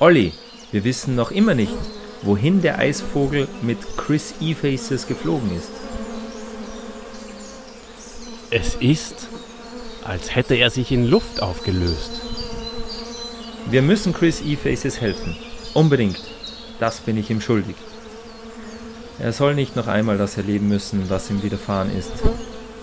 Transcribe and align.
Olli, 0.00 0.32
wir 0.70 0.84
wissen 0.84 1.16
noch 1.16 1.32
immer 1.32 1.56
nicht, 1.56 1.72
wohin 2.22 2.62
der 2.62 2.78
Eisvogel 2.78 3.48
mit 3.62 3.78
Chris 3.96 4.34
E-Faces 4.40 5.08
geflogen 5.08 5.50
ist. 5.56 5.72
Es 8.50 8.76
ist, 8.76 9.26
als 10.04 10.36
hätte 10.36 10.54
er 10.54 10.70
sich 10.70 10.92
in 10.92 11.04
Luft 11.08 11.42
aufgelöst. 11.42 12.20
Wir 13.68 13.82
müssen 13.82 14.12
Chris 14.12 14.40
E-Faces 14.40 15.00
helfen. 15.00 15.36
Unbedingt. 15.74 16.20
Das 16.78 17.00
bin 17.00 17.16
ich 17.16 17.28
ihm 17.28 17.40
schuldig. 17.40 17.74
Er 19.18 19.32
soll 19.32 19.56
nicht 19.56 19.74
noch 19.74 19.88
einmal 19.88 20.16
das 20.16 20.36
erleben 20.36 20.68
müssen, 20.68 21.10
was 21.10 21.28
ihm 21.28 21.42
widerfahren 21.42 21.90
ist. 21.96 22.12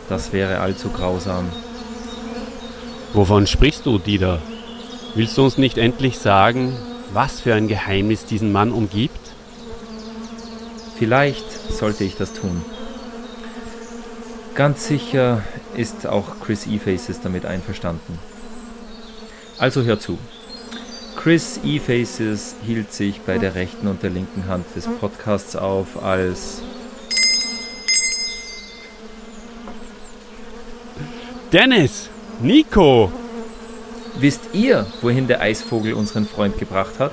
Das 0.10 0.34
wäre 0.34 0.60
allzu 0.60 0.90
grausam. 0.90 1.46
Wovon 3.14 3.48
sprichst 3.48 3.86
du, 3.86 4.00
Dieter? 4.00 4.42
Willst 5.16 5.38
du 5.38 5.46
uns 5.46 5.58
nicht 5.58 5.78
endlich 5.78 6.20
sagen, 6.20 6.74
was 7.16 7.40
für 7.40 7.54
ein 7.54 7.70
Geheimnis 7.70 8.26
diesen 8.26 8.52
Mann 8.52 8.72
umgibt? 8.72 9.32
Vielleicht 11.00 11.50
sollte 11.50 12.04
ich 12.04 12.18
das 12.18 12.34
tun. 12.34 12.64
Ganz 14.54 14.86
sicher 14.88 15.42
ist 15.76 16.08
auch 16.08 16.40
Chris 16.42 16.68
E-Faces 16.68 17.22
damit 17.22 17.46
einverstanden. 17.46 18.20
Also 19.58 19.84
hör 19.84 20.00
zu. 20.00 20.18
Chris 21.16 21.60
E-Faces 21.64 22.56
hielt 22.66 22.92
sich 22.92 23.22
bei 23.22 23.38
der 23.38 23.56
rechten 23.56 23.88
und 23.88 24.04
der 24.04 24.10
linken 24.10 24.48
Hand 24.48 24.66
des 24.76 24.86
Podcasts 24.86 25.56
auf 25.56 26.04
als 26.04 26.62
Dennis! 31.52 32.10
Nico! 32.42 33.12
Wisst 34.18 34.42
ihr, 34.54 34.86
wohin 35.02 35.28
der 35.28 35.42
Eisvogel 35.42 35.94
unseren 35.94 36.26
Freund 36.26 36.58
gebracht 36.58 37.00
hat? 37.00 37.12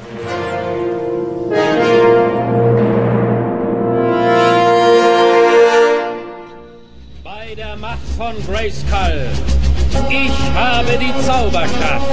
Bei 7.25 7.55
der 7.57 7.77
Macht 7.77 7.99
von 8.17 8.35
Grayskull. 8.47 9.27
Ich 10.09 10.55
habe 10.55 10.99
die 10.99 11.13
Zauberkraft. 11.27 12.07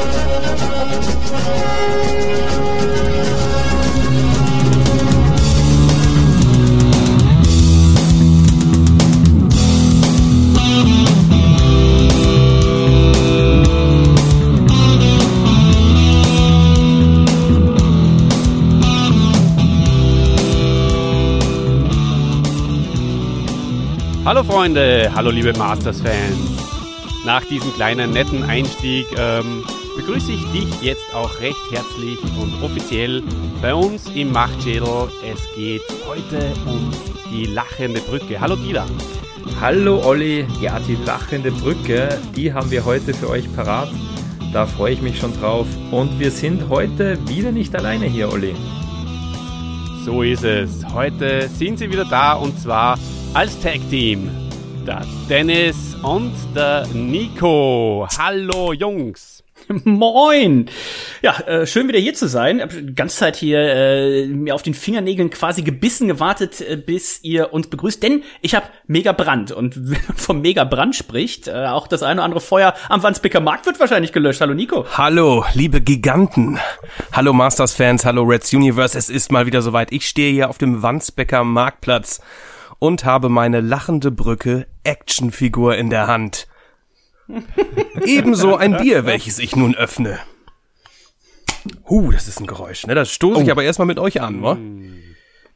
Hallo 24.29 24.43
Freunde, 24.43 25.11
hallo 25.15 25.31
liebe 25.31 25.53
Masters-Fans. 25.57 26.37
Nach 27.25 27.43
diesem 27.45 27.73
kleinen 27.73 28.11
netten 28.11 28.43
Einstieg 28.43 29.07
ähm, 29.17 29.63
begrüße 29.97 30.31
ich 30.31 30.45
dich 30.51 30.81
jetzt 30.83 31.15
auch 31.15 31.39
recht 31.39 31.57
herzlich 31.71 32.19
und 32.39 32.53
offiziell 32.61 33.23
bei 33.59 33.73
uns 33.73 34.07
im 34.13 34.31
Machtschädel. 34.31 35.09
Es 35.25 35.41
geht 35.55 35.81
heute 36.07 36.53
um 36.67 36.91
die 37.31 37.47
lachende 37.47 38.01
Brücke. 38.01 38.39
Hallo 38.39 38.55
Dieter. 38.55 38.85
Hallo 39.59 39.99
Olli, 40.05 40.45
ja 40.61 40.79
die 40.79 40.99
lachende 41.03 41.49
Brücke, 41.49 42.09
die 42.35 42.53
haben 42.53 42.69
wir 42.69 42.85
heute 42.85 43.15
für 43.15 43.31
euch 43.31 43.51
parat. 43.55 43.89
Da 44.53 44.67
freue 44.67 44.93
ich 44.93 45.01
mich 45.01 45.17
schon 45.17 45.33
drauf. 45.39 45.65
Und 45.89 46.19
wir 46.19 46.29
sind 46.29 46.69
heute 46.69 47.17
wieder 47.27 47.51
nicht 47.51 47.75
alleine 47.75 48.05
hier, 48.05 48.31
Olli. 48.31 48.55
So 50.05 50.21
ist 50.21 50.43
es. 50.43 50.85
Heute 50.93 51.47
sind 51.49 51.79
sie 51.79 51.91
wieder 51.91 52.05
da 52.05 52.33
und 52.33 52.59
zwar 52.59 52.99
als 53.33 53.59
Tag 53.61 53.79
Team. 53.89 54.29
Der 54.87 55.05
Dennis 55.29 55.95
und 56.01 56.33
der 56.55 56.87
Nico. 56.93 58.07
Hallo 58.17 58.73
Jungs. 58.73 59.43
Moin! 59.83 60.67
Ja, 61.21 61.37
äh, 61.41 61.67
schön 61.67 61.87
wieder 61.87 61.99
hier 61.99 62.15
zu 62.15 62.27
sein. 62.27 62.59
Hab 62.59 62.71
die 62.71 62.95
ganze 62.95 63.17
Zeit 63.17 63.35
hier 63.35 63.59
äh, 63.59 64.25
mir 64.25 64.55
auf 64.55 64.63
den 64.63 64.73
Fingernägeln 64.73 65.29
quasi 65.29 65.61
gebissen 65.61 66.07
gewartet, 66.07 66.61
äh, 66.61 66.75
bis 66.75 67.23
ihr 67.23 67.53
uns 67.53 67.67
begrüßt. 67.67 68.01
Denn 68.01 68.23
ich 68.41 68.55
habe 68.55 68.65
mega 68.87 69.11
Brand. 69.11 69.51
Und 69.51 69.75
wenn 69.91 70.01
man 70.07 70.17
vom 70.17 70.41
mega 70.41 70.63
Brand 70.63 70.95
spricht, 70.95 71.47
äh, 71.47 71.67
auch 71.67 71.87
das 71.87 72.01
eine 72.01 72.15
oder 72.15 72.23
andere 72.23 72.41
Feuer 72.41 72.73
am 72.87 73.03
Wandsbeker 73.03 73.41
Markt 73.41 73.67
wird 73.67 73.79
wahrscheinlich 73.79 74.11
gelöscht. 74.11 74.41
Hallo 74.41 74.55
Nico. 74.55 74.85
Hallo, 74.97 75.45
liebe 75.53 75.81
Giganten. 75.81 76.57
Hallo 77.11 77.33
Masters-Fans, 77.33 78.05
hallo 78.05 78.23
Reds 78.23 78.51
Universe. 78.53 78.97
Es 78.97 79.09
ist 79.09 79.31
mal 79.31 79.45
wieder 79.45 79.61
soweit. 79.61 79.91
Ich 79.91 80.07
stehe 80.07 80.31
hier 80.31 80.49
auf 80.49 80.57
dem 80.57 80.81
Wandsbecker 80.81 81.43
Marktplatz 81.43 82.21
und 82.79 83.05
habe 83.05 83.29
meine 83.29 83.61
lachende 83.61 84.11
Brücke 84.11 84.67
Actionfigur 84.83 85.75
in 85.75 85.89
der 85.89 86.07
Hand. 86.07 86.47
Ebenso 88.05 88.55
ein 88.55 88.77
Bier, 88.77 89.05
welches 89.05 89.37
ich 89.39 89.55
nun 89.55 89.75
öffne. 89.75 90.17
Huh, 91.87 92.11
das 92.11 92.27
ist 92.27 92.39
ein 92.39 92.47
Geräusch, 92.47 92.87
ne? 92.87 92.95
Das 92.95 93.11
stoße 93.11 93.43
ich 93.43 93.51
aber 93.51 93.63
erstmal 93.63 93.85
mit 93.85 93.99
euch 93.99 94.21
an, 94.21 94.41
wa? 94.41 94.57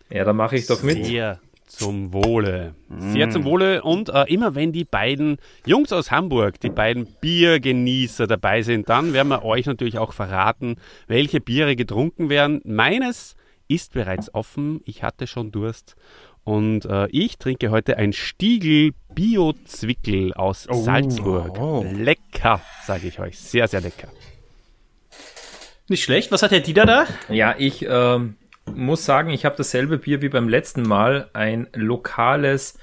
Ja, 0.10 0.26
da 0.26 0.34
mache 0.34 0.58
ich 0.58 0.68
doch 0.68 0.84
mit. 0.84 1.06
Sehr 1.06 1.40
zum 1.66 2.14
Wohle. 2.14 2.76
Sehr 3.00 3.32
zum 3.32 3.46
Wohle. 3.46 3.82
Und 3.82 4.10
äh, 4.10 4.26
immer 4.26 4.54
wenn 4.54 4.72
die 4.72 4.84
beiden 4.84 5.38
Jungs 5.66 5.92
aus 5.92 6.12
Hamburg, 6.12 6.60
die 6.60 6.70
beiden 6.70 7.08
Biergenießer 7.20 8.28
dabei 8.28 8.62
sind, 8.62 8.90
dann 8.90 9.14
werden 9.14 9.30
wir 9.30 9.44
euch 9.44 9.66
natürlich 9.66 9.98
auch 9.98 10.14
verraten, 10.14 10.76
welche 11.08 11.42
Biere 11.42 11.76
getrunken 11.76 12.30
werden. 12.30 12.62
Meines 12.64 13.36
ist 13.68 13.94
bereits 13.94 14.34
offen. 14.34 14.82
Ich 14.86 15.02
hatte 15.02 15.26
schon 15.26 15.52
Durst. 15.52 15.96
Und 16.44 16.86
äh, 16.86 17.08
ich 17.08 17.38
trinke 17.38 17.72
heute 17.72 17.98
ein 17.98 18.12
Stiegel 18.12 18.92
Bio-Zwickel 19.16 20.34
aus 20.34 20.64
Salzburg. 20.70 21.58
oh. 21.60 21.86
Lecker, 21.90 22.62
sage 22.86 23.08
ich 23.08 23.20
euch. 23.20 23.40
Sehr, 23.40 23.68
sehr 23.68 23.82
lecker. 23.82 24.10
Nicht 25.88 26.04
schlecht. 26.04 26.32
Was 26.32 26.44
hat 26.44 26.52
der 26.52 26.60
Dieter 26.60 26.86
da? 26.86 27.06
Ja, 27.30 27.56
ich 27.58 27.86
ähm, 27.88 28.36
muss 28.74 29.06
sagen, 29.06 29.30
ich 29.30 29.46
habe 29.46 29.56
dasselbe 29.56 29.98
Bier 29.98 30.22
wie 30.22 30.30
beim 30.30 30.50
letzten 30.50 30.84
Mal. 30.84 31.30
Ein 31.34 31.68
lokales 31.74 32.78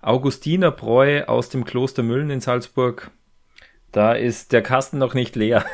Augustinerbräu 0.00 1.24
aus 1.24 1.48
dem 1.48 1.64
Kloster 1.64 2.02
Müllen 2.02 2.30
in 2.30 2.40
Salzburg. 2.40 3.10
Da 3.90 4.12
ist 4.14 4.52
der 4.52 4.62
Kasten 4.62 4.98
noch 4.98 5.14
nicht 5.14 5.36
leer. 5.36 5.64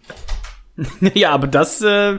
ja, 1.14 1.30
aber 1.30 1.48
das, 1.48 1.82
äh, 1.82 2.18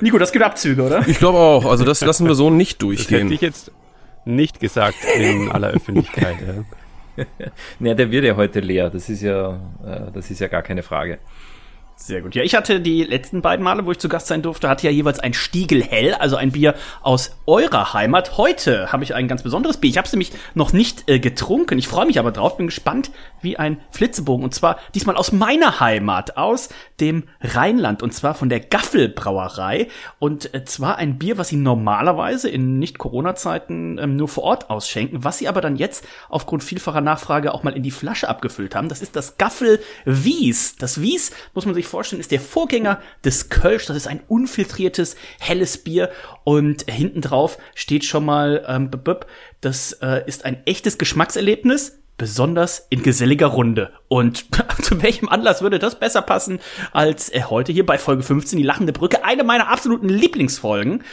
Nico, 0.00 0.18
das 0.18 0.32
gibt 0.32 0.44
Abzüge, 0.44 0.82
oder? 0.82 1.06
Ich 1.08 1.18
glaube 1.18 1.38
auch. 1.38 1.64
Also 1.66 1.84
das 1.84 2.00
lassen 2.02 2.26
wir 2.26 2.34
so 2.34 2.50
nicht 2.50 2.82
Das 2.82 2.88
hätte 2.90 2.96
durchgehen. 2.96 3.32
ich 3.32 3.40
jetzt 3.40 3.72
nicht 4.24 4.60
gesagt 4.60 4.96
in 5.16 5.50
aller 5.50 5.68
Öffentlichkeit. 5.68 6.36
Ja. 7.16 7.24
naja, 7.78 7.94
der 7.94 8.10
wird 8.10 8.24
ja 8.24 8.36
heute 8.36 8.60
leer. 8.60 8.90
Das 8.90 9.08
ist 9.08 9.22
ja, 9.22 9.54
äh, 9.84 10.12
das 10.12 10.30
ist 10.30 10.40
ja 10.40 10.48
gar 10.48 10.62
keine 10.62 10.82
Frage. 10.82 11.18
Sehr 12.00 12.22
gut. 12.22 12.36
Ja, 12.36 12.44
ich 12.44 12.54
hatte 12.54 12.80
die 12.80 13.02
letzten 13.02 13.42
beiden 13.42 13.64
Male, 13.64 13.84
wo 13.84 13.90
ich 13.90 13.98
zu 13.98 14.08
Gast 14.08 14.28
sein 14.28 14.40
durfte, 14.40 14.68
hatte 14.68 14.86
ja 14.86 14.92
jeweils 14.92 15.18
ein 15.18 15.34
Stiegel 15.34 15.82
hell, 15.82 16.14
also 16.14 16.36
ein 16.36 16.52
Bier 16.52 16.76
aus 17.02 17.32
eurer 17.44 17.92
Heimat. 17.92 18.38
Heute 18.38 18.92
habe 18.92 19.02
ich 19.02 19.16
ein 19.16 19.26
ganz 19.26 19.42
besonderes 19.42 19.78
Bier. 19.78 19.90
Ich 19.90 19.98
habe 19.98 20.06
es 20.06 20.12
nämlich 20.12 20.30
noch 20.54 20.72
nicht 20.72 21.10
äh, 21.10 21.18
getrunken. 21.18 21.76
Ich 21.76 21.88
freue 21.88 22.06
mich 22.06 22.20
aber 22.20 22.30
drauf, 22.30 22.56
bin 22.56 22.66
gespannt 22.66 23.10
wie 23.42 23.56
ein 23.56 23.78
Flitzebogen. 23.90 24.44
Und 24.44 24.54
zwar 24.54 24.78
diesmal 24.94 25.16
aus 25.16 25.32
meiner 25.32 25.80
Heimat, 25.80 26.36
aus 26.36 26.68
dem 27.00 27.24
Rheinland. 27.40 28.00
Und 28.04 28.14
zwar 28.14 28.34
von 28.34 28.48
der 28.48 28.60
Gaffelbrauerei. 28.60 29.88
Und 30.20 30.54
äh, 30.54 30.64
zwar 30.64 30.98
ein 30.98 31.18
Bier, 31.18 31.36
was 31.36 31.48
sie 31.48 31.56
normalerweise 31.56 32.48
in 32.48 32.78
Nicht-Corona-Zeiten 32.78 33.98
ähm, 33.98 34.14
nur 34.14 34.28
vor 34.28 34.44
Ort 34.44 34.70
ausschenken, 34.70 35.24
was 35.24 35.38
sie 35.38 35.48
aber 35.48 35.60
dann 35.60 35.74
jetzt 35.74 36.06
aufgrund 36.28 36.62
vielfacher 36.62 37.00
Nachfrage 37.00 37.52
auch 37.52 37.64
mal 37.64 37.76
in 37.76 37.82
die 37.82 37.90
Flasche 37.90 38.28
abgefüllt 38.28 38.76
haben. 38.76 38.88
Das 38.88 39.02
ist 39.02 39.16
das 39.16 39.36
Gaffel 39.36 39.80
Wies. 40.04 40.76
Das 40.76 41.02
Wies, 41.02 41.32
muss 41.54 41.66
man 41.66 41.74
sich 41.74 41.87
vorstellen, 41.88 42.20
ist 42.20 42.30
der 42.30 42.40
Vorgänger 42.40 43.00
des 43.24 43.48
Kölsch. 43.48 43.86
Das 43.86 43.96
ist 43.96 44.06
ein 44.06 44.20
unfiltriertes, 44.28 45.16
helles 45.38 45.78
Bier. 45.78 46.10
Und 46.44 46.90
hinten 46.90 47.20
drauf 47.20 47.58
steht 47.74 48.04
schon 48.04 48.24
mal, 48.24 48.64
ähm, 48.68 48.90
das 49.60 49.92
äh, 49.92 50.22
ist 50.26 50.44
ein 50.44 50.62
echtes 50.66 50.98
Geschmackserlebnis. 50.98 51.98
Besonders 52.18 52.84
in 52.90 53.04
geselliger 53.04 53.46
Runde. 53.46 53.92
Und 54.08 54.46
zu 54.82 55.00
welchem 55.02 55.28
Anlass 55.28 55.62
würde 55.62 55.78
das 55.78 56.00
besser 56.00 56.20
passen 56.20 56.58
als 56.90 57.32
äh, 57.32 57.44
heute 57.44 57.70
hier 57.70 57.86
bei 57.86 57.96
Folge 57.96 58.24
15, 58.24 58.56
die 58.56 58.64
lachende 58.64 58.92
Brücke, 58.92 59.24
eine 59.24 59.44
meiner 59.44 59.68
absoluten 59.68 60.08
Lieblingsfolgen. 60.08 61.04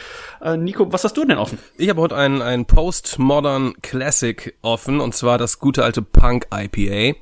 Äh, 0.42 0.56
Nico, 0.56 0.92
was 0.92 1.04
hast 1.04 1.16
du 1.16 1.24
denn 1.24 1.38
offen? 1.38 1.58
Ich 1.78 1.88
habe 1.88 2.00
heute 2.00 2.16
einen, 2.16 2.42
einen 2.42 2.66
Postmodern 2.66 3.74
Classic 3.82 4.56
offen 4.62 5.00
und 5.00 5.14
zwar 5.14 5.38
das 5.38 5.60
gute 5.60 5.84
alte 5.84 6.02
Punk 6.02 6.48
IPA 6.52 7.16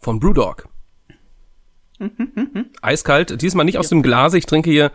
von 0.00 0.18
Brewdog. 0.18 0.68
Eiskalt, 2.82 3.40
diesmal 3.40 3.64
nicht 3.64 3.78
aus 3.78 3.88
dem 3.88 4.02
Glas, 4.02 4.34
ich 4.34 4.46
trinke 4.46 4.70
hier 4.70 4.92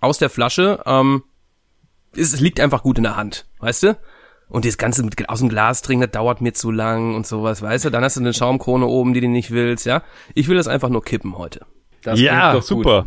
aus 0.00 0.18
der 0.18 0.30
Flasche. 0.30 0.82
Ähm, 0.86 1.24
es, 2.14 2.32
es 2.32 2.40
liegt 2.40 2.60
einfach 2.60 2.82
gut 2.82 2.98
in 2.98 3.04
der 3.04 3.16
Hand, 3.16 3.46
weißt 3.58 3.82
du? 3.84 3.98
Und 4.48 4.64
das 4.64 4.78
Ganze 4.78 5.02
mit 5.02 5.28
aus 5.28 5.40
dem 5.40 5.48
Glas 5.48 5.82
trinken, 5.82 6.02
das 6.02 6.12
dauert 6.12 6.40
mir 6.40 6.52
zu 6.52 6.70
lang 6.70 7.14
und 7.14 7.26
sowas, 7.26 7.62
weißt 7.62 7.86
du? 7.86 7.90
Dann 7.90 8.04
hast 8.04 8.16
du 8.16 8.20
eine 8.20 8.32
Schaumkrone 8.32 8.86
oben, 8.86 9.12
die 9.12 9.20
du 9.20 9.28
nicht 9.28 9.50
willst, 9.50 9.86
ja? 9.86 10.02
Ich 10.34 10.48
will 10.48 10.56
das 10.56 10.68
einfach 10.68 10.88
nur 10.88 11.02
kippen 11.02 11.36
heute. 11.36 11.66
Das 12.02 12.20
ja, 12.20 12.52
doch 12.52 12.66
gut. 12.68 13.06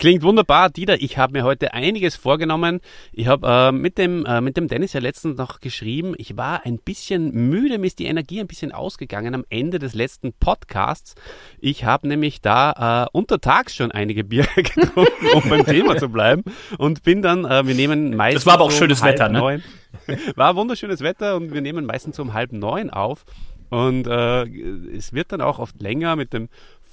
Klingt 0.00 0.22
wunderbar, 0.22 0.70
Dieter. 0.70 1.02
Ich 1.02 1.18
habe 1.18 1.34
mir 1.34 1.44
heute 1.44 1.74
einiges 1.74 2.16
vorgenommen. 2.16 2.80
Ich 3.12 3.26
habe 3.26 3.46
äh, 3.46 3.70
mit, 3.70 3.98
dem, 3.98 4.24
äh, 4.24 4.40
mit 4.40 4.56
dem 4.56 4.66
Dennis 4.66 4.94
ja 4.94 5.00
letztens 5.00 5.36
noch 5.36 5.60
geschrieben, 5.60 6.14
ich 6.16 6.38
war 6.38 6.64
ein 6.64 6.78
bisschen 6.78 7.50
müde, 7.50 7.76
mir 7.76 7.86
ist 7.86 7.98
die 7.98 8.06
Energie 8.06 8.40
ein 8.40 8.46
bisschen 8.46 8.72
ausgegangen 8.72 9.34
am 9.34 9.44
Ende 9.50 9.78
des 9.78 9.92
letzten 9.92 10.32
Podcasts. 10.32 11.16
Ich 11.58 11.84
habe 11.84 12.08
nämlich 12.08 12.40
da 12.40 13.04
äh, 13.04 13.08
untertags 13.12 13.76
schon 13.76 13.92
einige 13.92 14.24
Bier 14.30 14.46
getrunken, 14.56 15.26
um 15.34 15.46
beim 15.50 15.66
Thema 15.66 15.98
zu 15.98 16.08
bleiben. 16.08 16.44
Und 16.78 17.02
bin 17.02 17.20
dann, 17.20 17.44
äh, 17.44 17.66
wir 17.66 17.74
nehmen 17.74 18.16
meistens. 18.16 18.44
Das 18.44 18.46
war 18.46 18.54
aber 18.54 18.64
auch 18.64 18.70
um 18.70 18.74
schönes 18.74 19.04
Wetter, 19.04 19.28
ne? 19.28 19.38
Neun. 19.38 19.64
War 20.34 20.56
wunderschönes 20.56 21.02
Wetter 21.02 21.36
und 21.36 21.52
wir 21.52 21.60
nehmen 21.60 21.84
meistens 21.84 22.18
um 22.18 22.32
halb 22.32 22.52
neun 22.52 22.88
auf. 22.88 23.26
Und 23.70 24.06
äh, 24.06 24.44
es 24.96 25.12
wird 25.12 25.30
dann 25.32 25.40
auch 25.40 25.58
oft 25.58 25.80
länger 25.80 26.16
mit 26.16 26.32
dem 26.32 26.48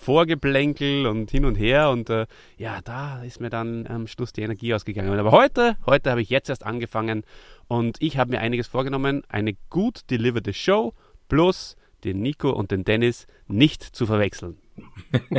Vorgeplänkel 0.07 1.05
und 1.05 1.29
hin 1.31 1.43
und 1.43 1.55
her 1.55 1.89
und 1.89 2.09
äh, 2.09 2.27
ja, 2.57 2.79
da 2.81 3.23
ist 3.23 3.41
mir 3.41 3.49
dann 3.49 3.85
am 3.87 4.07
Schluss 4.07 4.31
die 4.31 4.41
Energie 4.41 4.73
ausgegangen. 4.73 5.19
Aber 5.19 5.31
heute, 5.31 5.75
heute 5.85 6.09
habe 6.09 6.21
ich 6.21 6.29
jetzt 6.29 6.47
erst 6.47 6.65
angefangen 6.65 7.25
und 7.67 7.97
ich 7.99 8.17
habe 8.17 8.31
mir 8.31 8.39
einiges 8.39 8.67
vorgenommen, 8.67 9.23
eine 9.27 9.57
gut 9.69 10.09
deliverte 10.09 10.53
Show 10.53 10.93
plus 11.27 11.75
den 12.05 12.21
Nico 12.21 12.51
und 12.51 12.71
den 12.71 12.85
Dennis 12.85 13.27
nicht 13.49 13.83
zu 13.83 14.05
verwechseln. 14.05 14.55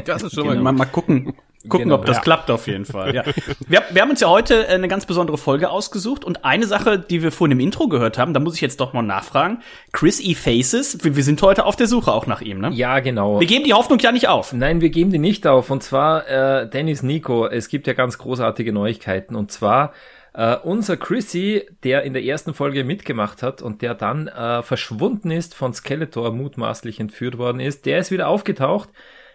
Das 0.04 0.22
ist 0.22 0.34
schon 0.34 0.46
Genau. 0.48 0.62
Mal, 0.62 0.72
mal 0.72 0.84
gucken, 0.84 1.32
gucken, 1.68 1.84
Genau. 1.84 1.96
ob 1.96 2.04
das 2.06 2.16
Ja. 2.18 2.22
klappt 2.22 2.50
auf 2.50 2.66
jeden 2.66 2.84
Fall. 2.84 3.14
Ja. 3.14 3.24
Wir, 3.66 3.82
wir 3.90 4.02
haben 4.02 4.10
uns 4.10 4.20
ja 4.20 4.28
heute 4.28 4.68
eine 4.68 4.86
ganz 4.88 5.06
besondere 5.06 5.38
Folge 5.38 5.70
ausgesucht 5.70 6.24
und 6.24 6.44
eine 6.44 6.66
Sache, 6.66 6.98
die 6.98 7.22
wir 7.22 7.32
vorhin 7.32 7.58
im 7.58 7.60
Intro 7.60 7.88
gehört 7.88 8.18
haben, 8.18 8.34
da 8.34 8.40
muss 8.40 8.54
ich 8.54 8.60
jetzt 8.60 8.80
doch 8.80 8.92
mal 8.92 9.02
nachfragen. 9.02 9.60
Chris 9.92 10.20
E. 10.20 10.34
Faces, 10.34 11.02
wir, 11.02 11.16
wir 11.16 11.24
sind 11.24 11.40
heute 11.42 11.64
auf 11.64 11.76
der 11.76 11.86
Suche 11.86 12.12
auch 12.12 12.26
nach 12.26 12.40
ihm, 12.40 12.60
ne? 12.60 12.70
Ja, 12.72 13.00
genau. 13.00 13.40
Wir 13.40 13.46
geben 13.46 13.64
die 13.64 13.74
Hoffnung 13.74 13.98
ja 13.98 14.12
nicht 14.12 14.28
auf. 14.28 14.52
Nein, 14.52 14.80
wir 14.80 14.90
geben 14.90 15.10
die 15.10 15.18
nicht 15.18 15.46
auf. 15.46 15.70
Und 15.70 15.82
zwar, 15.82 16.28
äh, 16.28 16.68
Dennis 16.68 17.02
Nico, 17.02 17.46
es 17.46 17.68
gibt 17.68 17.86
ja 17.86 17.92
ganz 17.94 18.18
großartige 18.18 18.72
Neuigkeiten. 18.72 19.34
Und 19.34 19.50
zwar, 19.50 19.92
äh, 20.34 20.54
unser 20.56 20.96
Chrissy, 20.96 21.62
der 21.82 22.02
in 22.04 22.12
der 22.12 22.22
ersten 22.22 22.54
Folge 22.54 22.84
mitgemacht 22.84 23.42
hat 23.42 23.62
und 23.62 23.82
der 23.82 23.94
dann 23.94 24.28
äh, 24.28 24.62
verschwunden 24.62 25.30
ist, 25.32 25.54
von 25.54 25.72
Skeletor 25.74 26.30
mutmaßlich 26.32 27.00
entführt 27.00 27.38
worden 27.38 27.58
ist, 27.60 27.86
der 27.86 27.98
ist 27.98 28.10
wieder 28.12 28.28
aufgetaucht. 28.28 28.88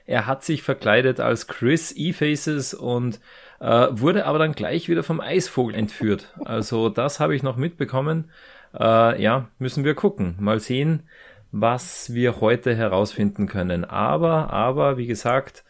Er 0.06 0.28
hat 0.28 0.44
sich 0.44 0.64
verkleidet 0.64 1.20
als 1.20 1.48
Chris 1.48 1.94
E-Faces 1.96 2.74
und 2.74 3.20
äh, 3.60 3.88
wurde 3.92 4.26
aber 4.26 4.40
dann 4.40 4.52
gleich 4.54 4.90
wieder 4.90 5.04
vom 5.04 5.22
Eisvogel 5.22 5.76
entführt. 5.76 6.34
Also 6.44 6.90
das 6.90 7.20
habe 7.20 7.36
ich 7.36 7.44
noch 7.44 7.56
mitbekommen. 7.56 8.30
Äh, 8.78 9.22
ja, 9.22 9.48
müssen 9.60 9.86
wir 9.86 9.96
gucken. 9.96 10.36
Mal 10.40 10.60
sehen, 10.60 11.04
was 11.52 12.14
wir 12.14 12.42
heute 12.42 12.76
herausfinden 12.76 13.48
können. 13.48 13.86
Aber, 13.86 14.52
aber, 14.52 14.98
wie 14.98 15.08
gesagt, 15.08 15.64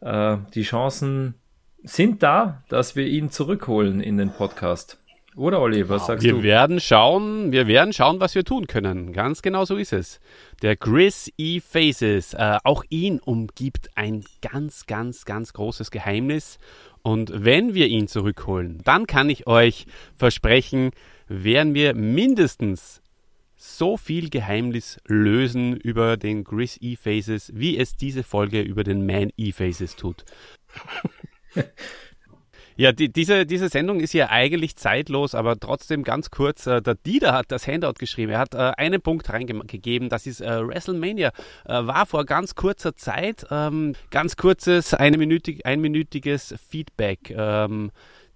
äh, 0.00 0.36
die 0.54 0.62
Chancen 0.62 1.34
sind 1.82 2.22
da, 2.22 2.62
dass 2.68 2.96
wir 2.96 3.06
ihn 3.06 3.30
zurückholen 3.30 4.00
in 4.00 4.16
den 4.16 4.30
Podcast. 4.30 4.98
Oder 5.36 5.60
Olli, 5.60 5.86
was 5.90 6.06
sagst 6.06 6.24
Wir 6.24 6.32
du? 6.32 6.42
werden 6.42 6.80
schauen, 6.80 7.52
wir 7.52 7.66
werden 7.66 7.92
schauen, 7.92 8.20
was 8.20 8.34
wir 8.34 8.42
tun 8.42 8.66
können. 8.66 9.12
Ganz 9.12 9.42
genau 9.42 9.66
so 9.66 9.76
ist 9.76 9.92
es. 9.92 10.18
Der 10.62 10.76
Chris 10.76 11.30
E. 11.36 11.60
Faces, 11.60 12.32
äh, 12.32 12.56
auch 12.64 12.82
ihn 12.88 13.20
umgibt 13.20 13.90
ein 13.96 14.24
ganz, 14.40 14.86
ganz, 14.86 15.26
ganz 15.26 15.52
großes 15.52 15.90
Geheimnis. 15.90 16.58
Und 17.02 17.30
wenn 17.34 17.74
wir 17.74 17.86
ihn 17.88 18.08
zurückholen, 18.08 18.80
dann 18.84 19.06
kann 19.06 19.28
ich 19.28 19.46
euch 19.46 19.86
versprechen, 20.14 20.92
werden 21.28 21.74
wir 21.74 21.94
mindestens 21.94 23.02
so 23.56 23.98
viel 23.98 24.30
Geheimnis 24.30 24.98
lösen 25.06 25.76
über 25.76 26.16
den 26.16 26.44
Chris 26.44 26.78
E. 26.80 26.96
Faces, 26.96 27.52
wie 27.54 27.76
es 27.76 27.94
diese 27.94 28.22
Folge 28.22 28.62
über 28.62 28.84
den 28.84 29.04
Man 29.04 29.30
E. 29.36 29.52
Faces 29.52 29.96
tut. 29.96 30.24
Ja, 32.78 32.92
die, 32.92 33.10
diese, 33.10 33.46
diese 33.46 33.70
Sendung 33.70 34.00
ist 34.00 34.12
ja 34.12 34.28
eigentlich 34.28 34.76
zeitlos, 34.76 35.34
aber 35.34 35.58
trotzdem 35.58 36.04
ganz 36.04 36.30
kurz. 36.30 36.66
Äh, 36.66 36.82
der 36.82 36.94
Dieter 36.94 37.32
hat 37.32 37.50
das 37.50 37.66
Handout 37.66 37.94
geschrieben. 37.98 38.32
Er 38.32 38.38
hat 38.38 38.54
äh, 38.54 38.72
einen 38.76 39.00
Punkt 39.00 39.30
reingegeben. 39.30 40.10
Das 40.10 40.26
ist 40.26 40.42
äh, 40.42 40.66
WrestleMania. 40.66 41.32
Äh, 41.64 41.86
war 41.86 42.04
vor 42.04 42.26
ganz 42.26 42.54
kurzer 42.54 42.94
Zeit. 42.94 43.46
Ähm, 43.50 43.94
ganz 44.10 44.36
kurzes, 44.36 44.92
eine 44.92 45.16
minütig, 45.16 45.64
einminütiges 45.64 46.54
Feedback. 46.68 47.30
Ähm, 47.30 47.92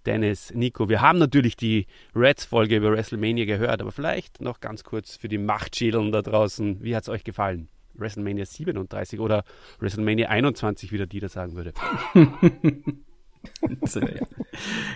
Dennis, 0.06 0.54
Nico, 0.54 0.88
wir 0.88 1.02
haben 1.02 1.18
natürlich 1.18 1.56
die 1.56 1.86
Reds-Folge 2.16 2.76
über 2.76 2.92
WrestleMania 2.92 3.44
gehört, 3.44 3.82
aber 3.82 3.92
vielleicht 3.92 4.40
noch 4.40 4.60
ganz 4.60 4.84
kurz 4.84 5.16
für 5.16 5.28
die 5.28 5.36
Machtschädeln 5.36 6.12
da 6.12 6.22
draußen. 6.22 6.82
Wie 6.82 6.96
hat 6.96 7.02
es 7.02 7.10
euch 7.10 7.24
gefallen? 7.24 7.68
WrestleMania 7.92 8.46
37 8.46 9.20
oder 9.20 9.44
WrestleMania 9.80 10.30
21, 10.30 10.92
wie 10.92 10.96
der 10.96 11.06
Dieter 11.06 11.28
sagen 11.28 11.54
würde. 11.54 11.74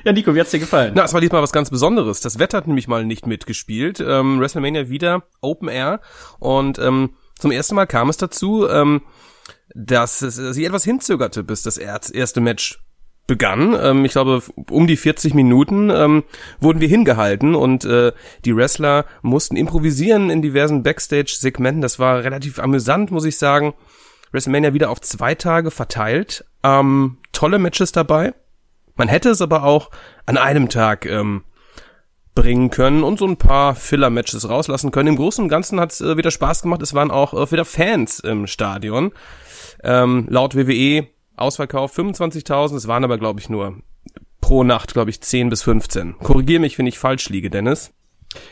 Ja, 0.04 0.12
Nico, 0.12 0.34
wie 0.34 0.40
hat's 0.40 0.50
dir 0.50 0.58
gefallen? 0.58 0.92
Na, 0.94 1.04
es 1.04 1.14
war 1.14 1.20
diesmal 1.20 1.42
was 1.42 1.52
ganz 1.52 1.70
Besonderes. 1.70 2.20
Das 2.20 2.38
Wetter 2.38 2.58
hat 2.58 2.66
nämlich 2.66 2.88
mal 2.88 3.04
nicht 3.04 3.26
mitgespielt. 3.26 4.00
Ähm, 4.00 4.40
WrestleMania 4.40 4.88
wieder 4.88 5.22
Open 5.40 5.68
Air. 5.68 6.00
Und 6.38 6.78
ähm, 6.78 7.10
zum 7.38 7.50
ersten 7.50 7.74
Mal 7.74 7.86
kam 7.86 8.08
es 8.08 8.16
dazu, 8.16 8.68
ähm, 8.68 9.02
dass 9.74 10.22
es 10.22 10.36
sie 10.36 10.64
etwas 10.64 10.84
hinzögerte, 10.84 11.42
bis 11.42 11.62
das 11.62 11.78
er 11.78 12.00
erste 12.12 12.40
Match 12.40 12.84
begann. 13.26 13.76
Ähm, 13.80 14.04
ich 14.04 14.12
glaube, 14.12 14.42
um 14.70 14.86
die 14.86 14.96
40 14.96 15.34
Minuten 15.34 15.90
ähm, 15.90 16.24
wurden 16.60 16.80
wir 16.80 16.88
hingehalten 16.88 17.54
und 17.54 17.84
äh, 17.84 18.12
die 18.44 18.54
Wrestler 18.54 19.06
mussten 19.22 19.56
improvisieren 19.56 20.30
in 20.30 20.42
diversen 20.42 20.82
Backstage-Segmenten. 20.82 21.80
Das 21.80 21.98
war 21.98 22.22
relativ 22.22 22.58
amüsant, 22.58 23.10
muss 23.10 23.24
ich 23.24 23.38
sagen. 23.38 23.74
WrestleMania 24.34 24.74
wieder 24.74 24.90
auf 24.90 25.00
zwei 25.00 25.34
Tage 25.34 25.70
verteilt. 25.70 26.44
Ähm, 26.62 27.18
tolle 27.32 27.58
Matches 27.58 27.92
dabei. 27.92 28.34
Man 28.96 29.08
hätte 29.08 29.30
es 29.30 29.40
aber 29.40 29.64
auch 29.64 29.90
an 30.26 30.36
einem 30.36 30.68
Tag 30.68 31.06
ähm, 31.06 31.44
bringen 32.34 32.70
können 32.70 33.04
und 33.04 33.18
so 33.18 33.26
ein 33.26 33.36
paar 33.36 33.74
Filler-Matches 33.74 34.48
rauslassen 34.48 34.90
können. 34.90 35.10
Im 35.10 35.16
Großen 35.16 35.42
und 35.42 35.48
Ganzen 35.48 35.80
hat 35.80 35.92
es 35.92 36.00
äh, 36.00 36.16
wieder 36.16 36.30
Spaß 36.30 36.62
gemacht. 36.62 36.82
Es 36.82 36.94
waren 36.94 37.10
auch 37.10 37.32
äh, 37.32 37.50
wieder 37.52 37.64
Fans 37.64 38.20
im 38.20 38.46
Stadion. 38.46 39.12
Ähm, 39.82 40.26
laut 40.28 40.56
WWE 40.56 41.06
Ausverkauf 41.36 41.96
25.000. 41.96 42.76
Es 42.76 42.88
waren 42.88 43.04
aber, 43.04 43.18
glaube 43.18 43.40
ich, 43.40 43.48
nur 43.48 43.76
pro 44.40 44.64
Nacht, 44.64 44.92
glaube 44.92 45.10
ich, 45.10 45.20
10 45.20 45.48
bis 45.48 45.62
15. 45.62 46.18
Korrigier 46.18 46.60
mich, 46.60 46.78
wenn 46.78 46.86
ich 46.86 46.98
falsch 46.98 47.28
liege, 47.28 47.50
Dennis. 47.50 47.92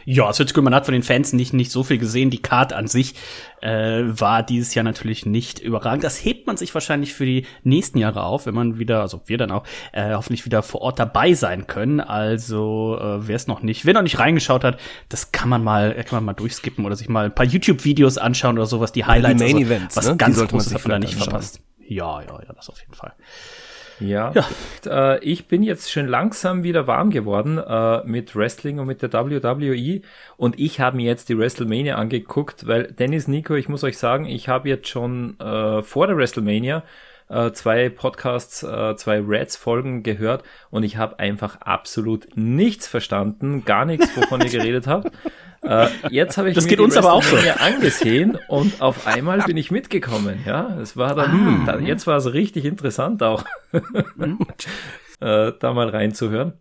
Ja, 0.05 0.31
es 0.31 0.37
sich 0.37 0.55
gut, 0.55 0.65
man 0.65 0.75
hat 0.75 0.85
von 0.85 0.93
den 0.93 1.03
Fans 1.03 1.33
nicht, 1.33 1.53
nicht 1.53 1.71
so 1.71 1.85
viel 1.85 1.99
gesehen. 1.99 2.31
Die 2.31 2.43
Card 2.43 2.73
an 2.73 2.87
sich 2.87 3.15
äh, 3.61 4.03
war 4.05 4.43
dieses 4.43 4.75
Jahr 4.75 4.85
natürlich 4.85 5.27
nicht 5.27 5.59
überragend. 5.61 6.05
Das 6.05 6.25
hebt 6.25 6.47
man 6.47 6.57
sich 6.57 6.75
wahrscheinlich 6.75 7.15
für 7.15 7.27
die 7.27 7.47
nächsten 7.63 7.99
Jahre 7.99 8.25
auf, 8.25 8.47
wenn 8.47 8.55
man 8.55 8.79
wieder, 8.79 9.01
also 9.01 9.23
wir 9.27 9.39
dann 9.39 9.51
auch, 9.51 9.65
äh, 9.93 10.13
hoffentlich 10.15 10.45
wieder 10.45 10.63
vor 10.63 10.83
Ort 10.83 10.99
dabei 10.99 11.35
sein 11.35 11.67
können. 11.67 12.01
Also 12.01 12.99
äh, 13.01 13.27
wer 13.27 13.37
es 13.37 13.47
noch 13.47 13.63
nicht, 13.63 13.87
wer 13.87 13.95
noch 13.95 14.03
nicht 14.03 14.19
reingeschaut 14.19 14.65
hat, 14.65 14.79
das 15.09 15.33
kann 15.33 15.49
man 15.49 15.63
mal, 15.63 15.95
kann 15.95 16.17
man 16.19 16.25
mal 16.25 16.33
durchskippen 16.33 16.85
oder 16.85 16.97
sich 16.97 17.09
mal 17.09 17.27
ein 17.27 17.35
paar 17.35 17.47
YouTube-Videos 17.47 18.19
anschauen 18.19 18.59
oder 18.59 18.67
sowas, 18.67 18.93
die 18.93 19.05
Highlights, 19.05 19.41
Main 19.41 19.57
also, 19.57 19.67
Events, 19.67 19.97
was 19.97 20.07
ne? 20.07 20.13
Die 20.13 20.19
ganz 20.19 20.37
sollte 20.37 20.55
man 20.55 20.59
Großes 20.59 20.69
sich 20.69 20.79
hat 20.79 20.89
man 20.89 20.91
da 20.91 20.99
nicht 20.99 21.15
anschauen. 21.15 21.31
verpasst. 21.31 21.61
Ja, 21.87 22.21
ja, 22.23 22.41
ja, 22.47 22.53
das 22.55 22.69
auf 22.69 22.81
jeden 22.81 22.95
Fall. 22.95 23.13
Ja, 24.03 24.33
Ja. 24.35 25.15
Äh, 25.15 25.25
ich 25.25 25.47
bin 25.47 25.63
jetzt 25.63 25.91
schon 25.91 26.07
langsam 26.07 26.63
wieder 26.63 26.87
warm 26.87 27.11
geworden 27.11 27.59
äh, 27.59 28.03
mit 28.05 28.35
Wrestling 28.35 28.79
und 28.79 28.87
mit 28.87 29.03
der 29.03 29.13
WWE 29.13 30.01
und 30.37 30.59
ich 30.59 30.81
habe 30.81 30.97
mir 30.97 31.07
jetzt 31.07 31.29
die 31.29 31.39
WrestleMania 31.39 31.97
angeguckt, 31.97 32.67
weil 32.67 32.85
Dennis 32.85 33.29
Nico, 33.29 33.55
ich 33.55 33.69
muss 33.69 33.85
euch 33.85 33.99
sagen, 33.99 34.27
ich 34.27 34.49
habe 34.49 34.69
jetzt 34.69 34.89
schon 34.89 35.39
äh, 35.41 35.83
vor 35.83 36.07
der 36.07 36.17
WrestleMania 36.17 36.83
äh, 37.29 37.53
zwei 37.53 37.89
Podcasts, 37.89 38.63
äh, 38.63 38.95
zwei 38.97 39.21
Reds-Folgen 39.21 40.03
gehört 40.03 40.43
und 40.71 40.83
ich 40.83 40.97
habe 40.97 41.19
einfach 41.19 41.61
absolut 41.61 42.29
nichts 42.37 42.87
verstanden, 42.87 43.65
gar 43.65 43.85
nichts, 43.85 44.17
wovon 44.17 44.41
ihr 44.43 44.51
geredet 44.51 44.87
habt. 44.87 45.11
Äh, 45.63 45.89
jetzt 46.11 46.39
habe 46.39 46.49
ich 46.49 46.55
Das 46.55 46.65
mir 46.65 46.71
geht 46.71 46.81
uns 46.81 46.97
aber 46.97 47.13
auch 47.13 47.23
so. 47.23 47.37
Angesehen 47.37 48.39
und 48.49 48.81
auf 48.81 49.07
einmal 49.07 49.41
bin 49.43 49.57
ich 49.57 49.71
mitgekommen. 49.71 50.41
Ja, 50.45 50.77
es 50.81 50.97
war 50.97 51.15
dann, 51.15 51.65
da, 51.67 51.79
jetzt 51.79 52.07
war 52.07 52.17
es 52.17 52.33
richtig 52.33 52.65
interessant 52.65 53.23
auch, 53.23 53.45
äh, 55.21 55.53
da 55.59 55.73
mal 55.73 55.89
reinzuhören. 55.89 56.55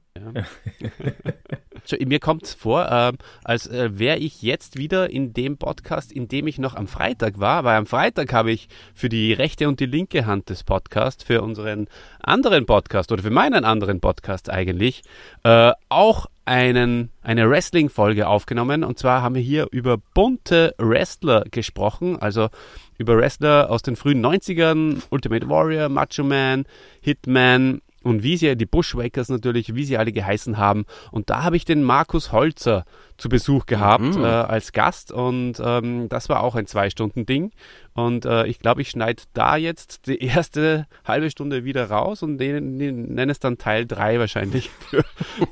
So, 1.85 1.95
mir 2.05 2.19
kommt 2.19 2.43
es 2.43 2.53
vor, 2.53 2.89
ähm, 2.91 3.17
als 3.43 3.67
äh, 3.67 3.97
wäre 3.97 4.17
ich 4.17 4.41
jetzt 4.41 4.77
wieder 4.77 5.09
in 5.09 5.33
dem 5.33 5.57
Podcast, 5.57 6.11
in 6.11 6.27
dem 6.27 6.47
ich 6.47 6.59
noch 6.59 6.75
am 6.75 6.87
Freitag 6.87 7.39
war, 7.39 7.63
weil 7.63 7.77
am 7.77 7.85
Freitag 7.85 8.33
habe 8.33 8.51
ich 8.51 8.67
für 8.93 9.09
die 9.09 9.33
rechte 9.33 9.67
und 9.67 9.79
die 9.79 9.85
linke 9.85 10.25
Hand 10.25 10.49
des 10.49 10.63
Podcasts, 10.63 11.23
für 11.23 11.41
unseren 11.41 11.87
anderen 12.21 12.65
Podcast 12.65 13.11
oder 13.11 13.23
für 13.23 13.31
meinen 13.31 13.65
anderen 13.65 13.99
Podcast 13.99 14.49
eigentlich, 14.49 15.01
äh, 15.43 15.71
auch 15.89 16.27
einen, 16.45 17.09
eine 17.21 17.49
Wrestling-Folge 17.49 18.27
aufgenommen. 18.27 18.83
Und 18.83 18.99
zwar 18.99 19.21
haben 19.21 19.35
wir 19.35 19.41
hier 19.41 19.67
über 19.71 19.97
bunte 19.97 20.73
Wrestler 20.77 21.45
gesprochen, 21.49 22.17
also 22.19 22.49
über 22.97 23.17
Wrestler 23.17 23.69
aus 23.69 23.81
den 23.81 23.95
frühen 23.95 24.25
90ern, 24.25 25.01
Ultimate 25.09 25.49
Warrior, 25.49 25.89
Macho 25.89 26.23
Man, 26.23 26.65
Hitman, 27.01 27.81
und 28.03 28.23
wie 28.23 28.37
sie, 28.37 28.55
die 28.55 28.65
Bushwakers 28.65 29.29
natürlich, 29.29 29.75
wie 29.75 29.83
sie 29.83 29.97
alle 29.97 30.11
geheißen 30.11 30.57
haben. 30.57 30.85
Und 31.11 31.29
da 31.29 31.43
habe 31.43 31.55
ich 31.55 31.65
den 31.65 31.83
Markus 31.83 32.31
Holzer 32.31 32.85
zu 33.21 33.29
Besuch 33.29 33.67
gehabt 33.67 34.15
äh, 34.15 34.19
als 34.25 34.71
Gast 34.71 35.11
und 35.11 35.53
ähm, 35.63 36.09
das 36.09 36.27
war 36.27 36.41
auch 36.41 36.55
ein 36.55 36.65
Zwei-Stunden-Ding. 36.65 37.51
Und 37.93 38.25
äh, 38.25 38.45
ich 38.47 38.59
glaube, 38.59 38.81
ich 38.81 38.89
schneide 38.89 39.21
da 39.33 39.57
jetzt 39.57 40.07
die 40.07 40.23
erste 40.23 40.87
halbe 41.05 41.29
Stunde 41.29 41.65
wieder 41.65 41.89
raus 41.91 42.23
und 42.23 42.37
nenne 42.37 43.31
es 43.31 43.39
dann 43.39 43.57
Teil 43.57 43.85
3 43.85 44.17
wahrscheinlich 44.17 44.69
für, 44.89 45.03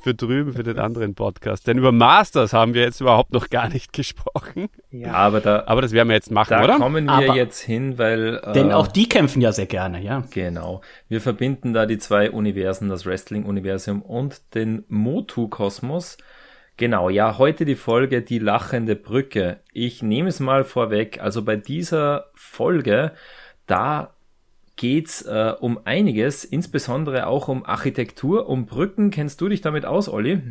für 0.02 0.14
drüben, 0.16 0.54
für 0.54 0.64
den 0.64 0.80
anderen 0.80 1.16
Podcast. 1.16 1.68
Denn 1.68 1.78
über 1.78 1.92
Masters 1.92 2.54
haben 2.54 2.74
wir 2.74 2.82
jetzt 2.82 3.02
überhaupt 3.02 3.34
noch 3.34 3.50
gar 3.50 3.68
nicht 3.70 3.92
gesprochen. 3.94 4.70
Ja, 4.90 5.14
aber 5.14 5.42
da, 5.42 5.64
Aber 5.68 5.82
das 5.82 5.92
werden 5.92 6.08
wir 6.08 6.16
jetzt 6.16 6.32
machen, 6.32 6.52
da 6.58 6.64
oder? 6.64 6.78
kommen 6.78 7.06
wir 7.06 7.12
Aber- 7.14 7.36
jetzt 7.36 7.60
hin, 7.60 7.98
weil. 7.98 8.40
äh, 8.44 8.54
Denn 8.54 8.72
auch 8.72 8.88
die 8.88 9.08
kämpfen 9.10 9.42
ja 9.42 9.52
sehr 9.52 9.66
gerne, 9.68 10.02
ja. 10.02 10.24
Genau. 10.32 10.82
Wir 11.08 11.22
verbinden 11.22 11.74
da 11.74 11.86
die 11.86 11.98
zwei 12.00 12.32
Universen, 12.32 12.90
das 12.90 13.06
Wrestling-Universum 13.06 14.02
und 14.02 14.42
den 14.56 14.86
Motu-Kosmos. 14.88 16.18
Genau, 16.80 17.10
ja, 17.10 17.38
heute 17.38 17.66
die 17.66 17.76
Folge 17.76 18.22
Die 18.22 18.40
lachende 18.40 18.96
Brücke. 18.96 19.60
Ich 19.74 20.02
nehme 20.02 20.30
es 20.30 20.40
mal 20.40 20.64
vorweg. 20.64 21.20
Also 21.22 21.44
bei 21.44 21.58
dieser 21.58 22.28
Folge, 22.36 23.12
da 23.68 24.14
geht's 24.78 25.22
äh, 25.24 25.56
um 25.60 25.82
einiges, 25.84 26.46
insbesondere 26.46 27.28
auch 27.28 27.50
um 27.50 27.66
Architektur, 27.66 28.48
um 28.48 28.66
Brücken. 28.66 29.12
Kennst 29.12 29.42
du 29.42 29.50
dich 29.50 29.60
damit 29.60 29.84
aus, 29.84 30.08
Olli? 30.08 30.42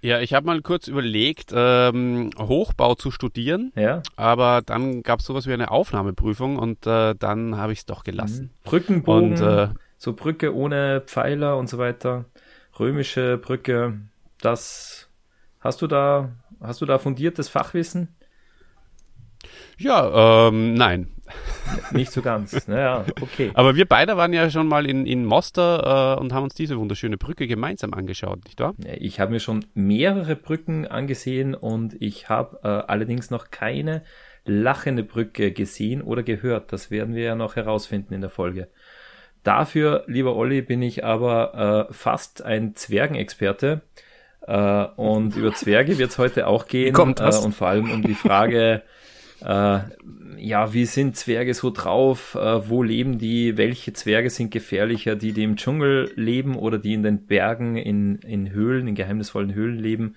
Ja, 0.00 0.20
ich 0.20 0.32
habe 0.32 0.46
mal 0.46 0.62
kurz 0.62 0.88
überlegt, 0.88 1.50
ähm, 1.54 2.30
Hochbau 2.38 2.94
zu 2.94 3.10
studieren, 3.10 3.70
Ja. 3.76 4.02
aber 4.16 4.62
dann 4.64 5.02
gab 5.02 5.20
es 5.20 5.26
sowas 5.26 5.46
wie 5.46 5.52
eine 5.52 5.70
Aufnahmeprüfung 5.70 6.56
und 6.56 6.86
äh, 6.86 7.14
dann 7.18 7.58
habe 7.58 7.74
ich 7.74 7.80
es 7.80 7.84
doch 7.86 8.02
gelassen. 8.02 8.50
Brückenbogen, 8.64 9.32
Und 9.32 9.40
äh, 9.42 9.68
so 9.98 10.14
Brücke 10.14 10.54
ohne 10.54 11.02
Pfeiler 11.04 11.58
und 11.58 11.68
so 11.68 11.76
weiter. 11.76 12.24
Römische 12.80 13.36
Brücke, 13.36 13.98
das 14.44 15.08
hast 15.60 15.82
du 15.82 15.86
da, 15.86 16.32
hast 16.60 16.80
du 16.80 16.86
da 16.86 16.98
fundiertes 16.98 17.48
Fachwissen? 17.48 18.14
ja, 19.78 20.48
ähm, 20.48 20.74
nein. 20.74 21.10
Nicht 21.92 22.12
so 22.12 22.22
ganz. 22.22 22.66
Naja, 22.68 23.04
okay. 23.20 23.50
Aber 23.54 23.76
wir 23.76 23.86
beide 23.86 24.16
waren 24.16 24.32
ja 24.32 24.50
schon 24.50 24.68
mal 24.68 24.86
in, 24.86 25.06
in 25.06 25.24
Mostar 25.24 26.16
äh, 26.16 26.20
und 26.20 26.32
haben 26.32 26.44
uns 26.44 26.54
diese 26.54 26.78
wunderschöne 26.78 27.16
Brücke 27.16 27.46
gemeinsam 27.46 27.94
angeschaut, 27.94 28.44
nicht 28.44 28.60
wahr? 28.60 28.74
Ich 28.98 29.20
habe 29.20 29.32
mir 29.32 29.40
schon 29.40 29.64
mehrere 29.74 30.36
Brücken 30.36 30.86
angesehen 30.86 31.54
und 31.54 31.96
ich 32.00 32.28
habe 32.28 32.60
äh, 32.62 32.68
allerdings 32.68 33.30
noch 33.30 33.50
keine 33.50 34.02
lachende 34.44 35.02
Brücke 35.02 35.52
gesehen 35.52 36.02
oder 36.02 36.22
gehört. 36.22 36.72
Das 36.72 36.90
werden 36.90 37.14
wir 37.14 37.24
ja 37.24 37.34
noch 37.34 37.56
herausfinden 37.56 38.14
in 38.14 38.20
der 38.20 38.30
Folge. 38.30 38.68
Dafür, 39.42 40.04
lieber 40.06 40.36
Olli, 40.36 40.62
bin 40.62 40.82
ich 40.82 41.04
aber 41.04 41.88
äh, 41.90 41.92
fast 41.92 42.42
ein 42.42 42.74
Zwergenexperte. 42.74 43.82
Äh, 44.46 44.84
und 44.96 45.36
über 45.36 45.54
Zwerge 45.54 45.98
wird 45.98 46.10
es 46.10 46.18
heute 46.18 46.46
auch 46.46 46.66
gehen. 46.66 46.92
kommt 46.92 47.20
das? 47.20 47.40
Äh, 47.40 47.44
und 47.44 47.54
vor 47.54 47.68
allem 47.68 47.90
um 47.90 48.02
die 48.02 48.14
Frage, 48.14 48.82
äh, 49.40 49.78
ja, 50.38 50.72
wie 50.72 50.84
sind 50.84 51.16
Zwerge 51.16 51.54
so 51.54 51.70
drauf? 51.70 52.34
Äh, 52.34 52.68
wo 52.68 52.82
leben 52.82 53.18
die? 53.18 53.56
Welche 53.56 53.92
Zwerge 53.92 54.30
sind 54.30 54.50
gefährlicher? 54.50 55.16
Die, 55.16 55.32
die 55.32 55.44
im 55.44 55.56
Dschungel 55.56 56.12
leben 56.16 56.56
oder 56.56 56.78
die 56.78 56.94
in 56.94 57.02
den 57.02 57.26
Bergen, 57.26 57.76
in, 57.76 58.16
in 58.16 58.50
Höhlen, 58.50 58.88
in 58.88 58.94
geheimnisvollen 58.94 59.54
Höhlen 59.54 59.78
leben? 59.78 60.16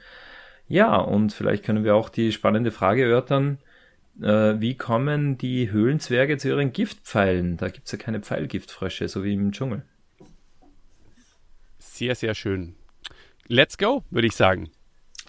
Ja, 0.67 0.97
und 0.97 1.31
vielleicht 1.31 1.63
können 1.63 1.85
wir 1.85 1.95
auch 1.95 2.09
die 2.09 2.33
spannende 2.33 2.71
Frage 2.71 3.03
erörtern, 3.03 3.59
äh, 4.21 4.55
wie 4.59 4.75
kommen 4.75 5.37
die 5.37 5.71
Höhlenzwerge 5.71 6.37
zu 6.37 6.49
ihren 6.49 6.73
Giftpfeilen? 6.73 7.55
Da 7.55 7.69
gibt's 7.69 7.91
ja 7.91 7.97
keine 7.97 8.19
Pfeilgiftfrösche, 8.19 9.07
so 9.07 9.23
wie 9.23 9.33
im 9.33 9.51
Dschungel. 9.51 9.83
Sehr, 11.79 12.15
sehr 12.15 12.35
schön. 12.35 12.75
Let's 13.47 13.77
go, 13.77 14.03
würde 14.09 14.27
ich 14.27 14.35
sagen. 14.35 14.69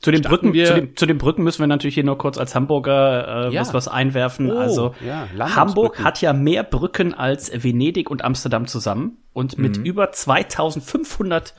Zu 0.01 0.13
den, 0.13 0.21
Starten 0.21 0.37
Brücken, 0.37 0.53
wir- 0.55 0.67
zu, 0.67 0.75
den, 0.75 0.97
zu 0.97 1.07
den 1.07 1.19
Brücken 1.19 1.43
müssen 1.43 1.59
wir 1.61 1.67
natürlich 1.67 1.95
hier 1.95 2.05
nur 2.05 2.19
kurz 2.19 2.39
als 2.39 2.55
Hamburger 2.55 3.49
äh, 3.49 3.55
Ja. 3.55 3.61
was, 3.61 3.75
was 3.75 3.89
einwerfen. 3.89 4.51
Oh, 4.53 4.57
also 4.59 4.95
ja. 5.05 5.27
Hamburg 5.57 6.03
hat 6.05 6.21
ja 6.21 6.33
mehr 6.33 6.63
Brücken 6.63 7.15
als 7.15 7.51
Venedig 7.65 8.09
und 8.11 8.23
Amsterdam 8.25 8.67
zusammen. 8.67 9.19
Und 9.33 9.59
mit 9.59 9.77
über 9.77 10.13
2500 10.13 11.55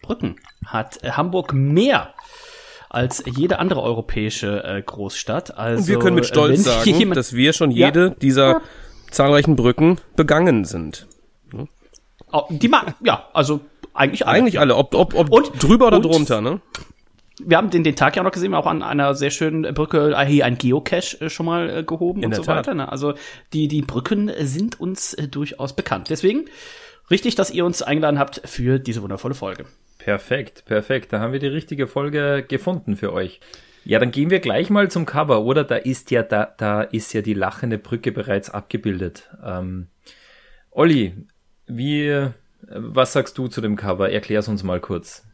Brücken 0.00 0.36
hat 0.66 1.02
äh, 1.04 1.10
Hamburg 1.12 1.52
mehr 1.52 2.14
als 2.88 3.22
jede 3.26 3.58
andere 3.58 3.82
europäische 3.82 4.64
äh, 4.64 4.82
Großstadt. 4.82 5.56
Also, 5.56 5.82
Und 5.82 5.88
wir 5.88 5.98
können 5.98 6.14
mit 6.16 6.26
Stolz 6.26 6.64
sagen, 6.64 7.10
dass 7.12 7.34
wir 7.34 7.52
schon 7.52 7.70
Ja. 7.70 7.86
jede 7.88 8.10
dieser 8.10 8.62
zahlreichen 9.10 9.54
Brücken 9.56 9.98
begangen 10.16 10.64
sind. 10.64 11.06
Oh, 12.34 12.44
die 12.48 12.68
mag, 12.68 12.94
ja, 13.04 13.26
also 13.34 13.60
eigentlich 13.94 14.26
alle. 14.26 14.38
Eigentlich 14.38 14.58
alle, 14.60 14.76
ob, 14.76 14.94
ob, 14.94 15.14
ob 15.14 15.30
Und- 15.30 15.62
drüber 15.62 15.88
oder 15.88 15.96
und- 15.96 16.04
drunter, 16.04 16.40
ne? 16.40 16.60
Wir 17.44 17.56
haben 17.56 17.70
den, 17.70 17.82
den 17.82 17.96
Tag 17.96 18.14
ja 18.14 18.22
auch 18.22 18.26
noch 18.26 18.32
gesehen, 18.32 18.54
auch 18.54 18.66
an 18.66 18.82
einer 18.82 19.14
sehr 19.14 19.30
schönen 19.30 19.74
Brücke, 19.74 20.12
äh, 20.16 20.26
hier 20.26 20.44
ein 20.44 20.58
Geocache 20.58 21.18
äh, 21.22 21.30
schon 21.30 21.46
mal 21.46 21.70
äh, 21.78 21.82
gehoben 21.82 22.20
In 22.22 22.26
und 22.26 22.34
so 22.36 22.42
Tat. 22.42 22.58
weiter. 22.58 22.74
Ne? 22.74 22.92
Also 22.92 23.14
die, 23.52 23.68
die 23.68 23.82
Brücken 23.82 24.30
sind 24.40 24.78
uns 24.78 25.16
durchaus 25.30 25.74
bekannt. 25.74 26.08
Deswegen 26.10 26.44
richtig, 27.10 27.34
dass 27.34 27.50
ihr 27.50 27.64
uns 27.64 27.82
eingeladen 27.82 28.18
habt 28.18 28.42
für 28.44 28.78
diese 28.78 29.02
wundervolle 29.02 29.34
Folge. 29.34 29.64
Perfekt, 29.98 30.64
perfekt. 30.66 31.12
Da 31.12 31.20
haben 31.20 31.32
wir 31.32 31.40
die 31.40 31.46
richtige 31.48 31.86
Folge 31.88 32.44
gefunden 32.46 32.96
für 32.96 33.12
euch. 33.12 33.40
Ja, 33.84 33.98
dann 33.98 34.12
gehen 34.12 34.30
wir 34.30 34.38
gleich 34.38 34.70
mal 34.70 34.90
zum 34.90 35.06
Cover, 35.06 35.42
oder? 35.42 35.64
Da 35.64 35.76
ist 35.76 36.10
ja, 36.12 36.22
da, 36.22 36.52
da 36.58 36.82
ist 36.82 37.12
ja 37.14 37.22
die 37.22 37.34
lachende 37.34 37.78
Brücke 37.78 38.12
bereits 38.12 38.50
abgebildet. 38.50 39.30
Ähm, 39.44 39.88
Olli, 40.70 41.14
wie, 41.66 42.28
was 42.74 43.12
sagst 43.12 43.38
du 43.38 43.48
zu 43.48 43.60
dem 43.60 43.76
Cover? 43.76 44.10
Erklär's 44.10 44.48
uns 44.48 44.62
mal 44.62 44.80
kurz. 44.80 45.24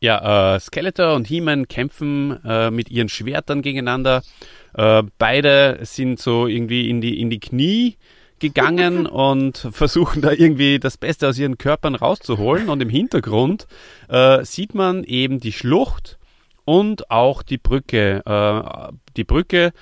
Ja, 0.00 0.54
äh, 0.54 0.60
Skeletor 0.60 1.14
und 1.14 1.26
He-Man 1.26 1.66
kämpfen 1.66 2.38
äh, 2.44 2.70
mit 2.70 2.90
ihren 2.90 3.08
Schwertern 3.08 3.62
gegeneinander. 3.62 4.22
Äh, 4.74 5.02
beide 5.18 5.80
sind 5.82 6.20
so 6.20 6.46
irgendwie 6.46 6.88
in 6.88 7.00
die, 7.00 7.20
in 7.20 7.30
die 7.30 7.40
Knie 7.40 7.96
gegangen 8.38 9.06
und 9.06 9.68
versuchen 9.72 10.22
da 10.22 10.30
irgendwie 10.30 10.78
das 10.78 10.96
Beste 10.96 11.28
aus 11.28 11.38
ihren 11.38 11.58
Körpern 11.58 11.96
rauszuholen. 11.96 12.68
Und 12.68 12.80
im 12.80 12.88
Hintergrund 12.88 13.66
äh, 14.08 14.44
sieht 14.44 14.74
man 14.74 15.02
eben 15.02 15.40
die 15.40 15.52
Schlucht 15.52 16.18
und 16.64 17.10
auch 17.10 17.42
die 17.42 17.58
Brücke. 17.58 18.22
Äh, 18.24 18.92
die 19.16 19.24
Brücke 19.24 19.72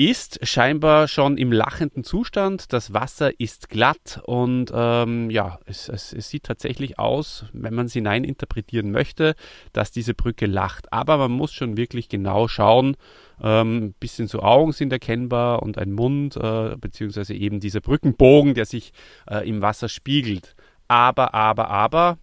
ist 0.00 0.46
scheinbar 0.46 1.08
schon 1.08 1.36
im 1.36 1.50
lachenden 1.50 2.04
Zustand. 2.04 2.72
Das 2.72 2.94
Wasser 2.94 3.40
ist 3.40 3.68
glatt 3.68 4.22
und 4.24 4.70
ähm, 4.72 5.28
ja, 5.28 5.58
es, 5.66 5.88
es, 5.88 6.12
es 6.12 6.30
sieht 6.30 6.44
tatsächlich 6.44 7.00
aus, 7.00 7.46
wenn 7.52 7.74
man 7.74 7.86
es 7.86 7.94
hineininterpretieren 7.94 8.92
möchte, 8.92 9.34
dass 9.72 9.90
diese 9.90 10.14
Brücke 10.14 10.46
lacht. 10.46 10.92
Aber 10.92 11.18
man 11.18 11.32
muss 11.32 11.52
schon 11.52 11.76
wirklich 11.76 12.08
genau 12.08 12.46
schauen. 12.46 12.96
Ähm, 13.42 13.92
bisschen 13.98 14.28
so 14.28 14.40
Augen 14.40 14.70
sind 14.70 14.92
erkennbar 14.92 15.64
und 15.64 15.78
ein 15.78 15.92
Mund, 15.92 16.36
äh, 16.36 16.76
beziehungsweise 16.80 17.34
eben 17.34 17.58
dieser 17.58 17.80
Brückenbogen, 17.80 18.54
der 18.54 18.66
sich 18.66 18.92
äh, 19.28 19.48
im 19.48 19.62
Wasser 19.62 19.88
spiegelt. 19.88 20.54
Aber, 20.86 21.34
aber, 21.34 21.70
aber, 21.70 22.18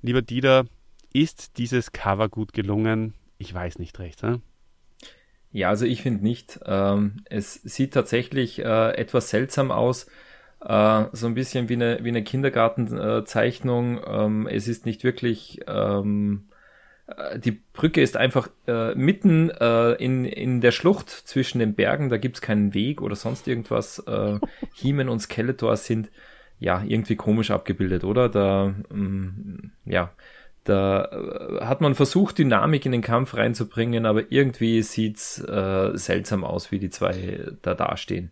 lieber 0.00 0.22
Dieter, 0.22 0.64
ist 1.12 1.58
dieses 1.58 1.92
Cover 1.92 2.30
gut 2.30 2.54
gelungen? 2.54 3.12
Ich 3.36 3.52
weiß 3.52 3.78
nicht 3.78 3.98
recht. 3.98 4.22
Hä? 4.22 4.38
Ja, 5.52 5.68
also 5.68 5.84
ich 5.84 6.02
finde 6.02 6.22
nicht. 6.22 6.60
Ähm, 6.64 7.22
es 7.28 7.54
sieht 7.54 7.94
tatsächlich 7.94 8.60
äh, 8.60 8.92
etwas 8.92 9.30
seltsam 9.30 9.70
aus. 9.72 10.06
Äh, 10.60 11.04
so 11.12 11.26
ein 11.26 11.34
bisschen 11.34 11.68
wie 11.68 11.74
eine, 11.74 11.98
wie 12.02 12.08
eine 12.08 12.22
Kindergartenzeichnung. 12.22 14.00
Ähm, 14.06 14.46
es 14.46 14.68
ist 14.68 14.86
nicht 14.86 15.02
wirklich. 15.02 15.60
Ähm, 15.66 16.48
äh, 17.06 17.38
die 17.38 17.52
Brücke 17.52 18.00
ist 18.00 18.16
einfach 18.16 18.48
äh, 18.66 18.94
mitten 18.94 19.50
äh, 19.50 19.92
in, 19.94 20.24
in 20.24 20.60
der 20.60 20.72
Schlucht 20.72 21.10
zwischen 21.10 21.58
den 21.58 21.74
Bergen. 21.74 22.10
Da 22.10 22.16
gibt's 22.18 22.40
keinen 22.40 22.74
Weg 22.74 23.02
oder 23.02 23.16
sonst 23.16 23.48
irgendwas. 23.48 23.98
Äh, 24.06 24.38
He-Man 24.74 25.08
und 25.08 25.20
Skeletor 25.20 25.76
sind 25.76 26.10
ja 26.60 26.82
irgendwie 26.86 27.16
komisch 27.16 27.50
abgebildet, 27.50 28.04
oder? 28.04 28.28
Da, 28.28 28.74
ähm, 28.90 29.72
ja, 29.84 30.12
da 30.64 31.04
äh, 31.04 31.64
hat 31.64 31.80
man 31.80 31.94
versucht, 31.94 32.38
Dynamik 32.38 32.86
in 32.86 32.92
den 32.92 33.02
Kampf 33.02 33.34
reinzubringen, 33.34 34.06
aber 34.06 34.30
irgendwie 34.30 34.82
sieht's 34.82 35.40
äh, 35.40 35.90
seltsam 35.94 36.44
aus, 36.44 36.70
wie 36.70 36.78
die 36.78 36.90
zwei 36.90 37.46
da 37.62 37.74
dastehen. 37.74 38.30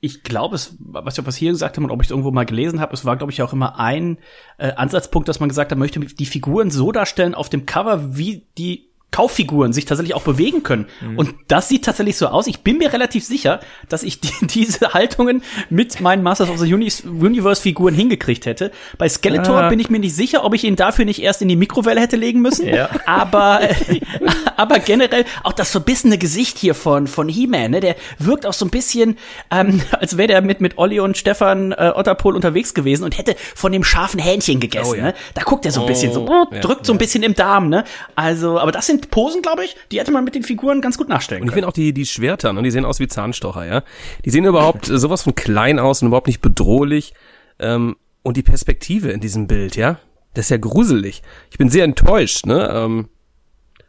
Ich 0.00 0.22
glaube, 0.22 0.54
es, 0.54 0.76
was 0.80 1.16
wir 1.16 1.26
was 1.26 1.36
hier 1.36 1.52
gesagt 1.52 1.76
haben 1.76 1.84
und 1.84 1.90
ob 1.90 2.02
ich 2.02 2.08
es 2.08 2.10
irgendwo 2.10 2.30
mal 2.30 2.44
gelesen 2.44 2.80
habe, 2.80 2.92
es 2.92 3.06
war, 3.06 3.16
glaube 3.16 3.32
ich, 3.32 3.42
auch 3.42 3.54
immer 3.54 3.80
ein 3.80 4.18
äh, 4.58 4.72
Ansatzpunkt, 4.72 5.28
dass 5.28 5.40
man 5.40 5.48
gesagt 5.48 5.70
hat, 5.70 5.78
möchte 5.78 6.00
die 6.00 6.26
Figuren 6.26 6.70
so 6.70 6.92
darstellen 6.92 7.34
auf 7.34 7.48
dem 7.48 7.64
Cover, 7.64 8.16
wie 8.16 8.46
die 8.58 8.90
Kauffiguren 9.14 9.72
sich 9.72 9.84
tatsächlich 9.84 10.16
auch 10.16 10.22
bewegen 10.22 10.64
können. 10.64 10.86
Und 11.16 11.34
das 11.46 11.68
sieht 11.68 11.84
tatsächlich 11.84 12.16
so 12.16 12.26
aus. 12.26 12.48
Ich 12.48 12.62
bin 12.62 12.78
mir 12.78 12.92
relativ 12.92 13.24
sicher, 13.24 13.60
dass 13.88 14.02
ich 14.02 14.18
die, 14.20 14.32
diese 14.48 14.92
Haltungen 14.92 15.42
mit 15.70 16.00
meinen 16.00 16.24
Masters 16.24 16.50
of 16.50 16.58
the 16.58 16.74
Uni 16.74 16.90
Universe 17.04 17.62
Figuren 17.62 17.94
hingekriegt 17.94 18.44
hätte. 18.44 18.72
Bei 18.98 19.08
Skeletor 19.08 19.54
Ah. 19.62 19.68
bin 19.68 19.78
ich 19.78 19.88
mir 19.88 20.00
nicht 20.00 20.16
sicher, 20.16 20.42
ob 20.44 20.52
ich 20.52 20.64
ihn 20.64 20.74
dafür 20.74 21.04
nicht 21.04 21.22
erst 21.22 21.42
in 21.42 21.48
die 21.48 21.54
Mikrowelle 21.54 22.00
hätte 22.00 22.16
legen 22.16 22.40
müssen. 22.42 22.66
Ja. 22.66 22.88
Aber, 23.06 23.60
äh, 23.62 24.00
aber 24.56 24.80
generell 24.80 25.24
auch 25.44 25.52
das 25.52 25.70
verbissene 25.70 26.18
Gesicht 26.18 26.58
hier 26.58 26.74
von, 26.74 27.06
von 27.06 27.28
He-Man, 27.28 27.70
ne, 27.70 27.78
der 27.80 27.94
wirkt 28.18 28.46
auch 28.46 28.52
so 28.52 28.64
ein 28.64 28.70
bisschen, 28.70 29.16
ähm, 29.52 29.80
als 29.92 30.16
wäre 30.16 30.26
der 30.26 30.42
mit, 30.42 30.60
mit 30.60 30.76
Olli 30.76 30.98
und 30.98 31.16
Stefan 31.16 31.70
äh, 31.70 31.92
Otterpohl 31.94 32.34
unterwegs 32.34 32.74
gewesen 32.74 33.04
und 33.04 33.16
hätte 33.16 33.36
von 33.54 33.70
dem 33.70 33.84
scharfen 33.84 34.18
Hähnchen 34.18 34.58
gegessen. 34.58 34.90
Oh 34.90 34.94
ja. 34.96 35.02
ne? 35.04 35.14
Da 35.34 35.42
guckt 35.42 35.64
er 35.66 35.70
so 35.70 35.82
ein 35.82 35.86
bisschen 35.86 36.12
so, 36.12 36.26
Oh, 36.28 36.46
äh, 36.50 36.56
ja, 36.56 36.60
drückt 36.62 36.84
so 36.86 36.92
ein 36.92 36.98
bisschen 36.98 37.22
im 37.22 37.34
Darm. 37.34 37.68
Ne? 37.68 37.84
Also, 38.16 38.58
aber 38.58 38.72
das 38.72 38.86
sind 38.86 39.03
Posen, 39.10 39.42
glaube 39.42 39.64
ich, 39.64 39.76
die 39.90 39.98
hätte 40.00 40.10
man 40.12 40.24
mit 40.24 40.34
den 40.34 40.42
Figuren 40.42 40.80
ganz 40.80 40.98
gut 40.98 41.08
nachstellen 41.08 41.42
Und 41.42 41.48
ich 41.48 41.50
können. 41.52 41.62
finde 41.62 41.68
auch 41.68 41.72
die, 41.72 41.92
die 41.92 42.06
Schwerter, 42.06 42.52
ne, 42.52 42.62
die 42.62 42.70
sehen 42.70 42.84
aus 42.84 43.00
wie 43.00 43.08
Zahnstocher, 43.08 43.64
ja. 43.66 43.82
Die 44.24 44.30
sehen 44.30 44.44
überhaupt 44.44 44.88
äh, 44.88 44.98
sowas 44.98 45.22
von 45.22 45.34
klein 45.34 45.78
aus 45.78 46.02
und 46.02 46.08
überhaupt 46.08 46.26
nicht 46.26 46.40
bedrohlich. 46.40 47.14
Ähm, 47.58 47.96
und 48.22 48.36
die 48.36 48.42
Perspektive 48.42 49.10
in 49.10 49.20
diesem 49.20 49.46
Bild, 49.46 49.76
ja, 49.76 49.98
das 50.34 50.46
ist 50.46 50.50
ja 50.50 50.56
gruselig. 50.56 51.22
Ich 51.50 51.58
bin 51.58 51.68
sehr 51.68 51.84
enttäuscht, 51.84 52.46
ne? 52.46 52.68
Ähm, 52.72 53.08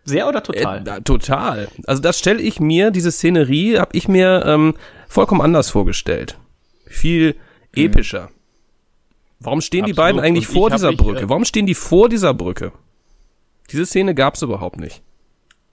Sehr 0.03 0.27
oder 0.27 0.43
total? 0.43 0.87
Äh, 0.87 1.01
total. 1.01 1.67
Also 1.87 2.01
das 2.01 2.19
stelle 2.19 2.41
ich 2.41 2.59
mir, 2.59 2.91
diese 2.91 3.11
Szenerie, 3.11 3.79
habe 3.79 3.97
ich 3.97 4.07
mir 4.07 4.43
ähm, 4.45 4.75
vollkommen 5.07 5.41
anders 5.41 5.69
vorgestellt. 5.71 6.37
Viel 6.85 7.35
epischer. 7.75 8.29
Warum 9.39 9.61
stehen 9.61 9.85
die 9.85 9.91
Absolut. 9.91 9.97
beiden 9.97 10.21
eigentlich 10.21 10.47
vor 10.47 10.69
dieser 10.69 10.89
mich, 10.89 10.97
Brücke? 10.97 11.21
äh, 11.21 11.29
Warum 11.29 11.45
stehen 11.45 11.65
die 11.65 11.73
vor 11.75 12.09
dieser 12.09 12.33
Brücke? 12.33 12.71
Diese 13.71 13.85
Szene 13.85 14.15
gab 14.15 14.35
es 14.35 14.41
überhaupt 14.41 14.79
nicht. 14.79 15.01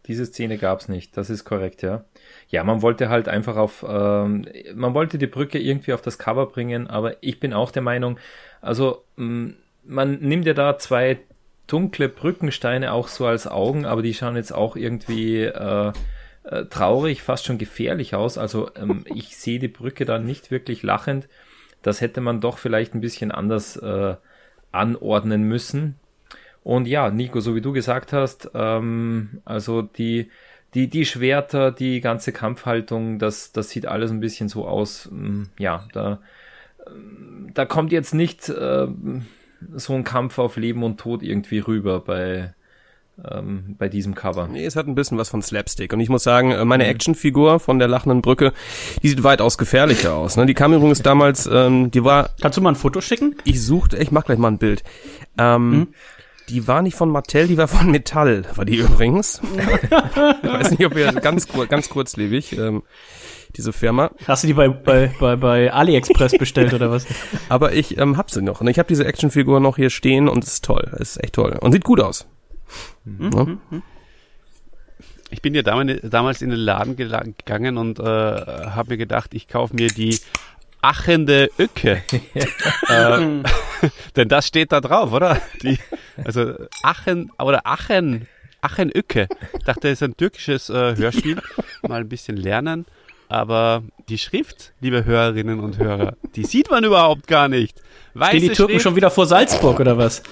Diese 0.07 0.27
Szene 0.27 0.59
gab's 0.59 0.89
nicht, 0.89 1.17
das 1.17 1.31
ist 1.31 1.45
korrekt, 1.45 1.83
ja. 1.83 2.05
Ja, 2.49 2.65
man 2.65 2.83
wollte 2.83 3.09
halt 3.09 3.29
einfach 3.29 3.57
auf, 3.57 3.85
ähm, 3.89 4.47
man 4.75 4.95
wollte 4.95 5.17
die 5.17 5.29
Brücke 5.29 5.61
irgendwie 5.61 5.93
auf 5.93 6.03
das 6.03 6.19
Cover 6.19 6.47
bringen, 6.47 6.89
aber 6.89 7.23
ich 7.23 7.39
bin 7.39 7.53
auch 7.53 7.71
der 7.71 7.83
Meinung, 7.83 8.19
also 8.61 9.05
mh, 9.17 9.53
man 9.85 10.19
nimmt 10.21 10.47
ja 10.47 10.55
da 10.55 10.77
zwei 10.79 11.21
dunkle 11.67 12.09
Brückensteine 12.09 12.93
auch 12.93 13.09
so 13.09 13.27
als 13.27 13.47
Augen, 13.47 13.87
aber 13.87 14.03
die 14.03 14.15
schauen 14.15 14.37
jetzt 14.37 14.53
auch 14.53 14.77
irgendwie 14.77 15.43
äh, 15.43 15.93
äh, 16.45 16.65
traurig, 16.67 17.23
fast 17.23 17.47
schon 17.47 17.59
gefährlich 17.59 18.15
aus. 18.15 18.39
Also 18.39 18.71
ähm, 18.77 19.05
ich 19.15 19.37
sehe 19.37 19.59
die 19.59 19.69
Brücke 19.69 20.05
da 20.05 20.19
nicht 20.19 20.51
wirklich 20.51 20.83
lachend. 20.83 21.29
Das 21.83 22.01
hätte 22.01 22.21
man 22.21 22.41
doch 22.41 22.59
vielleicht 22.59 22.95
ein 22.95 23.01
bisschen 23.01 23.33
anders 23.33 23.77
äh, 23.77 24.17
anordnen 24.71 25.43
müssen. 25.45 25.97
Und 26.65 26.87
ja, 26.87 27.11
Nico, 27.11 27.41
so 27.41 27.55
wie 27.55 27.61
du 27.61 27.73
gesagt 27.73 28.13
hast, 28.13 28.51
ähm, 28.55 29.41
also 29.45 29.83
die, 29.83 30.31
die, 30.75 30.89
die 30.89 31.05
Schwerter, 31.05 31.73
die 31.73 32.01
ganze 32.01 32.33
Kampfhaltung, 32.33 33.19
das, 33.19 33.53
das 33.53 33.71
sieht 33.71 33.87
alles 33.87 34.11
ein 34.11 34.21
bisschen 34.21 34.49
so 34.49 34.67
aus. 34.67 35.09
ähm, 35.11 35.49
Ja, 35.59 35.85
da, 35.93 36.21
ähm, 36.87 37.51
da 37.55 37.65
kommt 37.65 37.93
jetzt 37.93 38.15
nicht 38.15 38.53
ähm, 38.59 39.27
so 39.75 39.93
ein 39.95 40.05
Kampf 40.05 40.39
auf 40.39 40.57
Leben 40.57 40.83
und 40.85 40.99
Tod 41.01 41.23
irgendwie 41.23 41.59
rüber 41.59 41.99
bei, 42.01 42.55
ähm, 43.29 43.75
bei 43.79 43.89
diesem 43.89 44.15
Cover. 44.15 44.47
Nee, 44.49 44.65
es 44.65 44.77
hat 44.77 44.87
ein 44.87 44.95
bisschen 44.95 45.19
was 45.19 45.29
von 45.29 45.43
Slapstick. 45.43 45.93
Und 45.93 46.01
ich 46.01 46.09
muss 46.09 46.23
sagen, 46.23 46.53
äh, 46.53 46.65
meine 46.65 46.87
Actionfigur 46.87 47.59
von 47.61 47.81
der 47.81 47.89
lachenden 47.89 48.23
Brücke, 48.23 48.53
die 49.03 49.09
sieht 49.09 49.25
weitaus 49.25 49.59
gefährlicher 49.59 50.15
aus. 50.15 50.37
Ne? 50.37 50.47
Die 50.47 50.55
kam 50.55 50.73
übrigens 50.73 51.03
damals, 51.03 51.49
ähm, 51.53 51.91
die 51.91 52.05
war, 52.05 52.31
Kannst 52.41 52.57
du 52.57 52.63
mal 52.63 52.71
ein 52.71 52.77
Foto 52.77 53.01
schicken? 53.01 53.35
ich 53.45 53.63
suchte, 53.65 53.97
ich 53.99 54.13
mach 54.13 54.25
gleich 54.25 54.39
mal 54.39 54.49
ein 54.49 54.59
Bild. 54.59 54.83
Ähm, 55.39 55.89
Die 56.53 56.69
war 56.69 56.83
nicht 56.83 56.99
von 56.99 57.09
Mattel, 57.09 57.49
die 57.49 57.57
war 57.57 57.67
von 57.67 57.91
Metall, 57.91 58.45
war 58.57 58.67
die 58.67 58.77
übrigens. 58.77 59.41
ich 59.43 59.59
weiß 60.51 60.73
nicht, 60.73 60.85
ob 60.85 60.95
ihr 60.95 61.11
ganz, 61.13 61.49
ganz 61.49 61.89
kurzlebig, 61.89 62.59
ähm, 62.59 62.83
diese 63.57 63.73
Firma. 63.73 64.11
Hast 64.27 64.43
du 64.43 64.49
die 64.49 64.53
bei, 64.53 64.69
bei, 64.69 65.11
bei, 65.19 65.37
bei 65.37 65.73
AliExpress 65.73 66.37
bestellt 66.37 66.75
oder 66.75 66.91
was? 66.91 67.07
Aber 67.49 67.73
ich 67.73 67.97
ähm, 67.97 68.19
hab 68.19 68.31
sie 68.31 68.43
noch. 68.43 68.61
Und 68.61 68.69
ich 68.69 68.79
habe 68.79 68.87
diese 68.87 69.07
Actionfigur 69.07 69.61
noch 69.61 69.77
hier 69.77 69.89
stehen 69.89 70.29
und 70.29 70.45
es 70.45 70.53
ist 70.53 70.65
toll. 70.67 70.91
Es 70.93 71.17
ist 71.17 71.25
echt 71.25 71.37
toll. 71.37 71.57
Und 71.59 71.73
sieht 71.73 71.85
gut 71.85 72.01
aus. 72.01 72.27
Ne? 73.07 73.59
Ich 75.31 75.41
bin 75.41 75.55
ja 75.55 75.63
damals, 75.63 76.43
in 76.43 76.51
den 76.51 76.59
Laden 76.59 76.97
gegangen 76.97 77.79
und 77.79 77.99
äh, 77.99 78.03
habe 78.03 78.91
mir 78.91 78.99
gedacht, 78.99 79.33
ich 79.33 79.49
kaufe 79.49 79.75
mir 79.75 79.89
die 79.89 80.19
achende 80.83 81.51
Öcke. 81.59 82.03
äh, 82.89 83.43
denn 84.17 84.29
das 84.29 84.47
steht 84.47 84.73
da 84.73 84.81
drauf, 84.81 85.13
oder? 85.13 85.41
Die, 85.63 85.79
also 86.25 86.55
Achen 86.83 87.31
oder 87.39 87.67
Achen, 87.67 88.29
Achenöcke. 88.61 89.29
Ich 89.59 89.65
dachte, 89.65 89.89
das 89.89 89.93
ist 89.93 90.03
ein 90.03 90.17
türkisches 90.17 90.69
äh, 90.69 90.97
Hörspiel. 90.97 91.41
Mal 91.83 92.03
ein 92.03 92.09
bisschen 92.09 92.37
lernen. 92.37 92.87
Aber 93.29 93.83
die 94.11 94.19
Schrift, 94.19 94.75
liebe 94.81 95.07
Hörerinnen 95.07 95.59
und 95.61 95.79
Hörer, 95.79 96.17
die 96.37 96.45
sieht 96.45 96.71
man 96.71 96.85
überhaupt 96.85 97.27
gar 97.27 97.49
nicht. 97.49 97.81
Weiße 98.13 98.37
Stehen 98.37 98.43
die 98.43 98.55
Türken 98.55 98.73
Schrift, 98.73 98.83
schon 98.83 98.97
wieder 98.97 99.11
vor 99.11 99.25
Salzburg 99.25 99.81
oder 99.81 99.97
was? 99.97 100.23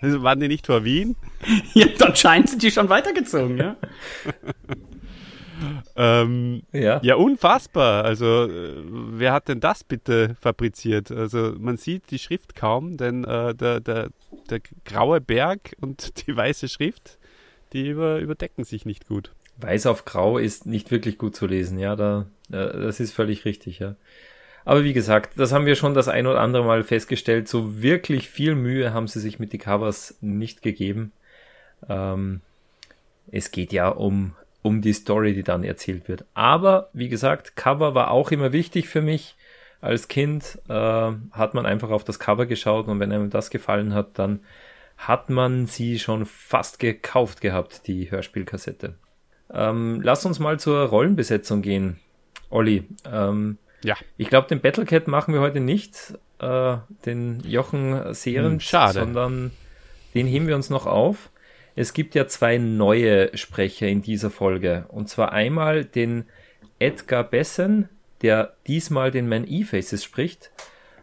Also 0.00 0.22
waren 0.22 0.40
die 0.40 0.48
nicht 0.48 0.66
vor 0.66 0.82
Wien? 0.82 1.14
Ja, 1.74 1.88
anscheinend 2.00 2.48
sind 2.48 2.62
die 2.62 2.70
schon 2.70 2.88
weitergezogen, 2.88 3.58
ja? 3.58 3.76
Ähm, 5.96 6.62
Ja. 6.72 7.00
Ja, 7.02 7.16
unfassbar. 7.16 8.04
Also, 8.04 8.44
äh, 8.44 8.82
wer 8.84 9.32
hat 9.32 9.48
denn 9.48 9.60
das 9.60 9.84
bitte 9.84 10.36
fabriziert? 10.40 11.10
Also, 11.10 11.54
man 11.58 11.76
sieht 11.76 12.10
die 12.10 12.18
Schrift 12.18 12.54
kaum, 12.54 12.96
denn 12.96 13.24
äh, 13.24 13.54
der, 13.54 13.80
der, 13.80 14.08
der 14.50 14.60
graue 14.84 15.20
Berg 15.20 15.74
und 15.80 16.26
die 16.26 16.36
weiße 16.36 16.68
Schrift, 16.68 17.18
die 17.72 17.88
über, 17.88 18.18
überdecken 18.18 18.64
sich 18.64 18.86
nicht 18.86 19.06
gut. 19.06 19.32
Weiß 19.58 19.86
auf 19.86 20.04
Grau 20.04 20.38
ist 20.38 20.66
nicht 20.66 20.90
wirklich 20.90 21.18
gut 21.18 21.36
zu 21.36 21.46
lesen, 21.46 21.78
ja, 21.78 21.94
da, 21.94 22.26
äh, 22.50 22.72
das 22.72 23.00
ist 23.00 23.12
völlig 23.12 23.44
richtig, 23.44 23.78
ja. 23.78 23.96
Aber 24.64 24.84
wie 24.84 24.92
gesagt, 24.92 25.38
das 25.38 25.52
haben 25.52 25.66
wir 25.66 25.74
schon 25.74 25.94
das 25.94 26.08
ein 26.08 26.26
oder 26.26 26.40
andere 26.40 26.64
Mal 26.64 26.84
festgestellt. 26.84 27.48
So 27.48 27.82
wirklich 27.82 28.28
viel 28.28 28.54
Mühe 28.54 28.94
haben 28.94 29.08
sie 29.08 29.20
sich 29.20 29.38
mit 29.38 29.52
die 29.52 29.58
Covers 29.58 30.16
nicht 30.20 30.62
gegeben. 30.62 31.12
Ähm, 31.88 32.40
es 33.30 33.50
geht 33.50 33.72
ja 33.72 33.88
um, 33.88 34.34
um 34.62 34.80
die 34.80 34.92
Story, 34.92 35.34
die 35.34 35.42
dann 35.42 35.64
erzählt 35.64 36.08
wird. 36.08 36.24
Aber 36.34 36.88
wie 36.92 37.08
gesagt, 37.08 37.56
Cover 37.56 37.94
war 37.94 38.10
auch 38.10 38.30
immer 38.30 38.52
wichtig 38.52 38.88
für 38.88 39.02
mich. 39.02 39.34
Als 39.80 40.06
Kind 40.06 40.58
äh, 40.68 40.72
hat 41.32 41.54
man 41.54 41.66
einfach 41.66 41.90
auf 41.90 42.04
das 42.04 42.20
Cover 42.20 42.46
geschaut 42.46 42.86
und 42.86 43.00
wenn 43.00 43.10
einem 43.12 43.30
das 43.30 43.50
gefallen 43.50 43.92
hat, 43.94 44.18
dann 44.18 44.40
hat 44.96 45.28
man 45.30 45.66
sie 45.66 45.98
schon 45.98 46.24
fast 46.26 46.78
gekauft 46.78 47.40
gehabt, 47.40 47.88
die 47.88 48.08
Hörspielkassette. 48.10 48.94
Ähm, 49.52 50.00
lass 50.02 50.24
uns 50.24 50.38
mal 50.38 50.60
zur 50.60 50.84
Rollenbesetzung 50.86 51.60
gehen. 51.62 51.98
Olli, 52.50 52.84
ähm, 53.10 53.58
Ja. 53.82 53.96
ich 54.16 54.28
glaube, 54.28 54.46
den 54.46 54.60
Battlecat 54.60 55.08
machen 55.08 55.34
wir 55.34 55.40
heute 55.40 55.58
nicht, 55.58 56.14
äh, 56.38 56.76
den 57.04 57.40
Jochen 57.40 58.14
Sehren, 58.14 58.60
Hm, 58.60 58.92
sondern 58.92 59.50
den 60.14 60.28
heben 60.28 60.46
wir 60.46 60.54
uns 60.54 60.70
noch 60.70 60.86
auf. 60.86 61.30
Es 61.74 61.94
gibt 61.94 62.14
ja 62.14 62.26
zwei 62.26 62.58
neue 62.58 63.36
Sprecher 63.36 63.88
in 63.88 64.02
dieser 64.02 64.30
Folge. 64.30 64.84
Und 64.88 65.08
zwar 65.08 65.32
einmal 65.32 65.84
den 65.84 66.24
Edgar 66.78 67.24
Bessen, 67.24 67.88
der 68.22 68.54
diesmal 68.66 69.10
den 69.10 69.28
Man 69.28 69.46
E-Faces 69.46 70.04
spricht. 70.04 70.50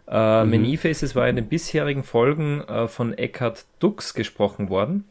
Äh, 0.08 0.44
Man 0.46 0.66
E-Faces 0.66 1.16
war 1.16 1.28
in 1.28 1.36
den 1.36 1.50
bisherigen 1.50 2.04
Folgen 2.04 2.62
äh, 2.62 2.88
von 2.88 3.18
Eckhard 3.18 3.66
Dux 3.80 4.14
gesprochen 4.14 4.70
worden. 4.70 5.06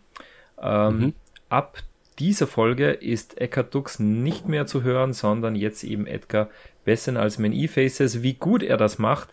Ähm, 0.61 1.15
Ab 1.49 1.79
dieser 2.19 2.47
Folge 2.47 2.91
ist 2.91 3.41
Eckhard 3.41 3.75
Dux 3.75 3.99
nicht 3.99 4.49
mehr 4.49 4.67
zu 4.67 4.83
hören, 4.83 5.13
sondern 5.13 5.55
jetzt 5.55 5.83
eben 5.85 6.07
Edgar 6.07 6.51
Bessen 6.85 7.17
als 7.17 7.39
Man 7.39 7.53
E-Faces. 7.53 8.23
Wie 8.23 8.35
gut 8.35 8.63
er 8.63 8.77
das 8.77 8.99
macht, 8.99 9.29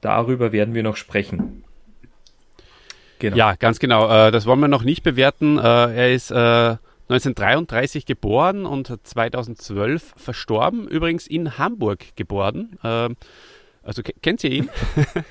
darüber 0.00 0.52
werden 0.52 0.74
wir 0.74 0.82
noch 0.82 0.96
sprechen. 0.96 1.64
Genau. 3.20 3.36
Ja, 3.36 3.54
ganz 3.54 3.78
genau. 3.78 4.08
Äh, 4.08 4.30
das 4.32 4.46
wollen 4.46 4.58
wir 4.60 4.68
noch 4.68 4.82
nicht 4.82 5.02
bewerten. 5.04 5.58
Äh, 5.58 5.62
er 5.62 6.12
ist 6.12 6.30
äh, 6.32 6.34
1933 7.08 8.06
geboren 8.06 8.66
und 8.66 8.92
2012 9.02 10.12
verstorben. 10.16 10.88
Übrigens 10.88 11.26
in 11.26 11.58
Hamburg 11.58 12.16
geboren. 12.16 12.78
Ähm, 12.82 13.16
also 13.82 14.02
ke- 14.02 14.14
kennt 14.22 14.42
ihr 14.44 14.50
ihn? 14.50 14.68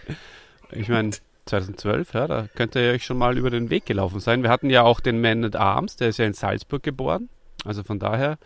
ich 0.71 0.87
meine, 0.89 1.11
2012, 1.45 2.13
ja, 2.13 2.27
da 2.27 2.47
könnt 2.55 2.75
ihr 2.75 2.91
euch 2.91 3.03
schon 3.03 3.17
mal 3.17 3.37
über 3.37 3.49
den 3.49 3.69
Weg 3.69 3.85
gelaufen 3.85 4.19
sein. 4.19 4.43
Wir 4.43 4.49
hatten 4.49 4.69
ja 4.69 4.83
auch 4.83 4.99
den 4.99 5.19
Man 5.19 5.43
at 5.43 5.55
Arms, 5.55 5.95
der 5.95 6.09
ist 6.09 6.17
ja 6.19 6.25
in 6.25 6.33
Salzburg 6.33 6.83
geboren. 6.83 7.29
Also 7.65 7.83
von 7.83 7.97
daher, 7.99 8.37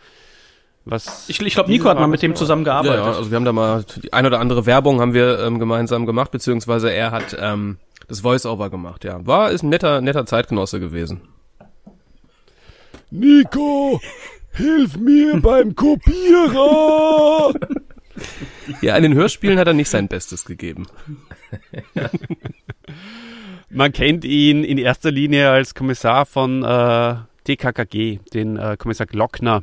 was. 0.84 1.28
Ich, 1.28 1.40
ich 1.40 1.54
glaube, 1.54 1.70
Nico 1.70 1.88
hat 1.88 1.98
mal 1.98 2.06
mit 2.06 2.22
dem 2.22 2.34
zusammengearbeitet. 2.34 2.98
Ja, 3.04 3.10
ja, 3.12 3.16
also 3.16 3.30
wir 3.30 3.36
haben 3.36 3.44
da 3.44 3.52
mal 3.52 3.84
die 4.02 4.12
ein 4.12 4.24
oder 4.26 4.40
andere 4.40 4.64
Werbung 4.66 5.00
haben 5.00 5.12
wir 5.14 5.38
ähm, 5.40 5.58
gemeinsam 5.58 6.06
gemacht, 6.06 6.30
beziehungsweise 6.30 6.90
er 6.90 7.10
hat 7.10 7.36
ähm, 7.38 7.78
das 8.08 8.20
Voice-Over 8.20 8.70
gemacht, 8.70 9.04
ja. 9.04 9.24
War, 9.26 9.50
ist 9.50 9.62
ein 9.62 9.68
netter, 9.68 10.00
netter 10.00 10.26
Zeitgenosse 10.26 10.80
gewesen. 10.80 11.22
Nico, 13.10 14.00
hilf 14.52 14.96
mir 14.96 15.40
beim 15.42 15.74
Kopierer! 15.74 17.54
Ja, 18.80 18.96
in 18.96 19.02
den 19.02 19.14
Hörspielen 19.14 19.58
hat 19.58 19.66
er 19.66 19.74
nicht 19.74 19.88
sein 19.88 20.08
Bestes 20.08 20.44
gegeben. 20.44 20.86
Man 23.70 23.92
kennt 23.92 24.24
ihn 24.24 24.62
in 24.62 24.78
erster 24.78 25.10
Linie 25.10 25.50
als 25.50 25.74
Kommissar 25.74 26.26
von 26.26 26.62
äh, 26.62 27.16
DKKG, 27.48 28.20
den 28.32 28.56
äh, 28.56 28.76
Kommissar 28.78 29.06
Glockner. 29.06 29.62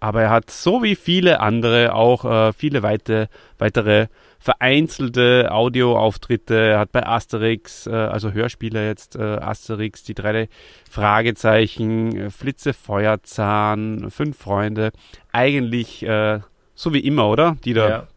Aber 0.00 0.22
er 0.22 0.30
hat 0.30 0.50
so 0.50 0.82
wie 0.82 0.96
viele 0.96 1.40
andere 1.40 1.94
auch 1.94 2.24
äh, 2.24 2.52
viele 2.52 2.82
weite, 2.82 3.28
weitere 3.58 4.08
vereinzelte 4.38 5.48
Audioauftritte. 5.50 6.78
Hat 6.78 6.92
bei 6.92 7.06
Asterix, 7.06 7.86
äh, 7.86 7.90
also 7.90 8.32
Hörspieler 8.32 8.86
jetzt, 8.86 9.16
äh, 9.16 9.22
Asterix, 9.22 10.04
die 10.04 10.14
drei 10.14 10.48
Fragezeichen, 10.90 12.16
äh, 12.16 12.30
Flitze, 12.30 12.72
Feuerzahn, 12.72 14.10
Fünf 14.10 14.38
Freunde. 14.38 14.92
Eigentlich 15.32 16.02
äh, 16.02 16.40
so 16.74 16.92
wie 16.92 17.00
immer, 17.00 17.28
oder? 17.28 17.56
Die 17.64 17.74
da 17.74 17.88
Ja. 17.88 18.08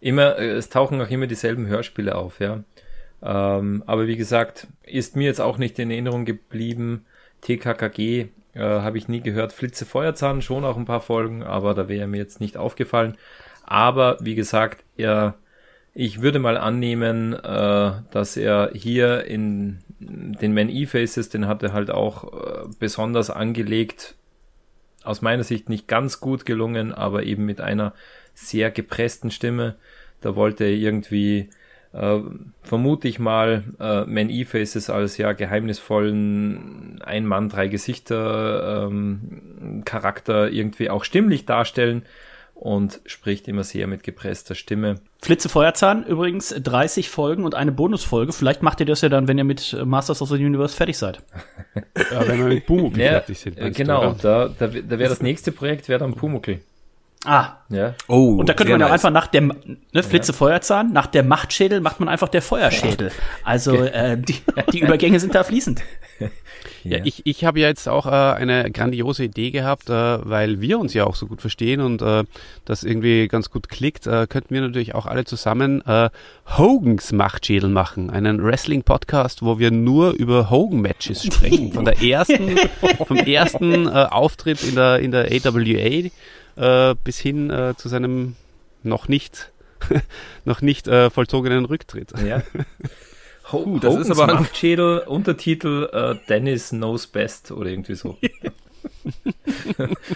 Immer, 0.00 0.38
äh, 0.38 0.50
es 0.50 0.68
tauchen 0.68 1.00
auch 1.00 1.10
immer 1.10 1.26
dieselben 1.26 1.66
Hörspiele 1.66 2.14
auf, 2.14 2.40
ja. 2.40 2.62
Ähm, 3.22 3.82
aber 3.86 4.06
wie 4.06 4.16
gesagt, 4.16 4.68
ist 4.84 5.16
mir 5.16 5.24
jetzt 5.24 5.40
auch 5.40 5.58
nicht 5.58 5.78
in 5.78 5.90
Erinnerung 5.90 6.24
geblieben. 6.24 7.04
TKKG 7.40 8.28
äh, 8.54 8.60
habe 8.60 8.98
ich 8.98 9.08
nie 9.08 9.20
gehört. 9.20 9.52
Flitze 9.52 9.84
Feuerzahn 9.84 10.42
schon 10.42 10.64
auch 10.64 10.76
ein 10.76 10.84
paar 10.84 11.00
Folgen, 11.00 11.42
aber 11.42 11.74
da 11.74 11.88
wäre 11.88 12.06
mir 12.06 12.18
jetzt 12.18 12.40
nicht 12.40 12.56
aufgefallen. 12.56 13.16
Aber 13.64 14.16
wie 14.20 14.34
gesagt, 14.34 14.84
er, 14.96 15.34
ich 16.00 16.22
würde 16.22 16.38
mal 16.38 16.56
annehmen, 16.56 17.32
äh, 17.32 17.92
dass 18.12 18.36
er 18.36 18.70
hier 18.72 19.24
in 19.24 19.80
den 19.98 20.54
Man 20.54 20.68
E-Faces, 20.68 21.28
den 21.28 21.48
hat 21.48 21.64
er 21.64 21.72
halt 21.72 21.90
auch 21.90 22.32
äh, 22.32 22.68
besonders 22.78 23.30
angelegt. 23.30 24.14
Aus 25.02 25.22
meiner 25.22 25.42
Sicht 25.42 25.68
nicht 25.68 25.88
ganz 25.88 26.20
gut 26.20 26.46
gelungen, 26.46 26.92
aber 26.94 27.24
eben 27.24 27.44
mit 27.46 27.60
einer 27.60 27.94
sehr 28.32 28.70
gepressten 28.70 29.32
Stimme. 29.32 29.74
Da 30.20 30.36
wollte 30.36 30.62
er 30.62 30.70
irgendwie 30.70 31.50
äh, 31.92 32.20
vermute 32.62 33.08
ich 33.08 33.18
mal, 33.18 33.64
äh, 33.80 34.04
Man 34.04 34.30
E-Faces 34.30 34.90
als 34.90 35.18
ja 35.18 35.32
geheimnisvollen 35.32 37.02
Ein 37.02 37.26
Mann, 37.26 37.48
drei 37.48 37.66
Gesichter 37.66 38.86
ähm, 38.86 39.82
Charakter 39.84 40.48
irgendwie 40.48 40.90
auch 40.90 41.02
stimmlich 41.02 41.44
darstellen 41.44 42.04
und 42.58 43.00
spricht 43.06 43.46
immer 43.46 43.62
sehr 43.62 43.86
mit 43.86 44.02
gepresster 44.02 44.56
Stimme. 44.56 44.96
Flitze 45.22 45.48
Feuerzahn 45.48 46.04
übrigens 46.04 46.54
30 46.60 47.08
Folgen 47.08 47.44
und 47.44 47.54
eine 47.54 47.70
Bonusfolge. 47.70 48.32
Vielleicht 48.32 48.62
macht 48.62 48.80
ihr 48.80 48.86
das 48.86 49.00
ja 49.00 49.08
dann, 49.08 49.28
wenn 49.28 49.38
ihr 49.38 49.44
mit 49.44 49.76
Masters 49.84 50.20
of 50.22 50.28
the 50.28 50.34
Universe 50.34 50.74
fertig 50.74 50.98
seid. 50.98 51.20
ja, 52.10 52.26
wenn 52.26 52.38
wir 52.38 52.46
mit 52.46 52.66
Pumuckl 52.66 53.00
ja, 53.00 53.10
fertig 53.12 53.38
sind. 53.38 53.56
Genau, 53.76 54.12
du, 54.12 54.18
da, 54.22 54.48
da, 54.48 54.66
da 54.66 54.98
wäre 54.98 55.08
das 55.08 55.22
nächste 55.22 55.52
Projekt 55.52 55.88
wäre 55.88 56.00
dann 56.00 56.14
Pumuckl. 56.14 56.60
Ah. 57.24 57.58
Ja. 57.68 57.94
Oh, 58.06 58.36
und 58.36 58.48
da 58.48 58.54
könnte 58.54 58.72
man 58.72 58.80
ja 58.80 58.86
nice. 58.86 58.94
einfach 58.94 59.10
nach 59.10 59.26
dem 59.26 59.52
ne, 59.92 60.02
Flitze 60.02 60.32
ja. 60.32 60.38
Feuerzahn, 60.38 60.92
nach 60.92 61.06
der 61.06 61.22
Machtschädel 61.22 61.80
macht 61.80 62.00
man 62.00 62.08
einfach 62.08 62.28
der 62.28 62.42
Feuerschädel. 62.42 63.10
Also 63.44 63.74
äh, 63.74 64.16
die, 64.16 64.36
die 64.72 64.80
Übergänge 64.80 65.20
sind 65.20 65.34
da 65.34 65.44
fließend. 65.44 65.82
Ja, 66.84 66.98
ich, 67.04 67.26
ich 67.26 67.44
habe 67.44 67.60
ja 67.60 67.68
jetzt 67.68 67.88
auch 67.88 68.06
äh, 68.06 68.10
eine 68.10 68.70
grandiose 68.70 69.24
Idee 69.24 69.50
gehabt, 69.50 69.90
äh, 69.90 69.92
weil 69.92 70.60
wir 70.60 70.78
uns 70.78 70.94
ja 70.94 71.04
auch 71.04 71.16
so 71.16 71.26
gut 71.26 71.40
verstehen 71.40 71.80
und 71.80 72.02
äh, 72.02 72.24
das 72.64 72.84
irgendwie 72.84 73.28
ganz 73.28 73.50
gut 73.50 73.68
klickt, 73.68 74.06
äh, 74.06 74.26
könnten 74.26 74.54
wir 74.54 74.60
natürlich 74.60 74.94
auch 74.94 75.06
alle 75.06 75.24
zusammen 75.24 75.84
äh, 75.86 76.08
Hogans 76.56 77.12
Machtschädel 77.12 77.68
machen. 77.68 78.10
Einen 78.10 78.42
Wrestling-Podcast, 78.42 79.42
wo 79.42 79.58
wir 79.58 79.70
nur 79.70 80.12
über 80.12 80.50
Hogan-Matches 80.50 81.24
sprechen. 81.24 81.72
Von 81.72 81.84
der 81.84 82.00
ersten, 82.02 82.56
vom 83.06 83.16
ersten 83.18 83.86
äh, 83.86 83.90
Auftritt 83.90 84.62
in 84.62 84.74
der, 84.74 85.00
in 85.00 85.10
der 85.10 85.26
AWA 85.26 86.08
äh, 86.58 86.94
bis 87.02 87.18
hin 87.18 87.50
äh, 87.50 87.74
zu 87.76 87.88
seinem 87.88 88.36
noch 88.82 89.08
nicht 89.08 89.52
noch 90.44 90.60
nicht 90.60 90.88
äh, 90.88 91.10
vollzogenen 91.10 91.64
Rücktritt. 91.64 92.12
Ja. 92.26 92.42
Ho 93.52 93.58
uh, 93.64 93.78
das 93.78 93.92
Hogans 93.92 94.08
ist 94.08 94.18
aber 94.18 94.32
ein 94.32 94.42
Machtschädel, 94.42 94.98
Untertitel 95.00 95.88
äh, 95.92 96.16
Dennis 96.28 96.70
Knows 96.70 97.06
Best 97.06 97.50
oder 97.52 97.70
irgendwie 97.70 97.94
so. 97.94 98.18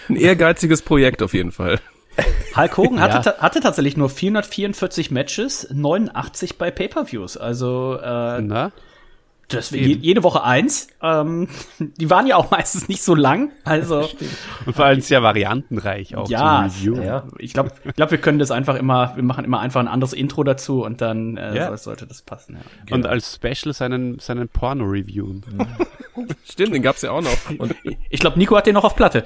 ein 0.09 0.15
ehrgeiziges 0.15 0.81
Projekt 0.81 1.21
auf 1.21 1.33
jeden 1.33 1.51
Fall. 1.51 1.79
Hulk 2.55 2.77
Hogan 2.77 2.99
hatte, 2.99 3.29
ja. 3.29 3.37
hatte 3.39 3.59
tatsächlich 3.59 3.97
nur 3.97 4.09
444 4.09 5.09
Matches, 5.09 5.67
89 5.73 6.59
bei 6.59 6.69
Pay-per-Views. 6.69 7.37
Also 7.37 7.97
äh, 7.99 8.41
Na? 8.41 8.71
Das, 9.49 9.71
je, 9.71 9.81
jede 9.81 10.23
Woche 10.23 10.43
eins. 10.43 10.87
Ähm, 11.01 11.47
die 11.79 12.09
waren 12.09 12.27
ja 12.27 12.37
auch 12.37 12.49
meistens 12.51 12.87
nicht 12.87 13.03
so 13.03 13.13
lang. 13.15 13.51
Also 13.63 14.09
und 14.65 14.75
vor 14.75 14.85
allem 14.85 15.01
sehr 15.01 15.21
variantenreich 15.21 16.15
auch 16.15 16.29
ja, 16.29 16.67
ja. 16.81 17.27
Ich 17.37 17.53
glaube, 17.53 17.71
ich 17.83 17.95
glaub, 17.95 18.11
wir 18.11 18.17
können 18.17 18.39
das 18.39 18.51
einfach 18.51 18.75
immer. 18.75 19.15
Wir 19.15 19.23
machen 19.23 19.45
immer 19.45 19.59
einfach 19.59 19.79
ein 19.79 19.87
anderes 19.87 20.13
Intro 20.13 20.43
dazu 20.43 20.83
und 20.83 21.01
dann 21.01 21.37
äh, 21.37 21.55
ja. 21.55 21.77
sollte 21.77 22.07
das 22.07 22.21
passen. 22.21 22.55
Ja. 22.55 22.61
Genau. 22.85 22.95
Und 22.95 23.07
als 23.07 23.35
Special 23.35 23.73
seinen 23.73 24.19
seinen 24.19 24.47
Porno 24.47 24.85
reviewen. 24.85 25.43
Stimmt, 26.45 26.73
den 26.73 26.81
gab's 26.81 27.01
ja 27.01 27.11
auch 27.11 27.21
noch. 27.21 27.59
Und 27.59 27.75
ich 28.09 28.19
glaube, 28.19 28.37
Nico 28.37 28.55
hat 28.55 28.65
den 28.65 28.75
noch 28.75 28.83
auf 28.83 28.95
Platte. 28.95 29.23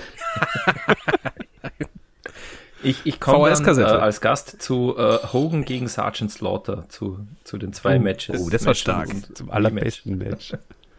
Ich, 2.87 3.05
ich 3.05 3.19
komme 3.19 3.49
äh, 3.49 3.83
als 3.83 4.21
Gast 4.21 4.61
zu 4.61 4.95
äh, 4.97 5.17
Hogan 5.31 5.65
gegen 5.65 5.87
Sergeant 5.87 6.31
Slaughter, 6.31 6.85
zu, 6.89 7.19
zu 7.43 7.57
den 7.57 7.73
zwei 7.73 7.97
oh, 7.97 7.99
Matches. 7.99 8.41
Oh, 8.41 8.49
das 8.49 8.65
war 8.65 8.73
stark. 8.73 9.09
Zum 9.35 9.51
allerbesten 9.51 10.17
Match. 10.17 10.53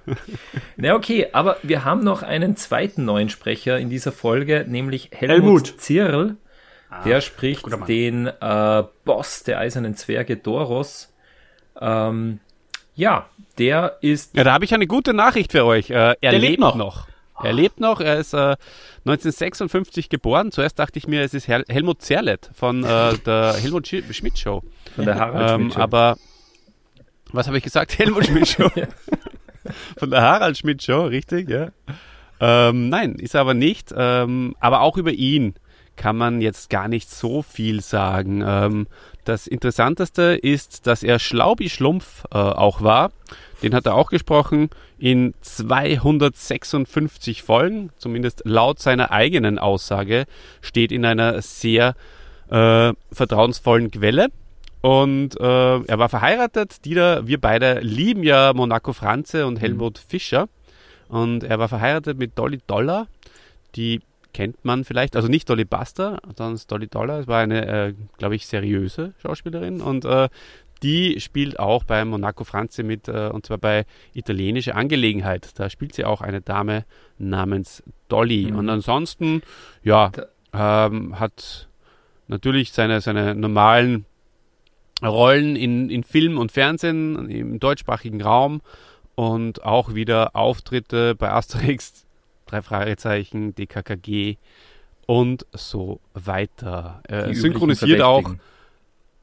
Na 0.77 0.95
okay, 0.95 1.29
aber 1.33 1.57
wir 1.63 1.85
haben 1.85 2.03
noch 2.03 2.23
einen 2.23 2.57
zweiten 2.57 3.05
neuen 3.05 3.29
Sprecher 3.29 3.79
in 3.79 3.91
dieser 3.91 4.13
Folge, 4.13 4.65
nämlich 4.67 5.11
Helmut, 5.13 5.37
Helmut. 5.37 5.81
Zierl. 5.81 6.37
Ah, 6.91 7.03
der 7.03 7.21
spricht 7.21 7.67
den 7.87 8.27
äh, 8.27 8.85
Boss 9.05 9.43
der 9.43 9.59
Eisernen 9.59 9.95
Zwerge 9.95 10.37
Doros. 10.37 11.13
Ähm, 11.81 12.41
ja, 12.95 13.27
der 13.59 13.99
ist. 14.01 14.35
Ja, 14.35 14.45
da 14.45 14.53
habe 14.55 14.65
ich 14.65 14.73
eine 14.75 14.87
gute 14.87 15.13
Nachricht 15.13 15.53
für 15.53 15.65
euch. 15.65 15.91
Äh, 15.91 15.95
er 15.95 16.17
der 16.21 16.33
lebt, 16.33 16.51
lebt 16.53 16.61
noch. 16.61 16.75
noch. 16.77 17.07
Er 17.43 17.53
lebt 17.53 17.81
noch, 17.81 18.01
er 18.01 18.19
ist 18.19 18.35
äh, 18.35 18.57
1956 19.07 20.09
geboren. 20.09 20.51
Zuerst 20.53 20.79
dachte 20.79 20.99
ich 20.99 21.07
mir, 21.07 21.23
es 21.23 21.35
ist 21.35 21.49
Hel 21.49 21.65
Helmut 21.69 22.03
Zerlett 22.03 22.51
von 22.53 22.85
äh, 22.85 23.17
der 23.27 23.55
Helmut 23.55 23.87
Sch 23.87 24.03
Schmidt 24.11 24.39
Show. 24.39 24.63
Von 24.95 25.05
der 25.05 25.17
Harald 25.17 25.51
ähm, 25.51 25.61
Schmidt 25.61 25.75
Show. 25.75 25.81
Aber, 25.81 26.17
was 27.33 27.47
habe 27.47 27.59
ich 27.59 27.65
gesagt? 27.65 27.99
Helmut 27.99 28.27
Schmidt 28.27 28.49
Show. 28.49 28.71
von 29.97 30.11
der 30.11 30.23
Harald 30.23 30.59
Schmidt 30.59 30.83
Show, 30.83 31.05
richtig, 31.05 31.49
ja. 31.49 31.69
Ähm, 32.41 32.89
nein, 32.89 33.15
ist 33.15 33.35
er 33.35 33.41
aber 33.43 33.55
nicht. 33.55 33.93
Ähm, 33.97 34.55
aber 34.61 34.81
auch 34.81 34.97
über 34.97 35.13
ihn 35.13 35.55
kann 35.97 36.17
man 36.17 36.41
jetzt 36.41 36.71
gar 36.71 36.89
nicht 36.89 37.11
so 37.11 37.43
viel 37.43 37.81
sagen. 37.83 38.87
Das 39.29 39.47
Interessanteste 39.47 40.39
ist, 40.41 40.87
dass 40.87 41.03
er 41.03 41.19
Schlaubi 41.19 41.69
Schlumpf 41.69 42.25
äh, 42.33 42.39
auch 42.39 42.81
war. 42.81 43.13
Den 43.63 43.75
hat 43.75 43.85
er 43.85 43.95
auch 43.95 44.09
gesprochen 44.09 44.71
in 44.99 45.35
256 45.43 47.43
Folgen, 47.43 47.91
zumindest 47.99 48.41
laut 48.47 48.79
seiner 48.79 49.11
eigenen 49.11 49.59
Aussage, 49.59 50.25
steht 50.63 50.93
in 50.93 51.05
einer 51.05 51.43
sehr 51.43 51.95
äh, 52.49 52.95
vertrauensvollen 53.13 53.91
Quelle. 53.91 54.29
Und 54.81 55.39
äh, 55.39 55.45
er 55.45 55.99
war 55.99 56.09
verheiratet. 56.09 56.87
Dieter, 56.87 57.27
wir 57.27 57.39
beide 57.39 57.81
lieben 57.81 58.23
ja 58.23 58.55
Monaco 58.55 58.95
Franze 58.95 59.47
und 59.47 59.61
Helmut 59.61 59.99
mhm. 59.99 60.09
Fischer. 60.09 60.49
Und 61.11 61.45
er 61.45 61.59
war 61.59 61.69
verheiratet 61.69 62.17
mit 62.17 62.39
Dolly 62.39 62.61
Dollar. 62.67 63.09
Die 63.77 64.01
kennt 64.33 64.65
man 64.65 64.85
vielleicht, 64.85 65.17
also 65.17 65.29
nicht 65.29 65.49
Dolly 65.49 65.65
Buster, 65.65 66.21
sondern 66.37 66.61
Dolly 66.69 66.87
Dollar. 66.87 67.21
Es 67.21 67.27
war 67.27 67.41
eine, 67.41 67.67
äh, 67.67 67.95
glaube 68.19 68.37
ich, 68.37 68.47
seriöse 68.47 69.15
Schauspielerin. 69.19 69.81
Und 69.81 70.05
äh, 70.05 70.29
die 70.83 71.21
spielt 71.21 71.59
auch 71.59 71.85
bei 71.85 72.05
Monaco 72.05 72.45
Franze 72.45 72.83
mit, 72.83 73.09
äh, 73.09 73.31
und 73.33 73.47
zwar 73.47 73.59
bei 73.59 73.85
Italienische 74.15 74.75
Angelegenheit. 74.75 75.59
Da 75.59 75.71
spielt 75.71 75.95
sie 75.95 76.05
auch 76.05 76.21
eine 76.21 76.41
Dame 76.41 76.85
namens 77.19 77.83
Dolly. 78.09 78.51
Mhm. 78.51 78.59
Und 78.59 78.71
ansonsten, 78.71 79.43
ja, 79.83 80.13
ähm, 80.53 81.19
hat 81.19 81.69
natürlich 82.29 82.73
seine, 82.73 83.01
seine 83.01 83.35
normalen 83.35 84.05
Rollen 85.03 85.57
in, 85.57 85.91
in 85.91 86.03
Film 86.03 86.39
und 86.39 86.53
Fernsehen 86.53 87.29
im 87.31 87.61
deutschsprachigen 87.61 88.21
Raum 88.21 88.61
und 89.15 89.65
auch 89.65 89.95
wieder 89.95 90.37
Auftritte 90.37 91.15
bei 91.15 91.31
Asterix, 91.31 92.07
drei 92.49 92.63
Fragezeichen, 92.63 93.55
DKKG 93.55 94.37
und 95.07 95.47
so 95.53 96.01
weiter. 96.15 97.03
Äh, 97.09 97.33
synchronisiert 97.35 98.03
auch 98.03 98.35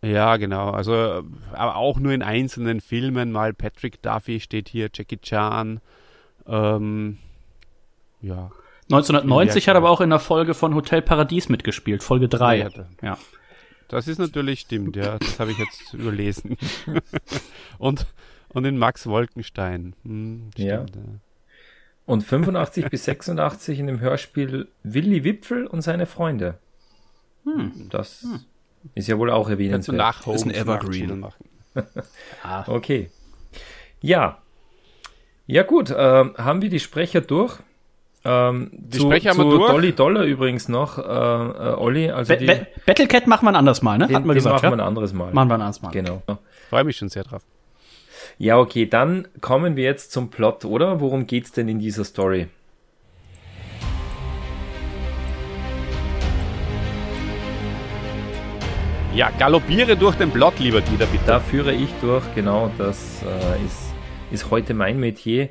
ja, 0.05 0.37
genau. 0.37 0.69
Also, 0.69 1.23
aber 1.51 1.75
auch 1.77 1.97
nur 1.97 2.11
in 2.11 2.21
einzelnen 2.21 2.79
Filmen. 2.79 3.31
Mal 3.31 3.53
Patrick 3.53 4.01
Duffy 4.03 4.39
steht 4.39 4.69
hier, 4.69 4.89
Jackie 4.93 5.17
Chan. 5.17 5.81
Ähm, 6.47 7.17
ja. 8.21 8.51
1990 8.91 9.67
hat 9.67 9.75
er 9.75 9.77
aber 9.77 9.89
auch 9.89 10.01
in 10.01 10.11
der 10.11 10.19
Folge 10.19 10.53
von 10.53 10.75
Hotel 10.75 11.01
Paradies 11.01 11.49
mitgespielt, 11.49 12.03
Folge 12.03 12.27
3. 12.27 12.57
Ja, 12.57 12.69
ja. 13.01 13.17
Das 13.87 14.07
ist 14.07 14.19
natürlich 14.19 14.59
stimmt, 14.61 14.95
ja. 14.95 15.17
Das 15.17 15.39
habe 15.39 15.51
ich 15.51 15.57
jetzt 15.57 15.93
überlesen. 15.93 16.55
und, 17.79 18.05
und 18.49 18.65
in 18.65 18.77
Max 18.77 19.07
Wolkenstein. 19.07 19.95
Hm, 20.03 20.49
stimmt, 20.51 20.67
ja. 20.67 20.75
ja. 20.81 21.19
Und 22.05 22.21
85 22.21 22.89
bis 22.89 23.05
86 23.05 23.79
in 23.79 23.87
dem 23.87 23.99
Hörspiel 23.99 24.67
Willi 24.83 25.23
Wipfel 25.23 25.65
und 25.65 25.81
seine 25.81 26.05
Freunde. 26.05 26.59
Hm. 27.45 27.89
Das 27.89 28.21
hm. 28.21 28.41
Ist 28.93 29.07
ja 29.07 29.17
wohl 29.17 29.31
auch 29.31 29.49
erwähnenswert. 29.49 29.97
Nach 29.97 30.27
ist 30.27 30.45
ein 30.45 30.53
Evergreen. 30.53 31.19
Machen. 31.19 31.45
ah. 32.43 32.63
Okay. 32.67 33.09
Ja. 34.01 34.37
Ja 35.47 35.63
gut, 35.63 35.89
äh, 35.89 35.95
haben 35.95 36.61
wir 36.61 36.69
die 36.69 36.79
Sprecher 36.79 37.21
durch? 37.21 37.57
Ähm, 38.23 38.71
die 38.73 38.97
zu, 38.97 39.05
Sprecher 39.05 39.31
haben 39.31 39.37
wir 39.37 39.49
durch. 39.49 39.71
Dolly 39.71 39.93
Dollar 39.93 40.23
übrigens 40.23 40.67
noch, 40.67 40.97
äh, 40.97 41.01
äh, 41.01 41.75
Olli. 41.75 42.09
Also 42.09 42.33
Be 42.33 42.39
die, 42.39 42.45
Be 42.45 42.67
Battlecat 42.85 43.27
machen 43.27 43.45
wir 43.45 43.49
ein 43.49 43.55
anderes 43.55 43.81
Mal, 43.81 43.97
ne? 43.97 44.07
Den, 44.07 44.15
Hatten 44.15 44.25
wir 44.25 44.33
den 44.33 44.37
gesagt, 44.37 44.55
machen 44.55 44.65
ja? 44.65 44.71
wir 44.71 44.83
ein 44.83 44.87
anderes 44.87 45.13
Mal. 45.13 45.33
Machen 45.33 45.49
wir 45.49 45.55
ein 45.55 45.61
anderes 45.61 45.81
Mal. 45.81 45.91
Genau. 45.91 46.21
Freue 46.69 46.83
mich 46.83 46.97
schon 46.97 47.09
sehr 47.09 47.23
drauf. 47.23 47.43
Ja, 48.37 48.57
okay, 48.57 48.85
dann 48.85 49.27
kommen 49.41 49.75
wir 49.75 49.83
jetzt 49.83 50.11
zum 50.11 50.29
Plot, 50.29 50.65
oder? 50.65 50.99
Worum 50.99 51.27
geht's 51.27 51.51
denn 51.51 51.67
in 51.69 51.79
dieser 51.79 52.03
Story? 52.03 52.47
Ja, 59.15 59.31
galoppiere 59.39 59.95
durch 59.95 60.15
den 60.15 60.29
Plot, 60.29 60.59
lieber 60.59 60.81
Dieter, 60.81 61.05
bitte. 61.05 61.23
Da 61.25 61.39
führe 61.39 61.73
ich 61.73 61.89
durch, 62.01 62.23
genau, 62.35 62.69
das 62.77 63.23
äh, 63.23 63.65
ist, 63.65 63.93
ist 64.29 64.51
heute 64.51 64.73
mein 64.73 64.99
Metier. 64.99 65.47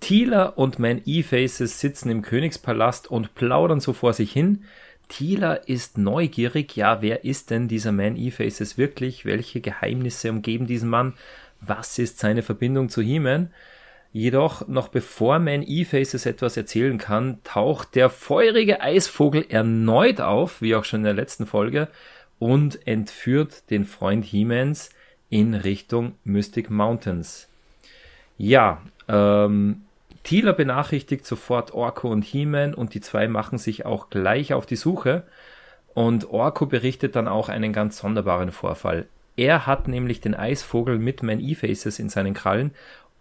Tila 0.00 0.44
und 0.44 0.78
Man 0.78 1.02
E-Faces 1.04 1.80
sitzen 1.80 2.08
im 2.08 2.22
Königspalast 2.22 3.10
und 3.10 3.34
plaudern 3.34 3.80
so 3.80 3.92
vor 3.92 4.14
sich 4.14 4.32
hin. 4.32 4.64
Tila 5.08 5.52
ist 5.52 5.98
neugierig. 5.98 6.76
Ja, 6.76 7.02
wer 7.02 7.24
ist 7.24 7.50
denn 7.50 7.68
dieser 7.68 7.92
Man 7.92 8.16
E-Faces 8.16 8.78
wirklich? 8.78 9.24
Welche 9.24 9.60
Geheimnisse 9.60 10.30
umgeben 10.30 10.66
diesen 10.66 10.88
Mann? 10.88 11.12
Was 11.66 11.98
ist 11.98 12.18
seine 12.18 12.42
Verbindung 12.42 12.88
zu 12.88 13.02
He-Man? 13.02 13.50
Jedoch, 14.12 14.68
noch 14.68 14.88
bevor 14.88 15.38
Man 15.38 15.62
E-Faces 15.66 16.26
etwas 16.26 16.56
erzählen 16.56 16.98
kann, 16.98 17.38
taucht 17.42 17.94
der 17.94 18.10
feurige 18.10 18.80
Eisvogel 18.80 19.44
erneut 19.48 20.20
auf, 20.20 20.62
wie 20.62 20.76
auch 20.76 20.84
schon 20.84 21.00
in 21.00 21.04
der 21.04 21.14
letzten 21.14 21.46
Folge, 21.46 21.88
und 22.38 22.86
entführt 22.86 23.70
den 23.70 23.84
Freund 23.84 24.24
He-Mans 24.24 24.90
in 25.30 25.54
Richtung 25.54 26.12
Mystic 26.22 26.70
Mountains. 26.70 27.48
Ja, 28.38 28.82
ähm, 29.08 29.82
Tila 30.22 30.52
benachrichtigt 30.52 31.26
sofort 31.26 31.72
Orko 31.72 32.08
und 32.10 32.22
He-Man 32.22 32.74
und 32.74 32.94
die 32.94 33.00
zwei 33.00 33.28
machen 33.28 33.58
sich 33.58 33.84
auch 33.84 34.10
gleich 34.10 34.54
auf 34.54 34.66
die 34.66 34.76
Suche. 34.76 35.24
Und 35.92 36.30
Orko 36.30 36.66
berichtet 36.66 37.14
dann 37.14 37.28
auch 37.28 37.48
einen 37.48 37.72
ganz 37.72 37.98
sonderbaren 37.98 38.50
Vorfall. 38.50 39.06
Er 39.36 39.66
hat 39.66 39.88
nämlich 39.88 40.20
den 40.20 40.34
Eisvogel 40.34 40.98
mit 40.98 41.22
Man 41.22 41.40
E-Faces 41.40 41.98
in 41.98 42.08
seinen 42.08 42.34
Krallen 42.34 42.72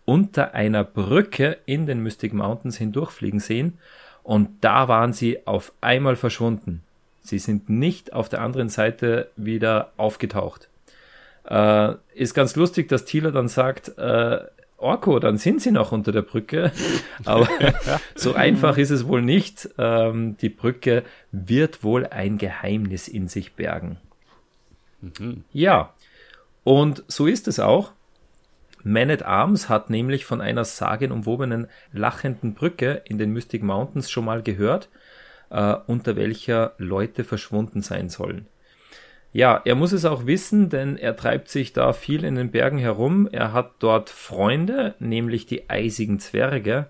unter 0.05 0.53
einer 0.53 0.83
Brücke 0.83 1.57
in 1.65 1.85
den 1.85 2.01
Mystic 2.01 2.33
Mountains 2.33 2.77
hindurchfliegen 2.77 3.39
sehen 3.39 3.77
und 4.21 4.49
da 4.61 4.87
waren 4.87 5.13
sie 5.13 5.45
auf 5.47 5.73
einmal 5.81 6.15
verschwunden. 6.15 6.83
Sie 7.21 7.39
sind 7.39 7.69
nicht 7.69 8.13
auf 8.13 8.29
der 8.29 8.41
anderen 8.41 8.69
Seite 8.69 9.29
wieder 9.37 9.91
aufgetaucht. 9.97 10.69
Äh, 11.45 11.93
ist 12.13 12.33
ganz 12.33 12.55
lustig, 12.55 12.89
dass 12.89 13.05
Thieler 13.05 13.31
dann 13.31 13.47
sagt, 13.47 13.97
äh, 13.97 14.39
Orko, 14.77 15.19
dann 15.19 15.37
sind 15.37 15.61
sie 15.61 15.71
noch 15.71 15.93
unter 15.93 16.11
der 16.11 16.21
Brücke. 16.21 16.71
Aber 17.25 17.47
so 18.15 18.33
einfach 18.33 18.77
ist 18.77 18.89
es 18.89 19.07
wohl 19.07 19.21
nicht. 19.21 19.69
Ähm, 19.77 20.35
die 20.37 20.49
Brücke 20.49 21.03
wird 21.31 21.83
wohl 21.83 22.05
ein 22.07 22.37
Geheimnis 22.37 23.07
in 23.07 23.27
sich 23.29 23.53
bergen. 23.53 23.97
Mhm. 25.01 25.43
Ja, 25.51 25.93
und 26.63 27.03
so 27.07 27.27
ist 27.27 27.47
es 27.47 27.59
auch. 27.59 27.91
Man 28.83 29.09
at 29.09 29.23
Arms 29.23 29.69
hat 29.69 29.89
nämlich 29.89 30.25
von 30.25 30.41
einer 30.41 30.65
sagenumwobenen 30.65 31.67
lachenden 31.93 32.53
Brücke 32.53 33.01
in 33.05 33.17
den 33.17 33.31
Mystic 33.31 33.63
Mountains 33.63 34.11
schon 34.11 34.25
mal 34.25 34.43
gehört, 34.43 34.89
äh, 35.49 35.75
unter 35.87 36.15
welcher 36.15 36.73
Leute 36.77 37.23
verschwunden 37.23 37.81
sein 37.81 38.09
sollen. 38.09 38.47
Ja, 39.31 39.61
er 39.65 39.75
muss 39.75 39.93
es 39.93 40.05
auch 40.05 40.27
wissen, 40.27 40.69
denn 40.69 40.95
er 40.95 41.15
treibt 41.15 41.49
sich 41.49 41.73
da 41.73 41.93
viel 41.93 42.23
in 42.23 42.35
den 42.35 42.51
Bergen 42.51 42.77
herum. 42.77 43.27
Er 43.31 43.51
hat 43.51 43.71
dort 43.79 44.11
Freunde, 44.11 44.93
nämlich 44.99 45.47
die 45.47 45.69
eisigen 45.71 46.19
Zwerge, 46.19 46.87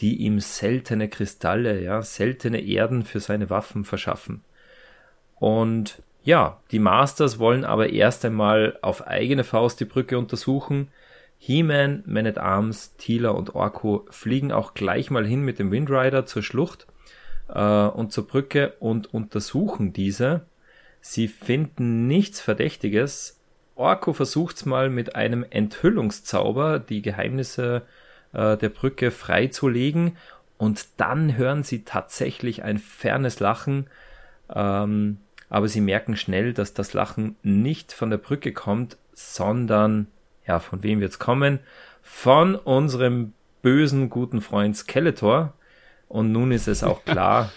die 0.00 0.16
ihm 0.16 0.40
seltene 0.40 1.08
Kristalle, 1.08 1.82
ja, 1.82 2.00
seltene 2.00 2.62
Erden 2.62 3.04
für 3.04 3.20
seine 3.20 3.50
Waffen 3.50 3.84
verschaffen. 3.84 4.42
Und 5.38 6.02
ja, 6.24 6.60
die 6.70 6.78
Masters 6.78 7.38
wollen 7.38 7.64
aber 7.64 7.90
erst 7.90 8.24
einmal 8.24 8.78
auf 8.82 9.06
eigene 9.06 9.44
Faust 9.44 9.80
die 9.80 9.84
Brücke 9.84 10.18
untersuchen. 10.18 10.88
He-Man, 11.38 12.04
Man 12.06 12.26
at 12.26 12.38
Arms, 12.38 12.96
Tila 12.96 13.30
und 13.30 13.54
Orko 13.56 14.06
fliegen 14.10 14.52
auch 14.52 14.74
gleich 14.74 15.10
mal 15.10 15.26
hin 15.26 15.42
mit 15.42 15.58
dem 15.58 15.72
Windrider 15.72 16.24
zur 16.24 16.42
Schlucht 16.42 16.86
äh, 17.48 17.60
und 17.60 18.12
zur 18.12 18.28
Brücke 18.28 18.74
und 18.78 19.12
untersuchen 19.12 19.92
diese. 19.92 20.42
Sie 21.00 21.26
finden 21.26 22.06
nichts 22.06 22.40
Verdächtiges. 22.40 23.40
Orko 23.74 24.12
versucht's 24.12 24.64
mal 24.64 24.88
mit 24.88 25.16
einem 25.16 25.44
Enthüllungszauber, 25.48 26.78
die 26.78 27.02
Geheimnisse 27.02 27.82
äh, 28.32 28.56
der 28.56 28.68
Brücke 28.68 29.10
freizulegen 29.10 30.16
und 30.58 30.86
dann 30.98 31.36
hören 31.36 31.64
sie 31.64 31.82
tatsächlich 31.82 32.62
ein 32.62 32.78
fernes 32.78 33.40
Lachen. 33.40 33.88
Ähm, 34.54 35.18
aber 35.52 35.68
sie 35.68 35.82
merken 35.82 36.16
schnell, 36.16 36.54
dass 36.54 36.72
das 36.72 36.94
Lachen 36.94 37.36
nicht 37.42 37.92
von 37.92 38.08
der 38.08 38.16
Brücke 38.16 38.52
kommt, 38.52 38.96
sondern 39.12 40.06
ja, 40.46 40.58
von 40.60 40.82
wem 40.82 41.00
wird's 41.00 41.18
kommen? 41.18 41.58
Von 42.00 42.54
unserem 42.54 43.34
bösen 43.60 44.08
guten 44.08 44.40
Freund 44.40 44.78
Skeletor. 44.78 45.52
Und 46.08 46.32
nun 46.32 46.52
ist 46.52 46.68
es 46.68 46.82
auch 46.82 47.04
klar. 47.04 47.52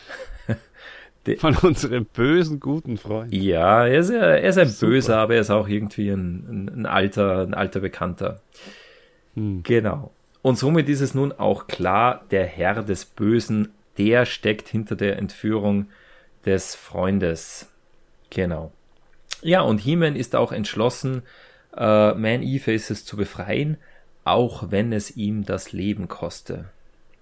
von 1.37 1.55
unserem 1.55 2.03
bösen 2.03 2.59
guten 2.59 2.97
Freund. 2.97 3.33
Ja, 3.33 3.87
er 3.87 3.99
ist, 3.99 4.09
er 4.09 4.41
ist 4.41 4.57
ein 4.57 4.67
Super. 4.67 4.91
Böser, 4.91 5.17
aber 5.19 5.35
er 5.35 5.41
ist 5.41 5.49
auch 5.49 5.69
irgendwie 5.69 6.09
ein, 6.09 6.47
ein, 6.49 6.81
ein 6.81 6.85
alter, 6.85 7.43
ein 7.43 7.53
alter 7.53 7.79
Bekannter. 7.79 8.41
Hm. 9.35 9.63
Genau. 9.63 10.11
Und 10.41 10.57
somit 10.57 10.89
ist 10.89 10.99
es 10.99 11.13
nun 11.13 11.31
auch 11.31 11.67
klar, 11.67 12.25
der 12.29 12.45
Herr 12.45 12.83
des 12.83 13.05
Bösen, 13.05 13.69
der 13.97 14.25
steckt 14.25 14.67
hinter 14.67 14.97
der 14.97 15.17
Entführung 15.17 15.87
des 16.45 16.75
Freundes. 16.75 17.71
Genau. 18.29 18.71
Ja, 19.41 19.61
und 19.61 19.79
He-Man 19.79 20.15
ist 20.15 20.35
auch 20.35 20.51
entschlossen, 20.51 21.23
äh, 21.75 22.13
Man 22.13 22.41
E-Faces 22.41 23.05
zu 23.05 23.17
befreien, 23.17 23.77
auch 24.23 24.71
wenn 24.71 24.91
es 24.91 25.15
ihm 25.15 25.45
das 25.45 25.71
Leben 25.71 26.07
koste. 26.07 26.65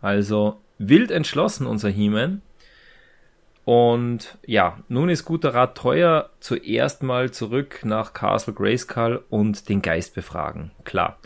Also 0.02 0.60
wild 0.78 1.12
entschlossen 1.12 1.68
unser 1.68 1.90
He-Man. 1.90 2.42
Und 3.66 4.38
ja, 4.46 4.80
nun 4.90 5.10
ist 5.10 5.26
guter 5.26 5.54
Rat 5.54 5.78
teuer. 5.78 6.30
Zuerst 6.40 7.04
mal 7.04 7.32
zurück 7.32 7.82
nach 7.84 8.14
Castle 8.14 8.54
Grayskull 8.54 9.24
und 9.30 9.70
den 9.70 9.82
Geist 9.82 10.16
befragen. 10.16 10.72
Klar. 10.84 11.18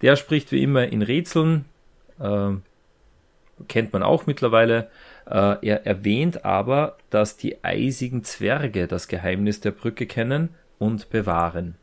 Der 0.00 0.16
spricht 0.16 0.52
wie 0.52 0.62
immer 0.62 0.86
in 0.86 1.02
Rätseln. 1.02 1.64
Äh, 2.20 2.52
kennt 3.68 3.92
man 3.92 4.02
auch 4.02 4.26
mittlerweile. 4.26 4.90
Äh, 5.28 5.56
er 5.66 5.86
erwähnt 5.86 6.44
aber, 6.44 6.96
dass 7.10 7.36
die 7.36 7.62
eisigen 7.64 8.24
Zwerge 8.24 8.86
das 8.86 9.08
Geheimnis 9.08 9.60
der 9.60 9.70
Brücke 9.70 10.06
kennen 10.06 10.50
und 10.78 11.10
bewahren. 11.10 11.76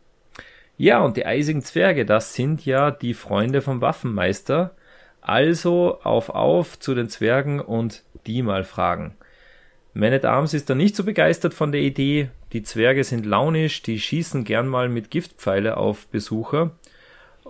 Ja, 0.77 1.01
und 1.01 1.17
die 1.17 1.25
eisigen 1.25 1.61
Zwerge, 1.61 2.05
das 2.05 2.33
sind 2.33 2.65
ja 2.65 2.91
die 2.91 3.13
Freunde 3.13 3.61
vom 3.61 3.81
Waffenmeister. 3.81 4.71
Also 5.21 5.99
auf 6.01 6.29
auf 6.29 6.79
zu 6.79 6.95
den 6.95 7.07
Zwergen 7.07 7.59
und 7.59 8.03
die 8.25 8.41
mal 8.41 8.63
fragen. 8.63 9.15
Man 9.93 10.13
at 10.13 10.25
Arms 10.25 10.53
ist 10.53 10.69
da 10.69 10.75
nicht 10.75 10.95
so 10.95 11.03
begeistert 11.03 11.53
von 11.53 11.71
der 11.71 11.81
Idee. 11.81 12.29
Die 12.53 12.63
Zwerge 12.63 13.03
sind 13.03 13.25
launisch, 13.25 13.81
die 13.81 13.99
schießen 13.99 14.43
gern 14.43 14.67
mal 14.67 14.89
mit 14.89 15.11
Giftpfeile 15.11 15.77
auf 15.77 16.07
Besucher. 16.07 16.71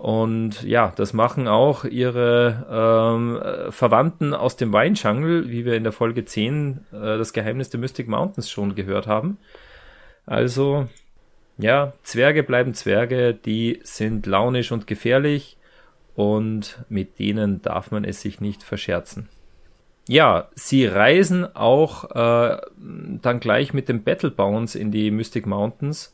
Und 0.02 0.64
ja, 0.64 0.92
das 0.96 1.12
machen 1.12 1.46
auch 1.46 1.84
ihre 1.84 2.66
ähm, 2.68 3.70
Verwandten 3.70 4.34
aus 4.34 4.56
dem 4.56 4.72
Weinjungle, 4.72 5.48
wie 5.48 5.64
wir 5.64 5.74
in 5.74 5.84
der 5.84 5.92
Folge 5.92 6.24
10 6.24 6.86
äh, 6.90 7.18
das 7.18 7.32
Geheimnis 7.32 7.70
der 7.70 7.78
Mystic 7.78 8.08
Mountains 8.08 8.50
schon 8.50 8.74
gehört 8.74 9.06
haben. 9.06 9.38
Also 10.26 10.88
ja, 11.56 11.92
Zwerge 12.02 12.42
bleiben 12.42 12.74
Zwerge, 12.74 13.32
die 13.32 13.78
sind 13.84 14.26
launisch 14.26 14.72
und 14.72 14.88
gefährlich 14.88 15.56
und 16.16 16.84
mit 16.88 17.20
denen 17.20 17.62
darf 17.62 17.92
man 17.92 18.02
es 18.02 18.22
sich 18.22 18.40
nicht 18.40 18.64
verscherzen. 18.64 19.28
Ja, 20.08 20.48
sie 20.56 20.84
reisen 20.84 21.54
auch 21.54 22.10
äh, 22.10 22.60
dann 22.76 23.38
gleich 23.38 23.72
mit 23.72 23.88
dem 23.88 24.02
Battle 24.02 24.32
Bounce 24.32 24.76
in 24.76 24.90
die 24.90 25.12
Mystic 25.12 25.46
Mountains. 25.46 26.12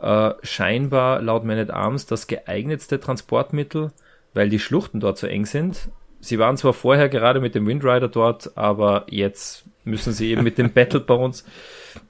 Äh, 0.00 0.32
scheinbar 0.42 1.22
laut 1.22 1.44
Man 1.44 1.58
at 1.58 1.70
Arms 1.70 2.06
das 2.06 2.26
geeignetste 2.26 3.00
Transportmittel, 3.00 3.92
weil 4.32 4.48
die 4.48 4.58
Schluchten 4.58 5.00
dort 5.00 5.18
so 5.18 5.26
eng 5.26 5.46
sind. 5.46 5.88
Sie 6.20 6.38
waren 6.38 6.56
zwar 6.56 6.72
vorher 6.72 7.08
gerade 7.08 7.40
mit 7.40 7.54
dem 7.54 7.66
Windrider 7.66 8.08
dort, 8.08 8.56
aber 8.56 9.04
jetzt 9.08 9.64
müssen 9.84 10.12
sie 10.12 10.30
eben 10.30 10.42
mit 10.42 10.58
dem 10.58 10.70
Battle 10.74 11.00
Bounce. 11.00 11.44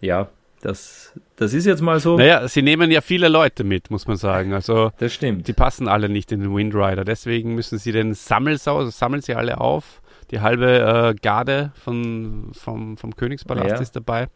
Ja, 0.01 0.29
das, 0.65 1.13
das 1.37 1.53
ist 1.53 1.67
jetzt 1.67 1.83
mal 1.83 2.01
so. 2.01 2.17
Naja, 2.17 2.49
sie 2.49 2.63
nehmen 2.63 2.91
ja 2.91 3.03
viele 3.03 3.29
Leute 3.29 3.65
mit, 3.65 3.91
muss 3.91 4.07
man 4.07 4.17
sagen. 4.17 4.55
Also, 4.55 4.93
das 4.99 5.13
stimmt. 5.13 5.47
Die 5.47 5.53
passen 5.53 5.89
alle 5.89 6.09
nicht 6.09 6.33
in 6.33 6.41
den 6.41 6.57
Windrider. 6.57 7.05
Deswegen 7.05 7.55
müssen 7.55 7.79
sie 7.79 7.93
den 7.93 8.15
Sammelsau, 8.15 8.79
also 8.79 8.91
sammeln 8.91 9.21
sie 9.21 9.35
alle 9.35 9.61
auf. 9.61 10.01
Die 10.31 10.41
halbe 10.41 11.13
äh, 11.13 11.15
Garde 11.21 11.73
von, 11.75 12.51
vom, 12.55 12.97
vom 12.97 13.15
Königspalast 13.15 13.69
ja. 13.69 13.81
ist 13.81 13.95
dabei. 13.95 14.29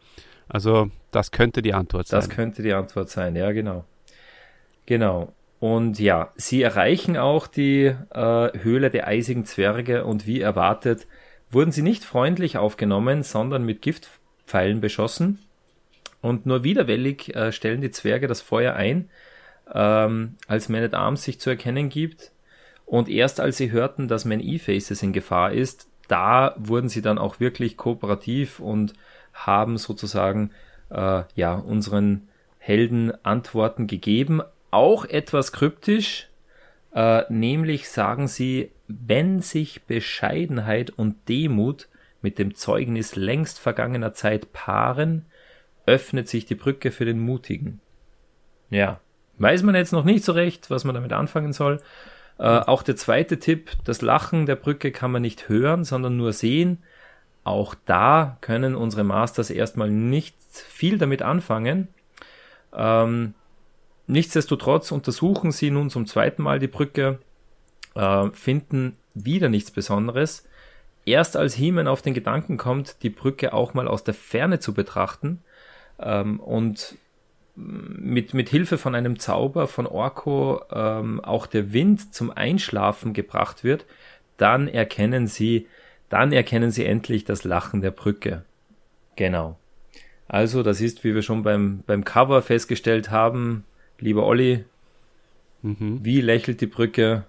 Also, 0.49 0.89
das 1.11 1.31
könnte 1.31 1.61
die 1.61 1.73
Antwort 1.73 2.07
sein. 2.07 2.19
Das 2.19 2.29
könnte 2.29 2.61
die 2.63 2.73
Antwort 2.73 3.09
sein, 3.09 3.35
ja, 3.35 3.51
genau. 3.51 3.85
Genau. 4.85 5.31
Und 5.59 5.99
ja, 5.99 6.31
sie 6.35 6.61
erreichen 6.61 7.17
auch 7.17 7.45
die 7.47 7.85
äh, 7.85 8.59
Höhle 8.59 8.89
der 8.89 9.07
eisigen 9.07 9.45
Zwerge 9.45 10.05
und 10.05 10.25
wie 10.25 10.41
erwartet 10.41 11.05
wurden 11.51 11.71
sie 11.71 11.81
nicht 11.81 12.05
freundlich 12.05 12.57
aufgenommen, 12.57 13.23
sondern 13.23 13.63
mit 13.63 13.81
Giftpfeilen 13.81 14.81
beschossen. 14.81 15.39
Und 16.21 16.45
nur 16.45 16.63
widerwillig 16.63 17.35
äh, 17.35 17.51
stellen 17.51 17.81
die 17.81 17.91
Zwerge 17.91 18.27
das 18.27 18.41
Feuer 18.41 18.73
ein, 18.73 19.09
ähm, 19.73 20.35
als 20.47 20.69
Man 20.69 20.83
at 20.83 20.93
Arms 20.93 21.23
sich 21.23 21.39
zu 21.39 21.49
erkennen 21.49 21.89
gibt. 21.89 22.31
Und 22.85 23.09
erst 23.09 23.39
als 23.39 23.57
sie 23.57 23.71
hörten, 23.71 24.07
dass 24.07 24.25
Man 24.25 24.39
E-Faces 24.39 25.01
in 25.03 25.13
Gefahr 25.13 25.51
ist, 25.51 25.87
da 26.07 26.55
wurden 26.57 26.89
sie 26.89 27.01
dann 27.01 27.17
auch 27.17 27.39
wirklich 27.39 27.77
kooperativ 27.77 28.59
und 28.59 28.93
haben 29.45 29.77
sozusagen 29.77 30.51
äh, 30.89 31.23
ja 31.35 31.53
unseren 31.53 32.27
Helden 32.57 33.13
Antworten 33.23 33.87
gegeben. 33.87 34.41
Auch 34.71 35.05
etwas 35.05 35.51
kryptisch, 35.51 36.29
äh, 36.93 37.23
nämlich 37.29 37.89
sagen 37.89 38.27
sie, 38.27 38.71
wenn 38.87 39.39
sich 39.39 39.83
Bescheidenheit 39.83 40.89
und 40.91 41.29
Demut 41.29 41.87
mit 42.21 42.37
dem 42.37 42.55
Zeugnis 42.55 43.15
längst 43.15 43.59
vergangener 43.59 44.13
Zeit 44.13 44.51
paaren, 44.51 45.25
öffnet 45.85 46.27
sich 46.27 46.45
die 46.45 46.55
Brücke 46.55 46.91
für 46.91 47.05
den 47.05 47.19
Mutigen. 47.19 47.79
Ja, 48.69 48.99
weiß 49.37 49.63
man 49.63 49.75
jetzt 49.75 49.93
noch 49.93 50.03
nicht 50.03 50.23
so 50.23 50.33
recht, 50.33 50.69
was 50.69 50.83
man 50.83 50.95
damit 50.95 51.13
anfangen 51.13 51.53
soll. 51.53 51.81
Äh, 52.37 52.43
auch 52.43 52.83
der 52.83 52.95
zweite 52.95 53.39
Tipp, 53.39 53.71
das 53.83 54.01
Lachen 54.01 54.45
der 54.45 54.55
Brücke 54.55 54.91
kann 54.91 55.11
man 55.11 55.21
nicht 55.21 55.49
hören, 55.49 55.83
sondern 55.83 56.17
nur 56.17 56.33
sehen. 56.33 56.83
Auch 57.43 57.75
da 57.85 58.37
können 58.41 58.75
unsere 58.75 59.03
Masters 59.03 59.49
erstmal 59.49 59.89
nicht 59.89 60.35
viel 60.51 60.97
damit 60.97 61.21
anfangen. 61.21 61.87
Ähm, 62.73 63.33
nichtsdestotrotz 64.07 64.91
untersuchen 64.91 65.51
sie 65.51 65.71
nun 65.71 65.89
zum 65.89 66.05
zweiten 66.05 66.43
Mal 66.43 66.59
die 66.59 66.67
Brücke, 66.67 67.19
äh, 67.95 68.29
finden 68.31 68.97
wieder 69.13 69.49
nichts 69.49 69.71
Besonderes. 69.71 70.47
Erst 71.05 71.37
als 71.37 71.57
Heeman 71.57 71.87
auf 71.87 72.01
den 72.01 72.13
Gedanken 72.13 72.57
kommt, 72.57 73.01
die 73.03 73.09
Brücke 73.09 73.53
auch 73.53 73.73
mal 73.73 73.87
aus 73.87 74.03
der 74.03 74.13
Ferne 74.13 74.59
zu 74.59 74.73
betrachten 74.73 75.41
ähm, 75.99 76.39
und 76.39 76.97
mit, 77.55 78.33
mit 78.33 78.49
Hilfe 78.49 78.77
von 78.77 78.95
einem 78.95 79.19
Zauber 79.19 79.67
von 79.67 79.85
Orko 79.85 80.61
ähm, 80.71 81.19
auch 81.19 81.45
der 81.45 81.73
Wind 81.73 82.13
zum 82.13 82.31
Einschlafen 82.31 83.13
gebracht 83.13 83.63
wird, 83.63 83.85
dann 84.37 84.67
erkennen 84.67 85.27
sie, 85.27 85.67
dann 86.09 86.31
erkennen 86.31 86.71
sie 86.71 86.85
endlich 86.85 87.23
das 87.23 87.43
Lachen 87.43 87.81
der 87.81 87.91
Brücke. 87.91 88.43
Genau. 89.15 89.57
Also, 90.27 90.63
das 90.63 90.81
ist, 90.81 91.03
wie 91.03 91.15
wir 91.15 91.21
schon 91.21 91.43
beim, 91.43 91.83
beim 91.87 92.03
Cover 92.03 92.41
festgestellt 92.41 93.09
haben, 93.09 93.63
lieber 93.99 94.25
Olli, 94.25 94.65
mhm. 95.61 95.99
wie 96.03 96.21
lächelt 96.21 96.61
die 96.61 96.67
Brücke? 96.67 97.25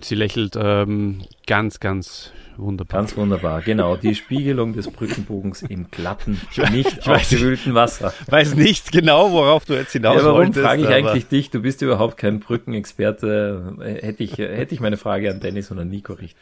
Sie 0.00 0.14
lächelt 0.14 0.56
ähm, 0.56 1.22
ganz, 1.46 1.80
ganz 1.80 2.32
wunderbar. 2.56 3.00
Ganz 3.00 3.16
wunderbar, 3.16 3.62
genau. 3.62 3.96
Die 3.96 4.14
Spiegelung 4.14 4.72
des 4.72 4.90
Brückenbogens 4.90 5.62
im 5.62 5.90
glatten, 5.90 6.40
nicht 6.72 7.08
aufgewühlten 7.08 7.74
Wasser. 7.74 8.12
Ich 8.26 8.32
weiß 8.32 8.54
nicht 8.54 8.90
genau, 8.90 9.30
worauf 9.32 9.64
du 9.64 9.74
jetzt 9.74 9.92
hinaus 9.92 10.16
ja, 10.16 10.24
warum 10.24 10.52
frage 10.52 10.82
ich 10.82 10.88
eigentlich 10.88 11.28
dich? 11.28 11.50
Du 11.50 11.60
bist 11.60 11.80
überhaupt 11.82 12.16
kein 12.16 12.40
Brückenexperte. 12.40 13.76
Hätte 14.00 14.24
ich, 14.24 14.38
hätte 14.38 14.74
ich 14.74 14.80
meine 14.80 14.96
Frage 14.96 15.30
an 15.30 15.40
Dennis 15.40 15.70
oder 15.70 15.84
Nico 15.84 16.14
richten 16.14 16.40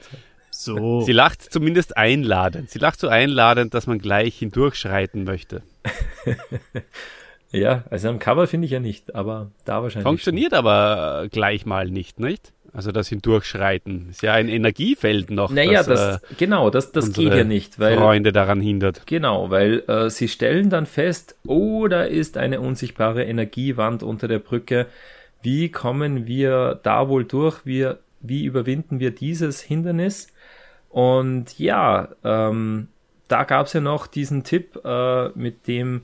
So. 0.65 1.01
Sie 1.03 1.13
lacht 1.13 1.43
zumindest 1.43 1.97
einladend. 1.97 2.71
Sie 2.71 2.79
lacht 2.79 3.01
so 3.01 3.09
einladend, 3.09 3.75
dass 3.75 3.87
man 3.87 3.99
gleich 3.99 4.39
hindurchschreiten 4.39 5.25
möchte. 5.25 5.63
ja, 7.51 7.85
also 7.91 8.09
am 8.09 8.19
Cover 8.19 8.47
finde 8.47 8.67
ich 8.67 8.71
ja 8.71 8.81
nicht, 8.81 9.15
aber 9.15 9.51
da 9.65 9.83
wahrscheinlich. 9.83 10.07
Funktioniert 10.07 10.53
schon. 10.53 10.59
aber 10.59 11.29
gleich 11.31 11.67
mal 11.67 11.91
nicht, 11.91 12.21
nicht? 12.21 12.53
Also 12.75 12.91
das 12.91 13.09
Hindurchschreiten. 13.09 14.09
Ist 14.11 14.23
ja 14.23 14.33
ein 14.33 14.49
Energiefeld 14.49 15.31
noch. 15.31 15.51
Naja, 15.51 15.83
das, 15.83 15.87
das 15.87 16.23
äh, 16.23 16.35
genau, 16.39 16.71
das, 16.71 16.91
das 16.93 17.13
geht 17.13 17.35
ja 17.35 17.45
nicht, 17.45 17.79
weil 17.79 17.99
Freunde 17.99 18.33
daran 18.33 18.61
hindert. 18.63 19.03
Genau, 19.07 19.51
weil 19.51 19.81
äh, 19.89 20.09
sie 20.09 20.29
stellen 20.29 20.71
dann 20.71 20.87
fest, 20.87 21.37
oh, 21.47 21.87
da 21.89 22.03
ist 22.03 22.39
eine 22.39 22.61
unsichtbare 22.61 23.25
Energiewand 23.25 24.03
unter 24.03 24.27
der 24.27 24.39
Brücke. 24.39 24.87
Wie 25.43 25.71
kommen 25.71 26.27
wir 26.27 26.81
da 26.83 27.09
wohl 27.09 27.25
durch? 27.25 27.67
Wir, 27.67 27.99
wie 28.23 28.45
überwinden 28.45 29.01
wir 29.01 29.11
dieses 29.11 29.61
Hindernis? 29.61 30.29
Und 30.89 31.59
ja, 31.59 32.09
ähm, 32.25 32.89
da 33.29 33.45
gab 33.45 33.67
es 33.67 33.73
ja 33.73 33.81
noch 33.81 34.07
diesen 34.07 34.45
Tipp 34.45 34.79
äh, 34.85 35.29
mit 35.31 35.67
dem 35.67 36.03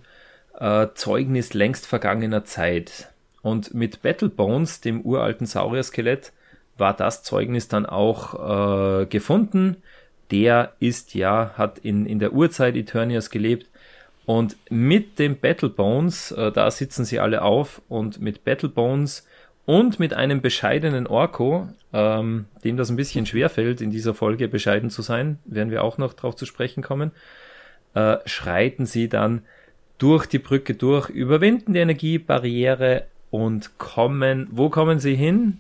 äh, 0.59 0.89
Zeugnis 0.95 1.55
längst 1.55 1.87
vergangener 1.87 2.45
Zeit. 2.45 3.11
Und 3.43 3.75
mit 3.75 4.03
Battle 4.03 4.29
Bones, 4.29 4.81
dem 4.81 5.03
uralten 5.03 5.47
Saurier-Skelett, 5.47 6.33
war 6.77 6.95
das 6.95 7.23
Zeugnis 7.23 7.69
dann 7.69 7.87
auch 7.87 9.03
äh, 9.03 9.07
gefunden. 9.07 9.77
Der 10.31 10.73
ist 10.81 11.15
ja, 11.15 11.53
hat 11.57 11.79
in, 11.79 12.07
in 12.07 12.19
der 12.19 12.33
Urzeit 12.33 12.77
Eternias 12.77 13.31
gelebt. 13.31 13.67
Und 14.27 14.57
mit 14.69 15.19
dem 15.19 15.39
Battle 15.39 15.71
Bones, 15.71 16.33
äh, 16.33 16.53
da 16.53 16.71
sitzen 16.71 17.05
sie 17.05 17.19
alle 17.19 17.43
auf, 17.43 17.81
und 17.89 18.21
mit 18.21 18.45
Battle 18.45 18.69
Bones 18.69 19.27
und 19.65 19.99
mit 19.99 20.15
einem 20.15 20.41
bescheidenen 20.41 21.07
Orko, 21.07 21.69
ähm, 21.93 22.47
dem 22.65 22.77
das 22.77 22.91
ein 22.91 22.97
bisschen 22.97 23.27
schwerfällt, 23.27 23.81
in 23.81 23.91
dieser 23.91 24.15
Folge 24.15 24.49
bescheiden 24.49 24.91
zu 24.91 25.03
sein, 25.03 25.39
werden 25.45 25.71
wir 25.71 25.85
auch 25.85 25.99
noch 25.99 26.15
drauf 26.15 26.37
zu 26.37 26.47
sprechen 26.47 26.83
kommen, 26.83 27.13
äh, 27.95 28.17
schreiten 28.27 28.87
sie 28.87 29.09
dann 29.09 29.43
durch 29.99 30.27
die 30.27 30.39
Brücke 30.39 30.75
durch, 30.75 31.09
überwinden 31.11 31.73
die 31.73 31.81
Energiebarriere 31.81 33.05
und 33.31 33.79
kommen, 33.79 34.49
wo 34.51 34.71
kommen 34.71 34.99
sie 34.99 35.17
hin? 35.17 35.59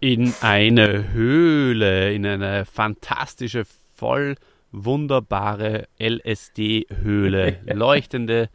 in 0.00 0.32
eine 0.40 1.12
Höhle, 1.12 2.12
in 2.12 2.26
eine 2.26 2.64
fantastische, 2.64 3.64
voll 3.94 4.36
wunderbare 4.72 5.88
LSD-Höhle. 5.98 7.58
Leuchtende 7.74 8.48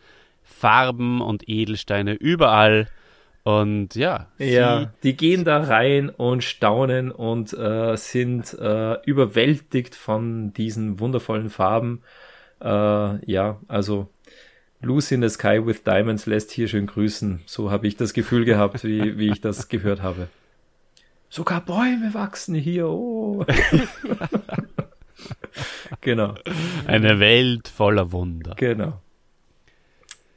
Farben 0.43 1.21
und 1.21 1.47
Edelsteine 1.47 2.13
überall. 2.13 2.88
Und 3.45 3.93
ja. 3.93 4.25
Ja, 4.39 4.91
die 5.03 5.15
gehen 5.15 5.45
da 5.45 5.62
rein 5.62 6.10
und 6.10 6.43
staunen 6.43 7.12
und 7.12 7.53
äh, 7.53 7.95
sind 7.95 8.58
äh, 8.60 8.99
überwältigt 9.03 9.93
von 9.93 10.51
diesen 10.51 10.99
wundervollen 10.99 11.51
Farben. 11.51 12.01
Äh, 12.60 12.67
ja, 13.31 13.60
also 13.67 14.10
Lucy 14.81 15.13
in 15.13 15.21
the 15.21 15.29
Sky 15.29 15.63
with 15.63 15.84
Diamonds 15.84 16.25
lässt 16.25 16.49
hier 16.49 16.67
schön 16.67 16.88
grüßen. 16.88 17.41
So 17.45 17.69
habe 17.69 17.86
ich 17.86 17.95
das 17.95 18.13
Gefühl 18.13 18.45
gehabt, 18.45 18.84
wie, 18.84 19.19
wie 19.19 19.29
ich 19.29 19.41
das 19.41 19.69
gehört 19.69 20.01
habe. 20.01 20.27
Sogar 21.29 21.62
Bäume 21.62 22.15
wachsen 22.15 22.55
hier. 22.55 22.88
Oh. 22.88 23.45
genau. 26.01 26.34
Eine 26.88 27.19
Welt 27.19 27.67
voller 27.67 28.12
Wunder. 28.12 28.55
Genau. 28.55 29.03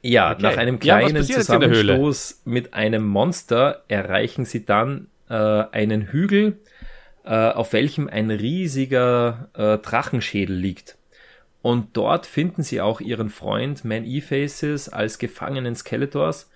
Ja, 0.01 0.31
okay. 0.31 0.41
nach 0.41 0.57
einem 0.57 0.79
kleinen 0.79 1.15
ja, 1.15 1.23
Zusammenstoß 1.23 2.41
mit 2.45 2.73
einem 2.73 3.05
Monster 3.05 3.83
erreichen 3.87 4.45
sie 4.45 4.65
dann 4.65 5.07
äh, 5.29 5.33
einen 5.33 6.11
Hügel, 6.11 6.57
äh, 7.25 7.51
auf 7.51 7.73
welchem 7.73 8.07
ein 8.07 8.31
riesiger 8.31 9.49
äh, 9.53 9.77
Drachenschädel 9.77 10.55
liegt. 10.55 10.97
Und 11.61 11.97
dort 11.97 12.25
finden 12.25 12.63
sie 12.63 12.79
auch 12.79 13.01
ihren 13.01 13.29
Freund 13.29 13.83
Man 13.83 14.05
E-Faces 14.05 14.87
als 14.87 15.19
Gefangenen 15.19 15.75
Skeletors, 15.75 16.49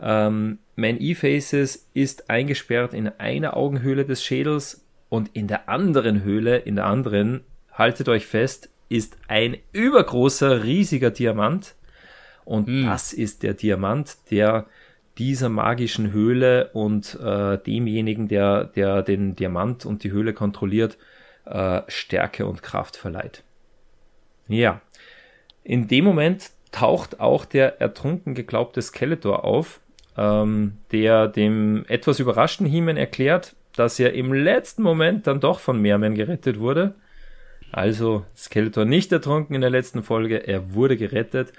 ähm, 0.00 0.58
Man 0.76 1.00
E-Faces 1.00 1.88
ist 1.94 2.30
eingesperrt 2.30 2.94
in 2.94 3.08
einer 3.18 3.56
Augenhöhle 3.56 4.04
des 4.04 4.24
Schädels 4.24 4.84
und 5.08 5.30
in 5.34 5.48
der 5.48 5.68
anderen 5.68 6.22
Höhle, 6.22 6.58
in 6.58 6.76
der 6.76 6.86
anderen, 6.86 7.42
haltet 7.72 8.08
euch 8.08 8.26
fest, 8.26 8.70
ist 8.88 9.16
ein 9.28 9.56
übergroßer, 9.72 10.64
riesiger 10.64 11.10
Diamant. 11.10 11.74
Und 12.48 12.66
hm. 12.66 12.86
das 12.86 13.12
ist 13.12 13.42
der 13.42 13.54
Diamant, 13.54 14.16
der 14.30 14.66
dieser 15.18 15.48
magischen 15.48 16.12
Höhle 16.12 16.70
und 16.72 17.18
äh, 17.20 17.58
demjenigen, 17.58 18.28
der, 18.28 18.64
der 18.64 19.02
den 19.02 19.36
Diamant 19.36 19.84
und 19.84 20.02
die 20.02 20.12
Höhle 20.12 20.32
kontrolliert, 20.32 20.96
äh, 21.44 21.82
Stärke 21.88 22.46
und 22.46 22.62
Kraft 22.62 22.96
verleiht. 22.96 23.42
Ja, 24.48 24.80
in 25.62 25.88
dem 25.88 26.04
Moment 26.04 26.50
taucht 26.72 27.20
auch 27.20 27.44
der 27.44 27.80
ertrunken 27.80 28.34
geglaubte 28.34 28.80
Skeletor 28.80 29.44
auf 29.44 29.80
ähm, 30.18 30.78
der 30.90 31.28
dem 31.28 31.84
etwas 31.88 32.18
überraschten 32.18 32.66
Heeman 32.66 32.96
erklärt, 32.96 33.54
dass 33.76 34.00
er 34.00 34.14
im 34.14 34.32
letzten 34.32 34.82
Moment 34.82 35.26
dann 35.26 35.40
doch 35.40 35.60
von 35.60 35.80
Mehrman 35.80 36.14
gerettet 36.14 36.58
wurde. 36.58 36.94
Also 37.70 38.24
Skeletor 38.34 38.84
nicht 38.84 39.12
ertrunken 39.12 39.54
in 39.54 39.60
der 39.60 39.70
letzten 39.70 40.02
Folge, 40.02 40.46
er 40.46 40.74
wurde 40.74 40.96
gerettet, 40.96 41.52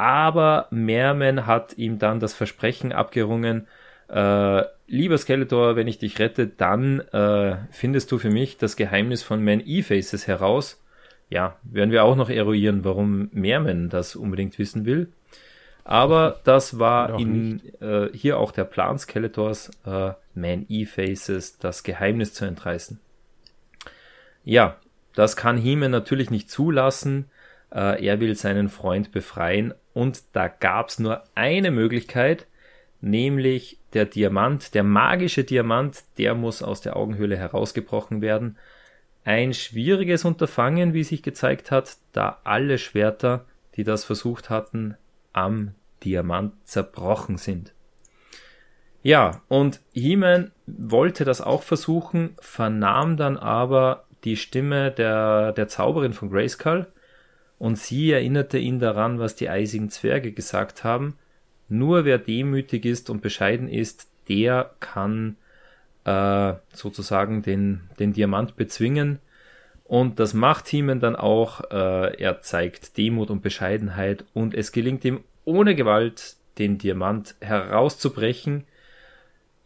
aber 0.00 0.66
Mehrman 0.70 1.44
hat 1.44 1.76
ihm 1.76 1.98
dann 1.98 2.20
das 2.20 2.32
Versprechen 2.32 2.90
abgerungen, 2.90 3.66
äh, 4.08 4.62
lieber 4.86 5.18
Skeletor, 5.18 5.76
wenn 5.76 5.88
ich 5.88 5.98
dich 5.98 6.18
rette, 6.18 6.46
dann 6.46 7.00
äh, 7.00 7.58
findest 7.70 8.10
du 8.10 8.16
für 8.16 8.30
mich 8.30 8.56
das 8.56 8.76
Geheimnis 8.76 9.22
von 9.22 9.44
Man 9.44 9.60
E-Faces 9.62 10.26
heraus. 10.26 10.82
Ja, 11.28 11.58
werden 11.64 11.90
wir 11.90 12.04
auch 12.04 12.16
noch 12.16 12.30
eruieren, 12.30 12.82
warum 12.82 13.28
Mehrman 13.32 13.90
das 13.90 14.16
unbedingt 14.16 14.58
wissen 14.58 14.86
will. 14.86 15.12
Aber 15.84 16.40
das 16.44 16.78
war 16.78 17.20
in, 17.20 17.60
äh, 17.82 18.08
hier 18.14 18.38
auch 18.38 18.52
der 18.52 18.64
Plan 18.64 18.98
Skeletors, 18.98 19.70
äh, 19.84 20.12
Man 20.34 20.64
E-Faces, 20.70 21.58
das 21.58 21.82
Geheimnis 21.82 22.32
zu 22.32 22.46
entreißen. 22.46 22.98
Ja, 24.44 24.78
das 25.14 25.36
kann 25.36 25.58
Hime 25.58 25.90
natürlich 25.90 26.30
nicht 26.30 26.50
zulassen. 26.50 27.26
Äh, 27.72 28.04
er 28.04 28.20
will 28.20 28.34
seinen 28.34 28.68
Freund 28.68 29.12
befreien 29.12 29.74
und 29.92 30.22
da 30.32 30.48
gab's 30.48 30.98
nur 30.98 31.24
eine 31.34 31.70
Möglichkeit, 31.70 32.46
nämlich 33.00 33.78
der 33.92 34.04
Diamant, 34.04 34.74
der 34.74 34.84
magische 34.84 35.44
Diamant, 35.44 36.02
der 36.18 36.34
muss 36.34 36.62
aus 36.62 36.80
der 36.80 36.96
Augenhöhle 36.96 37.36
herausgebrochen 37.36 38.20
werden. 38.20 38.56
Ein 39.24 39.52
schwieriges 39.52 40.24
Unterfangen, 40.24 40.94
wie 40.94 41.04
sich 41.04 41.22
gezeigt 41.22 41.70
hat, 41.70 41.96
da 42.12 42.38
alle 42.44 42.78
Schwerter, 42.78 43.44
die 43.76 43.84
das 43.84 44.04
versucht 44.04 44.50
hatten, 44.50 44.96
am 45.32 45.74
Diamant 46.02 46.54
zerbrochen 46.64 47.36
sind. 47.36 47.72
Ja, 49.02 49.42
und 49.48 49.80
He-Man 49.92 50.50
wollte 50.66 51.24
das 51.24 51.40
auch 51.40 51.62
versuchen, 51.62 52.36
vernahm 52.40 53.16
dann 53.16 53.36
aber 53.36 54.04
die 54.24 54.36
Stimme 54.36 54.90
der, 54.90 55.52
der 55.52 55.68
Zauberin 55.68 56.12
von 56.12 56.30
Grayskull 56.30 56.86
und 57.60 57.78
sie 57.78 58.10
erinnerte 58.10 58.58
ihn 58.58 58.80
daran, 58.80 59.20
was 59.20 59.36
die 59.36 59.48
eisigen 59.48 59.88
Zwerge 59.88 60.32
gesagt 60.32 60.82
haben. 60.82 61.14
Nur 61.68 62.04
wer 62.04 62.18
demütig 62.18 62.84
ist 62.84 63.10
und 63.10 63.22
bescheiden 63.22 63.68
ist, 63.68 64.08
der 64.28 64.72
kann 64.80 65.36
äh, 66.04 66.54
sozusagen 66.72 67.42
den, 67.42 67.82
den 68.00 68.12
Diamant 68.12 68.56
bezwingen. 68.56 69.20
Und 69.84 70.18
das 70.18 70.34
macht 70.34 70.66
He-Man 70.66 70.98
dann 70.98 71.14
auch. 71.14 71.60
Äh, 71.70 72.20
er 72.20 72.40
zeigt 72.40 72.96
Demut 72.96 73.30
und 73.30 73.42
Bescheidenheit 73.42 74.24
und 74.34 74.54
es 74.54 74.72
gelingt 74.72 75.04
ihm 75.04 75.20
ohne 75.44 75.76
Gewalt, 75.76 76.36
den 76.58 76.78
Diamant 76.78 77.36
herauszubrechen 77.40 78.64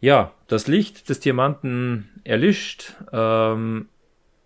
ja, 0.05 0.33
das 0.47 0.67
Licht 0.67 1.09
des 1.09 1.19
Diamanten 1.19 2.09
erlischt. 2.23 2.93
Ähm, 3.11 3.87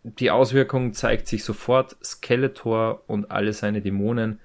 die 0.04 0.32
Auswirkung 0.32 0.93
zeigt 0.93 1.28
sich 1.28 1.43
sofort. 1.43 1.97
Skeletor 2.04 3.04
und 3.08 3.32
alle 3.32 3.54
seine 3.54 3.82
Dämonen, 3.82 4.39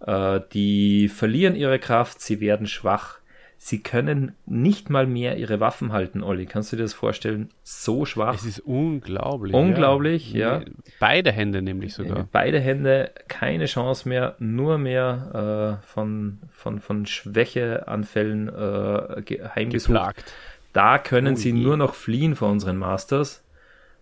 äh, 0.00 0.40
die 0.52 1.08
verlieren 1.08 1.54
ihre 1.54 1.78
Kraft, 1.78 2.20
sie 2.20 2.40
werden 2.40 2.66
schwach. 2.66 3.18
Sie 3.60 3.80
können 3.82 4.36
nicht 4.46 4.88
mal 4.88 5.08
mehr 5.08 5.36
ihre 5.36 5.58
Waffen 5.58 5.92
halten, 5.92 6.22
Olli. 6.22 6.46
Kannst 6.46 6.72
du 6.72 6.76
dir 6.76 6.84
das 6.84 6.94
vorstellen? 6.94 7.50
So 7.64 8.04
schwach. 8.04 8.36
Es 8.36 8.44
ist 8.44 8.60
unglaublich. 8.60 9.52
Unglaublich, 9.52 10.32
ja. 10.32 10.60
ja. 10.60 10.64
Beide 11.00 11.32
Hände 11.32 11.60
nämlich 11.60 11.92
sogar. 11.92 12.28
Beide 12.30 12.60
Hände, 12.60 13.10
keine 13.26 13.66
Chance 13.66 14.08
mehr, 14.08 14.36
nur 14.38 14.78
mehr 14.78 15.80
äh, 15.82 15.86
von, 15.86 16.38
von, 16.52 16.80
von 16.80 17.06
Schwächeanfällen 17.06 18.48
äh, 18.48 19.48
heimgesucht. 19.56 19.88
Geplagt. 19.88 20.32
Da 20.72 20.98
können 20.98 21.34
oh 21.34 21.36
sie 21.36 21.52
nur 21.52 21.76
noch 21.76 21.94
fliehen 21.94 22.36
vor 22.36 22.50
unseren 22.50 22.76
Masters. 22.76 23.42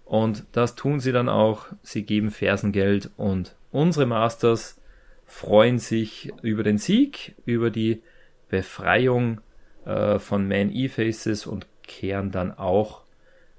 Und 0.06 0.44
das 0.52 0.76
tun 0.76 1.00
sie 1.00 1.12
dann 1.12 1.28
auch. 1.28 1.66
Sie 1.82 2.04
geben 2.04 2.30
Fersengeld 2.30 3.10
und 3.16 3.56
unsere 3.72 4.06
Masters 4.06 4.80
freuen 5.26 5.78
sich 5.78 6.32
über 6.42 6.62
den 6.62 6.78
Sieg, 6.78 7.34
über 7.44 7.70
die 7.70 8.02
Befreiung 8.48 9.40
äh, 9.84 10.20
von 10.20 10.46
Man 10.48 10.72
E-Faces 10.72 11.46
und 11.46 11.66
kehren 11.82 12.30
dann 12.30 12.56
auch 12.56 13.02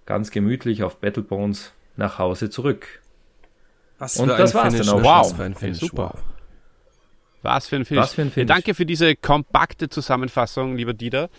ganz 0.06 0.32
gemütlich 0.32 0.84
auf 0.84 0.98
Battlebones 0.98 1.74
nach 1.98 2.18
Hause 2.18 2.50
zurück. 2.50 3.02
Was 4.00 4.18
und 4.18 4.30
das 4.30 4.56
war's 4.56 4.76
dann 4.78 4.90
auch. 4.90 5.04
Wow, 5.04 5.36
für 5.36 5.44
ein 5.44 5.56
Finish. 5.56 5.80
super. 5.80 6.18
Was 7.42 7.68
für 7.68 7.76
ein 7.76 7.86
Finish. 7.86 8.04
Was 8.04 8.14
für 8.14 8.22
ein 8.22 8.32
Finish. 8.32 8.48
Danke 8.48 8.74
für 8.74 8.86
diese 8.86 9.16
kompakte 9.16 9.90
Zusammenfassung, 9.90 10.78
lieber 10.78 10.94
Dieter. 10.94 11.30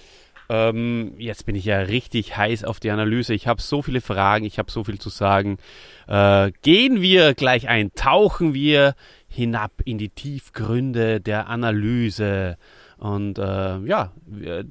Ähm, 0.49 1.13
jetzt 1.19 1.47
bin 1.47 1.55
ich 1.55 1.65
ja 1.65 1.79
richtig 1.81 2.37
heiß 2.37 2.65
auf 2.65 2.81
die 2.81 2.91
Analyse. 2.91 3.35
Ich 3.35 3.47
habe 3.47 3.61
so 3.61 3.83
viele 3.83 4.01
Fragen, 4.01 4.45
ich 4.45 4.59
habe 4.59 4.71
so 4.71 4.85
viel 4.85 4.99
zu 4.99 5.11
sagen. 5.11 5.59
Äh, 6.07 6.53
gehen 6.63 7.03
wir 7.03 7.35
gleich 7.35 7.69
ein, 7.69 7.93
tauchen 7.95 8.55
wir 8.55 8.95
hinab 9.29 9.73
in 9.85 9.99
die 9.99 10.09
Tiefgründe 10.09 11.21
der 11.21 11.49
Analyse. 11.49 12.57
Und 12.97 13.39
äh, 13.39 13.79
ja, 13.81 14.13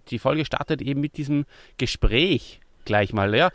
die 0.10 0.20
Folge 0.20 0.46
startet 0.46 0.82
eben 0.82 1.00
mit 1.00 1.18
diesem 1.18 1.46
Gespräch 1.78 2.60
gleich 2.86 3.14
mal. 3.14 3.36
Ja, 3.36 3.52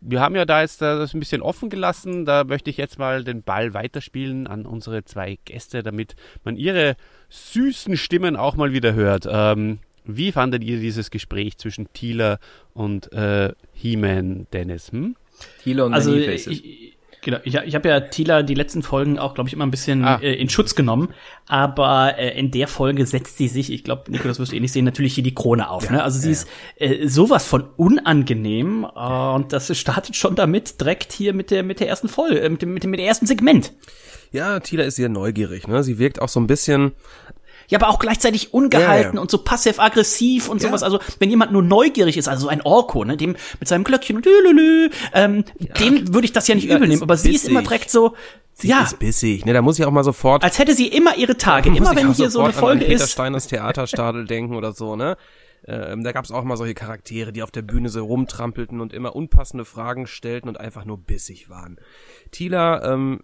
wir 0.00 0.20
haben 0.20 0.36
ja 0.36 0.44
da 0.44 0.62
jetzt 0.62 0.80
das 0.80 1.12
ein 1.12 1.20
bisschen 1.20 1.42
offen 1.42 1.70
gelassen. 1.70 2.24
Da 2.24 2.44
möchte 2.44 2.70
ich 2.70 2.76
jetzt 2.76 2.98
mal 2.98 3.24
den 3.24 3.42
Ball 3.42 3.74
weiterspielen 3.74 4.46
an 4.46 4.64
unsere 4.64 5.04
zwei 5.04 5.38
Gäste, 5.44 5.82
damit 5.82 6.16
man 6.44 6.56
ihre 6.56 6.96
süßen 7.28 7.96
Stimmen 7.96 8.36
auch 8.36 8.56
mal 8.56 8.72
wieder 8.72 8.94
hört. 8.94 9.28
Ähm, 9.30 9.80
wie 10.08 10.32
fandet 10.32 10.64
ihr 10.64 10.80
dieses 10.80 11.10
Gespräch 11.10 11.58
zwischen 11.58 11.92
Thieler 11.92 12.40
und 12.74 13.12
äh, 13.12 13.52
He-Man, 13.74 14.46
Dennis? 14.52 14.90
Hm? 14.90 15.16
Thieler 15.62 15.86
und 15.86 15.94
also, 15.94 16.14
ich, 16.14 16.96
Genau, 17.20 17.38
ich, 17.42 17.54
ich 17.54 17.74
habe 17.74 17.88
ja 17.88 18.00
Tila 18.00 18.42
die 18.42 18.54
letzten 18.54 18.82
Folgen 18.82 19.18
auch, 19.18 19.34
glaube 19.34 19.48
ich, 19.48 19.54
immer 19.54 19.66
ein 19.66 19.70
bisschen 19.70 20.04
ah. 20.04 20.18
äh, 20.22 20.34
in 20.34 20.48
Schutz 20.48 20.74
genommen. 20.74 21.08
Aber 21.46 22.16
äh, 22.16 22.38
in 22.38 22.50
der 22.50 22.68
Folge 22.68 23.04
setzt 23.06 23.38
sie 23.38 23.48
sich, 23.48 23.72
ich 23.72 23.84
glaube, 23.84 24.10
Nico, 24.10 24.28
das 24.28 24.38
wirst 24.38 24.52
du 24.52 24.56
eh 24.56 24.60
nicht 24.60 24.72
sehen, 24.72 24.84
natürlich 24.84 25.14
hier 25.14 25.24
die 25.24 25.34
Krone 25.34 25.68
auf. 25.68 25.84
Ja, 25.84 25.92
ne? 25.92 26.02
Also 26.02 26.18
sie 26.18 26.28
ja. 26.28 26.32
ist 26.32 26.48
äh, 26.76 27.08
sowas 27.08 27.44
von 27.44 27.64
unangenehm 27.76 28.84
äh, 28.84 29.34
und 29.34 29.52
das 29.52 29.76
startet 29.76 30.16
schon 30.16 30.36
damit 30.36 30.80
direkt 30.80 31.12
hier 31.12 31.34
mit 31.34 31.50
der 31.50 31.64
mit 31.64 31.80
der 31.80 31.88
ersten 31.88 32.08
Folge, 32.08 32.40
äh, 32.40 32.48
mit, 32.48 32.62
dem, 32.62 32.72
mit, 32.72 32.84
dem, 32.84 32.90
mit 32.90 33.00
dem 33.00 33.06
ersten 33.06 33.26
Segment. 33.26 33.72
Ja, 34.30 34.60
Tila 34.60 34.84
ist 34.84 34.96
sehr 34.96 35.08
neugierig. 35.08 35.66
Ne? 35.66 35.82
Sie 35.82 35.98
wirkt 35.98 36.20
auch 36.20 36.28
so 36.28 36.38
ein 36.38 36.46
bisschen 36.46 36.92
ja, 37.68 37.78
aber 37.78 37.88
auch 37.88 37.98
gleichzeitig 37.98 38.52
ungehalten 38.54 39.12
ja, 39.12 39.14
ja. 39.14 39.20
und 39.20 39.30
so 39.30 39.38
passiv-aggressiv 39.38 40.48
und 40.48 40.62
ja. 40.62 40.68
sowas. 40.68 40.82
Also, 40.82 41.00
wenn 41.18 41.30
jemand 41.30 41.52
nur 41.52 41.62
neugierig 41.62 42.16
ist, 42.16 42.28
also 42.28 42.42
so 42.42 42.48
ein 42.48 42.62
Orko, 42.62 43.04
ne, 43.04 43.16
dem 43.16 43.36
mit 43.60 43.68
seinem 43.68 43.84
Glöckchen 43.84 44.16
und 44.16 44.26
lülülü, 44.26 44.90
ähm, 45.12 45.44
dem 45.78 46.14
würde 46.14 46.24
ich 46.24 46.32
das 46.32 46.48
ja 46.48 46.54
nicht 46.54 46.68
übel 46.68 46.88
nehmen. 46.88 47.02
Aber 47.02 47.16
sie 47.16 47.34
ist 47.34 47.46
immer 47.46 47.62
direkt 47.62 47.90
so, 47.90 48.14
Sie 48.60 48.68
ja. 48.68 48.82
ist 48.82 48.98
bissig, 48.98 49.46
ne? 49.46 49.52
Da 49.52 49.62
muss 49.62 49.78
ich 49.78 49.84
auch 49.84 49.92
mal 49.92 50.02
sofort. 50.02 50.42
Als 50.42 50.58
hätte 50.58 50.74
sie 50.74 50.88
immer 50.88 51.16
ihre 51.16 51.36
Tage. 51.36 51.68
Immer 51.68 51.94
wenn 51.94 52.12
hier 52.12 52.28
so 52.28 52.40
eine 52.40 52.52
Folge 52.52 52.84
an 52.84 52.90
Peter 52.90 53.04
ist. 53.04 53.12
Steiners 53.12 53.46
Theaterstadel 53.46 54.24
denken 54.26 54.56
oder 54.56 54.72
so, 54.72 54.96
ne? 54.96 55.16
Ähm, 55.64 56.02
da 56.02 56.10
gab's 56.10 56.32
auch 56.32 56.42
mal 56.42 56.56
solche 56.56 56.74
Charaktere, 56.74 57.32
die 57.32 57.42
auf 57.42 57.52
der 57.52 57.62
Bühne 57.62 57.88
so 57.88 58.04
rumtrampelten 58.04 58.80
und 58.80 58.92
immer 58.92 59.14
unpassende 59.14 59.64
Fragen 59.64 60.08
stellten 60.08 60.48
und 60.48 60.58
einfach 60.58 60.84
nur 60.84 60.98
bissig 60.98 61.50
waren. 61.50 61.78
Tila 62.32 62.94
ähm, 62.94 63.20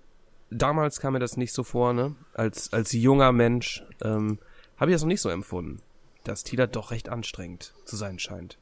damals 0.55 1.01
kam 1.01 1.15
mir 1.15 1.19
das 1.19 1.37
nicht 1.37 1.53
so 1.53 1.65
vor, 1.65 1.93
ne? 1.93 2.15
Als, 2.33 2.73
als 2.73 2.93
junger 2.93 3.33
Mensch 3.33 3.83
ähm, 4.03 4.39
habe 4.77 4.91
ich 4.91 4.95
das 4.95 5.03
noch 5.03 5.09
nicht 5.09 5.21
so 5.21 5.29
empfunden, 5.29 5.81
dass 6.25 6.45
Tila 6.45 6.67
doch 6.67 6.91
recht 6.91 7.09
anstrengend 7.09 7.75
zu 7.85 7.97
sein 7.97 8.19
scheint. 8.19 8.59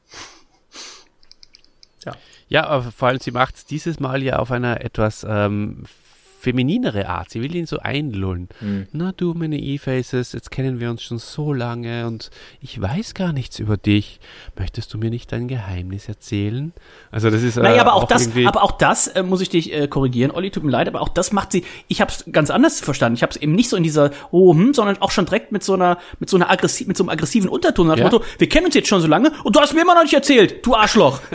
Ja. 2.05 2.15
Ja, 2.49 2.67
aber 2.67 2.91
vor 2.91 3.07
allem 3.07 3.19
sie 3.19 3.31
macht 3.31 3.55
es 3.55 3.65
dieses 3.65 3.99
Mal 3.99 4.21
ja 4.21 4.37
auf 4.37 4.51
einer 4.51 4.81
etwas 4.81 5.25
ähm, 5.27 5.85
femininere 6.43 7.07
Art. 7.07 7.29
Sie 7.29 7.41
will 7.41 7.55
ihn 7.55 7.65
so 7.65 7.79
einlullen. 7.79 8.49
Mhm. 8.59 8.87
Na 8.91 9.13
du, 9.15 9.33
meine 9.33 9.57
E-Faces, 9.57 10.33
jetzt 10.33 10.51
kennen 10.51 10.81
wir 10.81 10.89
uns 10.89 11.01
schon 11.01 11.17
so 11.17 11.53
lange 11.53 12.05
und 12.05 12.29
ich 12.59 12.79
weiß 12.79 13.13
gar 13.13 13.31
nichts 13.31 13.59
über 13.59 13.77
dich. 13.77 14.19
Möchtest 14.59 14.93
du 14.93 14.97
mir 14.97 15.09
nicht 15.09 15.31
dein 15.31 15.47
Geheimnis 15.47 16.09
erzählen? 16.09 16.73
Also 17.11 17.29
das 17.29 17.43
ist. 17.43 17.57
Äh, 17.57 17.61
naja, 17.61 17.81
aber 17.81 17.93
auch, 17.93 18.03
auch 18.03 18.07
das, 18.07 18.29
aber 18.45 18.61
auch 18.61 18.73
das 18.73 19.07
äh, 19.07 19.23
muss 19.23 19.39
ich 19.39 19.49
dich 19.49 19.73
äh, 19.73 19.87
korrigieren, 19.87 20.31
Olli, 20.31 20.51
tut 20.51 20.63
mir 20.63 20.71
leid, 20.71 20.89
aber 20.89 21.01
auch 21.01 21.09
das 21.09 21.31
macht 21.31 21.53
sie. 21.53 21.63
Ich 21.87 22.01
habe 22.01 22.11
es 22.11 22.25
ganz 22.31 22.49
anders 22.49 22.81
verstanden. 22.81 23.15
Ich 23.15 23.23
habe 23.23 23.31
es 23.31 23.37
eben 23.37 23.55
nicht 23.55 23.69
so 23.69 23.77
in 23.77 23.83
dieser 23.83 24.11
oh, 24.31 24.53
hm, 24.53 24.73
sondern 24.73 25.01
auch 25.01 25.11
schon 25.11 25.25
direkt 25.25 25.53
mit 25.53 25.63
so 25.63 25.73
einer 25.73 25.97
mit 26.19 26.29
so 26.29 26.35
einer 26.35 26.51
aggressiv 26.51 26.87
mit 26.87 26.97
so 26.97 27.03
einem 27.03 27.09
aggressiven 27.09 27.49
Unterton 27.49 27.87
nach 27.87 27.97
ja. 27.97 28.03
Motto, 28.03 28.21
wir 28.37 28.49
kennen 28.49 28.65
uns 28.65 28.75
jetzt 28.75 28.89
schon 28.89 28.99
so 28.99 29.07
lange 29.07 29.31
und 29.45 29.55
du 29.55 29.61
hast 29.61 29.73
mir 29.73 29.81
immer 29.81 29.95
noch 29.95 30.03
nicht 30.03 30.13
erzählt, 30.13 30.65
du 30.65 30.75
Arschloch. 30.75 31.21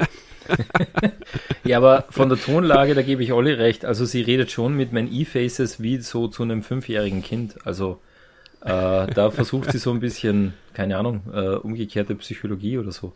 ja, 1.65 1.77
aber 1.77 2.07
von 2.11 2.29
der 2.29 2.39
Tonlage, 2.39 2.95
da 2.95 3.03
gebe 3.03 3.23
ich 3.23 3.33
Olli 3.33 3.53
recht. 3.53 3.85
Also 3.85 4.05
sie 4.05 4.23
redet 4.23 4.51
schon 4.51 4.75
mit 4.75 4.93
meinen 4.93 5.13
E-Faces 5.13 5.83
wie 5.83 5.99
so 5.99 6.29
zu 6.29 6.43
einem 6.43 6.63
fünfjährigen 6.63 7.23
Kind. 7.23 7.67
Also 7.67 8.01
äh, 8.63 9.07
da 9.07 9.31
versucht 9.31 9.73
sie 9.73 9.79
so 9.79 9.91
ein 9.91 10.01
bisschen, 10.01 10.55
keine 10.75 10.97
Ahnung, 10.99 11.23
äh, 11.33 11.57
umgekehrte 11.57 12.15
Psychologie 12.17 12.79
oder 12.79 12.93
so. 12.93 13.13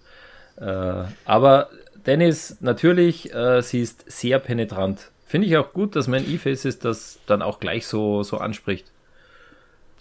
Äh, 0.57 1.05
aber 1.25 1.71
Dennis, 2.07 2.59
natürlich, 2.61 3.33
äh, 3.35 3.63
sie 3.63 3.81
ist 3.81 4.11
sehr 4.11 4.39
penetrant. 4.39 5.11
Finde 5.27 5.47
ich 5.47 5.57
auch 5.57 5.73
gut, 5.73 5.97
dass 5.97 6.09
mein 6.09 6.29
E-Faces 6.31 6.79
das 6.79 7.19
dann 7.27 7.43
auch 7.43 7.59
gleich 7.59 7.87
so, 7.87 8.23
so 8.23 8.39
anspricht. 8.39 8.87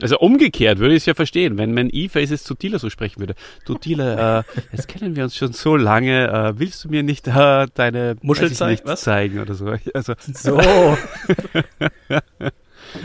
Also 0.01 0.17
umgekehrt 0.19 0.79
würde 0.79 0.95
ich 0.95 1.03
es 1.03 1.05
ja 1.05 1.13
verstehen, 1.13 1.57
wenn 1.57 1.73
man 1.73 1.89
E-Faces 1.91 2.43
zu 2.43 2.55
Dealer 2.55 2.79
so 2.79 2.89
sprechen 2.89 3.19
würde. 3.19 3.35
Du 3.65 3.75
Dealer, 3.75 4.39
äh, 4.39 4.43
jetzt 4.71 4.87
kennen 4.87 5.15
wir 5.15 5.23
uns 5.23 5.35
schon 5.35 5.53
so 5.53 5.75
lange, 5.75 6.27
äh, 6.27 6.59
willst 6.59 6.83
du 6.83 6.89
mir 6.89 7.03
nicht 7.03 7.27
äh, 7.27 7.67
deine 7.73 8.15
Muschel 8.21 8.51
zeigen, 8.51 8.95
zeigen 8.95 9.39
oder 9.39 9.53
so? 9.53 9.71
Also, 9.93 10.13
so. 10.33 10.57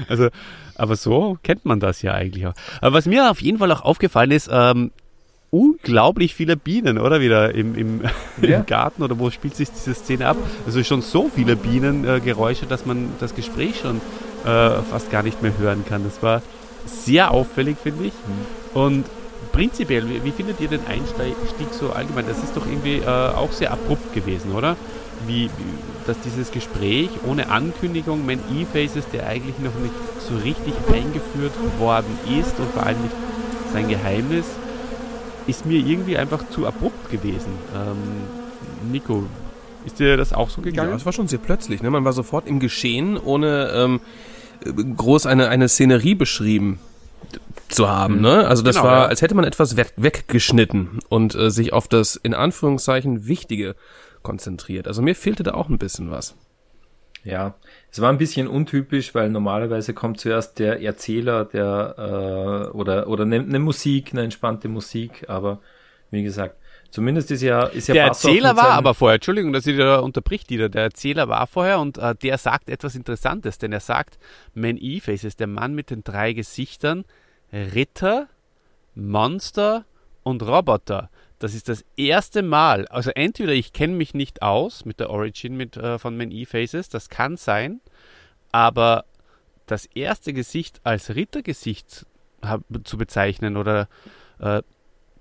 also, 0.09 0.29
aber 0.75 0.97
so 0.97 1.39
kennt 1.43 1.65
man 1.65 1.81
das 1.81 2.03
ja 2.03 2.13
eigentlich 2.13 2.47
auch. 2.47 2.55
Aber 2.81 2.97
was 2.97 3.07
mir 3.07 3.31
auf 3.31 3.41
jeden 3.41 3.59
Fall 3.59 3.71
auch 3.73 3.83
aufgefallen 3.83 4.31
ist, 4.31 4.49
ähm, 4.51 4.93
unglaublich 5.51 6.35
viele 6.35 6.57
Bienen, 6.57 6.99
oder? 6.99 7.21
Wieder 7.21 7.55
im, 7.55 7.75
im, 7.75 8.01
ja. 8.43 8.59
im, 8.59 8.67
Garten 8.67 9.03
oder 9.03 9.19
wo 9.19 9.31
spielt 9.31 9.57
sich 9.57 9.71
diese 9.71 9.95
Szene 9.95 10.27
ab? 10.29 10.37
Also 10.67 10.83
schon 10.85 11.03
so 11.03 11.31
viele 11.35 11.57
Bienengeräusche, 11.57 12.67
äh, 12.67 12.69
dass 12.69 12.87
man 12.87 13.11
das 13.21 13.35
Gespräch 13.35 13.81
schon 13.81 14.01
äh, 14.45 14.83
fast 14.91 15.11
gar 15.11 15.23
nicht 15.23 15.43
mehr 15.43 15.57
hören 15.59 15.85
kann. 15.89 16.05
Das 16.05 16.23
war 16.23 16.43
sehr 16.87 17.31
auffällig, 17.31 17.77
finde 17.83 18.07
ich. 18.07 18.13
Mhm. 18.13 18.81
Und 18.81 19.05
prinzipiell, 19.53 20.09
wie, 20.09 20.25
wie, 20.25 20.33
findet 20.33 20.61
ihr 20.61 20.69
den 20.69 20.87
Einstieg 20.87 21.69
so 21.73 21.91
allgemein? 21.91 22.27
Das 22.27 22.39
ist 22.39 22.57
doch 22.57 22.67
irgendwie 22.67 22.97
äh, 22.97 23.07
auch 23.07 23.53
sehr 23.53 23.73
abrupt 23.73 24.13
gewesen, 24.15 24.53
oder? 24.53 24.77
Wie, 25.27 25.51
dass 26.07 26.21
dieses 26.21 26.51
Gespräch 26.51 27.09
ohne 27.27 27.49
Ankündigung, 27.49 28.27
mein 28.27 28.39
E-Faces, 28.39 29.05
der 29.13 29.27
eigentlich 29.27 29.59
noch 29.59 29.75
nicht 29.81 29.95
so 30.29 30.37
richtig 30.37 30.75
eingeführt 30.93 31.53
worden 31.79 32.19
ist 32.39 32.59
und 32.59 32.71
vor 32.73 32.85
allem 32.85 33.01
nicht 33.03 33.15
sein 33.73 33.89
Geheimnis, 33.89 34.45
ist 35.47 35.65
mir 35.65 35.79
irgendwie 35.79 36.19
einfach 36.19 36.49
zu 36.51 36.67
abrupt 36.67 37.11
gewesen. 37.11 37.53
Ähm, 37.75 38.93
Nico, 38.93 39.25
ist 39.85 40.01
dir 40.01 40.17
das 40.17 40.33
auch 40.33 40.51
so 40.51 40.61
gegangen? 40.61 40.91
Ja, 40.91 40.97
es 40.97 41.07
war 41.07 41.13
schon 41.13 41.29
sehr 41.29 41.39
plötzlich. 41.39 41.83
Ne? 41.83 41.91
Man 41.91 42.05
war 42.05 42.13
sofort 42.13 42.47
im 42.47 42.59
Geschehen, 42.59 43.17
ohne 43.17 43.71
ähm, 43.73 44.01
groß 44.97 45.27
eine, 45.27 45.49
eine 45.49 45.69
Szenerie 45.69 46.15
beschrieben. 46.15 46.79
zu 47.69 47.89
haben, 47.89 48.21
ne? 48.21 48.47
Also 48.47 48.63
das 48.63 48.77
Genau, 48.77 48.87
war, 48.87 49.03
ja. 49.03 49.07
als 49.09 49.23
hätte 49.23 49.35
man 49.35 49.45
etwas 49.45 49.77
weg, 49.77 49.93
weggeschnitten 49.97 51.01
und 51.09 51.35
äh, 51.35 51.51
sich 51.51 51.73
auf 51.73 51.89
das 51.89 52.17
in 52.17 52.35
Anführungszeichen 52.35 53.27
Wichtige 53.27 53.75
konzentriert. 54.23 54.87
Also 54.89 55.03
mir 55.03 55.15
fehlte 55.17 55.43
da 55.43 55.55
auch 55.55 55.69
ein 55.69 55.79
bisschen 55.79 56.11
was. 56.11 56.37
Ja, 57.25 57.57
es 57.91 58.01
war 58.01 58.11
ein 58.11 58.19
bisschen 58.19 58.47
untypisch, 58.47 59.15
weil 59.15 59.31
normalerweise 59.31 59.95
kommt 59.95 60.21
zuerst 60.21 60.59
der 60.61 60.81
Erzähler, 60.81 61.45
der 61.45 62.69
äh, 62.73 62.77
oder 62.77 63.09
oder 63.09 63.25
eine 63.25 63.43
ne 63.43 63.59
Musik, 63.59 64.11
eine 64.13 64.23
entspannte 64.23 64.69
Musik, 64.69 65.25
aber 65.29 65.61
wie 66.17 66.23
gesagt, 66.23 66.57
zumindest 66.91 67.31
ist 67.31 67.43
ja 67.43 67.65
ist 67.65 67.89
ja 67.89 67.95
Der 67.95 68.09
Bassoff 68.09 68.31
Erzähler 68.31 68.57
war 68.57 68.71
aber 68.71 68.95
vorher, 68.95 69.17
Entschuldigung, 69.17 69.53
dass 69.53 69.67
ich 69.67 69.77
da 69.77 69.99
unterbricht, 69.99 70.51
Dieter. 70.51 70.69
Der 70.69 70.85
Erzähler 70.85 71.29
war 71.29 71.47
vorher 71.47 71.79
und 71.79 71.99
äh, 71.99 72.15
der 72.15 72.39
sagt 72.39 72.69
etwas 72.69 72.95
Interessantes, 72.95 73.59
denn 73.59 73.73
er 73.73 73.81
sagt, 73.81 74.19
Man 74.55 74.79
E-Faces, 74.81 75.37
der 75.37 75.47
Mann 75.47 75.75
mit 75.75 75.91
den 75.91 76.03
drei 76.03 76.33
Gesichtern, 76.33 77.05
Ritter, 77.53 78.29
Monster 78.95 79.85
und 80.23 80.43
Roboter. 80.43 81.11
Das 81.39 81.55
ist 81.55 81.69
das 81.69 81.85
erste 81.97 82.43
Mal, 82.43 82.87
also 82.89 83.11
entweder 83.11 83.53
ich 83.53 83.75
kenne 83.75 83.95
mich 83.95 84.15
nicht 84.15 84.41
aus 84.41 84.87
mit 84.87 85.01
der 85.01 85.11
Origin 85.11 85.57
mit, 85.57 85.77
äh, 85.77 85.99
von 85.99 86.17
Man 86.17 86.31
E-Faces, 86.31 86.89
das 86.89 87.11
kann 87.11 87.37
sein, 87.37 87.81
aber 88.53 89.05
das 89.67 89.85
erste 89.85 90.33
Gesicht 90.33 90.81
als 90.85 91.15
Rittergesicht 91.15 92.07
zu 92.85 92.97
bezeichnen 92.97 93.57
oder 93.57 93.89
äh, 94.39 94.63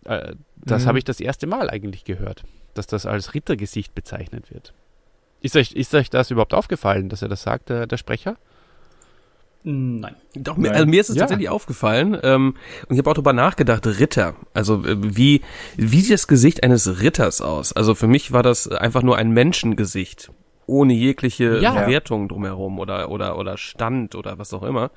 äh, 0.06 0.34
das 0.58 0.84
Mhm. 0.84 0.88
habe 0.88 0.98
ich 0.98 1.04
das 1.04 1.20
erste 1.20 1.46
Mal 1.48 1.70
eigentlich 1.70 2.04
gehört, 2.06 2.44
dass 2.74 2.88
das 2.88 3.06
als 3.06 3.34
Rittergesicht 3.34 3.94
bezeichnet 3.94 4.52
wird. 4.52 4.74
Ist 5.42 5.56
euch, 5.56 5.74
ist 5.74 5.94
euch 5.94 6.10
das 6.10 6.32
überhaupt 6.32 6.54
aufgefallen, 6.54 7.10
dass 7.10 7.22
er 7.22 7.28
das 7.28 7.44
sagt, 7.44 7.70
der, 7.70 7.86
der 7.88 7.98
Sprecher? 7.98 8.38
Nein. 9.68 10.16
Doch, 10.36 10.58
mir, 10.58 10.68
Nein. 10.68 10.76
also 10.76 10.86
mir 10.88 11.02
ist 11.02 11.10
es 11.10 11.16
Ja. 11.16 11.22
tatsächlich 11.22 11.50
aufgefallen 11.50 12.16
ähm, 12.22 12.56
und 12.88 12.94
ich 12.94 13.00
habe 13.00 13.10
auch 13.10 13.16
drüber 13.16 13.34
nachgedacht, 13.34 13.86
Ritter. 13.88 14.36
Also 14.54 14.84
äh, 14.86 14.96
wie, 15.16 15.42
wie 15.76 16.02
sieht 16.02 16.14
das 16.14 16.28
Gesicht 16.28 16.64
eines 16.64 17.02
Ritters 17.02 17.42
aus? 17.42 17.74
Also 17.74 17.96
für 17.96 18.08
mich 18.08 18.32
war 18.32 18.44
das 18.44 18.68
einfach 18.68 19.02
nur 19.02 19.18
ein 19.18 19.32
Menschengesicht, 19.32 20.32
ohne 20.68 20.94
jegliche 20.94 21.58
Ja. 21.62 21.88
Wertung 21.88 22.28
drumherum 22.28 22.78
oder, 22.78 23.10
oder, 23.10 23.40
oder 23.40 23.58
Stand 23.58 24.14
oder 24.14 24.38
was 24.38 24.54
auch 24.54 24.62
immer. 24.64 24.92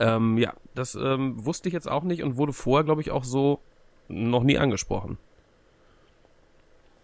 Ähm, 0.00 0.38
ja, 0.38 0.54
das 0.74 0.96
ähm, 0.96 1.44
wusste 1.44 1.68
ich 1.68 1.72
jetzt 1.72 1.88
auch 1.88 2.02
nicht 2.02 2.24
und 2.24 2.36
wurde 2.36 2.52
vorher, 2.52 2.84
glaube 2.84 3.00
ich, 3.00 3.12
auch 3.12 3.22
so 3.24 3.60
noch 4.08 4.42
nie 4.42 4.58
angesprochen. 4.58 5.18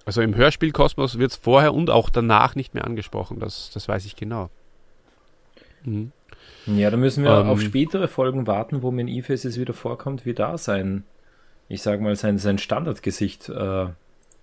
Also 0.04 0.22
im 0.22 0.34
Hörspielkosmos 0.34 1.18
wird 1.18 1.30
es 1.30 1.36
vorher 1.36 1.74
und 1.74 1.90
auch 1.90 2.10
danach 2.10 2.54
nicht 2.54 2.74
mehr 2.74 2.84
angesprochen, 2.84 3.38
das, 3.38 3.70
das 3.72 3.88
weiß 3.88 4.06
ich 4.06 4.16
genau. 4.16 4.50
Mhm. 5.84 6.12
Ja, 6.66 6.90
da 6.90 6.96
müssen 6.96 7.24
wir 7.24 7.30
Ähm, 7.30 7.48
auf 7.48 7.60
spätere 7.60 8.08
Folgen 8.08 8.46
warten, 8.46 8.82
wo 8.82 8.90
Man 8.90 9.08
E-Faces 9.08 9.58
wieder 9.58 9.72
vorkommt, 9.72 10.26
wie 10.26 10.34
da 10.34 10.58
sein, 10.58 11.04
ich 11.68 11.82
sag 11.82 12.00
mal, 12.00 12.16
sein, 12.16 12.38
sein 12.38 12.58
Standardgesicht, 12.58 13.48
äh, 13.48 13.86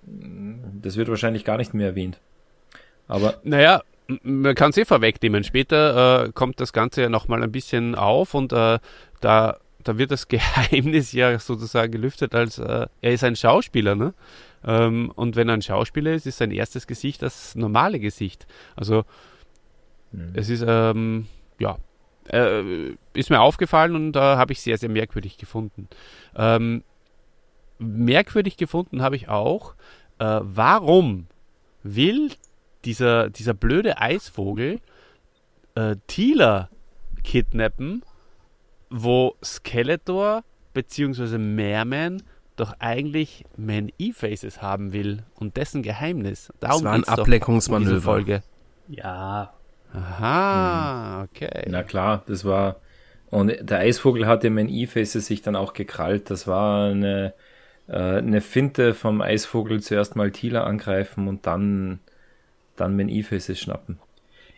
das 0.03 0.95
wird 0.95 1.09
wahrscheinlich 1.09 1.43
gar 1.43 1.57
nicht 1.57 1.73
mehr 1.73 1.87
erwähnt. 1.87 2.19
Aber 3.07 3.35
Naja, 3.43 3.81
man 4.23 4.55
kann 4.55 4.69
es 4.69 4.77
eh 4.77 4.85
vorwegnehmen. 4.85 5.43
Später 5.43 6.25
äh, 6.25 6.31
kommt 6.31 6.59
das 6.59 6.73
Ganze 6.73 7.01
ja 7.01 7.09
nochmal 7.09 7.43
ein 7.43 7.51
bisschen 7.51 7.95
auf 7.95 8.33
und 8.33 8.53
äh, 8.53 8.79
da, 9.21 9.57
da 9.87 9.97
wird 9.97 10.11
das 10.11 10.27
Geheimnis 10.27 11.11
ja 11.11 11.37
sozusagen 11.39 11.91
gelüftet, 11.91 12.35
als 12.35 12.59
äh, 12.59 12.87
er 13.01 13.11
ist 13.11 13.23
ein 13.23 13.35
Schauspieler, 13.35 13.95
ne? 13.95 14.13
Ähm, 14.63 15.11
und 15.15 15.35
wenn 15.35 15.49
er 15.49 15.53
ein 15.53 15.61
Schauspieler 15.61 16.13
ist, 16.13 16.25
ist 16.25 16.37
sein 16.37 16.51
erstes 16.51 16.87
Gesicht 16.87 17.21
das 17.21 17.55
normale 17.55 17.99
Gesicht. 17.99 18.47
Also 18.75 19.05
es 20.33 20.49
ist, 20.49 20.63
ähm, 20.67 21.27
ja, 21.59 21.77
äh, 22.31 22.91
ist 23.13 23.29
mir 23.29 23.41
aufgefallen 23.41 23.95
und 23.95 24.13
da 24.13 24.37
habe 24.37 24.53
ich 24.53 24.61
sehr, 24.61 24.77
sehr 24.77 24.89
merkwürdig 24.89 25.37
gefunden. 25.37 25.87
Ähm, 26.35 26.83
merkwürdig 27.77 28.57
gefunden 28.57 29.01
habe 29.01 29.15
ich 29.15 29.29
auch, 29.29 29.75
äh, 30.19 30.39
warum 30.41 31.27
will 31.83 32.31
dieser, 32.85 33.29
dieser 33.29 33.53
blöde 33.53 33.99
Eisvogel 33.99 34.79
äh, 35.75 35.95
Tila 36.07 36.69
kidnappen, 37.23 38.03
wo 38.89 39.35
Skeletor 39.43 40.43
bzw. 40.73 41.37
Merman 41.37 42.23
doch 42.57 42.73
eigentlich 42.79 43.45
Man 43.55 43.91
E-Faces 43.97 44.61
haben 44.61 44.91
will 44.91 45.23
und 45.35 45.57
dessen 45.57 45.83
Geheimnis. 45.83 46.51
Darum 46.59 46.83
war 46.83 46.93
ein 46.93 47.03
Ablenkungsmanöver. 47.03 47.89
dieser 47.91 48.01
Folge. 48.01 48.43
Ja. 48.87 49.53
Aha, 49.93 51.23
okay. 51.23 51.65
na 51.69 51.83
klar, 51.83 52.23
das 52.27 52.43
war. 52.43 52.77
Und 53.29 53.53
der 53.61 53.79
Eisvogel 53.79 54.25
hatte 54.25 54.49
Man 54.49 54.69
E-Faces 54.69 55.27
sich 55.27 55.41
dann 55.41 55.55
auch 55.55 55.73
gekrallt. 55.73 56.29
Das 56.29 56.47
war 56.47 56.89
eine, 56.89 57.33
äh, 57.87 58.17
eine 58.17 58.41
Finte 58.41 58.93
vom 58.93 59.21
Eisvogel 59.21 59.81
zuerst 59.81 60.15
mal 60.15 60.31
Tila 60.31 60.63
angreifen 60.63 61.27
und 61.27 61.45
dann, 61.45 61.99
dann 62.75 62.95
Man 62.95 63.09
E-Faces 63.09 63.59
schnappen. 63.59 63.99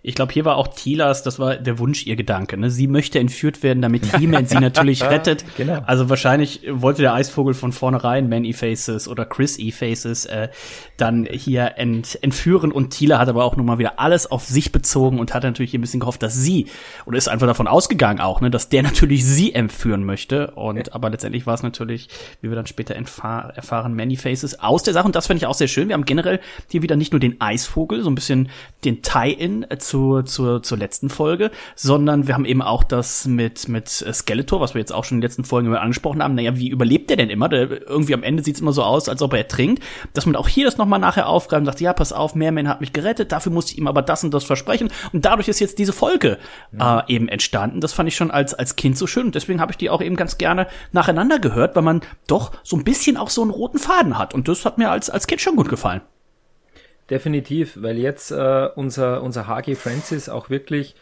Ich 0.10 0.16
glaube, 0.16 0.34
hier 0.34 0.44
war 0.44 0.58
auch 0.58 0.70
Tilas, 0.70 1.22
das 1.22 1.38
war 1.38 1.56
der 1.56 1.78
Wunsch, 1.78 2.08
ihr 2.08 2.16
Gedanke. 2.16 2.58
Ne? 2.58 2.72
Sie 2.72 2.88
möchte 2.88 3.20
entführt 3.20 3.62
werden, 3.62 3.84
damit 3.84 4.18
He-Man 4.18 4.48
sie 4.48 4.58
natürlich 4.58 5.04
rettet. 5.10 5.46
Genau. 5.56 5.84
Also 5.86 6.10
wahrscheinlich 6.10 6.62
wollte 6.68 7.04
der 7.04 7.14
Eisvogel 7.14 7.54
von 7.54 7.72
vornherein 7.72 8.28
Man 8.28 8.44
E-Faces 8.44 9.08
oder 9.08 9.26
Chris 9.26 9.60
E-Faces 9.60 10.26
äh, 10.26 10.50
dann 10.98 11.28
hier 11.32 11.74
ent 11.78 12.18
entführen 12.24 12.72
und 12.72 12.90
Tila 12.90 13.20
hat 13.20 13.30
aber 13.30 13.46
auch 13.46 13.56
nochmal 13.56 13.78
wieder 13.78 14.00
alles 14.00 14.32
auf 14.32 14.46
sich 14.46 14.72
bezogen 14.72 15.20
und 15.20 15.36
hat 15.36 15.44
natürlich 15.44 15.76
ein 15.76 15.82
bisschen 15.82 16.00
gehofft, 16.00 16.24
dass 16.24 16.34
sie, 16.34 16.66
oder 17.06 17.20
ist 17.20 17.30
einfach 17.30 17.46
davon 17.46 17.68
ausgegangen 17.68 18.20
auch, 18.20 18.42
ne, 18.42 18.50
dass 18.50 18.70
der 18.70 18.82
natürlich 18.90 19.24
sie 19.24 19.54
entführen 19.54 20.04
möchte. 20.04 20.52
Und 20.56 20.92
aber 20.94 21.12
letztendlich 21.12 21.46
war 21.46 21.54
es 21.54 21.62
natürlich, 21.62 22.10
wie 22.42 22.50
wir 22.50 22.56
dann 22.56 22.66
später 22.66 22.96
erfahren, 22.96 23.94
Many 23.94 24.16
Faces 24.16 24.60
aus 24.60 24.82
der 24.82 24.96
Sache. 24.96 25.06
Und 25.06 25.16
das 25.16 25.28
finde 25.28 25.38
ich 25.38 25.46
auch 25.46 25.54
sehr 25.54 25.68
schön. 25.68 25.88
Wir 25.90 25.94
haben 25.94 26.06
generell 26.06 26.40
hier 26.68 26.82
wieder 26.82 26.96
nicht 26.96 27.14
nur 27.14 27.20
den 27.20 27.40
Eisvogel, 27.40 28.02
so 28.02 28.10
ein 28.10 28.16
bisschen 28.16 28.50
den 28.84 29.04
Tie-In 29.04 29.70
äh, 29.70 29.78
zur, 30.00 30.26
zur, 30.26 30.64
zur 30.64 30.78
letzten 30.78 31.10
Folge, 31.10 31.52
sondern 31.76 32.28
wir 32.28 32.34
haben 32.34 32.46
eben 32.46 32.62
auch 32.62 32.84
das 32.84 33.28
mit, 33.28 33.68
mit 33.68 33.90
Skeletor, 33.90 34.62
was 34.62 34.74
wir 34.74 34.80
jetzt 34.80 34.94
auch 34.94 35.04
schon 35.04 35.18
in 35.18 35.22
den 35.22 35.28
letzten 35.28 35.44
Folgen 35.44 35.76
angesprochen 35.76 36.24
haben. 36.24 36.36
Naja, 36.36 36.58
wie 36.58 36.70
überlebt 36.70 37.10
der 37.10 37.18
denn 37.18 37.30
immer? 37.30 37.50
Der, 37.50 37.88
irgendwie 37.88 38.14
am 38.14 38.24
Ende 38.24 38.44
sieht 38.44 38.56
es 38.56 38.62
immer 38.62 38.72
so 38.72 38.84
aus, 38.84 39.10
als 39.10 39.22
ob 39.22 39.34
er 39.34 39.40
ertrinkt. 39.40 39.84
Dass 40.14 40.26
man 40.26 40.36
auch 40.36 40.48
hier 40.48 40.66
das 40.66 40.78
nochmal 40.78 41.00
nachher 41.00 41.28
aufgreift 41.28 41.62
und 41.62 41.66
sagt, 41.66 41.82
ja, 41.82 41.94
pass 41.94 42.14
auf, 42.14 42.34
Merman 42.34 42.70
hat 42.70 42.82
mich 42.82 42.94
gerettet, 42.94 43.32
dafür 43.32 43.52
musste 43.52 43.74
ich 43.74 43.78
ihm 43.78 43.88
aber 43.88 44.02
das 44.02 44.24
und 44.24 44.34
das 44.34 44.46
versprechen. 44.46 44.90
Und 45.12 45.26
dadurch 45.26 45.48
ist 45.48 45.60
jetzt 45.60 45.80
diese 45.80 45.94
Folge 45.94 46.38
äh, 46.80 47.02
eben 47.14 47.28
entstanden. 47.28 47.82
Das 47.82 47.94
fand 47.94 48.08
ich 48.08 48.16
schon 48.16 48.32
als, 48.32 48.54
als 48.54 48.76
Kind 48.76 48.98
so 48.98 49.06
schön. 49.06 49.28
Und 49.28 49.36
deswegen 49.36 49.60
habe 49.60 49.72
ich 49.72 49.78
die 49.78 49.90
auch 49.90 50.02
eben 50.02 50.16
ganz 50.16 50.38
gerne 50.38 50.68
nacheinander 50.92 51.40
gehört, 51.40 51.76
weil 51.76 51.84
man 51.84 52.02
doch 52.28 52.52
so 52.64 52.78
ein 52.78 52.84
bisschen 52.84 53.18
auch 53.18 53.30
so 53.30 53.42
einen 53.42 53.52
roten 53.52 53.80
Faden 53.80 54.18
hat. 54.18 54.34
Und 54.34 54.48
das 54.48 54.66
hat 54.66 54.78
mir 54.78 54.90
als, 54.90 55.10
als 55.10 55.28
Kind 55.28 55.42
schon 55.42 55.56
gut 55.56 55.70
gefallen. 55.70 56.02
Definitiv, 57.10 57.82
weil 57.82 57.98
jetzt 57.98 58.32
äh, 58.32 58.70
unser, 58.76 59.24
unser 59.24 59.48
HG 59.48 59.76
Francis 59.76 60.30
auch 60.30 60.50
wirklich 60.50 60.96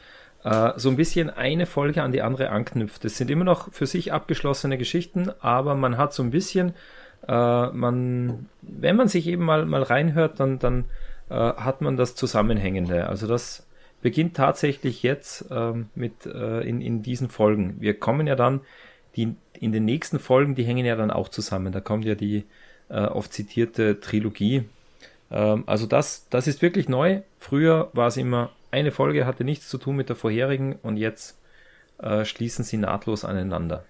äh, 0.44 0.72
so 0.78 0.90
ein 0.90 0.96
bisschen 0.96 1.30
eine 1.30 1.66
Folge 1.66 2.02
an 2.02 2.12
die 2.12 2.22
andere 2.22 2.50
anknüpft. 2.50 3.04
Es 3.04 3.18
sind 3.18 3.30
immer 3.30 3.44
noch 3.44 3.74
für 3.74 3.86
sich 3.86 4.14
abgeschlossene 4.14 4.78
Geschichten, 4.78 5.30
aber 5.42 5.76
man 5.76 5.98
hat 5.98 6.14
so 6.14 6.24
ein 6.24 6.32
bisschen, 6.32 6.74
äh, 7.28 7.68
man, 7.68 8.48
wenn 8.62 8.96
man 8.96 9.10
sich 9.10 9.28
eben 9.28 9.44
mal, 9.44 9.66
mal 9.66 9.84
reinhört, 9.84 10.40
dann, 10.40 10.60
dann 10.60 10.86
äh, 11.30 11.34
hat 11.34 11.82
man 11.82 11.98
das 11.98 12.16
Zusammenhängende. 12.16 13.08
Also 13.08 13.28
das 13.28 13.68
beginnt 14.02 14.38
tatsächlich 14.38 15.04
jetzt 15.04 15.46
ähm, 15.52 15.90
mit 15.96 16.26
äh, 16.26 16.62
in, 16.62 16.82
in 16.82 17.02
diesen 17.04 17.30
Folgen. 17.30 17.76
Wir 17.80 18.00
kommen 18.00 18.28
ja 18.28 18.36
dann, 18.36 18.62
die 19.16 19.36
in 19.60 19.72
den 19.72 19.86
nächsten 19.86 20.20
Folgen, 20.20 20.56
die 20.56 20.64
hängen 20.64 20.86
ja 20.86 20.96
dann 20.96 21.12
auch 21.12 21.30
zusammen. 21.30 21.74
Da 21.74 21.82
kommt 21.82 22.06
ja 22.06 22.16
die 22.16 22.46
äh, 22.90 23.02
oft 23.02 23.34
zitierte 23.34 24.00
Trilogie. 24.00 24.64
Ähm, 25.32 25.64
also 25.66 25.86
das, 25.86 26.28
das 26.30 26.48
ist 26.48 26.62
wirklich 26.62 26.90
neu. 26.90 27.22
Früher 27.40 27.90
war 27.94 28.08
es 28.08 28.18
immer, 28.18 28.52
eine 28.72 28.92
Folge 28.92 29.26
hatte 29.26 29.44
nichts 29.44 29.70
zu 29.70 29.78
tun 29.78 29.96
mit 29.96 30.10
der 30.10 30.16
vorherigen 30.16 30.78
und 30.84 30.98
jetzt 30.98 31.38
äh, 32.00 32.26
schließen 32.26 32.64
sie 32.64 32.78
nahtlos 32.78 33.26
aneinander. 33.26 33.84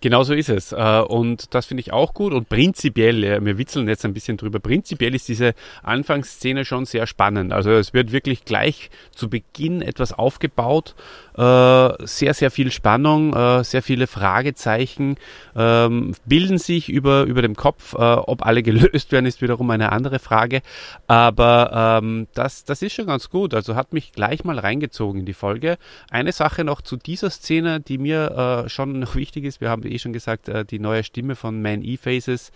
Genau 0.00 0.22
so 0.22 0.32
ist 0.34 0.48
es. 0.48 0.72
Äh, 0.72 1.02
Und 1.06 1.54
das 1.54 1.66
finde 1.66 1.80
ich 1.82 1.92
auch 1.92 2.14
gut. 2.14 2.32
Und 2.32 2.48
prinzipiell, 2.48 3.24
äh, 3.24 3.44
wir 3.44 3.58
witzeln 3.58 3.88
jetzt 3.88 4.04
ein 4.04 4.14
bisschen 4.14 4.36
drüber, 4.36 4.60
prinzipiell 4.60 5.14
ist 5.14 5.28
diese 5.28 5.54
Anfangsszene 5.82 6.64
schon 6.64 6.86
sehr 6.86 7.06
spannend. 7.06 7.52
Also 7.52 7.70
es 7.70 7.92
wird 7.92 8.12
wirklich 8.12 8.44
gleich 8.44 8.90
zu 9.14 9.28
Beginn 9.28 9.82
etwas 9.82 10.12
aufgebaut. 10.12 10.94
Äh, 11.36 12.06
Sehr, 12.06 12.34
sehr 12.34 12.50
viel 12.50 12.70
Spannung, 12.70 13.32
sehr 13.64 13.82
viele 13.82 14.06
Fragezeichen 14.06 15.16
ähm, 15.56 16.14
bilden 16.24 16.58
sich 16.58 16.88
über, 16.88 17.22
über 17.24 17.42
dem 17.42 17.54
Kopf. 17.56 17.94
Ob 17.94 18.44
alle 18.44 18.62
gelöst 18.70 19.12
werden, 19.12 19.26
ist 19.26 19.40
wiederum 19.42 19.70
eine 19.70 19.92
andere 19.92 20.18
Frage. 20.18 20.60
Aber 21.06 22.00
ähm, 22.02 22.26
das, 22.34 22.64
das 22.64 22.82
ist 22.82 22.92
schon 22.94 23.06
ganz 23.06 23.30
gut. 23.30 23.54
Also 23.54 23.74
hat 23.74 23.92
mich 23.92 24.12
gleich 24.12 24.44
mal 24.44 24.58
reingezogen 24.58 25.20
in 25.20 25.26
die 25.26 25.32
Folge. 25.34 25.78
Eine 26.10 26.32
Sache 26.32 26.64
noch 26.64 26.82
zu 26.82 26.96
dieser 26.96 27.30
Szene, 27.30 27.80
die 27.80 27.98
mir 27.98 28.64
schon 28.68 28.98
noch 28.98 29.14
wichtig 29.14 29.39
ist. 29.44 29.60
Wir 29.60 29.70
haben 29.70 29.84
eh 29.86 29.98
schon 29.98 30.12
gesagt, 30.12 30.48
äh, 30.48 30.64
die 30.64 30.78
neue 30.78 31.04
Stimme 31.04 31.34
von 31.36 31.60
Man 31.62 31.82
E-Faces 31.82 32.52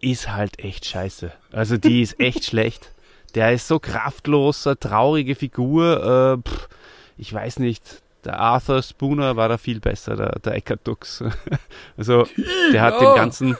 ist 0.00 0.30
halt 0.30 0.58
echt 0.58 0.84
scheiße. 0.86 1.32
Also 1.52 1.76
die 1.76 2.02
ist 2.02 2.18
echt 2.20 2.44
schlecht. 2.50 2.92
Der 3.34 3.52
ist 3.52 3.66
so 3.66 3.78
kraftlos, 3.78 4.66
eine 4.66 4.78
traurige 4.78 5.34
Figur. 5.34 6.38
Äh, 6.44 6.48
pff, 6.48 6.68
ich 7.16 7.32
weiß 7.32 7.58
nicht. 7.58 8.02
der 8.24 8.38
Arthur 8.38 8.82
Spooner 8.82 9.36
war 9.36 9.48
da 9.48 9.58
viel 9.58 9.80
besser, 9.80 10.16
der, 10.16 10.38
der 10.44 10.54
Eckart 10.54 10.86
Dux. 10.86 11.22
Also 11.96 12.26
der 12.72 12.82
hat 12.82 13.00
den 13.00 13.14
ganzen. 13.14 13.56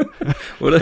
Oder? 0.60 0.80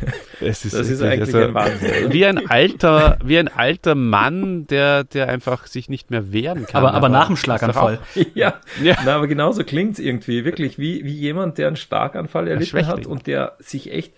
Es 0.40 0.64
ist, 0.66 0.74
Das 0.74 0.88
ist 0.90 1.00
eigentlich 1.00 1.34
also, 1.34 1.38
ein 1.38 1.54
Wahnsinn. 1.54 1.90
Wie 2.12 2.26
ein 2.26 2.50
alter, 2.50 3.18
wie 3.24 3.38
ein 3.38 3.48
alter 3.48 3.94
Mann, 3.94 4.66
der, 4.66 5.04
der 5.04 5.28
einfach 5.30 5.66
sich 5.66 5.88
nicht 5.88 6.10
mehr 6.10 6.30
wehren 6.30 6.66
kann. 6.66 6.84
Aber, 6.84 6.94
aber 6.94 7.08
nach 7.08 7.28
dem 7.28 7.36
Schlaganfall. 7.36 8.00
Ja, 8.34 8.60
Ja. 8.82 8.98
Na, 9.04 9.16
aber 9.16 9.28
genauso 9.28 9.64
klingt's 9.64 9.98
irgendwie. 9.98 10.44
Wirklich, 10.44 10.78
wie, 10.78 11.04
wie 11.04 11.14
jemand, 11.14 11.56
der 11.58 11.68
einen 11.68 11.76
Starkanfall 11.76 12.48
erlitten 12.48 12.86
hat 12.86 13.06
und 13.06 13.26
der 13.26 13.56
sich 13.60 13.90
echt, 13.92 14.12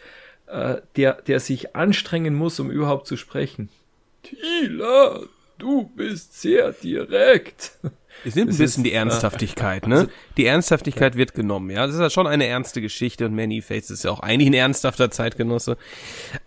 äh, 0.49 0.77
der, 0.97 1.15
der 1.23 1.39
sich 1.39 1.77
anstrengen 1.77 2.35
muss, 2.35 2.59
um 2.59 2.71
überhaupt 2.71 3.07
zu 3.07 3.17
sprechen. 3.17 3.69
Tila, 4.25 5.21
du 5.59 5.85
bist 5.95 6.41
sehr 6.41 6.73
direkt. 6.73 7.73
Es 8.25 8.35
nimmt 8.35 8.51
ein 8.51 8.57
bisschen 8.59 8.85
ist, 8.85 8.91
die 8.91 8.93
Ernsthaftigkeit, 8.93 9.87
ne? 9.89 10.09
Die 10.37 10.47
Ernsthaftigkeit 10.47 11.17
wird 11.17 11.35
genommen, 11.35 11.71
ja. 11.71 11.87
Das 11.87 11.95
ist 11.95 12.01
ja 12.01 12.11
schon 12.11 12.27
eine 12.27 12.47
ernste 12.47 12.81
Geschichte 12.81 13.27
und 13.27 13.35
Many 13.35 13.63
Faces 13.63 13.91
ist 13.91 14.05
ja 14.05 14.11
auch 14.11 14.21
eigentlich 14.21 14.49
ein 14.49 14.55
ernsthafter 14.55 15.11
Zeitgenosse. 15.11 15.77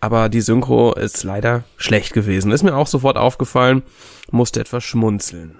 Aber 0.00 0.28
die 0.28 0.40
Synchro 0.40 0.94
ist 0.94 1.24
leider 1.24 1.64
schlecht 1.76 2.12
gewesen. 2.12 2.52
Ist 2.52 2.62
mir 2.62 2.76
auch 2.76 2.86
sofort 2.86 3.16
aufgefallen, 3.16 3.82
musste 4.30 4.60
etwas 4.60 4.84
schmunzeln. 4.84 5.58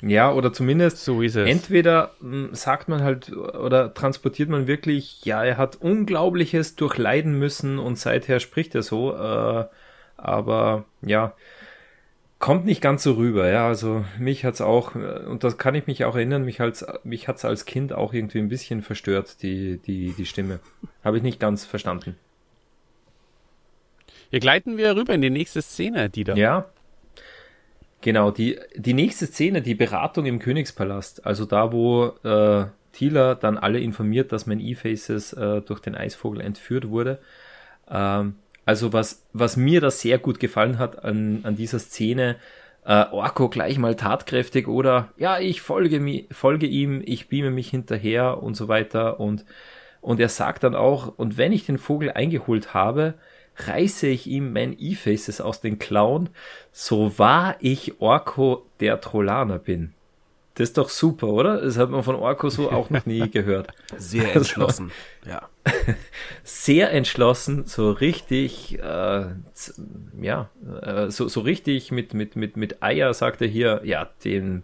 Ja, 0.00 0.32
oder 0.32 0.52
zumindest 0.52 0.98
So 1.04 1.22
ist 1.22 1.36
es. 1.36 1.48
Entweder 1.48 2.12
mh, 2.20 2.54
sagt 2.54 2.88
man 2.88 3.02
halt 3.02 3.32
oder 3.32 3.94
transportiert 3.94 4.48
man 4.48 4.66
wirklich, 4.66 5.24
ja, 5.24 5.44
er 5.44 5.56
hat 5.56 5.76
Unglaubliches 5.76 6.74
durchleiden 6.74 7.38
müssen 7.38 7.78
und 7.78 7.98
seither 7.98 8.40
spricht 8.40 8.74
er 8.74 8.82
so, 8.82 9.14
äh, 9.14 9.64
aber 10.16 10.84
ja, 11.02 11.34
kommt 12.42 12.64
nicht 12.64 12.80
ganz 12.80 13.04
so 13.04 13.12
rüber, 13.12 13.48
ja, 13.48 13.68
also 13.68 14.04
mich 14.18 14.44
hat's 14.44 14.60
auch, 14.60 14.96
äh, 14.96 15.24
und 15.26 15.44
das 15.44 15.58
kann 15.58 15.76
ich 15.76 15.86
mich 15.86 16.04
auch 16.04 16.16
erinnern, 16.16 16.44
mich, 16.44 16.60
als, 16.60 16.84
mich 17.04 17.28
hat's 17.28 17.44
als 17.44 17.66
Kind 17.66 17.92
auch 17.92 18.12
irgendwie 18.12 18.40
ein 18.40 18.48
bisschen 18.48 18.82
verstört, 18.82 19.42
die, 19.42 19.78
die, 19.78 20.12
die 20.12 20.26
Stimme. 20.26 20.58
Habe 21.04 21.18
ich 21.18 21.22
nicht 21.22 21.38
ganz 21.38 21.64
verstanden. 21.64 22.16
Hier 24.30 24.40
gleiten 24.40 24.76
wir 24.76 24.96
rüber 24.96 25.14
in 25.14 25.22
die 25.22 25.30
nächste 25.30 25.62
Szene, 25.62 26.10
Dieter. 26.10 26.36
Ja. 26.36 26.66
Genau, 28.00 28.32
die, 28.32 28.58
die 28.74 28.94
nächste 28.94 29.26
Szene, 29.26 29.62
die 29.62 29.76
Beratung 29.76 30.26
im 30.26 30.40
Königspalast, 30.40 31.24
also 31.24 31.44
da, 31.44 31.70
wo 31.70 32.06
äh, 32.24 32.66
Tila 32.90 33.36
dann 33.36 33.56
alle 33.56 33.78
informiert, 33.78 34.32
dass 34.32 34.46
mein 34.46 34.58
E-Faces 34.58 35.32
äh, 35.34 35.60
durch 35.60 35.78
den 35.78 35.94
Eisvogel 35.94 36.40
entführt 36.40 36.88
wurde. 36.88 37.20
Ähm, 37.88 38.34
also 38.64 38.92
was, 38.92 39.26
was 39.32 39.56
mir 39.56 39.80
da 39.80 39.90
sehr 39.90 40.18
gut 40.18 40.40
gefallen 40.40 40.78
hat 40.78 41.04
an, 41.04 41.40
an 41.42 41.56
dieser 41.56 41.78
Szene, 41.78 42.36
äh, 42.84 43.04
Orko 43.10 43.48
gleich 43.48 43.78
mal 43.78 43.96
tatkräftig 43.96 44.68
oder 44.68 45.12
ja, 45.16 45.38
ich 45.38 45.62
folge, 45.62 46.00
mi, 46.00 46.26
folge 46.30 46.66
ihm, 46.66 47.02
ich 47.04 47.28
beame 47.28 47.50
mich 47.50 47.70
hinterher 47.70 48.42
und 48.42 48.56
so 48.56 48.68
weiter 48.68 49.20
und, 49.20 49.44
und 50.00 50.20
er 50.20 50.28
sagt 50.28 50.64
dann 50.64 50.74
auch, 50.74 51.16
und 51.16 51.38
wenn 51.38 51.52
ich 51.52 51.66
den 51.66 51.78
Vogel 51.78 52.12
eingeholt 52.12 52.74
habe, 52.74 53.14
reiße 53.56 54.06
ich 54.08 54.26
ihm 54.26 54.52
mein 54.52 54.76
E-Faces 54.78 55.40
aus 55.40 55.60
den 55.60 55.78
Klauen, 55.78 56.30
so 56.72 57.18
wahr 57.18 57.56
ich 57.60 58.00
Orko 58.00 58.66
der 58.80 59.00
Trollaner 59.00 59.58
bin. 59.58 59.94
Das 60.54 60.68
ist 60.68 60.78
doch 60.78 60.90
super, 60.90 61.28
oder? 61.28 61.62
Das 61.62 61.78
hat 61.78 61.90
man 61.90 62.02
von 62.02 62.14
Orko 62.14 62.50
so 62.50 62.70
auch 62.70 62.90
noch 62.90 63.06
nie 63.06 63.28
gehört. 63.30 63.68
Sehr 63.96 64.34
entschlossen, 64.36 64.90
ja. 65.26 65.48
Sehr 66.44 66.92
entschlossen, 66.92 67.64
so 67.66 67.90
richtig, 67.90 68.78
äh, 68.78 69.26
ja, 70.20 70.50
äh, 70.82 71.10
so, 71.10 71.28
so 71.28 71.40
richtig 71.40 71.90
mit, 71.90 72.12
mit, 72.12 72.36
mit, 72.36 72.56
mit 72.56 72.82
Eier 72.82 73.14
sagt 73.14 73.40
er 73.40 73.48
hier, 73.48 73.80
ja, 73.84 74.10
dem, 74.24 74.62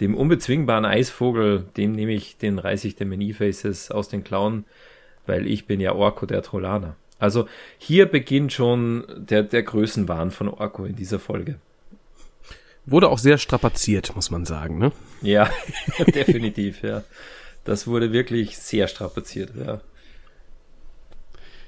dem 0.00 0.14
unbezwingbaren 0.14 0.84
Eisvogel, 0.84 1.64
dem 1.76 1.92
nehme 1.92 2.12
ich, 2.12 2.36
den 2.36 2.58
reiße 2.58 2.86
ich 2.88 2.96
den 2.96 3.18
E-Faces 3.18 3.90
aus 3.90 4.08
den 4.08 4.24
Klauen, 4.24 4.64
weil 5.26 5.46
ich 5.46 5.66
bin 5.66 5.80
ja 5.80 5.94
Orko 5.94 6.26
der 6.26 6.42
Trollaner. 6.42 6.96
Also 7.18 7.46
hier 7.78 8.06
beginnt 8.06 8.52
schon 8.52 9.04
der, 9.16 9.44
der 9.44 9.62
Größenwahn 9.62 10.32
von 10.32 10.48
Orko 10.48 10.84
in 10.84 10.96
dieser 10.96 11.20
Folge. 11.20 11.56
Wurde 12.84 13.08
auch 13.08 13.18
sehr 13.18 13.38
strapaziert, 13.38 14.14
muss 14.16 14.30
man 14.30 14.44
sagen, 14.44 14.78
ne? 14.78 14.92
Ja, 15.20 15.48
definitiv, 16.14 16.82
ja. 16.82 17.02
Das 17.64 17.86
wurde 17.86 18.12
wirklich 18.12 18.58
sehr 18.58 18.88
strapaziert, 18.88 19.52
ja. 19.54 19.80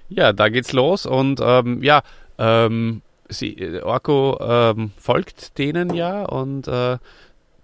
Ja, 0.08 0.32
da 0.32 0.48
geht's 0.48 0.72
los 0.72 1.06
und 1.06 1.40
ähm, 1.42 1.82
ja, 1.82 2.02
ähm, 2.38 3.02
sie, 3.28 3.56
äh, 3.56 3.80
Orko 3.82 4.38
ähm, 4.40 4.90
folgt 4.96 5.58
denen 5.58 5.94
ja 5.94 6.24
und 6.24 6.68
äh, 6.68 6.98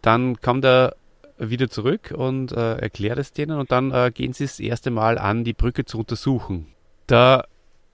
dann 0.01 0.41
kommt 0.41 0.65
er 0.65 0.97
wieder 1.39 1.69
zurück 1.71 2.13
und 2.17 2.53
äh, 2.53 2.77
erklärt 2.77 3.19
es 3.19 3.33
denen 3.33 3.59
und 3.59 3.73
dann 3.73 3.91
äh, 3.93 4.11
gehen 4.13 4.33
sie 4.33 4.45
das 4.45 4.61
erste 4.61 4.91
Mal 4.91 5.19
an, 5.19 5.45
die 5.45 5.53
Brücke 5.53 5.85
zu 5.85 5.99
untersuchen. 5.99 6.67
Da 7.07 7.45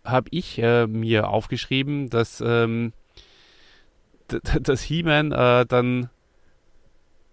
habe 0.04 0.28
ich 0.30 0.58
äh, 0.58 0.86
mir 0.86 1.28
aufgeschrieben, 1.28 2.10
dass, 2.10 2.42
ähm, 2.44 2.92
dass 4.62 4.82
He-Man 4.82 5.32
äh, 5.32 5.66
dann 5.66 6.10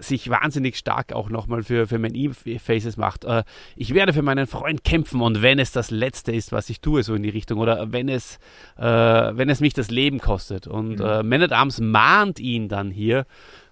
sich 0.04 0.30
wahnsinnig 0.30 0.78
stark 0.78 1.14
auch 1.14 1.30
nochmal 1.30 1.64
für, 1.64 1.88
für 1.88 2.00
mein 2.00 2.16
E-Faces 2.16 2.98
macht. 2.98 3.26
Äh, 3.26 3.44
ich 3.76 3.94
werde 3.94 4.14
für 4.14 4.22
meinen 4.22 4.48
Freund 4.48 4.84
kämpfen 4.84 5.22
und 5.22 5.42
wenn 5.42 5.60
es 5.60 5.72
das 5.72 5.92
Letzte 5.92 6.32
ist, 6.32 6.52
was 6.52 6.70
ich 6.70 6.82
tue, 6.82 7.04
so 7.04 7.16
in 7.16 7.24
die 7.24 7.30
Richtung, 7.30 7.60
oder 7.60 7.92
wenn 7.92 8.10
es, 8.10 8.40
äh, 8.78 8.84
wenn 8.84 9.50
es 9.50 9.62
mich 9.62 9.74
das 9.74 9.90
Leben 9.90 10.20
kostet. 10.20 10.68
Und 10.68 11.00
äh, 11.00 11.24
Man 11.24 11.42
at 11.42 11.52
Arms 11.52 11.80
mahnt 11.80 12.40
ihn 12.40 12.68
dann 12.68 12.92
hier 12.92 13.26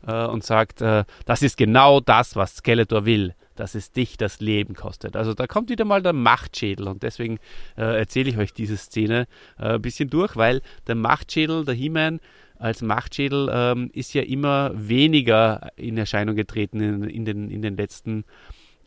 äh, 0.08 0.26
und 0.26 0.44
sagt, 0.44 0.82
äh, 0.82 1.04
das 1.26 1.42
ist 1.42 1.58
genau 1.58 2.00
das, 2.00 2.36
was 2.36 2.58
Skeletor 2.58 3.06
will, 3.06 3.36
dass 3.56 3.76
es 3.76 3.92
dich 3.92 4.18
das 4.18 4.40
Leben 4.40 4.74
kostet. 4.74 5.16
Also 5.16 5.34
da 5.34 5.48
kommt 5.48 5.70
wieder 5.70 5.86
mal 5.86 6.02
der 6.02 6.14
Machtschädel 6.14 6.88
und 6.88 7.04
deswegen 7.04 7.40
äh, 7.78 8.00
erzähle 8.00 8.30
ich 8.30 8.38
euch 8.38 8.54
diese 8.54 8.78
Szene 8.78 9.28
ein 9.58 9.82
bisschen 9.82 10.10
durch, 10.10 10.36
weil 10.36 10.62
der 10.88 10.96
Machtschädel, 10.96 11.66
der 11.66 11.76
He-Man, 11.76 12.20
als 12.62 12.82
Machtschädel 12.82 13.50
ähm, 13.52 13.90
ist 13.94 14.14
ja 14.14 14.22
immer 14.22 14.72
weniger 14.76 15.70
in 15.76 15.98
Erscheinung 15.98 16.36
getreten 16.36 16.80
in, 16.80 17.04
in, 17.04 17.26
den, 17.26 17.50
in 17.50 17.62
den 17.62 17.76
letzten 17.76 18.24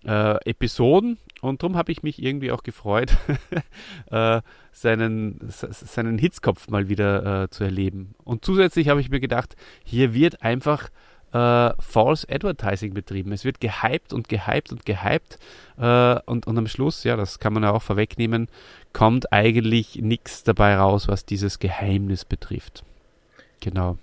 äh, 0.07 0.37
Episoden 0.49 1.19
und 1.41 1.63
darum 1.63 1.77
habe 1.77 1.93
ich 1.93 2.03
mich 2.03 2.23
irgendwie 2.23 2.53
auch 2.53 2.63
gefreut, 2.63 3.17
äh, 4.11 4.41
seinen, 4.73 5.41
se- 5.49 5.69
seinen 5.73 6.19
Hitzkopf 6.19 6.69
mal 6.69 6.89
wieder 6.89 7.45
äh, 7.45 7.51
zu 7.51 7.65
erleben. 7.65 8.15
Und 8.25 8.45
zusätzlich 8.45 8.89
habe 8.89 9.01
ich 9.01 9.11
mir 9.11 9.21
gedacht, 9.21 9.57
hier 9.85 10.15
wird 10.15 10.43
einfach 10.43 10.89
äh, 11.33 11.71
False 11.81 12.27
Advertising 12.31 12.95
betrieben. 12.95 13.33
Es 13.33 13.45
wird 13.45 13.61
gehypt 13.61 14.13
und 14.13 14.29
gehypt 14.29 14.73
und 14.73 14.87
gehypt 14.87 15.39
äh, 15.79 16.21
und, 16.27 16.47
und 16.47 16.57
am 16.59 16.67
Schluss, 16.67 17.05
ja, 17.05 17.17
das 17.17 17.39
kann 17.41 17.53
man 17.53 17.63
ja 17.65 17.73
auch 17.73 17.83
vorwegnehmen, 17.83 18.49
kommt 18.93 19.33
eigentlich 19.33 19.97
nichts 19.97 20.45
dabei 20.45 20.77
raus, 20.77 21.09
was 21.09 21.27
dieses 21.27 21.59
Geheimnis 21.59 22.25
betrifft. 22.25 22.85
Genau. 23.61 23.97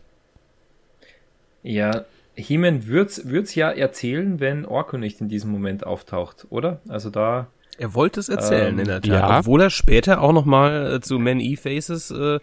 Ja, 1.64 2.06
He-Man 2.36 2.88
wird's, 2.88 3.28
wird's 3.28 3.54
ja 3.56 3.70
erzählen, 3.70 4.39
wenn 4.39 4.66
Orko 4.66 4.97
nicht 4.97 5.22
in 5.22 5.30
diesem 5.30 5.52
Moment 5.52 5.86
auftaucht, 5.86 6.47
oder? 6.49 6.80
Also 6.88 7.10
da, 7.10 7.47
Er 7.78 7.93
wollte 7.93 8.20
es 8.20 8.30
erzählen, 8.30 8.74
Ähm, 8.74 8.80
in 8.80 8.86
der 8.88 9.02
Tat. 9.02 9.06
ja. 9.12 9.39
Obwohl 9.39 9.62
er 9.62 9.70
später 9.70 10.22
auch 10.22 10.34
nochmal 10.34 10.95
äh, 10.95 11.02
zu 11.02 11.20
Man 11.20 11.39
E-Faces 11.39 12.10
äh, 12.12 12.39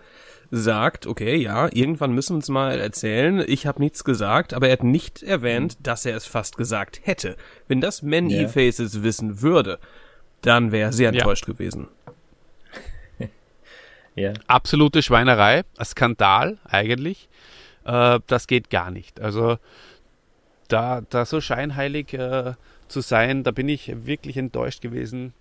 sagt, 0.50 1.06
okay, 1.06 1.36
ja, 1.36 1.68
irgendwann 1.72 2.12
müssen 2.12 2.32
wir 2.34 2.36
uns 2.36 2.48
mal 2.48 2.78
erzählen. 2.78 3.42
Ich 3.46 3.66
habe 3.66 3.80
nichts 3.82 4.04
gesagt, 4.04 4.54
aber 4.54 4.68
er 4.68 4.74
hat 4.74 4.84
nicht 4.84 5.22
erwähnt, 5.22 5.76
dass 5.82 6.06
er 6.06 6.16
es 6.16 6.24
fast 6.26 6.56
gesagt 6.56 7.00
hätte. 7.04 7.36
Wenn 7.66 7.80
das 7.80 8.02
Man 8.02 8.30
Ja. 8.30 8.42
E-Faces 8.42 9.02
wissen 9.02 9.42
würde, 9.42 9.78
dann 10.42 10.70
wäre 10.70 10.88
er 10.90 10.92
sehr 10.92 11.12
Ja. 11.12 11.18
enttäuscht 11.20 11.46
gewesen. 11.46 11.88
Ja. 14.18 14.32
absolute 14.46 15.02
Schweinerei, 15.02 15.62
ein 15.76 15.84
Skandal 15.84 16.58
eigentlich. 16.64 17.28
Äh, 17.84 18.20
das 18.26 18.46
geht 18.46 18.70
gar 18.70 18.90
nicht. 18.90 19.20
Also 19.20 19.58
da, 20.68 21.02
da 21.08 21.24
so 21.24 21.40
scheinheilig 21.40 22.12
äh, 22.12 22.54
zu 22.88 23.00
sein, 23.00 23.42
da 23.42 23.50
bin 23.50 23.68
ich 23.68 24.06
wirklich 24.06 24.36
enttäuscht 24.36 24.82
gewesen. 24.82 25.32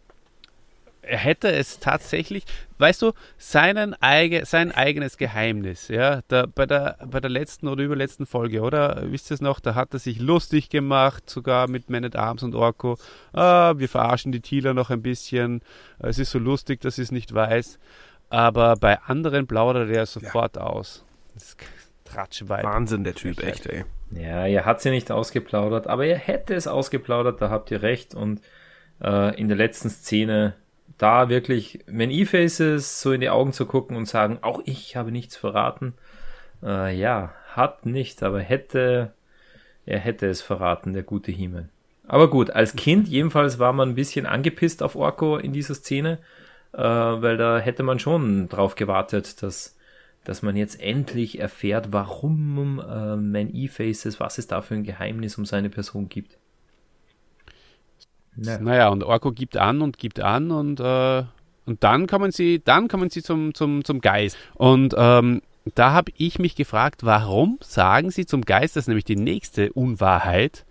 Er 1.01 1.19
hätte 1.19 1.49
es 1.49 1.79
tatsächlich, 1.79 2.43
weißt 2.79 3.01
du, 3.01 3.13
seinen 3.37 3.95
eige, 4.01 4.45
sein 4.45 4.73
eigenes 4.73 5.17
Geheimnis, 5.17 5.87
ja, 5.87 6.19
da, 6.27 6.45
bei, 6.53 6.65
der, 6.65 6.97
bei 7.09 7.21
der 7.21 7.29
letzten 7.29 7.69
oder 7.69 7.81
überletzten 7.81 8.25
Folge, 8.25 8.59
oder? 8.59 9.03
Wisst 9.09 9.31
ihr 9.31 9.35
es 9.35 9.41
noch? 9.41 9.61
Da 9.61 9.73
hat 9.73 9.93
er 9.93 9.99
sich 9.99 10.19
lustig 10.19 10.67
gemacht, 10.67 11.29
sogar 11.29 11.69
mit 11.69 11.89
Man 11.89 12.03
at 12.03 12.17
Arms 12.17 12.43
und 12.43 12.55
Orko. 12.55 12.97
Ah, 13.31 13.75
wir 13.77 13.87
verarschen 13.87 14.33
die 14.33 14.41
Thieler 14.41 14.73
noch 14.73 14.89
ein 14.89 15.01
bisschen. 15.01 15.61
Es 15.99 16.19
ist 16.19 16.31
so 16.31 16.39
lustig, 16.39 16.81
dass 16.81 16.97
ich 16.97 17.03
es 17.03 17.11
nicht 17.11 17.33
weiß. 17.33 17.79
Aber 18.29 18.75
bei 18.75 18.99
anderen 19.01 19.47
plaudert 19.47 19.89
er 19.89 20.05
sofort 20.05 20.57
aus. 20.57 21.05
Das 21.33 21.43
ist 21.43 21.57
Tratschweib. 22.05 22.63
Wahnsinn, 22.63 23.03
der 23.03 23.15
Typ, 23.15 23.43
echt, 23.43 23.65
ey. 23.67 23.85
Ja, 24.11 24.45
er 24.45 24.65
hat 24.65 24.81
sie 24.81 24.89
nicht 24.89 25.11
ausgeplaudert, 25.11 25.87
aber 25.87 26.05
er 26.05 26.17
hätte 26.17 26.55
es 26.55 26.67
ausgeplaudert, 26.67 27.41
da 27.41 27.49
habt 27.49 27.71
ihr 27.71 27.81
recht. 27.81 28.15
Und 28.15 28.41
äh, 29.03 29.39
in 29.39 29.47
der 29.47 29.57
letzten 29.57 29.89
Szene 29.89 30.55
da 30.97 31.29
wirklich, 31.29 31.79
wenn 31.85 32.11
E-Faces 32.11 33.01
so 33.01 33.11
in 33.11 33.21
die 33.21 33.29
Augen 33.29 33.53
zu 33.53 33.65
gucken 33.65 33.95
und 33.95 34.07
sagen, 34.07 34.39
auch 34.41 34.61
ich 34.65 34.95
habe 34.95 35.11
nichts 35.11 35.35
verraten. 35.35 35.93
Äh, 36.63 36.97
ja, 36.97 37.33
hat 37.53 37.85
nicht, 37.85 38.23
aber 38.23 38.39
hätte, 38.39 39.13
er 39.85 39.99
hätte 39.99 40.27
es 40.27 40.41
verraten, 40.41 40.93
der 40.93 41.03
gute 41.03 41.31
Himmel. 41.31 41.69
Aber 42.07 42.29
gut, 42.29 42.51
als 42.51 42.75
Kind 42.75 43.07
jedenfalls 43.09 43.59
war 43.59 43.73
man 43.73 43.89
ein 43.89 43.95
bisschen 43.95 44.25
angepisst 44.25 44.81
auf 44.81 44.95
Orko 44.95 45.37
in 45.37 45.51
dieser 45.51 45.75
Szene, 45.75 46.19
äh, 46.73 46.81
weil 46.81 47.37
da 47.37 47.59
hätte 47.59 47.83
man 47.83 47.99
schon 47.99 48.49
drauf 48.49 48.75
gewartet, 48.75 49.41
dass, 49.43 49.75
dass 50.23 50.41
man 50.41 50.55
jetzt 50.55 50.79
endlich 50.81 51.39
erfährt, 51.39 51.91
warum 51.91 52.79
äh, 52.79 53.15
Man 53.15 53.53
E-Faces, 53.53 54.19
was 54.19 54.37
es 54.37 54.47
da 54.47 54.61
für 54.61 54.75
ein 54.75 54.83
Geheimnis 54.83 55.37
um 55.37 55.45
seine 55.45 55.69
Person 55.69 56.09
gibt. 56.09 56.37
Naja. 58.35 58.59
naja, 58.59 58.89
und 58.89 59.03
Orko 59.03 59.31
gibt 59.31 59.57
an 59.57 59.81
und 59.81 59.97
gibt 59.97 60.19
an 60.19 60.51
und, 60.51 60.79
äh, 60.79 61.23
und 61.65 61.83
dann 61.83 62.05
kommen 62.05 62.31
sie, 62.31 62.61
dann 62.63 62.87
kommen 62.87 63.09
sie 63.09 63.23
zum, 63.23 63.55
zum, 63.55 63.83
zum 63.83 63.99
Geist. 63.99 64.37
Und 64.53 64.93
ähm, 64.95 65.41
da 65.75 65.91
habe 65.91 66.11
ich 66.17 66.39
mich 66.39 66.55
gefragt, 66.55 67.03
warum 67.03 67.57
sagen 67.61 68.11
sie 68.11 68.25
zum 68.25 68.41
Geist, 68.43 68.75
das 68.75 68.83
ist 68.83 68.87
nämlich 68.87 69.05
die 69.05 69.15
nächste 69.15 69.73
Unwahrheit, 69.73 70.65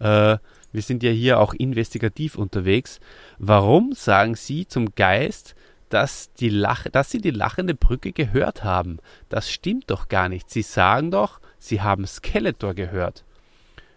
äh, 0.00 0.38
wir 0.72 0.82
sind 0.82 1.02
ja 1.02 1.10
hier 1.10 1.40
auch 1.40 1.54
investigativ 1.54 2.36
unterwegs, 2.36 3.00
warum 3.38 3.92
sagen 3.92 4.34
sie 4.34 4.66
zum 4.66 4.94
Geist, 4.94 5.54
dass, 5.88 6.32
die 6.34 6.50
Lach 6.50 6.86
dass 6.92 7.10
sie 7.10 7.20
die 7.20 7.30
lachende 7.30 7.74
Brücke 7.74 8.12
gehört 8.12 8.64
haben? 8.64 8.98
Das 9.28 9.50
stimmt 9.50 9.90
doch 9.90 10.08
gar 10.08 10.28
nicht. 10.28 10.50
Sie 10.50 10.62
sagen 10.62 11.10
doch, 11.10 11.40
sie 11.58 11.80
haben 11.82 12.06
Skeletor 12.06 12.74
gehört 12.74 13.24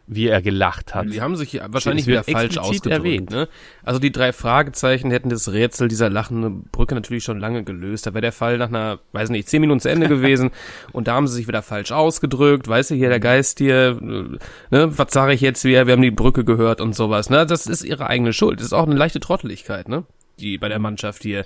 wie 0.06 0.28
er 0.28 0.42
gelacht 0.42 0.94
hat. 0.94 1.06
Die 1.12 1.22
haben 1.22 1.36
sich 1.36 1.60
wahrscheinlich 1.68 2.08
wieder 2.08 2.24
falsch 2.24 2.58
ausgedrückt. 2.58 3.32
Ne? 3.32 3.48
Also 3.84 4.00
die 4.00 4.12
drei 4.12 4.34
Fragezeichen 4.34 5.12
hätten 5.12 5.30
das 5.30 5.52
Rätsel 5.52 5.88
dieser 5.88 6.10
lachenden 6.10 6.64
Brücke 6.72 6.94
natürlich 6.94 7.24
schon 7.24 7.40
lange 7.40 7.64
gelöst. 7.64 8.06
Da 8.06 8.14
wäre 8.14 8.22
der 8.22 8.34
Fall 8.34 8.58
nach 8.58 8.68
einer, 8.68 9.00
weiß 9.14 9.30
nicht, 9.30 9.48
zehn 9.48 9.62
Minuten 9.62 9.80
zu 9.80 9.90
Ende 9.90 10.08
gewesen. 10.10 10.52
und 10.92 11.08
da 11.08 11.14
haben 11.14 11.28
sie 11.28 11.36
sich 11.36 11.48
wieder 11.48 11.62
falsch 11.62 11.92
ausgedrückt. 11.92 12.68
Weißt 12.68 12.92
du, 12.92 12.96
hier 12.96 13.10
der 13.10 13.22
Geist 13.22 13.60
hier, 13.60 13.98
ne, 14.02 14.38
was 14.70 15.14
sage 15.14 15.34
ich 15.34 15.42
jetzt 15.42 15.64
wieder? 15.64 15.88
Wir 15.88 15.94
haben 15.94 16.02
die 16.02 16.12
Brücke 16.12 16.44
gehört 16.44 16.82
und 16.82 16.96
sowas. 16.96 17.30
Ne? 17.30 17.46
Das 17.46 17.66
ist 17.66 17.84
ihre 17.84 18.08
eigene 18.08 18.34
Schuld. 18.34 18.60
Das 18.60 18.68
ist 18.68 18.74
auch 18.74 18.86
eine 18.86 18.96
leichte 18.96 19.22
Trotteligkeit, 19.22 19.88
ne? 19.88 20.04
die 20.40 20.58
bei 20.58 20.68
der 20.68 20.80
Mannschaft 20.80 21.24
hier 21.24 21.46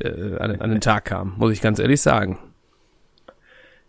äh, 0.00 0.36
an, 0.38 0.60
an 0.60 0.70
den 0.70 0.80
Tag 0.80 1.04
kam, 1.04 1.34
muss 1.36 1.52
ich 1.52 1.60
ganz 1.60 1.78
ehrlich 1.78 2.00
sagen. 2.00 2.38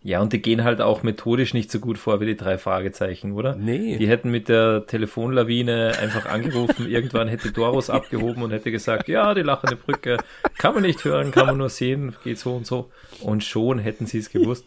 Ja, 0.06 0.20
und 0.20 0.34
die 0.34 0.42
gehen 0.42 0.64
halt 0.64 0.82
auch 0.82 1.02
methodisch 1.02 1.54
nicht 1.54 1.70
so 1.70 1.80
gut 1.80 1.96
vor 1.96 2.20
wie 2.20 2.26
die 2.26 2.36
drei 2.36 2.58
Fragezeichen, 2.58 3.32
oder? 3.32 3.56
Nee. 3.56 3.96
Die 3.96 4.06
hätten 4.06 4.30
mit 4.30 4.50
der 4.50 4.84
Telefonlawine 4.86 5.94
einfach 5.98 6.26
angerufen, 6.26 6.86
irgendwann 6.90 7.26
hätte 7.26 7.52
Doros 7.52 7.88
abgehoben 7.88 8.42
und 8.42 8.50
hätte 8.50 8.70
gesagt, 8.70 9.08
ja, 9.08 9.32
die 9.32 9.40
lachende 9.40 9.76
Brücke 9.76 10.18
kann 10.58 10.74
man 10.74 10.82
nicht 10.82 11.02
hören, 11.06 11.30
kann 11.30 11.46
man 11.46 11.56
nur 11.56 11.70
sehen, 11.70 12.14
geht 12.22 12.38
so 12.38 12.54
und 12.54 12.66
so. 12.66 12.90
Und 13.22 13.44
schon 13.44 13.78
hätten 13.78 14.04
sie 14.04 14.18
es 14.18 14.28
gewusst. 14.28 14.66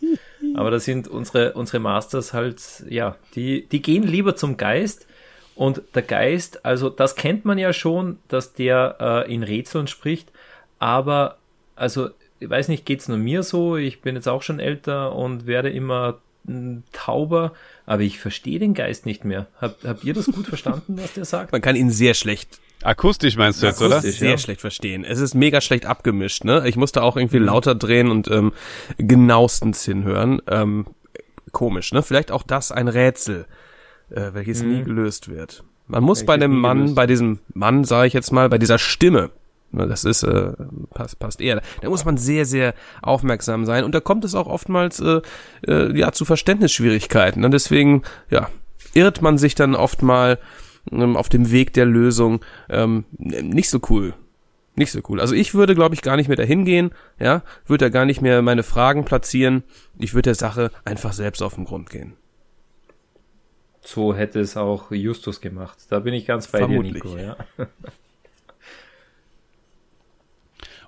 Aber 0.55 0.71
da 0.71 0.79
sind 0.79 1.07
unsere, 1.07 1.53
unsere 1.53 1.77
Masters 1.79 2.33
halt, 2.33 2.59
ja, 2.89 3.15
die, 3.35 3.67
die 3.67 3.83
gehen 3.83 4.01
lieber 4.01 4.35
zum 4.35 4.57
Geist. 4.57 5.05
Und 5.53 5.83
der 5.93 6.01
Geist, 6.01 6.65
also 6.65 6.89
das 6.89 7.15
kennt 7.15 7.45
man 7.45 7.59
ja 7.59 7.73
schon, 7.73 8.17
dass 8.27 8.53
der 8.53 8.97
äh, 8.99 9.31
in 9.31 9.43
Rätseln 9.43 9.85
spricht, 9.85 10.31
aber 10.79 11.38
also 11.75 12.09
ich 12.39 12.49
weiß 12.49 12.67
nicht, 12.67 12.85
geht's 12.85 13.07
nur 13.07 13.17
mir 13.17 13.43
so? 13.43 13.77
Ich 13.77 14.01
bin 14.01 14.15
jetzt 14.15 14.27
auch 14.27 14.41
schon 14.41 14.59
älter 14.59 15.15
und 15.15 15.47
werde 15.47 15.69
immer 15.69 16.19
hm, 16.45 16.83
tauber, 16.91 17.53
aber 17.85 18.01
ich 18.01 18.19
verstehe 18.19 18.59
den 18.59 18.73
Geist 18.73 19.05
nicht 19.05 19.25
mehr. 19.25 19.47
Habt, 19.59 19.83
habt 19.85 20.03
ihr 20.03 20.13
das 20.13 20.25
gut 20.25 20.47
verstanden, 20.47 20.97
was 20.97 21.13
der 21.13 21.25
sagt? 21.25 21.51
Man 21.51 21.61
kann 21.61 21.75
ihn 21.75 21.89
sehr 21.89 22.13
schlecht 22.13 22.59
Akustisch 22.83 23.35
meinst 23.38 23.61
du 23.61 23.67
jetzt, 23.67 23.81
oder? 23.81 24.01
Sehr 24.01 24.31
ja. 24.31 24.38
schlecht 24.38 24.61
verstehen. 24.61 25.03
Es 25.03 25.19
ist 25.19 25.33
mega 25.33 25.61
schlecht 25.61 25.85
abgemischt, 25.85 26.43
ne? 26.43 26.67
Ich 26.67 26.75
musste 26.75 27.01
auch 27.01 27.17
irgendwie 27.17 27.39
mhm. 27.39 27.45
lauter 27.45 27.75
drehen 27.75 28.09
und 28.09 28.29
ähm, 28.29 28.53
genauestens 28.97 29.83
hinhören. 29.83 30.41
Ähm, 30.47 30.85
komisch, 31.51 31.91
ne? 31.91 32.03
Vielleicht 32.03 32.31
auch 32.31 32.43
das 32.43 32.71
ein 32.71 32.88
Rätsel, 32.88 33.45
äh, 34.11 34.33
welches 34.33 34.61
mhm. 34.61 34.69
nie 34.71 34.83
gelöst 34.83 35.29
wird. 35.29 35.63
Man 35.88 36.03
muss 36.03 36.19
welches 36.19 36.27
bei 36.27 36.38
dem 36.38 36.59
Mann, 36.59 36.77
gelöst. 36.77 36.95
bei 36.95 37.07
diesem 37.07 37.39
Mann, 37.53 37.83
sage 37.83 38.07
ich 38.07 38.13
jetzt 38.13 38.31
mal, 38.31 38.47
bei 38.47 38.59
dieser 38.59 38.77
Stimme, 38.77 39.31
das 39.72 40.05
ist 40.05 40.24
äh, 40.24 40.53
passt, 40.93 41.20
passt 41.20 41.41
eher. 41.41 41.61
Da 41.82 41.89
muss 41.89 42.05
man 42.05 42.18
sehr, 42.18 42.45
sehr 42.45 42.74
aufmerksam 43.01 43.65
sein. 43.65 43.84
Und 43.84 43.93
da 43.93 43.99
kommt 43.99 44.26
es 44.26 44.36
auch 44.36 44.47
oftmals 44.47 44.99
äh, 44.99 45.22
äh, 45.68 45.97
ja 45.97 46.11
zu 46.11 46.26
Verständnisschwierigkeiten. 46.26 47.43
Und 47.43 47.49
ne? 47.49 47.55
deswegen 47.55 48.03
ja 48.30 48.49
irrt 48.93 49.22
man 49.22 49.38
sich 49.38 49.55
dann 49.55 49.76
oft 49.76 50.01
mal 50.01 50.39
ähm, 50.91 51.15
auf 51.15 51.30
dem 51.30 51.51
Weg 51.51 51.74
der 51.74 51.86
Lösung. 51.86 52.43
Ähm, 52.70 53.05
nicht 53.18 53.70
so 53.70 53.80
cool. 53.89 54.13
Nicht 54.76 54.91
so 54.91 55.01
cool. 55.09 55.20
Also 55.20 55.34
ich 55.34 55.55
würde, 55.55 55.74
glaube 55.74 55.95
ich, 55.95 56.03
gar 56.03 56.18
nicht 56.18 56.28
mehr 56.28 56.38
dahin 56.38 56.63
gehen, 56.63 56.91
ja, 57.20 57.41
würde 57.65 57.86
da 57.86 57.89
gar 57.89 58.05
nicht 58.05 58.22
mehr 58.22 58.43
meine 58.43 58.61
Fragen 58.61 59.05
platzieren. 59.05 59.63
Ich 59.97 60.13
würde 60.13 60.28
der 60.28 60.36
Sache 60.36 60.72
einfach 60.86 61.13
selbst 61.13 61.41
auf 61.41 61.55
den 61.55 61.65
Grund 61.65 61.89
gehen. 61.89 62.13
So 63.82 64.13
hätte 64.13 64.39
es 64.39 64.55
auch 64.55 64.91
Justus 64.91 65.41
gemacht. 65.41 65.80
Da 65.89 65.99
bin 65.99 66.13
ich 66.13 66.28
ganz 66.28 66.47
bei 66.47 66.59
Vermutlich. 66.59 67.01
dir, 67.01 67.09
Nico, 67.09 67.18
ja. 67.18 67.38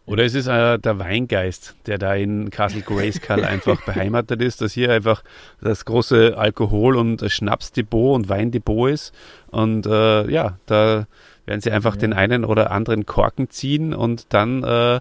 Oder 0.10 0.26
es 0.26 0.34
ist 0.34 0.48
äh, 0.48 0.80
der 0.80 0.98
Weingeist, 0.98 1.76
der 1.86 2.00
da 2.00 2.16
in 2.16 2.50
Castle 2.50 2.82
Grayskull 2.82 3.46
einfach 3.46 3.86
beheimatet 3.86 4.42
ist, 4.42 4.60
dass 4.60 4.74
hier 4.74 4.92
einfach 4.92 5.24
das 5.62 5.86
große 5.86 6.36
Alkohol- 6.36 6.98
und 6.98 7.24
Schnapsdepot 7.32 8.16
und 8.16 8.28
Weindepot 8.28 8.90
ist. 8.90 9.14
Und 9.52 9.86
äh, 9.86 10.28
ja, 10.32 10.58
da 10.66 11.06
werden 11.46 11.62
sie 11.62 11.72
einfach 11.72 11.94
ja. 11.94 12.02
den 12.02 12.14
einen 12.14 12.44
oder 12.44 12.72
anderen 12.72 13.06
Korken 13.06 13.52
ziehen 13.52 13.94
und 13.94 14.34
dann 14.34 14.64
äh, 14.64 15.00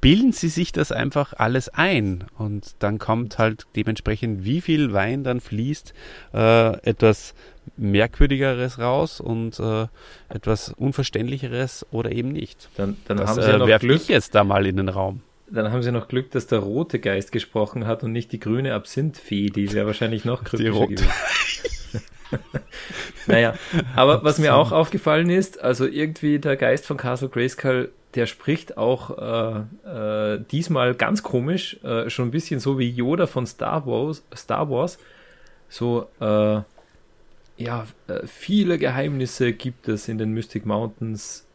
bilden 0.00 0.32
sie 0.32 0.48
sich 0.48 0.72
das 0.72 0.90
einfach 0.90 1.34
alles 1.36 1.68
ein. 1.68 2.24
Und 2.38 2.76
dann 2.78 2.98
kommt 2.98 3.38
halt 3.38 3.66
dementsprechend, 3.76 4.46
wie 4.46 4.62
viel 4.62 4.94
Wein 4.94 5.22
dann 5.22 5.40
fließt, 5.40 5.92
äh, 6.32 6.78
etwas 6.88 7.34
Merkwürdigeres 7.76 8.78
raus 8.78 9.20
und 9.20 9.58
äh, 9.58 9.86
etwas 10.28 10.70
Unverständlicheres 10.70 11.86
oder 11.90 12.12
eben 12.12 12.32
nicht. 12.32 12.68
Dann, 12.76 12.96
dann 13.06 13.18
das, 13.18 13.30
haben 13.30 13.42
sie 13.42 13.48
ja 13.48 13.54
äh, 13.54 13.58
noch 13.58 13.80
Glück. 13.80 13.96
ich 13.96 14.08
jetzt 14.08 14.34
da 14.34 14.44
mal 14.44 14.66
in 14.66 14.76
den 14.76 14.88
Raum. 14.88 15.22
Dann 15.48 15.70
haben 15.70 15.82
sie 15.82 15.92
noch 15.92 16.08
Glück, 16.08 16.30
dass 16.32 16.46
der 16.46 16.58
rote 16.58 16.98
Geist 16.98 17.30
gesprochen 17.30 17.86
hat 17.86 18.02
und 18.02 18.12
nicht 18.12 18.32
die 18.32 18.40
grüne 18.40 18.74
Absinthfee, 18.74 19.46
die 19.46 19.72
wäre 19.72 19.86
wahrscheinlich 19.86 20.24
noch 20.24 20.42
kryptischer 20.42 20.86
gewesen. 20.86 21.08
naja, 23.26 23.54
aber 23.94 24.24
was 24.24 24.38
mir 24.38 24.56
auch 24.56 24.72
aufgefallen 24.72 25.30
ist, 25.30 25.60
also 25.60 25.86
irgendwie 25.86 26.38
der 26.40 26.56
Geist 26.56 26.86
von 26.86 26.96
Castle 26.96 27.28
Grayskull, 27.28 27.92
der 28.16 28.26
spricht 28.26 28.76
auch 28.76 29.64
äh, 29.86 30.34
äh, 30.34 30.40
diesmal 30.50 30.94
ganz 30.94 31.22
komisch, 31.22 31.78
äh, 31.84 32.10
schon 32.10 32.28
ein 32.28 32.30
bisschen 32.30 32.58
so 32.60 32.78
wie 32.78 32.90
Yoda 32.90 33.26
von 33.26 33.46
Star 33.46 33.86
Wars, 33.86 34.24
Star 34.34 34.68
Wars. 34.70 34.98
So, 35.68 36.08
äh, 36.20 36.60
ja, 37.56 37.86
äh, 38.08 38.26
viele 38.26 38.78
Geheimnisse 38.78 39.52
gibt 39.52 39.88
es 39.88 40.08
in 40.08 40.18
den 40.18 40.32
Mystic 40.32 40.66
Mountains. 40.66 41.46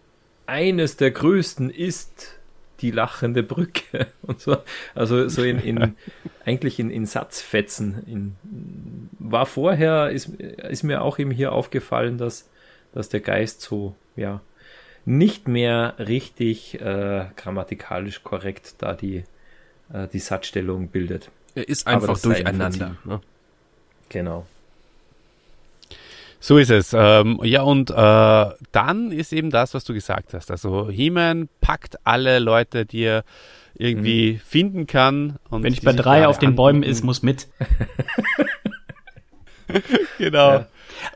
Eines 0.45 0.97
der 0.97 1.11
größten 1.11 1.69
ist 1.69 2.39
die 2.81 2.91
lachende 2.91 3.43
Brücke 3.43 4.07
und 4.21 4.39
so. 4.39 4.57
Also 4.95 5.27
so 5.29 5.43
in, 5.43 5.59
in 5.59 5.95
eigentlich 6.45 6.79
in, 6.79 6.89
in 6.89 7.05
Satzfetzen. 7.05 8.03
In, 8.07 8.35
war 9.19 9.45
vorher, 9.45 10.09
ist, 10.09 10.29
ist 10.29 10.83
mir 10.83 11.03
auch 11.03 11.19
eben 11.19 11.31
hier 11.31 11.51
aufgefallen, 11.51 12.17
dass, 12.17 12.49
dass 12.93 13.09
der 13.09 13.19
Geist 13.19 13.61
so, 13.61 13.95
ja, 14.15 14.41
nicht 15.05 15.47
mehr 15.47 15.95
richtig 15.99 16.79
äh, 16.79 17.25
grammatikalisch 17.35 18.23
korrekt 18.23 18.75
da 18.79 18.93
die, 18.93 19.23
äh, 19.93 20.07
die 20.11 20.19
Satzstellung 20.19 20.89
bildet. 20.89 21.31
Er 21.55 21.67
ist 21.67 21.87
einfach 21.87 22.19
durcheinander. 22.19 22.97
Ne? 23.03 23.21
Genau. 24.09 24.45
So 26.43 26.57
ist 26.57 26.71
es. 26.71 26.93
Ähm, 26.97 27.39
ja, 27.43 27.61
und 27.61 27.91
äh, 27.91 27.93
dann 28.71 29.11
ist 29.11 29.31
eben 29.31 29.51
das, 29.51 29.75
was 29.75 29.83
du 29.83 29.93
gesagt 29.93 30.33
hast. 30.33 30.49
Also 30.49 30.89
He-Man 30.89 31.47
packt 31.61 31.95
alle 32.03 32.39
Leute, 32.39 32.85
die 32.85 33.03
er 33.03 33.23
irgendwie 33.75 34.33
mhm. 34.33 34.39
finden 34.39 34.87
kann. 34.87 35.37
Wenn 35.51 35.71
ich 35.71 35.83
bei 35.83 35.93
drei 35.93 36.27
auf 36.27 36.39
den 36.39 36.55
Bäumen 36.55 36.81
ist, 36.81 37.03
muss 37.03 37.21
mit. 37.21 37.47
genau. 40.17 40.53
Ja. 40.53 40.67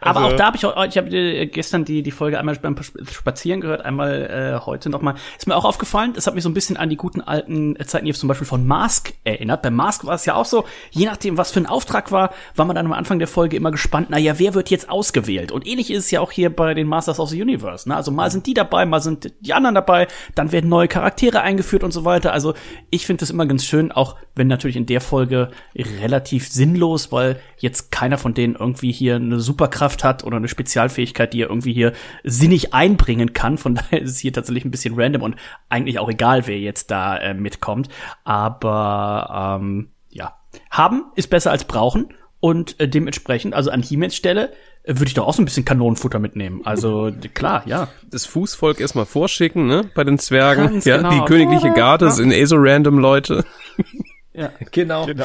Aber 0.02 0.22
also, 0.22 0.34
auch 0.34 0.38
da 0.38 0.46
habe 0.48 0.58
ich, 0.58 0.64
ich 0.64 0.98
habe 0.98 1.10
äh, 1.10 1.46
gestern 1.48 1.86
die, 1.86 2.04
die 2.04 2.12
Folge 2.12 2.40
einmal 2.40 2.56
beim 2.56 2.76
Spazieren 2.82 3.62
gehört, 3.62 3.84
einmal 3.84 4.60
äh, 4.62 4.66
heute 4.66 4.90
nochmal. 4.90 5.16
Ist 5.38 5.48
mir 5.48 5.56
auch 5.56 5.66
aufgefallen, 5.66 6.14
das 6.14 6.28
hat 6.28 6.36
mich 6.36 6.44
so 6.44 6.50
ein 6.50 6.54
bisschen 6.54 6.78
an 6.78 6.90
die 6.90 6.96
guten 6.96 7.22
alten 7.22 7.76
Zeiten 7.86 8.06
hier 8.06 8.14
zum 8.14 8.28
Beispiel 8.28 8.48
von 8.48 8.66
Mask 8.66 9.14
erinnert. 9.24 9.62
Bei 9.62 9.70
Mask 9.70 10.06
war 10.06 10.16
es 10.16 10.26
ja 10.26 10.36
auch 10.36 10.46
so, 10.46 10.66
je 10.92 11.06
nachdem, 11.06 11.38
was 11.38 11.52
für 11.52 11.60
ein 11.60 11.66
Auftrag 11.66 12.12
war, 12.12 12.32
war 12.56 12.66
man 12.66 12.76
dann 12.76 12.86
am 12.86 12.94
Anfang 12.94 13.20
der 13.20 13.28
Folge 13.28 13.58
immer 13.58 13.72
gespannt, 13.72 14.10
naja, 14.10 14.40
wer 14.40 14.54
wird 14.54 14.70
jetzt 14.70 14.90
ausgewählt? 14.90 15.52
Und 15.52 15.68
ähnlich 15.68 15.92
ist 15.92 16.06
es 16.06 16.12
ja 16.12 16.22
auch 16.22 16.32
hier 16.32 16.56
bei 16.56 16.74
den 16.74 16.88
Masters 16.88 17.20
of 17.20 17.30
the 17.30 17.42
Universe. 17.42 17.88
Ne? 17.88 17.96
Also 17.96 18.12
mal 18.12 18.32
sind 18.32 18.48
die 18.48 18.54
dabei, 18.54 18.86
mal 18.86 19.02
sind 19.02 19.32
die 19.40 19.54
anderen 19.54 19.76
dabei, 19.76 20.08
dann 20.36 20.52
werden 20.52 20.70
neue 20.70 20.88
Charaktere 20.88 21.42
eingeführt 21.42 21.84
und 21.84 21.92
so 21.92 22.06
weiter. 22.06 22.34
Also 22.34 22.54
ich 22.90 23.06
finde 23.06 23.22
das 23.22 23.30
immer 23.30 23.46
ganz 23.46 23.66
schön, 23.66 23.92
auch 23.92 24.16
wenn 24.36 24.48
natürlich 24.48 24.76
in 24.76 24.86
der 24.86 25.02
Folge 25.02 25.50
relativ 25.76 26.48
sinnlos, 26.50 27.12
weil 27.12 27.40
jetzt 27.60 27.92
keiner 27.92 28.18
von 28.18 28.34
denen 28.34 28.56
irgendwie 28.56 28.92
hier 28.92 29.16
eine 29.16 29.40
Superkraft 29.66 30.04
hat 30.04 30.24
oder 30.24 30.38
eine 30.38 30.48
Spezialfähigkeit, 30.48 31.34
die 31.34 31.42
er 31.42 31.50
irgendwie 31.50 31.74
hier 31.74 31.94
sinnig 32.24 32.74
einbringen 32.74 33.34
kann. 33.34 33.58
Von 33.58 33.76
daher 33.76 34.02
ist 34.02 34.12
es 34.12 34.20
hier 34.20 34.34
tatsächlich 34.34 34.66
ein 34.66 34.72
bisschen 34.72 34.94
random 34.96 35.22
und 35.22 35.36
eigentlich 35.70 36.00
auch 36.00 36.10
egal, 36.10 36.48
wer 36.48 36.60
jetzt 36.60 36.92
da 36.92 37.18
äh, 37.18 37.34
mitkommt. 37.34 37.90
Aber 38.24 39.60
ähm, 39.60 39.90
ja, 40.10 40.36
haben 40.70 41.06
ist 41.16 41.30
besser 41.30 41.52
als 41.52 41.66
brauchen 41.66 42.14
und 42.40 42.80
äh, 42.80 42.88
dementsprechend, 42.88 43.54
also 43.54 43.72
an 43.72 43.82
He-Mans 43.82 44.16
Stelle, 44.16 44.52
äh, 44.84 44.94
würde 44.94 45.06
ich 45.06 45.14
doch 45.16 45.28
auch 45.28 45.34
so 45.34 45.42
ein 45.42 45.46
bisschen 45.46 45.66
Kanonenfutter 45.66 46.20
mitnehmen. 46.20 46.62
Also 46.64 47.12
klar, 47.34 47.64
ja. 47.66 47.88
Das 48.10 48.26
Fußvolk 48.26 48.80
erstmal 48.80 49.06
vorschicken, 49.06 49.66
ne? 49.68 49.90
Bei 49.96 50.04
den 50.04 50.20
Zwergen. 50.20 50.68
Ganz 50.68 50.86
ja, 50.86 50.98
genau. 50.98 51.10
die 51.12 51.22
königliche 51.22 51.74
Garde 51.74 52.12
sind 52.12 52.32
eh 52.32 52.46
so 52.46 52.56
random 52.58 53.00
Leute. 53.00 53.46
Genau. 54.72 55.08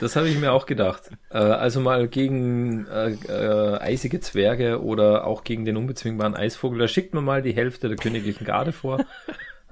Das 0.00 0.16
habe 0.16 0.28
ich 0.28 0.38
mir 0.38 0.52
auch 0.52 0.66
gedacht. 0.66 1.10
Äh, 1.30 1.38
also 1.38 1.80
mal 1.80 2.08
gegen 2.08 2.86
äh, 2.86 3.12
äh, 3.28 3.78
eisige 3.78 4.20
Zwerge 4.20 4.82
oder 4.82 5.26
auch 5.26 5.44
gegen 5.44 5.64
den 5.64 5.76
unbezwingbaren 5.76 6.34
Eisvogel, 6.34 6.78
da 6.78 6.88
schickt 6.88 7.14
man 7.14 7.24
mal 7.24 7.42
die 7.42 7.54
Hälfte 7.54 7.88
der 7.88 7.96
königlichen 7.96 8.44
Garde 8.44 8.72
vor. 8.72 9.04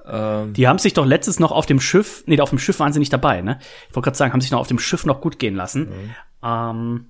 Ähm, 0.07 0.55
Die 0.55 0.67
haben 0.67 0.79
sich 0.79 0.95
doch 0.95 1.05
letztens 1.05 1.39
noch 1.41 1.53
auf 1.53 1.67
dem 1.67 1.79
Schiff, 1.79 2.25
nee, 2.27 2.41
auf 2.41 2.49
dem 2.49 2.59
Schiff 2.59 2.81
waren 2.81 2.93
sie 2.93 2.99
nicht 2.99 3.13
dabei, 3.13 3.43
ne? 3.43 3.59
Ich 3.89 3.95
wollte 3.95 4.07
gerade 4.07 4.17
sagen, 4.17 4.33
haben 4.33 4.41
sich 4.41 4.51
noch 4.51 4.61
auf 4.61 4.67
dem 4.67 4.79
Schiff 4.79 5.05
noch 5.05 5.21
gut 5.21 5.39
gehen 5.39 5.55
lassen. 5.55 5.91
Mhm. 5.91 6.15
Ähm, 6.43 7.07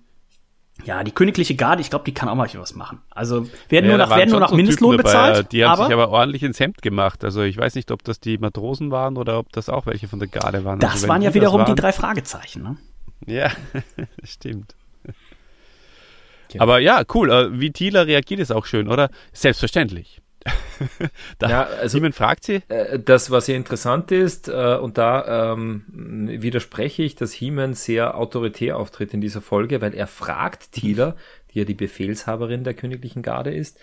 ja, 0.85 1.05
die 1.05 1.13
königliche 1.13 1.55
Garde, 1.55 1.81
ich 1.81 1.91
glaube, 1.91 2.05
die 2.05 2.15
kann 2.15 2.29
auch 2.29 2.35
mal 2.35 2.49
was 2.55 2.75
machen. 2.75 3.01
Also 3.11 3.47
werden 3.69 3.87
Ja, 3.91 3.97
nur 3.97 3.99
nach, 3.99 4.17
werden 4.17 4.31
nur 4.31 4.41
nach 4.41 4.53
Mindestlohn 4.53 4.97
Typen 4.97 5.05
dabei, 5.07 5.29
bezahlt. 5.31 5.53
Die 5.53 5.65
haben 5.65 5.73
aber 5.73 5.85
sich 5.87 5.93
aber 5.95 6.09
ordentlich 6.11 6.43
ins 6.43 6.59
Hemd 6.61 6.83
gemacht. 6.83 7.25
Also 7.25 7.43
ich 7.43 7.57
weiß 7.57 7.75
nicht, 7.75 7.91
ob 7.91 8.05
das 8.05 8.21
die 8.21 8.39
Matrosen 8.39 8.91
waren 8.91 9.17
oder 9.17 9.39
ob 9.39 9.53
das 9.53 9.69
auch 9.69 9.87
welche 9.87 10.09
von 10.09 10.19
der 10.19 10.29
Garde 10.29 10.65
waren. 10.65 10.79
das 10.79 10.93
also, 10.93 11.09
waren 11.09 11.23
ja 11.23 11.31
die 11.31 11.35
wiederum 11.37 11.63
die 11.65 11.69
waren- 11.69 11.77
drei 11.77 11.93
Fragezeichen, 11.93 12.63
ne? 12.63 12.77
Ja, 13.27 13.51
stimmt. 14.25 14.75
Aber 16.59 16.79
ja, 16.81 17.03
cool. 17.15 17.31
Äh, 17.31 17.61
Wie 17.61 17.71
Thieler 17.71 18.07
reagiert 18.07 18.41
ist 18.41 18.51
auch 18.51 18.67
schön, 18.67 18.89
oder? 18.89 19.11
Selbstverständlich. 19.33 20.21
Da, 21.39 21.49
Ja, 21.49 21.63
also- 21.65 21.89
Simon 21.99 22.13
fragt 22.13 22.45
sie. 22.45 22.63
Äh, 22.69 22.99
Das, 22.99 23.31
was 23.31 23.47
hier 23.47 23.57
interessant 23.57 24.11
ist, 24.13 24.49
äh, 24.49 24.77
und 24.81 24.99
da 24.99 25.53
ähm, 25.53 25.85
widerspreche 25.89 27.03
ich, 27.03 27.15
dass 27.15 27.33
He-Man 27.33 27.75
sehr 27.75 28.17
autoritär 28.17 28.77
auftritt 28.79 29.13
in 29.15 29.21
dieser 29.21 29.41
Folge, 29.41 29.81
weil 29.81 29.95
er 29.95 30.07
fragt 30.07 30.73
Thieler, 30.73 31.17
die 31.53 31.59
ja 31.61 31.65
die 31.65 31.75
Befehlshaberin 31.75 32.65
der 32.65 32.75
königlichen 32.75 33.23
Garde 33.23 33.53
ist, 33.55 33.79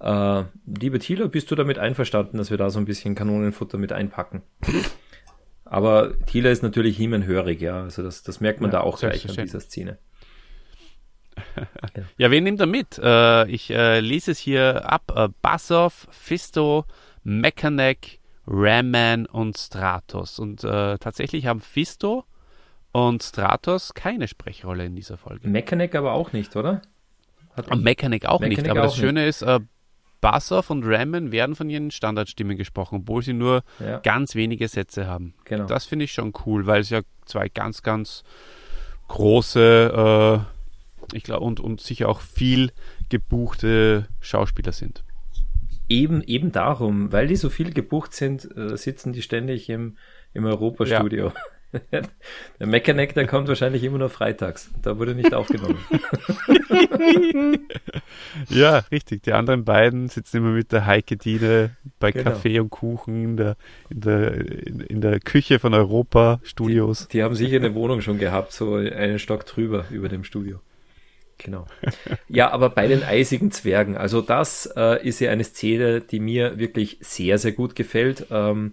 äh, 0.00 0.42
liebe 0.66 0.98
Thieler, 0.98 1.28
bist 1.28 1.50
du 1.50 1.54
damit 1.54 1.78
einverstanden, 1.78 2.36
dass 2.38 2.50
wir 2.50 2.58
da 2.58 2.70
so 2.70 2.78
ein 2.80 2.84
bisschen 2.86 3.14
Kanonenfutter 3.14 3.78
mit 3.78 3.92
einpacken? 3.92 4.42
Aber 5.64 6.12
Thieler 6.26 6.50
ist 6.50 6.62
natürlich 6.62 6.96
He-Man 6.98 7.24
hörig, 7.24 7.60
ja, 7.62 7.82
also 7.84 8.02
das, 8.02 8.22
das 8.22 8.40
merkt 8.40 8.60
man 8.60 8.70
Ja, 8.72 8.78
da 8.80 8.84
auch 8.84 8.98
gleich 8.98 9.26
an 9.28 9.36
dieser 9.36 9.60
Szene. 9.60 9.98
Ja, 12.16 12.30
wen 12.30 12.44
nimmt 12.44 12.60
er 12.60 12.66
mit? 12.66 12.98
Äh, 12.98 13.48
ich 13.48 13.70
äh, 13.70 14.00
lese 14.00 14.30
es 14.30 14.38
hier 14.38 14.90
ab. 14.90 15.12
Äh, 15.14 15.28
Bassoff, 15.42 16.06
Fisto, 16.10 16.84
Mechanic, 17.24 18.20
Ramman 18.46 19.26
und 19.26 19.58
Stratos. 19.58 20.38
Und 20.38 20.64
äh, 20.64 20.98
tatsächlich 20.98 21.46
haben 21.46 21.60
Fisto 21.60 22.24
und 22.92 23.22
Stratos 23.22 23.94
keine 23.94 24.28
Sprechrolle 24.28 24.84
in 24.84 24.94
dieser 24.94 25.16
Folge. 25.16 25.48
Mechanic 25.48 25.94
aber 25.94 26.12
auch 26.12 26.32
nicht, 26.32 26.54
oder? 26.56 26.82
Hat, 27.56 27.70
Und 27.70 27.82
Mechanic 27.82 28.26
auch 28.26 28.40
nicht. 28.40 28.50
Mechanic 28.50 28.70
Aber 28.70 28.82
das 28.82 28.92
auch 28.92 28.96
Schöne 28.96 29.26
ist, 29.26 29.42
äh, 29.42 29.60
Bassoff 30.20 30.70
und 30.70 30.84
Ramman 30.86 31.32
werden 31.32 31.56
von 31.56 31.68
ihren 31.68 31.90
Standardstimmen 31.90 32.56
gesprochen, 32.56 33.00
obwohl 33.02 33.22
sie 33.22 33.32
nur 33.32 33.64
ja, 33.80 33.98
ganz 33.98 34.34
wenige 34.34 34.68
Sätze 34.68 35.06
haben. 35.06 35.34
genau. 35.44 35.66
Das 35.66 35.84
finde 35.84 36.04
ich 36.04 36.12
schon 36.12 36.32
cool, 36.46 36.66
weil 36.66 36.80
es 36.82 36.90
ja 36.90 37.00
zwei 37.24 37.48
ganz, 37.48 37.82
ganz 37.82 38.22
große, 39.08 40.40
äh, 40.40 40.51
ich 41.12 41.22
glaube, 41.24 41.44
und, 41.44 41.60
und 41.60 41.80
sicher 41.80 42.08
auch 42.08 42.20
viel 42.20 42.70
gebuchte 43.08 44.08
Schauspieler 44.20 44.72
sind. 44.72 45.04
Eben, 45.88 46.22
eben 46.22 46.52
darum, 46.52 47.12
weil 47.12 47.26
die 47.26 47.36
so 47.36 47.50
viel 47.50 47.72
gebucht 47.72 48.14
sind, 48.14 48.48
äh, 48.56 48.76
sitzen 48.76 49.12
die 49.12 49.22
ständig 49.22 49.68
im, 49.68 49.96
im 50.32 50.44
Europastudio. 50.44 51.32
Der 52.60 52.66
Mechanic, 52.66 53.14
der 53.14 53.26
kommt 53.26 53.48
wahrscheinlich 53.48 53.82
immer 53.82 53.96
nur 53.96 54.10
freitags. 54.10 54.70
Da 54.82 54.98
wurde 54.98 55.14
nicht 55.14 55.32
aufgenommen. 55.32 55.78
Ja, 58.48 58.78
richtig. 58.90 59.22
Die 59.22 59.32
anderen 59.32 59.64
beiden 59.64 60.08
sitzen 60.08 60.38
immer 60.38 60.50
mit 60.50 60.72
der 60.72 60.86
Heike 60.86 61.16
Diene 61.16 61.76
bei 61.98 62.12
Genau. 62.12 62.30
Kaffee 62.30 62.60
und 62.60 62.70
Kuchen 62.70 63.24
in 63.24 63.36
der, 63.36 63.56
in 63.90 64.00
der, 64.00 64.90
in, 64.90 65.00
der 65.00 65.20
Küche 65.20 65.58
von 65.58 65.74
Europa 65.74 66.40
Studios. 66.42 67.08
Die 67.08 67.22
haben 67.22 67.34
sicher 67.34 67.56
eine 67.56 67.74
Wohnung 67.74 68.00
schon 68.00 68.18
gehabt, 68.18 68.52
so 68.52 68.74
einen 68.74 69.18
Stock 69.18 69.46
drüber 69.46 69.86
über 69.90 70.08
dem 70.08 70.24
Studio. 70.24 70.60
Genau. 71.44 71.66
Ja, 72.28 72.50
aber 72.50 72.70
bei 72.70 72.86
den 72.86 73.02
eisigen 73.02 73.50
Zwergen, 73.50 73.96
also 73.96 74.20
das 74.20 74.72
äh, 74.76 75.06
ist 75.06 75.20
ja 75.20 75.30
eine 75.30 75.44
Szene, 75.44 76.00
die 76.00 76.20
mir 76.20 76.58
wirklich 76.58 76.98
sehr, 77.00 77.38
sehr 77.38 77.52
gut 77.52 77.74
gefällt. 77.74 78.26
Ähm, 78.30 78.72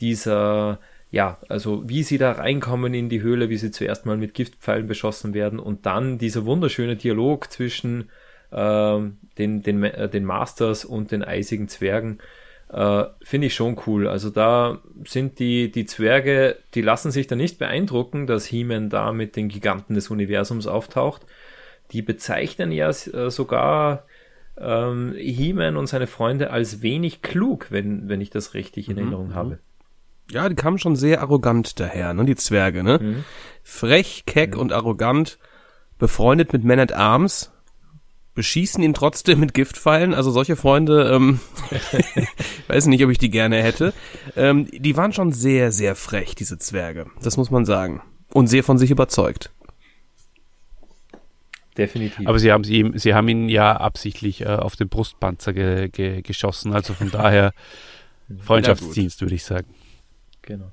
dieser, 0.00 0.80
ja, 1.10 1.38
also 1.48 1.88
wie 1.88 2.02
sie 2.02 2.18
da 2.18 2.32
reinkommen 2.32 2.94
in 2.94 3.08
die 3.08 3.22
Höhle, 3.22 3.48
wie 3.48 3.56
sie 3.56 3.70
zuerst 3.70 4.06
mal 4.06 4.16
mit 4.16 4.34
Giftpfeilen 4.34 4.86
beschossen 4.86 5.34
werden 5.34 5.58
und 5.58 5.86
dann 5.86 6.18
dieser 6.18 6.44
wunderschöne 6.44 6.96
Dialog 6.96 7.50
zwischen 7.50 8.10
ähm, 8.52 9.18
den, 9.38 9.62
den, 9.62 9.82
äh, 9.84 10.08
den 10.08 10.24
Masters 10.24 10.84
und 10.84 11.12
den 11.12 11.22
eisigen 11.22 11.68
Zwergen. 11.68 12.18
Äh, 12.72 13.04
Finde 13.22 13.48
ich 13.48 13.54
schon 13.54 13.76
cool. 13.86 14.06
Also 14.06 14.30
da 14.30 14.80
sind 15.04 15.38
die, 15.38 15.70
die 15.70 15.86
Zwerge, 15.86 16.56
die 16.74 16.82
lassen 16.82 17.10
sich 17.10 17.26
da 17.26 17.36
nicht 17.36 17.58
beeindrucken, 17.58 18.26
dass 18.26 18.46
He-Man 18.46 18.90
da 18.90 19.12
mit 19.12 19.36
den 19.36 19.48
Giganten 19.48 19.94
des 19.94 20.10
Universums 20.10 20.66
auftaucht. 20.66 21.22
Die 21.92 22.02
bezeichnen 22.02 22.72
ja 22.72 22.90
äh, 22.90 23.30
sogar 23.30 24.04
ähm, 24.58 25.14
He-Man 25.16 25.76
und 25.76 25.86
seine 25.86 26.06
Freunde 26.06 26.50
als 26.50 26.82
wenig 26.82 27.22
klug, 27.22 27.68
wenn, 27.70 28.08
wenn 28.08 28.20
ich 28.20 28.30
das 28.30 28.54
richtig 28.54 28.88
in 28.88 28.98
Erinnerung 28.98 29.34
habe. 29.34 29.58
Ja, 30.30 30.48
die 30.48 30.54
kamen 30.54 30.78
schon 30.78 30.96
sehr 30.96 31.20
arrogant 31.22 31.80
daher, 31.80 32.14
ne, 32.14 32.24
die 32.24 32.36
Zwerge, 32.36 32.84
ne? 32.84 32.98
Mhm. 33.02 33.24
Frech, 33.64 34.24
keck 34.26 34.56
und 34.56 34.72
arrogant, 34.72 35.38
befreundet 35.98 36.52
mit 36.52 36.62
Man 36.62 36.78
at 36.78 36.92
Arms, 36.92 37.50
beschießen 38.34 38.82
ihn 38.82 38.94
trotzdem 38.94 39.40
mit 39.40 39.54
Giftpfeilen. 39.54 40.14
Also 40.14 40.30
solche 40.30 40.56
Freunde, 40.56 41.10
ähm, 41.12 41.40
weiß 42.68 42.86
nicht, 42.86 43.04
ob 43.04 43.10
ich 43.10 43.18
die 43.18 43.30
gerne 43.30 43.62
hätte. 43.62 43.92
Ähm, 44.36 44.68
die 44.70 44.96
waren 44.96 45.12
schon 45.12 45.32
sehr, 45.32 45.72
sehr 45.72 45.96
frech, 45.96 46.34
diese 46.34 46.58
Zwerge. 46.58 47.06
Das 47.22 47.36
muss 47.36 47.50
man 47.50 47.64
sagen. 47.64 48.02
Und 48.32 48.46
sehr 48.46 48.62
von 48.62 48.78
sich 48.78 48.90
überzeugt. 48.92 49.50
Definitiv. 51.76 52.26
Aber 52.26 52.38
sie 52.38 52.52
haben, 52.52 52.64
sie, 52.64 52.90
sie 52.94 53.14
haben 53.14 53.28
ihn 53.28 53.48
ja 53.48 53.76
absichtlich 53.76 54.42
äh, 54.42 54.46
auf 54.46 54.76
den 54.76 54.88
Brustpanzer 54.88 55.52
ge, 55.52 55.88
ge, 55.88 56.22
geschossen. 56.22 56.72
Also 56.72 56.94
von 56.94 57.10
daher 57.10 57.52
Freundschaftsdienst, 58.38 59.20
würde 59.22 59.34
ich 59.34 59.44
sagen. 59.44 59.72
Genau. 60.42 60.72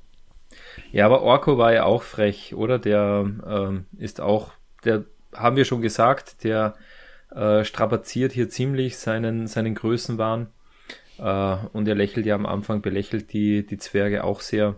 Ja, 0.91 1.06
aber 1.06 1.22
Orko 1.22 1.58
war 1.58 1.74
ja 1.74 1.84
auch 1.84 2.04
frech, 2.04 2.56
oder? 2.56 2.80
Der 2.80 3.30
ähm, 3.48 3.86
ist 3.98 4.22
auch, 4.22 4.52
der 4.86 5.06
haben 5.36 5.56
wir 5.56 5.66
schon 5.66 5.82
gesagt, 5.82 6.43
der 6.43 6.76
äh, 7.36 7.64
strapaziert 7.64 8.32
hier 8.32 8.50
ziemlich 8.50 8.98
seinen, 8.98 9.48
seinen 9.48 9.76
Größenwahn. 9.76 10.48
Äh, 11.20 11.56
und 11.74 11.88
er 11.88 11.95
lächelt 11.95 12.26
ja 12.26 12.36
am 12.36 12.45
Anfang, 12.45 12.82
belächelt 12.82 13.34
die, 13.34 13.66
die 13.66 13.78
Zwerge 13.78 14.24
auch 14.24 14.41
sehr. 14.41 14.76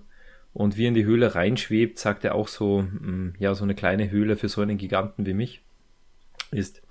Und 0.52 0.76
wie 0.76 0.86
er 0.86 0.90
in 0.90 0.96
die 0.96 1.06
Höhle 1.06 1.36
reinschwebt, 1.36 2.00
sagt 2.00 2.26
er 2.26 2.36
auch 2.36 2.48
so, 2.48 2.82
mh, 2.82 3.34
ja, 3.40 3.54
so 3.54 3.64
eine 3.64 3.76
kleine 3.76 4.10
Höhle 4.10 4.36
für 4.36 4.50
so 4.50 4.62
einen 4.62 4.78
Giganten 4.78 5.26
wie 5.26 5.34
mich 5.34 5.62
ist. 6.52 6.82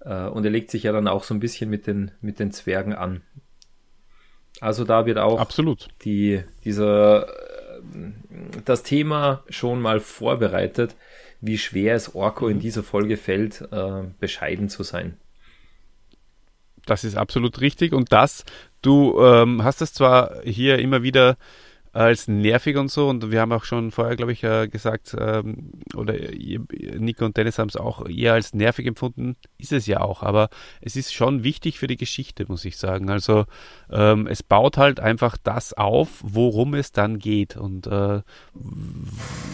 Äh, 0.00 0.26
und 0.26 0.44
er 0.44 0.50
legt 0.50 0.70
sich 0.70 0.84
ja 0.84 0.92
dann 0.92 1.08
auch 1.08 1.24
so 1.24 1.34
ein 1.34 1.40
bisschen 1.40 1.70
mit 1.70 1.86
den, 1.86 2.10
mit 2.20 2.38
den 2.38 2.52
Zwergen 2.52 2.94
an. 2.94 3.22
Also 4.60 4.84
da 4.84 5.06
wird 5.06 5.18
auch 5.18 5.40
Absolut. 5.40 5.88
die, 6.02 6.42
dieser, 6.64 7.28
äh, 7.28 7.82
das 8.64 8.82
Thema 8.82 9.42
schon 9.48 9.80
mal 9.80 10.00
vorbereitet, 10.00 10.94
wie 11.40 11.58
schwer 11.58 11.94
es 11.94 12.14
Orko 12.14 12.48
in 12.48 12.60
dieser 12.60 12.82
Folge 12.82 13.16
fällt, 13.16 13.60
äh, 13.72 14.04
bescheiden 14.20 14.68
zu 14.68 14.82
sein. 14.82 15.18
Das 16.86 17.04
ist 17.04 17.16
absolut 17.16 17.60
richtig. 17.60 17.92
Und 17.92 18.12
das, 18.12 18.44
du 18.82 19.20
ähm, 19.20 19.64
hast 19.64 19.82
es 19.82 19.92
zwar 19.92 20.42
hier 20.44 20.78
immer 20.78 21.02
wieder 21.02 21.36
als 21.94 22.26
nervig 22.26 22.76
und 22.76 22.90
so, 22.90 23.08
und 23.08 23.30
wir 23.30 23.40
haben 23.40 23.52
auch 23.52 23.64
schon 23.64 23.92
vorher, 23.92 24.16
glaube 24.16 24.32
ich, 24.32 24.42
äh, 24.42 24.66
gesagt, 24.66 25.16
ähm, 25.18 25.70
oder 25.94 26.14
Nico 26.98 27.24
und 27.24 27.36
Dennis 27.36 27.58
haben 27.58 27.68
es 27.68 27.76
auch 27.76 28.06
eher 28.08 28.32
als 28.32 28.52
nervig 28.52 28.86
empfunden, 28.86 29.36
ist 29.58 29.72
es 29.72 29.86
ja 29.86 30.00
auch, 30.00 30.24
aber 30.24 30.48
es 30.80 30.96
ist 30.96 31.14
schon 31.14 31.44
wichtig 31.44 31.78
für 31.78 31.86
die 31.86 31.96
Geschichte, 31.96 32.46
muss 32.48 32.64
ich 32.64 32.78
sagen. 32.78 33.10
Also 33.10 33.44
ähm, 33.90 34.26
es 34.26 34.42
baut 34.42 34.76
halt 34.76 34.98
einfach 34.98 35.36
das 35.40 35.72
auf, 35.72 36.20
worum 36.22 36.74
es 36.74 36.90
dann 36.90 37.20
geht. 37.20 37.56
Und 37.56 37.86
äh, 37.86 38.22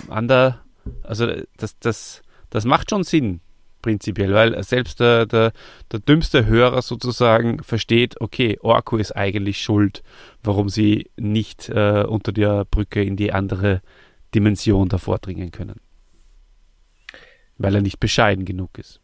an 0.08 0.28
der, 0.28 0.60
also 1.02 1.26
das, 1.58 1.78
das, 1.78 2.22
das 2.48 2.64
macht 2.64 2.88
schon 2.88 3.04
Sinn, 3.04 3.40
prinzipiell, 3.82 4.32
weil 4.34 4.62
selbst 4.62 5.00
der, 5.00 5.26
der, 5.26 5.52
der 5.90 6.00
dümmste 6.00 6.46
Hörer 6.46 6.82
sozusagen 6.82 7.62
versteht, 7.62 8.20
okay, 8.20 8.58
Orko 8.60 8.96
ist 8.96 9.12
eigentlich 9.12 9.60
schuld, 9.60 10.02
warum 10.42 10.68
sie 10.68 11.10
nicht 11.16 11.68
äh, 11.68 12.04
unter 12.06 12.32
der 12.32 12.64
Brücke 12.64 13.02
in 13.02 13.16
die 13.16 13.32
andere 13.32 13.82
Dimension 14.34 14.88
davor 14.88 15.18
dringen 15.18 15.50
können. 15.50 15.80
Weil 17.58 17.74
er 17.74 17.82
nicht 17.82 18.00
bescheiden 18.00 18.44
genug 18.44 18.78
ist. 18.78 19.00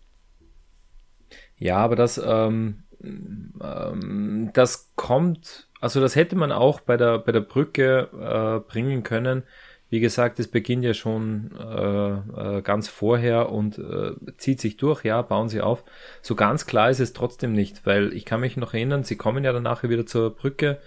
Ja, 1.59 1.79
aber 1.79 1.97
das, 1.97 2.19
ähm, 2.25 2.85
ähm, 3.03 4.51
das 4.53 4.93
kommt, 4.95 5.69
also 5.81 6.01
das 6.01 6.17
hätte 6.17 6.37
man 6.37 6.53
auch 6.53 6.81
bei 6.81 6.97
der, 6.97 7.19
bei 7.19 7.33
der 7.33 7.41
Brücke 7.41 8.09
äh, 8.13 8.71
bringen 8.71 9.03
können, 9.03 9.43
Wie 9.89 10.01
gesagt, 10.01 10.41
es 10.41 10.49
beginnt 10.49 10.85
ja 10.85 10.95
schon 10.95 11.53
äh, 11.59 12.59
äh, 12.59 12.63
ganz 12.63 12.89
vorher 12.89 13.51
und 13.51 13.79
äh, 13.79 14.13
zieht 14.37 14.61
sich 14.61 14.77
durch, 14.77 15.05
ja, 15.05 15.23
bauen 15.23 15.49
sie 15.49 15.61
auf. 15.61 15.85
So 16.23 16.35
ganz 16.35 16.67
klar 16.67 16.91
ist 16.91 17.01
es 17.01 17.13
trotzdem 17.13 17.53
nicht, 17.53 17.87
weil 17.87 18.13
ich 18.13 18.25
kann 18.25 18.41
mich 18.41 18.57
noch 18.57 18.75
erinnern, 18.75 19.05
sie 19.05 19.17
kommen 19.17 19.45
ja 19.45 19.53
danach 19.53 19.85
wieder 19.85 20.05
zur 20.05 20.35
Brücke, 20.35 20.79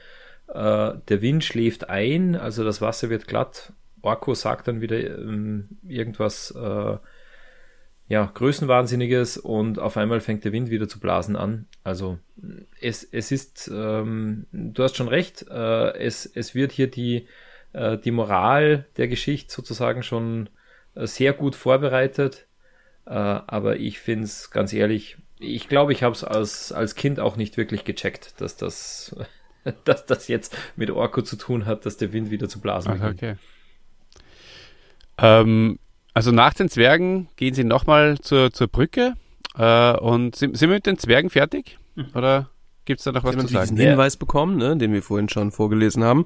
äh, 0.50 0.91
der 1.08 1.22
Wind 1.22 1.43
schläft 1.45 1.89
ein, 1.89 2.36
also 2.36 2.64
das 2.64 2.82
Wasser 2.82 3.10
wird 3.10 3.28
glatt. 3.28 3.72
Orko 4.02 4.34
sagt 4.34 4.68
dann 4.68 4.82
wieder 4.82 4.97
ähm, 4.97 5.70
irgendwas, 5.88 6.52
äh, 6.52 6.97
ja, 8.10 8.26
Größenwahnsinniges 8.34 9.38
und 9.38 9.78
auf 9.78 9.95
einmal 9.95 10.20
fängt 10.20 10.43
der 10.43 10.52
Wind 10.52 10.72
wieder 10.72 10.88
zu 10.89 11.00
blasen 11.00 11.36
an. 11.36 11.68
Also 11.84 12.18
es, 12.82 13.04
es 13.04 13.32
ist, 13.32 13.70
ähm, 13.72 14.47
du 14.52 14.84
hast 14.84 14.97
schon 14.97 15.08
recht, 15.08 15.45
äh, 15.50 15.93
es, 15.95 16.26
es 16.26 16.56
wird 16.56 16.72
hier 16.72 16.88
die 16.88 17.28
äh, 17.74 17.98
die 17.98 18.12
Moral 18.12 18.86
der 18.98 19.08
Geschichte 19.08 19.54
sozusagen 19.54 20.04
schon 20.04 20.50
äh, 20.96 21.08
sehr 21.08 21.34
gut 21.34 21.56
vorbereitet. 21.56 22.48
Äh, 23.06 23.12
aber 23.14 23.78
ich 23.78 24.00
finde 24.00 24.26
es 24.26 24.52
ganz 24.52 24.74
ehrlich, 24.74 25.18
ich 25.40 25.70
glaube, 25.70 25.94
ich 25.94 26.04
habe 26.04 26.14
es 26.14 26.24
als, 26.24 26.72
als 26.72 26.96
Kind 26.96 27.20
auch 27.20 27.38
nicht 27.38 27.58
wirklich 27.58 27.86
gecheckt, 27.86 28.40
dass 28.42 28.58
das, 28.58 29.16
dass 29.86 30.06
das 30.06 30.28
jetzt 30.28 30.58
mit 30.76 30.92
Orko 30.92 31.22
zu 31.22 31.36
tun 31.36 31.66
hat, 31.66 31.86
dass 31.86 31.98
der 31.98 32.14
Wind 32.14 32.30
wieder 32.32 32.50
zu 32.50 32.60
blasen 32.60 32.94
beginnt. 32.94 33.14
Okay. 33.16 33.36
Ähm, 35.18 35.80
also 36.14 36.32
nach 36.32 36.54
den 36.54 36.70
Zwergen 36.70 37.30
gehen 37.36 37.54
sie 37.54 37.64
nochmal 37.64 38.20
zur, 38.20 38.52
zur 38.52 38.68
Brücke 38.68 39.14
äh, 39.58 39.94
und 39.98 40.36
sind, 40.36 40.58
sind 40.58 40.70
wir 40.70 40.76
mit 40.76 40.86
den 40.86 40.98
Zwergen 40.98 41.30
fertig? 41.30 41.78
Mhm. 41.96 42.08
Oder? 42.14 42.50
Gibt 42.90 43.02
es 43.02 43.04
da 43.04 43.12
noch 43.12 43.24
was 43.24 43.38
zu 43.38 43.46
sagen? 43.46 43.76
diesen 43.76 43.78
Hinweis 43.78 44.18
bekommen, 44.18 44.58
ne, 44.58 44.76
den 44.76 44.92
wir 44.94 45.04
vorhin 45.04 45.30
schon 45.30 45.52
vorgelesen 45.52 46.04
haben. 46.04 46.26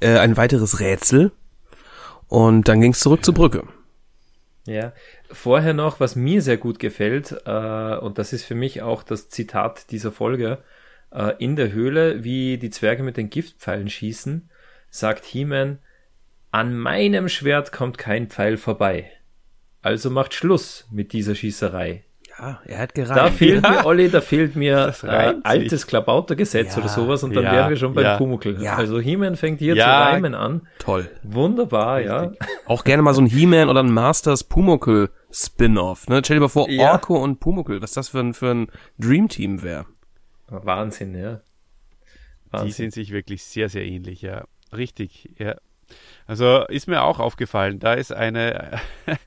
Äh, 0.00 0.18
ein 0.18 0.36
weiteres 0.36 0.78
Rätsel. 0.78 1.32
Und 2.28 2.68
dann 2.68 2.82
ging 2.82 2.92
es 2.92 3.00
zurück 3.00 3.24
zur 3.24 3.32
Brücke. 3.32 3.66
Ja, 4.66 4.92
vorher 5.30 5.72
noch, 5.72 5.98
was 5.98 6.14
mir 6.14 6.42
sehr 6.42 6.58
gut 6.58 6.80
gefällt, 6.80 7.34
äh, 7.46 7.96
und 7.96 8.18
das 8.18 8.34
ist 8.34 8.44
für 8.44 8.54
mich 8.54 8.82
auch 8.82 9.04
das 9.04 9.30
Zitat 9.30 9.90
dieser 9.90 10.12
Folge, 10.12 10.58
äh, 11.12 11.32
in 11.38 11.56
der 11.56 11.72
Höhle, 11.72 12.22
wie 12.22 12.58
die 12.58 12.68
Zwerge 12.68 13.02
mit 13.02 13.16
den 13.16 13.30
Giftpfeilen 13.30 13.88
schießen, 13.88 14.50
sagt 14.90 15.24
He-Man, 15.24 15.78
an 16.50 16.76
meinem 16.76 17.30
Schwert 17.30 17.72
kommt 17.72 17.96
kein 17.96 18.28
Pfeil 18.28 18.58
vorbei. 18.58 19.10
Also 19.80 20.10
macht 20.10 20.34
Schluss 20.34 20.86
mit 20.90 21.14
dieser 21.14 21.34
Schießerei. 21.34 22.04
Ja, 22.38 22.60
er 22.64 22.78
hat 22.78 22.94
gereimt. 22.94 23.16
Da 23.16 23.30
fehlt 23.30 23.64
ja. 23.64 23.70
mir, 23.70 23.86
Olli, 23.86 24.10
da 24.10 24.20
fehlt 24.20 24.56
mir 24.56 24.94
äh, 25.02 25.34
altes 25.42 25.86
Klabautergesetz 25.86 26.74
ja, 26.74 26.82
oder 26.82 26.88
sowas 26.88 27.22
und 27.22 27.34
dann 27.34 27.44
ja, 27.44 27.52
wären 27.52 27.70
wir 27.70 27.76
schon 27.76 27.94
beim 27.94 28.04
ja, 28.04 28.16
Pumuckl. 28.18 28.62
Ja. 28.62 28.76
Also 28.76 29.00
He-Man 29.00 29.36
fängt 29.36 29.60
hier 29.60 29.74
zu 29.74 29.82
reimen 29.82 30.34
an. 30.34 30.66
Toll. 30.78 31.10
Wunderbar, 31.22 32.00
ja. 32.00 32.32
Auch 32.66 32.84
gerne 32.84 33.02
mal 33.02 33.14
so 33.14 33.22
ein 33.22 33.26
He-Man 33.26 33.68
oder 33.68 33.82
ein 33.82 33.90
Masters 33.90 34.44
Pumuckl 34.44 35.08
Spin-off. 35.32 36.08
Ne? 36.08 36.20
Stell 36.24 36.36
dir 36.36 36.42
mal 36.42 36.48
vor, 36.48 36.68
Orko 36.68 37.22
und 37.22 37.40
Pumuckl, 37.40 37.80
was 37.80 37.92
das 37.92 38.10
für 38.10 38.20
ein, 38.20 38.34
für 38.34 38.50
ein 38.50 38.66
Dream-Team 38.98 39.62
wäre. 39.62 39.86
Wahnsinn, 40.48 41.14
ja. 41.14 41.40
Wahnsinn. 42.50 42.66
Die 42.66 42.72
sind 42.72 42.92
sich 42.92 43.12
wirklich 43.12 43.44
sehr, 43.44 43.68
sehr 43.68 43.84
ähnlich, 43.84 44.22
ja. 44.22 44.44
Richtig, 44.76 45.30
ja. 45.38 45.56
Also 46.26 46.64
ist 46.68 46.88
mir 46.88 47.02
auch 47.02 47.20
aufgefallen, 47.20 47.78
da 47.78 47.94
ist 47.94 48.12
eine 48.12 48.80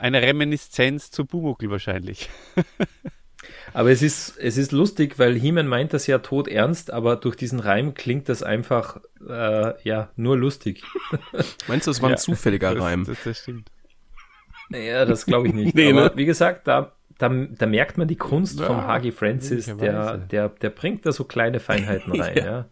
eine 0.00 0.22
Reminiszenz 0.22 1.10
zu 1.10 1.26
Bumukel 1.26 1.70
wahrscheinlich. 1.70 2.30
aber 3.74 3.90
es 3.90 4.02
ist, 4.02 4.36
es 4.38 4.56
ist 4.56 4.72
lustig, 4.72 5.18
weil 5.18 5.38
Heeman 5.38 5.66
meint 5.66 5.92
das 5.92 6.06
ja 6.06 6.18
tot 6.18 6.48
ernst, 6.48 6.90
aber 6.90 7.16
durch 7.16 7.36
diesen 7.36 7.60
Reim 7.60 7.94
klingt 7.94 8.28
das 8.28 8.42
einfach, 8.42 9.00
äh, 9.28 9.72
ja, 9.82 10.10
nur 10.16 10.36
lustig. 10.36 10.82
Meinst 11.68 11.86
du, 11.86 11.90
es 11.90 12.00
war 12.00 12.08
ein 12.08 12.14
ja, 12.14 12.16
zufälliger 12.16 12.74
das, 12.74 12.82
Reim? 12.82 13.04
Das, 13.04 13.18
das 13.22 13.38
stimmt. 13.38 13.70
Naja, 14.70 15.04
das 15.04 15.26
glaube 15.26 15.48
ich 15.48 15.54
nicht. 15.54 15.74
nee, 15.74 15.90
aber 15.90 16.04
ne? 16.04 16.12
wie 16.14 16.24
gesagt, 16.24 16.66
da, 16.66 16.92
da, 17.18 17.28
da 17.28 17.66
merkt 17.66 17.98
man 17.98 18.08
die 18.08 18.16
Kunst 18.16 18.58
ja, 18.58 18.66
von 18.66 18.86
Hagi 18.86 19.12
Francis, 19.12 19.66
der, 19.66 20.16
der, 20.16 20.48
der 20.48 20.70
bringt 20.70 21.04
da 21.04 21.12
so 21.12 21.24
kleine 21.24 21.60
Feinheiten 21.60 22.18
rein, 22.18 22.36
ja. 22.36 22.44
ja. 22.44 22.68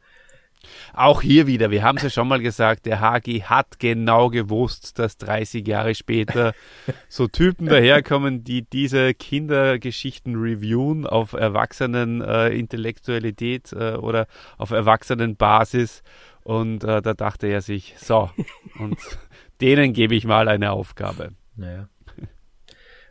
Auch 0.92 1.22
hier 1.22 1.46
wieder, 1.46 1.70
wir 1.70 1.82
haben 1.82 1.96
es 1.96 2.04
ja 2.04 2.10
schon 2.10 2.28
mal 2.28 2.40
gesagt, 2.40 2.86
der 2.86 3.00
Hagi 3.00 3.40
hat 3.40 3.78
genau 3.78 4.30
gewusst, 4.30 4.98
dass 4.98 5.16
30 5.18 5.66
Jahre 5.66 5.94
später 5.94 6.54
so 7.08 7.28
Typen 7.28 7.66
daherkommen, 7.66 8.44
die 8.44 8.62
diese 8.62 9.14
Kindergeschichten 9.14 10.36
reviewen 10.36 11.06
auf 11.06 11.32
Erwachsenen 11.32 12.20
äh, 12.20 12.48
Intellektualität 12.48 13.72
äh, 13.72 13.94
oder 13.94 14.26
auf 14.56 14.70
Erwachsenenbasis. 14.70 16.02
Und 16.44 16.84
äh, 16.84 17.02
da 17.02 17.14
dachte 17.14 17.46
er 17.46 17.60
sich, 17.60 17.94
so, 17.98 18.30
und 18.78 18.98
denen 19.60 19.92
gebe 19.92 20.14
ich 20.14 20.24
mal 20.24 20.48
eine 20.48 20.72
Aufgabe. 20.72 21.30
Naja. 21.56 21.88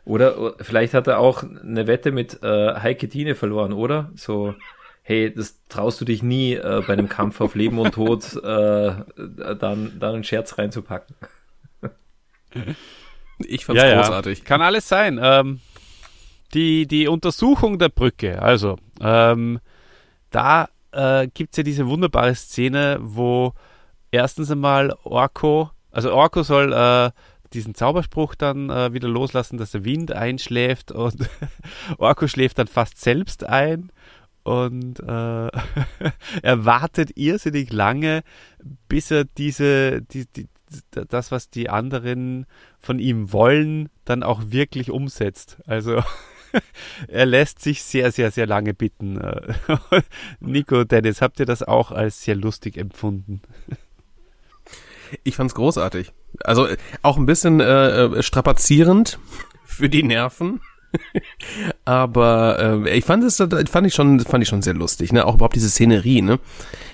Oder, 0.04 0.54
vielleicht 0.60 0.94
hat 0.94 1.06
er 1.06 1.18
auch 1.18 1.42
eine 1.42 1.86
Wette 1.86 2.12
mit 2.12 2.42
äh, 2.42 2.74
Heike 2.74 3.10
Tine 3.10 3.34
verloren, 3.34 3.74
oder? 3.74 4.10
So, 4.14 4.54
hey, 5.08 5.32
das 5.34 5.58
traust 5.70 5.98
du 6.02 6.04
dich 6.04 6.22
nie 6.22 6.52
äh, 6.52 6.82
bei 6.86 6.92
einem 6.92 7.08
Kampf 7.08 7.40
auf 7.40 7.54
Leben 7.54 7.78
und 7.78 7.92
Tod 7.92 8.36
äh, 8.36 8.92
dann, 9.16 9.98
dann 9.98 10.14
einen 10.14 10.24
Scherz 10.24 10.58
reinzupacken. 10.58 11.16
Ich 13.38 13.64
fand's 13.64 13.82
ja, 13.82 13.94
großartig. 13.94 14.40
Ja. 14.40 14.44
Kann 14.44 14.60
alles 14.60 14.86
sein. 14.86 15.18
Ähm, 15.22 15.60
die, 16.52 16.86
die 16.86 17.08
Untersuchung 17.08 17.78
der 17.78 17.88
Brücke, 17.88 18.42
also 18.42 18.76
ähm, 19.00 19.60
da 20.30 20.68
äh, 20.92 21.28
gibt 21.28 21.56
ja 21.56 21.62
diese 21.62 21.86
wunderbare 21.86 22.34
Szene, 22.34 22.98
wo 23.00 23.54
erstens 24.10 24.50
einmal 24.50 24.94
Orko, 25.04 25.70
also 25.90 26.12
Orko 26.12 26.42
soll 26.42 26.74
äh, 26.74 27.12
diesen 27.54 27.74
Zauberspruch 27.74 28.34
dann 28.34 28.68
äh, 28.68 28.92
wieder 28.92 29.08
loslassen, 29.08 29.56
dass 29.56 29.70
der 29.70 29.86
Wind 29.86 30.12
einschläft 30.12 30.92
und 30.92 31.30
Orko 31.96 32.28
schläft 32.28 32.58
dann 32.58 32.66
fast 32.66 33.00
selbst 33.00 33.44
ein 33.44 33.90
und 34.48 35.00
äh, 35.00 35.04
er 36.42 36.64
wartet 36.64 37.18
irrsinnig 37.18 37.70
lange, 37.70 38.22
bis 38.88 39.10
er 39.10 39.24
diese, 39.24 40.00
die, 40.00 40.24
die, 40.24 40.48
das, 40.90 41.30
was 41.30 41.50
die 41.50 41.68
anderen 41.68 42.46
von 42.78 42.98
ihm 42.98 43.30
wollen, 43.32 43.90
dann 44.06 44.22
auch 44.22 44.40
wirklich 44.46 44.90
umsetzt. 44.90 45.58
Also 45.66 46.02
er 47.08 47.26
lässt 47.26 47.60
sich 47.60 47.82
sehr, 47.82 48.10
sehr, 48.10 48.30
sehr 48.30 48.46
lange 48.46 48.72
bitten. 48.72 49.20
Nico, 50.40 50.84
Dennis, 50.84 51.20
habt 51.20 51.40
ihr 51.40 51.46
das 51.46 51.62
auch 51.62 51.90
als 51.90 52.24
sehr 52.24 52.36
lustig 52.36 52.78
empfunden? 52.78 53.42
Ich 55.24 55.36
fand's 55.36 55.54
großartig. 55.54 56.12
Also 56.42 56.68
auch 57.02 57.18
ein 57.18 57.26
bisschen 57.26 57.60
äh, 57.60 58.04
äh 58.04 58.22
strapazierend 58.22 59.18
für 59.64 59.90
die 59.90 60.02
Nerven. 60.02 60.62
Aber 61.84 62.84
äh, 62.86 62.98
ich 62.98 63.04
fand 63.04 63.24
es 63.24 63.36
fand 63.36 63.86
ich 63.86 63.94
schon 63.94 64.20
fand 64.20 64.42
ich 64.42 64.48
schon 64.48 64.62
sehr 64.62 64.74
lustig, 64.74 65.12
ne? 65.12 65.26
Auch 65.26 65.34
überhaupt 65.34 65.56
diese 65.56 65.70
Szenerie, 65.70 66.22
ne? 66.22 66.38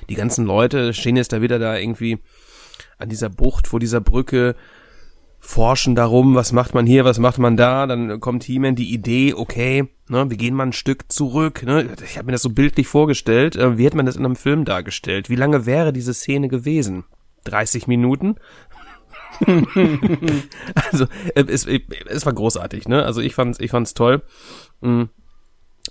Die 0.09 0.14
ganzen 0.14 0.45
Leute 0.45 0.92
stehen 0.92 1.16
jetzt 1.16 1.32
da 1.32 1.42
wieder 1.42 1.59
da 1.59 1.76
irgendwie 1.76 2.18
an 2.99 3.09
dieser 3.09 3.28
Bucht 3.28 3.66
vor 3.66 3.80
dieser 3.80 4.01
Brücke 4.01 4.55
forschen 5.45 5.95
darum, 5.95 6.34
was 6.34 6.53
macht 6.53 6.74
man 6.74 6.86
hier, 6.86 7.05
was 7.05 7.18
macht 7.18 7.38
man 7.38 7.57
da, 7.57 7.86
dann 7.86 8.18
kommt 8.18 8.45
He-Man 8.45 8.76
die 8.76 8.92
Idee, 8.92 9.34
okay, 9.34 9.88
ne, 10.09 10.30
wir 10.30 10.36
gehen 10.38 10.55
mal 10.55 10.66
ein 10.66 10.72
Stück 10.72 11.12
zurück, 11.12 11.62
ne? 11.64 11.86
Ich 12.03 12.16
habe 12.16 12.26
mir 12.26 12.32
das 12.32 12.42
so 12.42 12.51
bildlich 12.51 12.88
vorgestellt, 12.88 13.55
äh, 13.55 13.76
wie 13.76 13.84
hätte 13.84 13.97
man 13.97 14.07
das 14.07 14.16
in 14.16 14.24
einem 14.24 14.36
Film 14.36 14.64
dargestellt? 14.64 15.28
Wie 15.28 15.36
lange 15.36 15.66
wäre 15.66 15.92
diese 15.92 16.14
Szene 16.14 16.49
gewesen? 16.49 17.05
30 17.45 17.86
Minuten? 17.86 18.36
also 20.91 21.05
äh, 21.35 21.45
es, 21.49 21.66
es 21.66 22.26
war 22.26 22.32
großartig, 22.32 22.89
ne? 22.89 23.05
Also 23.05 23.20
ich 23.20 23.35
fand's, 23.35 23.59
ich 23.61 23.70
fand's 23.70 23.95
toll. 23.95 24.22
Mm. 24.80 25.05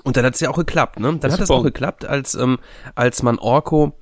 Und 0.03 0.17
dann 0.17 0.25
hat's 0.25 0.39
ja 0.39 0.49
auch 0.49 0.57
geklappt, 0.57 0.99
ne? 0.99 1.17
Dann 1.17 1.31
hat 1.31 1.39
es 1.39 1.51
auch 1.51 1.63
geklappt, 1.63 2.05
als 2.05 2.35
ähm, 2.35 2.59
als 2.95 3.21
man 3.21 3.37
Orko 3.37 3.97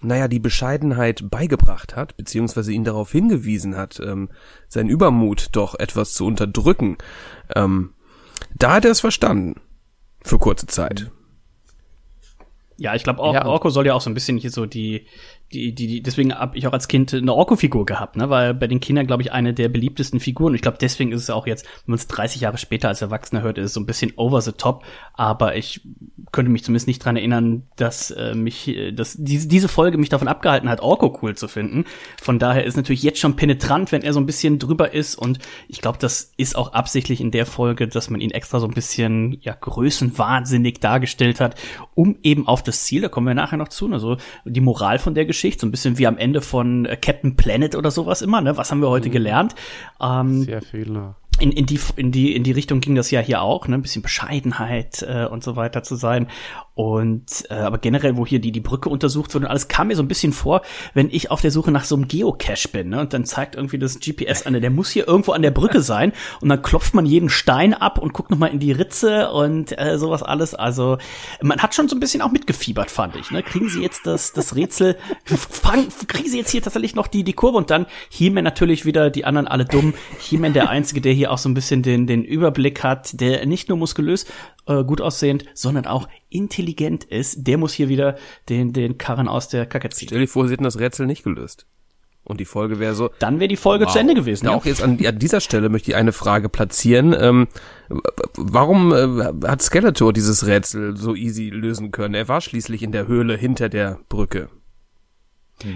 naja, 0.00 0.28
die 0.28 0.38
Bescheidenheit 0.38 1.28
beigebracht 1.28 1.96
hat, 1.96 2.16
beziehungsweise 2.16 2.72
ihn 2.72 2.84
darauf 2.84 3.10
hingewiesen 3.10 3.76
hat, 3.76 4.00
ähm, 4.00 4.28
seinen 4.68 4.88
Übermut 4.88 5.48
doch 5.52 5.74
etwas 5.74 6.12
zu 6.12 6.24
unterdrücken. 6.26 6.98
Ähm, 7.54 7.94
da 8.54 8.74
hat 8.74 8.84
er 8.84 8.92
es 8.92 9.00
verstanden. 9.00 9.60
Für 10.22 10.38
kurze 10.38 10.66
Zeit. 10.66 11.10
Ja, 12.76 12.94
ich 12.94 13.02
glaube, 13.02 13.20
Or 13.20 13.34
ja. 13.34 13.44
Orko 13.44 13.70
soll 13.70 13.86
ja 13.86 13.94
auch 13.94 14.00
so 14.00 14.10
ein 14.10 14.14
bisschen 14.14 14.38
hier 14.38 14.50
so 14.50 14.66
die, 14.66 15.06
die, 15.52 15.74
die, 15.74 15.86
die 15.86 16.02
deswegen 16.02 16.34
habe 16.34 16.58
ich 16.58 16.66
auch 16.66 16.72
als 16.72 16.88
Kind 16.88 17.14
eine 17.14 17.32
Orko-Figur 17.32 17.86
gehabt, 17.86 18.16
ne? 18.16 18.28
Weil 18.28 18.52
bei 18.52 18.66
den 18.66 18.80
Kindern, 18.80 19.06
glaube 19.06 19.22
ich, 19.22 19.32
eine 19.32 19.54
der 19.54 19.70
beliebtesten 19.70 20.20
Figuren. 20.20 20.50
Und 20.50 20.56
ich 20.56 20.62
glaube, 20.62 20.76
deswegen 20.78 21.10
ist 21.10 21.22
es 21.22 21.30
auch 21.30 21.46
jetzt, 21.46 21.64
wenn 21.64 21.92
man 21.92 21.98
es 21.98 22.06
30 22.06 22.42
Jahre 22.42 22.58
später 22.58 22.88
als 22.88 23.00
Erwachsener 23.00 23.40
hört, 23.40 23.56
ist 23.56 23.66
es 23.66 23.74
so 23.74 23.80
ein 23.80 23.86
bisschen 23.86 24.12
over 24.16 24.42
the 24.42 24.52
top. 24.52 24.84
Aber 25.14 25.56
ich 25.56 25.80
könnte 26.32 26.52
mich 26.52 26.64
zumindest 26.64 26.86
nicht 26.86 27.02
dran 27.02 27.16
erinnern, 27.16 27.62
dass 27.76 28.10
äh, 28.10 28.34
mich, 28.34 28.68
äh, 28.68 28.92
dass 28.92 29.16
diese, 29.18 29.48
diese 29.48 29.68
Folge 29.68 29.96
mich 29.96 30.10
davon 30.10 30.28
abgehalten 30.28 30.68
hat, 30.68 30.80
Orko 30.80 31.18
cool 31.22 31.34
zu 31.34 31.48
finden. 31.48 31.86
Von 32.20 32.38
daher 32.38 32.64
ist 32.64 32.76
natürlich 32.76 33.02
jetzt 33.02 33.18
schon 33.18 33.36
penetrant, 33.36 33.90
wenn 33.90 34.02
er 34.02 34.12
so 34.12 34.20
ein 34.20 34.26
bisschen 34.26 34.58
drüber 34.58 34.92
ist. 34.92 35.14
Und 35.14 35.38
ich 35.66 35.80
glaube, 35.80 35.98
das 35.98 36.32
ist 36.36 36.56
auch 36.56 36.74
absichtlich 36.74 37.22
in 37.22 37.30
der 37.30 37.46
Folge, 37.46 37.88
dass 37.88 38.10
man 38.10 38.20
ihn 38.20 38.32
extra 38.32 38.60
so 38.60 38.66
ein 38.66 38.74
bisschen 38.74 39.38
ja 39.40 39.56
größenwahnsinnig 39.58 40.80
dargestellt 40.80 41.40
hat, 41.40 41.54
um 41.94 42.18
eben 42.22 42.46
auf 42.46 42.62
das 42.62 42.84
Ziel, 42.84 43.00
da 43.00 43.08
kommen 43.08 43.26
wir 43.26 43.34
nachher 43.34 43.56
noch 43.56 43.68
zu, 43.68 43.90
also 43.90 44.18
die 44.44 44.60
Moral 44.60 44.98
von 44.98 45.14
der 45.14 45.24
Geschichte 45.24 45.37
Rätselschicht, 45.38 45.60
so 45.60 45.66
ein 45.66 45.70
bisschen 45.70 45.98
wie 45.98 46.06
am 46.06 46.18
Ende 46.18 46.40
von 46.40 46.84
äh, 46.84 46.96
Captain 46.96 47.36
Planet 47.36 47.76
oder 47.76 47.90
sowas 47.90 48.22
immer, 48.22 48.40
ne? 48.40 48.56
Was 48.56 48.70
haben 48.70 48.80
wir 48.80 48.88
heute 48.88 49.10
gelernt? 49.10 49.54
Ähm, 50.00 50.42
Sehr 50.42 50.62
viel 50.62 50.86
noch. 50.86 51.14
In, 51.40 51.52
in, 51.52 51.66
die, 51.66 51.80
in, 51.96 52.12
die, 52.12 52.34
in 52.34 52.42
die 52.42 52.52
Richtung 52.52 52.80
ging 52.80 52.94
das 52.94 53.10
ja 53.10 53.20
hier 53.20 53.42
auch, 53.42 53.68
ne? 53.68 53.76
Ein 53.76 53.82
bisschen 53.82 54.02
Bescheidenheit 54.02 55.02
äh, 55.02 55.26
und 55.26 55.42
so 55.44 55.56
weiter 55.56 55.82
zu 55.82 55.96
sein. 55.96 56.28
Und 56.74 57.44
äh, 57.50 57.54
aber 57.54 57.78
generell, 57.78 58.16
wo 58.16 58.24
hier 58.24 58.38
die, 58.38 58.52
die 58.52 58.60
Brücke 58.60 58.88
untersucht 58.88 59.34
wird 59.34 59.44
und 59.44 59.50
alles, 59.50 59.66
kam 59.68 59.88
mir 59.88 59.96
so 59.96 60.02
ein 60.02 60.08
bisschen 60.08 60.32
vor, 60.32 60.62
wenn 60.94 61.10
ich 61.10 61.30
auf 61.30 61.40
der 61.40 61.50
Suche 61.50 61.72
nach 61.72 61.84
so 61.84 61.96
einem 61.96 62.06
Geocache 62.06 62.68
bin, 62.68 62.90
ne? 62.90 63.00
Und 63.00 63.12
dann 63.12 63.24
zeigt 63.24 63.56
irgendwie 63.56 63.78
das 63.78 63.98
GPS 63.98 64.46
an, 64.46 64.60
der 64.60 64.70
muss 64.70 64.90
hier 64.90 65.08
irgendwo 65.08 65.32
an 65.32 65.42
der 65.42 65.50
Brücke 65.50 65.82
sein. 65.82 66.12
Und 66.40 66.48
dann 66.48 66.62
klopft 66.62 66.94
man 66.94 67.06
jeden 67.06 67.28
Stein 67.28 67.74
ab 67.74 67.98
und 67.98 68.12
guckt 68.12 68.30
nochmal 68.30 68.50
in 68.50 68.58
die 68.58 68.72
Ritze 68.72 69.30
und 69.30 69.78
äh, 69.78 69.98
sowas 69.98 70.22
alles. 70.22 70.54
Also 70.54 70.98
man 71.42 71.60
hat 71.60 71.74
schon 71.74 71.88
so 71.88 71.96
ein 71.96 72.00
bisschen 72.00 72.22
auch 72.22 72.30
mitgefiebert, 72.30 72.90
fand 72.90 73.16
ich. 73.16 73.30
Ne? 73.30 73.42
Kriegen 73.42 73.68
sie 73.68 73.82
jetzt 73.82 74.06
das, 74.06 74.32
das 74.32 74.54
Rätsel, 74.54 74.96
fang, 75.24 75.88
kriegen 76.06 76.28
sie 76.28 76.38
jetzt 76.38 76.50
hier 76.50 76.62
tatsächlich 76.62 76.94
noch 76.94 77.06
die, 77.06 77.24
die 77.24 77.32
Kurve 77.32 77.58
und 77.58 77.70
dann 77.70 77.86
He-Man 78.10 78.44
natürlich 78.44 78.84
wieder, 78.84 79.10
die 79.10 79.24
anderen 79.24 79.48
alle 79.48 79.64
dumm. 79.64 79.94
He-Man 80.20 80.52
der 80.52 80.68
Einzige, 80.70 81.00
der 81.00 81.12
hier 81.12 81.27
auch 81.28 81.38
so 81.38 81.48
ein 81.48 81.54
bisschen 81.54 81.82
den, 81.82 82.06
den 82.06 82.24
Überblick 82.24 82.82
hat, 82.82 83.20
der 83.20 83.44
nicht 83.46 83.68
nur 83.68 83.78
muskulös, 83.78 84.26
äh, 84.66 84.84
gut 84.84 85.00
aussehend, 85.00 85.44
sondern 85.54 85.86
auch 85.86 86.08
intelligent 86.28 87.04
ist. 87.04 87.46
Der 87.46 87.58
muss 87.58 87.72
hier 87.72 87.88
wieder 87.88 88.16
den, 88.48 88.72
den 88.72 88.98
Karren 88.98 89.28
aus 89.28 89.48
der 89.48 89.66
Kacke 89.66 89.90
ziehen. 89.90 90.08
Stell 90.08 90.20
dir 90.20 90.28
vor, 90.28 90.46
sie 90.46 90.52
hätten 90.52 90.64
das 90.64 90.78
Rätsel 90.78 91.06
nicht 91.06 91.22
gelöst. 91.22 91.66
Und 92.24 92.40
die 92.40 92.44
Folge 92.44 92.78
wäre 92.78 92.94
so. 92.94 93.08
Dann 93.20 93.40
wäre 93.40 93.48
die 93.48 93.56
Folge 93.56 93.86
Wow. 93.86 93.92
zu 93.92 93.98
Ende 94.00 94.12
gewesen. 94.14 94.44
Ja, 94.44 94.50
Ja, 94.50 94.56
auch 94.58 94.66
jetzt 94.66 94.82
an, 94.82 94.98
an 95.02 95.18
dieser 95.18 95.40
Stelle 95.40 95.70
möchte 95.70 95.90
ich 95.90 95.96
eine 95.96 96.12
Frage 96.12 96.50
platzieren. 96.50 97.16
Ähm, 97.18 97.48
warum 98.36 98.92
äh, 98.92 99.46
hat 99.48 99.62
Skeletor 99.62 100.12
dieses 100.12 100.46
Rätsel 100.46 100.94
so 100.94 101.14
easy 101.14 101.48
lösen 101.48 101.90
können? 101.90 102.12
Er 102.14 102.28
war 102.28 102.42
schließlich 102.42 102.82
in 102.82 102.92
der 102.92 103.06
Höhle 103.06 103.34
hinter 103.36 103.70
der 103.70 104.00
Brücke. 104.10 104.50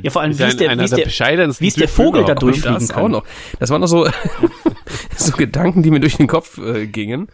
ja 0.02 0.10
vor 0.10 0.20
allem, 0.20 0.38
wie 0.38 0.42
ist 0.42 0.60
der, 0.60 0.68
einer 0.70 0.82
wie 0.82 0.84
ist 0.84 0.90
der 0.90 0.98
der, 0.98 1.04
bescheidensten 1.06 1.64
wie 1.64 1.68
ist 1.68 1.80
der 1.80 1.88
Vogel 1.88 2.24
da 2.24 2.34
durchfliegen 2.34 2.74
das 2.80 2.88
kann. 2.90 3.04
auch 3.04 3.08
noch. 3.08 3.24
Das 3.58 3.70
waren 3.70 3.80
noch 3.80 3.86
so, 3.88 4.06
so 5.16 5.36
Gedanken, 5.36 5.82
die 5.82 5.90
mir 5.90 6.00
durch 6.00 6.16
den 6.16 6.26
Kopf 6.26 6.58
äh, 6.58 6.86
gingen. 6.86 7.28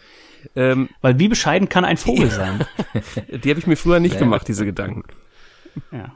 Ähm, 0.55 0.89
Weil 1.01 1.19
wie 1.19 1.29
bescheiden 1.29 1.69
kann 1.69 1.85
ein 1.85 1.97
Vogel 1.97 2.31
sein? 2.31 2.65
die 3.29 3.51
habe 3.51 3.59
ich 3.59 3.67
mir 3.67 3.77
früher 3.77 4.01
nicht 4.01 4.19
gemacht, 4.19 4.47
diese 4.49 4.65
Gedanken. 4.65 5.05
ja. 5.93 6.13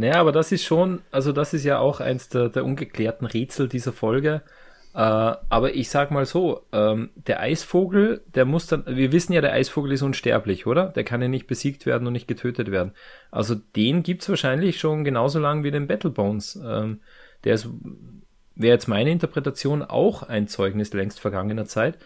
Naja, 0.00 0.14
aber 0.20 0.30
das 0.30 0.52
ist 0.52 0.64
schon, 0.64 1.02
also 1.10 1.32
das 1.32 1.52
ist 1.52 1.64
ja 1.64 1.80
auch 1.80 1.98
eins 1.98 2.28
der, 2.28 2.50
der 2.50 2.64
ungeklärten 2.64 3.26
Rätsel 3.26 3.68
dieser 3.68 3.92
Folge. 3.92 4.42
Äh, 4.94 5.00
aber 5.00 5.74
ich 5.74 5.90
sag 5.90 6.12
mal 6.12 6.24
so, 6.24 6.62
ähm, 6.72 7.10
der 7.14 7.40
Eisvogel, 7.40 8.22
der 8.34 8.44
muss 8.44 8.68
dann, 8.68 8.84
wir 8.86 9.12
wissen 9.12 9.32
ja, 9.32 9.40
der 9.40 9.52
Eisvogel 9.52 9.92
ist 9.92 10.02
unsterblich, 10.02 10.66
oder? 10.66 10.86
Der 10.86 11.04
kann 11.04 11.20
ja 11.20 11.28
nicht 11.28 11.48
besiegt 11.48 11.84
werden 11.84 12.06
und 12.06 12.12
nicht 12.12 12.28
getötet 12.28 12.70
werden. 12.70 12.92
Also 13.30 13.54
den 13.54 14.04
gibt's 14.04 14.28
wahrscheinlich 14.28 14.78
schon 14.78 15.04
genauso 15.04 15.40
lang 15.40 15.64
wie 15.64 15.72
den 15.72 15.88
Battlebones. 15.88 16.60
Ähm, 16.64 17.00
der 17.44 17.54
ist, 17.54 17.68
wäre 18.58 18.74
jetzt 18.74 18.88
meine 18.88 19.10
Interpretation 19.10 19.82
auch 19.82 20.22
ein 20.22 20.48
Zeugnis 20.48 20.92
längst 20.92 21.20
vergangener 21.20 21.64
Zeit. 21.64 21.96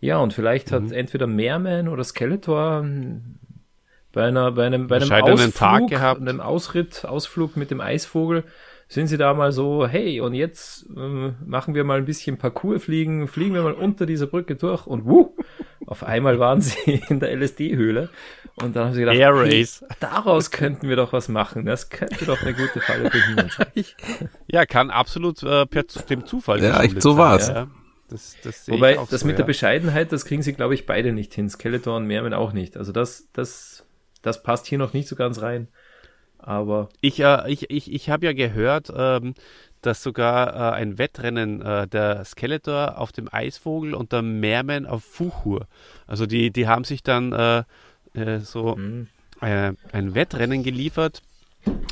Ja, 0.00 0.18
und 0.18 0.32
vielleicht 0.32 0.72
hat 0.72 0.90
entweder 0.92 1.26
Meerman 1.26 1.88
oder 1.88 2.04
Skeletor 2.04 2.80
hm, 2.80 3.36
bei 4.12 4.24
einer, 4.24 4.52
bei 4.52 4.66
einem, 4.66 4.86
bei 4.88 4.96
einem 4.96 5.12
Ausflug, 5.12 5.54
Tag 5.54 5.86
gehabt. 5.88 6.20
einem 6.20 6.40
Ausritt, 6.40 7.04
Ausflug 7.04 7.56
mit 7.56 7.70
dem 7.70 7.80
Eisvogel, 7.80 8.44
sind 8.88 9.06
sie 9.06 9.18
da 9.18 9.34
mal 9.34 9.52
so, 9.52 9.86
hey, 9.86 10.20
und 10.20 10.32
jetzt 10.32 10.86
ähm, 10.96 11.36
machen 11.44 11.74
wir 11.74 11.84
mal 11.84 11.98
ein 11.98 12.06
bisschen 12.06 12.38
Parcours 12.38 12.84
fliegen, 12.84 13.28
fliegen 13.28 13.54
wir 13.54 13.62
mal 13.62 13.74
unter 13.74 14.06
dieser 14.06 14.26
Brücke 14.26 14.56
durch 14.56 14.86
und 14.86 15.04
wuh, 15.04 15.36
auf 15.86 16.02
einmal 16.02 16.38
waren 16.38 16.62
sie 16.62 17.02
in 17.08 17.20
der 17.20 17.30
LSD-Höhle 17.36 18.08
und 18.56 18.74
dann 18.74 18.86
haben 18.86 18.94
sie 18.94 19.00
gedacht, 19.00 19.16
Air 19.16 19.34
hey, 19.44 19.60
Race. 19.60 19.84
daraus 20.00 20.50
könnten 20.50 20.88
wir 20.88 20.96
doch 20.96 21.12
was 21.12 21.28
machen, 21.28 21.66
das 21.66 21.90
könnte 21.90 22.24
doch 22.24 22.40
eine 22.40 22.54
gute 22.54 22.80
Falle 22.80 23.10
für 23.10 23.22
Himmel 23.22 23.50
sein. 23.50 23.66
Ja, 24.50 24.64
kann 24.64 24.90
absolut 24.90 25.42
äh, 25.42 25.66
per 25.66 25.82
dem 25.82 26.24
Zufall 26.24 26.62
Ja, 26.62 26.82
echt, 26.82 27.02
so 27.02 27.18
war's. 27.18 27.48
Ja. 27.48 27.68
Das, 28.08 28.36
das 28.42 28.64
sehe 28.64 28.74
ich 28.74 28.80
Wobei, 28.80 28.98
auch 28.98 29.08
das 29.08 29.20
so, 29.20 29.26
mit 29.26 29.36
der 29.36 29.42
ja. 29.44 29.48
Bescheidenheit, 29.48 30.12
das 30.12 30.24
kriegen 30.24 30.40
sie, 30.40 30.54
glaube 30.54 30.74
ich, 30.74 30.86
beide 30.86 31.12
nicht 31.12 31.34
hin. 31.34 31.50
Skeletor 31.50 31.96
und 31.96 32.06
Merman 32.06 32.32
auch 32.32 32.54
nicht. 32.54 32.78
Also 32.78 32.90
das, 32.90 33.28
das, 33.34 33.86
das 34.22 34.42
passt 34.42 34.66
hier 34.66 34.78
noch 34.78 34.94
nicht 34.94 35.08
so 35.08 35.14
ganz 35.14 35.42
rein. 35.42 35.68
Aber 36.48 36.88
Ich, 37.02 37.20
äh, 37.20 37.50
ich, 37.52 37.68
ich, 37.68 37.92
ich 37.92 38.08
habe 38.08 38.24
ja 38.24 38.32
gehört, 38.32 38.90
ähm, 38.96 39.34
dass 39.82 40.02
sogar 40.02 40.54
äh, 40.54 40.76
ein 40.76 40.96
Wettrennen 40.96 41.60
äh, 41.60 41.86
der 41.86 42.24
Skeletor 42.24 42.96
auf 42.96 43.12
dem 43.12 43.28
Eisvogel 43.30 43.92
und 43.92 44.12
der 44.12 44.22
Merman 44.22 44.86
auf 44.86 45.04
Fuchur. 45.04 45.66
Also 46.06 46.24
die, 46.24 46.50
die 46.50 46.66
haben 46.66 46.84
sich 46.84 47.02
dann 47.02 47.34
äh, 47.34 47.64
äh, 48.14 48.38
so 48.38 48.76
hm, 48.76 49.08
äh, 49.42 49.74
ein 49.92 50.14
Wettrennen 50.14 50.62
geliefert. 50.62 51.20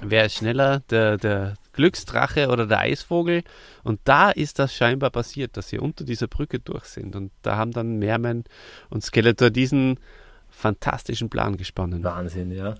Wer 0.03 0.25
ist 0.25 0.37
schneller, 0.37 0.81
der, 0.89 1.19
der 1.19 1.57
Glücksdrache 1.75 2.49
oder 2.49 2.67
der 2.67 2.79
Eisvogel? 2.79 3.43
Und 3.85 4.01
da 4.05 4.31
ist 4.31 4.59
das 4.59 4.75
scheinbar 4.75 5.11
passiert, 5.11 5.59
dass 5.59 5.69
sie 5.69 5.79
unter 5.79 6.05
dieser 6.05 6.29
Brücke 6.29 6.61
durch 6.61 6.87
sind. 6.87 7.15
Und 7.15 7.31
da 7.43 7.57
haben 7.57 7.73
dann 7.73 7.99
Merman 7.99 8.45
und 8.89 9.05
Skeletor 9.05 9.51
diesen 9.51 10.01
fantastischen 10.49 11.29
Plan 11.29 11.59
gesponnen. 11.59 12.03
Wahnsinn, 12.03 12.53
ja. 12.53 12.77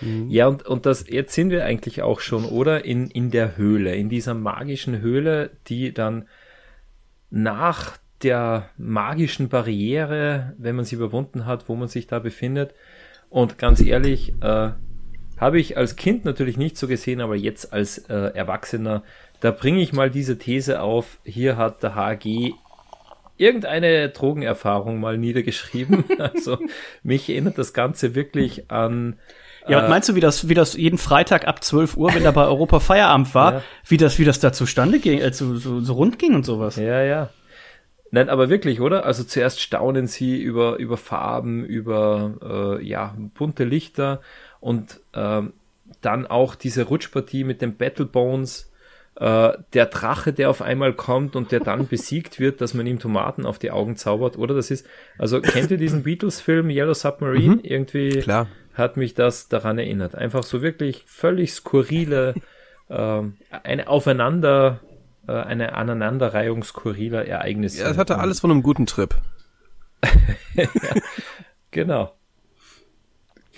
Mhm. 0.00 0.30
Ja, 0.30 0.46
und, 0.46 0.66
und 0.66 0.86
das, 0.86 1.08
jetzt 1.08 1.34
sind 1.34 1.50
wir 1.50 1.64
eigentlich 1.64 2.02
auch 2.02 2.20
schon, 2.20 2.44
oder? 2.44 2.84
In, 2.84 3.08
in 3.08 3.30
der 3.30 3.56
Höhle, 3.56 3.94
in 3.94 4.08
dieser 4.08 4.34
magischen 4.34 5.00
Höhle, 5.00 5.50
die 5.66 5.92
dann 5.92 6.26
nach 7.30 7.96
der 8.22 8.70
magischen 8.76 9.48
Barriere, 9.48 10.54
wenn 10.58 10.76
man 10.76 10.84
sie 10.84 10.96
überwunden 10.96 11.46
hat, 11.46 11.68
wo 11.68 11.74
man 11.74 11.88
sich 11.88 12.06
da 12.06 12.18
befindet. 12.18 12.74
Und 13.30 13.58
ganz 13.58 13.80
ehrlich, 13.80 14.34
äh, 14.42 14.70
habe 15.38 15.58
ich 15.58 15.76
als 15.76 15.96
Kind 15.96 16.24
natürlich 16.24 16.58
nicht 16.58 16.76
so 16.76 16.86
gesehen, 16.86 17.20
aber 17.20 17.34
jetzt 17.34 17.72
als 17.72 17.98
äh, 18.10 18.14
Erwachsener, 18.14 19.02
da 19.40 19.50
bringe 19.52 19.80
ich 19.80 19.94
mal 19.94 20.10
diese 20.10 20.36
These 20.36 20.82
auf, 20.82 21.18
hier 21.24 21.56
hat 21.56 21.82
der 21.82 21.94
HG 21.94 22.52
irgendeine 23.38 24.10
Drogenerfahrung 24.10 25.00
mal 25.00 25.16
niedergeschrieben. 25.16 26.04
Also 26.18 26.58
mich 27.02 27.30
erinnert 27.30 27.56
das 27.56 27.72
Ganze 27.72 28.14
wirklich 28.14 28.70
an 28.70 29.18
Ja, 29.70 29.82
was 29.82 29.88
meinst 29.88 30.08
du, 30.08 30.14
wie 30.14 30.20
das, 30.20 30.48
wie 30.48 30.54
das 30.54 30.74
jeden 30.74 30.98
Freitag 30.98 31.46
ab 31.48 31.62
12 31.64 31.96
Uhr, 31.96 32.14
wenn 32.14 32.24
da 32.24 32.30
bei 32.30 32.44
Europa 32.44 32.80
Feierabend 32.80 33.34
war, 33.34 33.52
Ja. 33.54 33.62
wie 33.86 33.96
das, 33.96 34.18
wie 34.18 34.24
das 34.24 34.40
da 34.40 34.52
zustande 34.52 34.98
ging, 34.98 35.18
äh, 35.20 35.32
so, 35.32 35.56
so, 35.56 35.80
so 35.80 35.92
rund 35.94 36.18
ging 36.18 36.34
und 36.34 36.44
sowas? 36.44 36.76
Ja, 36.76 37.02
ja. 37.02 37.30
Nein, 38.12 38.28
aber 38.28 38.50
wirklich, 38.50 38.80
oder? 38.80 39.04
Also 39.06 39.22
zuerst 39.22 39.60
staunen 39.60 40.06
sie 40.08 40.40
über, 40.42 40.76
über 40.78 40.96
Farben, 40.96 41.64
über 41.64 42.78
äh, 42.80 42.84
ja, 42.84 43.14
bunte 43.34 43.64
Lichter 43.64 44.20
und 44.58 45.00
ähm, 45.14 45.52
dann 46.00 46.26
auch 46.26 46.54
diese 46.56 46.84
Rutschpartie 46.84 47.44
mit 47.44 47.62
den 47.62 47.76
Battlebones, 47.76 48.70
äh, 49.16 49.52
der 49.74 49.86
Drache, 49.86 50.32
der 50.32 50.50
auf 50.50 50.60
einmal 50.62 50.92
kommt 50.92 51.36
und 51.36 51.52
der 51.52 51.60
dann 51.60 51.86
besiegt 51.88 52.40
wird, 52.40 52.60
dass 52.60 52.74
man 52.74 52.86
ihm 52.86 52.98
Tomaten 52.98 53.46
auf 53.46 53.58
die 53.60 53.70
Augen 53.70 53.94
zaubert, 53.96 54.36
oder? 54.38 54.54
Das 54.54 54.70
ist, 54.72 54.86
also 55.18 55.40
kennt 55.40 55.70
ihr 55.70 55.76
diesen 55.78 56.02
Beatles-Film 56.04 56.68
Yellow 56.70 56.94
Submarine? 56.94 57.60
Irgendwie 57.62 58.20
Klar. 58.20 58.48
Hat 58.74 58.96
mich 58.96 59.14
das 59.14 59.48
daran 59.48 59.78
erinnert. 59.78 60.14
Einfach 60.14 60.42
so 60.42 60.62
wirklich 60.62 61.04
völlig 61.06 61.52
skurrile, 61.52 62.34
ähm, 62.90 63.36
eine 63.62 63.88
Aufeinander, 63.88 64.80
äh, 65.26 65.32
eine 65.32 65.74
Aneinanderreihung 65.74 66.62
skurriler 66.62 67.26
Ereignisse. 67.26 67.82
Ja, 67.82 67.90
es 67.90 67.98
hatte 67.98 68.18
alles 68.18 68.40
von 68.40 68.50
einem 68.50 68.62
guten 68.62 68.86
Trip. 68.86 69.14
Genau. 71.70 72.12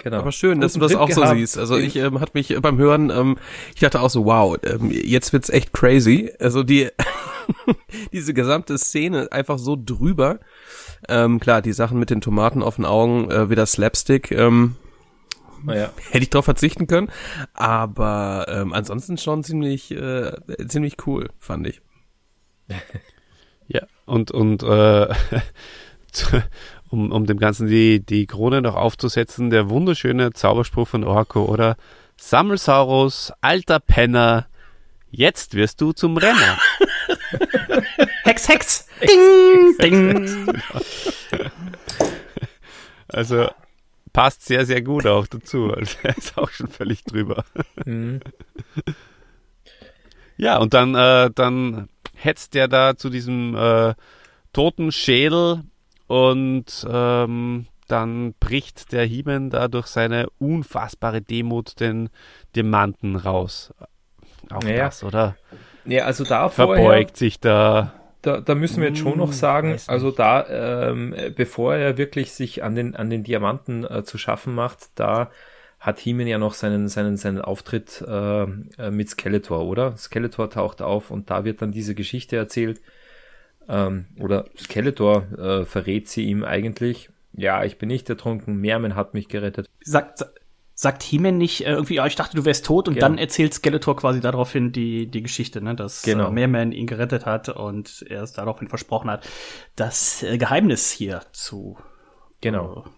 Genau. 0.02 0.18
Aber 0.18 0.32
schön, 0.32 0.60
dass 0.60 0.72
du 0.72 0.80
das 0.80 0.92
Trip 0.92 1.00
auch 1.00 1.10
so 1.10 1.20
gehabt. 1.20 1.38
siehst. 1.38 1.58
Also 1.58 1.76
ich 1.76 1.96
ähm, 1.96 2.20
hat 2.20 2.34
mich 2.34 2.56
beim 2.60 2.78
Hören, 2.78 3.10
ähm, 3.10 3.38
ich 3.74 3.80
dachte 3.80 4.00
auch 4.00 4.10
so, 4.10 4.24
wow, 4.24 4.56
ähm, 4.64 4.90
jetzt 4.90 5.32
wird's 5.32 5.48
echt 5.48 5.72
crazy. 5.72 6.32
Also 6.40 6.62
die 6.62 6.88
diese 8.12 8.34
gesamte 8.34 8.78
Szene 8.78 9.30
einfach 9.30 9.58
so 9.58 9.76
drüber. 9.78 10.40
Ähm, 11.08 11.40
klar, 11.40 11.62
die 11.62 11.72
Sachen 11.72 11.98
mit 11.98 12.10
den 12.10 12.20
Tomaten 12.20 12.62
auf 12.62 12.76
den 12.76 12.84
Augen, 12.84 13.30
äh, 13.30 13.50
wieder 13.50 13.66
Slapstick, 13.66 14.30
ähm, 14.32 14.76
Naja. 15.64 15.90
hätte 16.10 16.22
ich 16.24 16.30
drauf 16.30 16.44
verzichten 16.44 16.86
können. 16.86 17.10
Aber 17.54 18.46
ähm, 18.48 18.72
ansonsten 18.72 19.18
schon 19.18 19.42
ziemlich, 19.44 19.90
äh, 19.90 20.32
ziemlich 20.66 20.96
cool, 21.06 21.30
fand 21.38 21.66
ich. 21.66 21.80
Ja, 23.68 23.82
und, 24.06 24.30
und 24.30 24.62
äh, 24.62 25.08
zu- 26.10 26.42
um, 26.90 27.10
um 27.12 27.26
dem 27.26 27.38
Ganzen 27.38 27.66
die, 27.68 28.04
die 28.04 28.26
Krone 28.26 28.60
noch 28.62 28.74
aufzusetzen, 28.76 29.50
der 29.50 29.68
wunderschöne 29.70 30.32
Zauberspruch 30.32 30.88
von 30.88 31.04
Orko, 31.04 31.44
oder? 31.44 31.76
Sammelsaurus, 32.18 33.32
alter 33.40 33.80
Penner, 33.80 34.46
jetzt 35.10 35.54
wirst 35.54 35.80
du 35.80 35.92
zum 35.92 36.16
Renner. 36.16 36.58
Hex, 38.24 38.48
Hex! 38.48 38.86
Ding, 39.02 39.76
ding! 39.80 40.46
Also 43.08 43.48
passt 44.12 44.44
sehr, 44.44 44.66
sehr 44.66 44.82
gut 44.82 45.06
auch 45.06 45.26
dazu. 45.26 45.72
Also 45.76 45.96
er 46.02 46.16
ist 46.16 46.36
auch 46.38 46.50
schon 46.50 46.68
völlig 46.68 47.04
drüber. 47.04 47.44
Mhm. 47.84 48.20
Ja, 50.36 50.58
und 50.58 50.74
dann, 50.74 50.94
äh, 50.94 51.30
dann 51.34 51.88
hetzt 52.14 52.54
der 52.54 52.68
da 52.68 52.96
zu 52.96 53.10
diesem 53.10 53.54
äh, 53.56 53.94
toten 54.52 54.92
Schädel 54.92 55.62
und 56.06 56.86
ähm, 56.90 57.66
dann 57.88 58.34
bricht 58.40 58.92
der 58.92 59.04
Hiemen 59.04 59.50
da 59.50 59.68
durch 59.68 59.86
seine 59.86 60.28
unfassbare 60.38 61.20
Demut 61.20 61.78
den 61.80 62.08
Diamanten 62.56 63.16
raus. 63.16 63.72
Auch 64.50 64.62
Ja. 64.64 64.84
das, 64.84 65.04
oder? 65.04 65.36
Ja, 65.84 66.04
also 66.04 66.24
da 66.24 66.48
Verbeugt 66.48 67.16
sich 67.16 67.40
da. 67.40 67.92
Da, 68.22 68.40
da 68.40 68.54
müssen 68.54 68.80
wir 68.80 68.88
jetzt 68.88 69.00
schon 69.00 69.18
noch 69.18 69.32
sagen, 69.32 69.72
weiß 69.72 69.88
also 69.88 70.10
da, 70.10 70.46
ähm, 70.90 71.12
äh, 71.12 71.30
bevor 71.30 71.74
er 71.74 71.98
wirklich 71.98 72.32
sich 72.32 72.62
an 72.62 72.74
den, 72.74 72.96
an 72.96 73.10
den 73.10 73.24
Diamanten 73.24 73.84
äh, 73.84 74.04
zu 74.04 74.18
schaffen 74.18 74.54
macht, 74.54 74.90
da 74.94 75.30
hat 75.80 75.98
He-Man 75.98 76.28
ja 76.28 76.38
noch 76.38 76.54
seinen, 76.54 76.88
seinen, 76.88 77.16
seinen 77.16 77.40
Auftritt 77.40 78.04
äh, 78.06 78.46
mit 78.90 79.08
Skeletor, 79.10 79.64
oder? 79.66 79.96
Skeletor 79.96 80.48
taucht 80.48 80.80
auf 80.80 81.10
und 81.10 81.28
da 81.28 81.44
wird 81.44 81.60
dann 81.60 81.72
diese 81.72 81.94
Geschichte 81.96 82.36
erzählt. 82.36 82.80
Ähm, 83.68 84.06
oder 84.20 84.44
Skeletor 84.56 85.26
äh, 85.36 85.64
verrät 85.64 86.08
sie 86.08 86.24
ihm 86.24 86.44
eigentlich. 86.44 87.10
Ja, 87.32 87.64
ich 87.64 87.78
bin 87.78 87.88
nicht 87.88 88.08
ertrunken, 88.08 88.60
Merman 88.60 88.94
hat 88.94 89.14
mich 89.14 89.28
gerettet. 89.28 89.68
Sagt, 89.80 90.18
sa- 90.18 90.30
sagt 90.82 91.04
He-Man 91.04 91.38
nicht 91.38 91.64
äh, 91.64 91.70
irgendwie, 91.70 91.94
ja, 91.94 92.06
ich 92.06 92.16
dachte, 92.16 92.36
du 92.36 92.44
wärst 92.44 92.66
tot 92.66 92.88
und 92.88 92.94
Genau. 92.94 93.06
dann 93.06 93.18
erzählt 93.18 93.54
Skeletor 93.54 93.96
quasi 93.96 94.20
daraufhin 94.20 94.72
die, 94.72 95.06
die 95.06 95.22
Geschichte, 95.22 95.62
ne, 95.62 95.76
dass 95.76 96.02
Genau. 96.02 96.28
äh, 96.28 96.30
Meerman 96.32 96.72
ihn 96.72 96.88
gerettet 96.88 97.24
hat 97.24 97.48
und 97.48 98.04
er 98.08 98.22
es 98.22 98.32
daraufhin 98.32 98.68
versprochen 98.68 99.08
hat, 99.08 99.26
das 99.76 100.22
äh, 100.24 100.38
Geheimnis 100.38 100.90
hier 100.90 101.22
zu 101.30 101.78
Genau. 102.40 102.84
äh, 102.86 102.90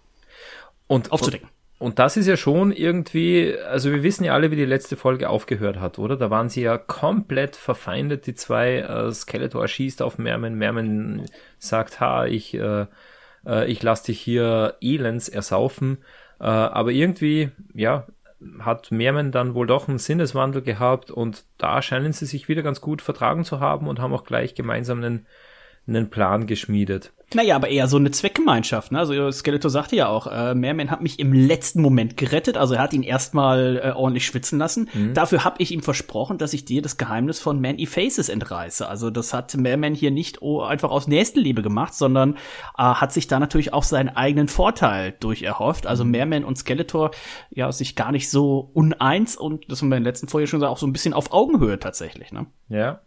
Und, 0.86 1.12
aufzudecken. 1.12 1.48
Und 1.78 1.98
das 1.98 2.16
ist 2.16 2.26
ja 2.26 2.38
schon 2.38 2.72
irgendwie, 2.72 3.54
also 3.68 3.90
wir 3.92 4.02
wissen 4.02 4.24
ja 4.24 4.32
alle, 4.32 4.50
wie 4.50 4.56
die 4.56 4.64
letzte 4.64 4.96
Folge 4.96 5.28
aufgehört 5.28 5.78
hat, 5.78 5.98
oder? 5.98 6.16
Da 6.16 6.30
waren 6.30 6.48
sie 6.48 6.62
ja 6.62 6.78
komplett 6.78 7.56
verfeindet, 7.56 8.26
die 8.26 8.34
zwei. 8.34 8.76
Äh, 8.78 9.12
Skeletor 9.12 9.68
schießt 9.68 10.00
auf 10.00 10.16
Merman, 10.16 10.54
Merman 10.54 11.26
sagt, 11.58 12.00
ha, 12.00 12.24
ich, 12.24 12.54
äh, 12.54 12.86
äh, 13.46 13.70
ich 13.70 13.82
lass 13.82 14.02
dich 14.04 14.18
hier 14.20 14.76
elends 14.80 15.28
ersaufen. 15.28 15.98
Äh, 16.44 16.48
aber 16.48 16.92
irgendwie, 16.92 17.48
ja, 17.72 18.06
hat 18.58 18.90
Merman 18.90 19.32
dann 19.32 19.54
wohl 19.54 19.66
doch 19.66 19.88
einen 19.88 19.98
Sinneswandel 19.98 20.60
gehabt 20.60 21.10
und 21.10 21.46
da 21.56 21.80
scheinen 21.80 22.12
sie 22.12 22.26
sich 22.26 22.48
wieder 22.48 22.62
ganz 22.62 22.82
gut 22.82 23.00
vertragen 23.00 23.44
zu 23.44 23.60
haben 23.60 23.88
und 23.88 23.98
haben 23.98 24.12
auch 24.12 24.24
gleich 24.24 24.54
gemeinsam 24.54 24.98
einen, 24.98 25.26
einen 25.86 26.10
Plan 26.10 26.46
geschmiedet. 26.46 27.12
Naja, 27.34 27.56
aber 27.56 27.68
eher 27.68 27.88
so 27.88 27.96
eine 27.96 28.10
Zweckgemeinschaft. 28.10 28.92
Ne? 28.92 28.98
Also 28.98 29.30
Skeletor 29.30 29.70
sagte 29.70 29.96
ja 29.96 30.08
auch, 30.08 30.26
äh, 30.26 30.54
Merman 30.54 30.90
hat 30.90 31.02
mich 31.02 31.18
im 31.18 31.32
letzten 31.32 31.82
Moment 31.82 32.16
gerettet. 32.16 32.56
Also 32.56 32.74
er 32.74 32.82
hat 32.82 32.92
ihn 32.92 33.02
erstmal 33.02 33.80
äh, 33.82 33.90
ordentlich 33.90 34.24
schwitzen 34.24 34.58
lassen. 34.58 34.88
Dafür 35.14 35.42
habe 35.44 35.56
ich 35.60 35.72
ihm 35.72 35.82
versprochen, 35.82 36.38
dass 36.38 36.52
ich 36.52 36.64
dir 36.64 36.80
das 36.80 36.96
Geheimnis 36.96 37.40
von 37.40 37.60
Man-E 37.60 37.86
Faces 37.86 38.28
entreiße. 38.28 38.86
Also 38.86 39.10
das 39.10 39.34
hat 39.34 39.56
Merman 39.56 39.94
hier 39.94 40.10
nicht 40.10 40.42
oh, 40.42 40.62
einfach 40.62 40.90
aus 40.90 41.08
Nächstenliebe 41.08 41.62
gemacht, 41.62 41.94
sondern 41.94 42.34
äh, 42.78 42.82
hat 42.82 43.12
sich 43.12 43.26
da 43.26 43.40
natürlich 43.40 43.72
auch 43.72 43.84
seinen 43.84 44.10
eigenen 44.10 44.48
Vorteil 44.48 45.14
durch 45.18 45.42
erhofft. 45.42 45.86
Also 45.86 46.04
Merman 46.04 46.44
und 46.44 46.56
Skeletor 46.56 47.10
ja 47.50 47.72
sich 47.72 47.96
gar 47.96 48.12
nicht 48.12 48.30
so 48.30 48.70
uneins 48.74 49.36
und 49.36 49.70
das 49.70 49.82
haben 49.82 49.88
wir 49.88 49.96
in 49.96 50.04
der 50.04 50.12
letzten 50.12 50.28
Folge 50.28 50.46
schon 50.46 50.60
gesagt, 50.60 50.72
auch 50.72 50.78
so 50.78 50.86
ein 50.86 50.92
bisschen 50.92 51.14
auf 51.14 51.32
Augenhöhe 51.32 51.80
tatsächlich. 51.80 52.32
Ne? 52.32 52.46
Ja. 52.68 53.00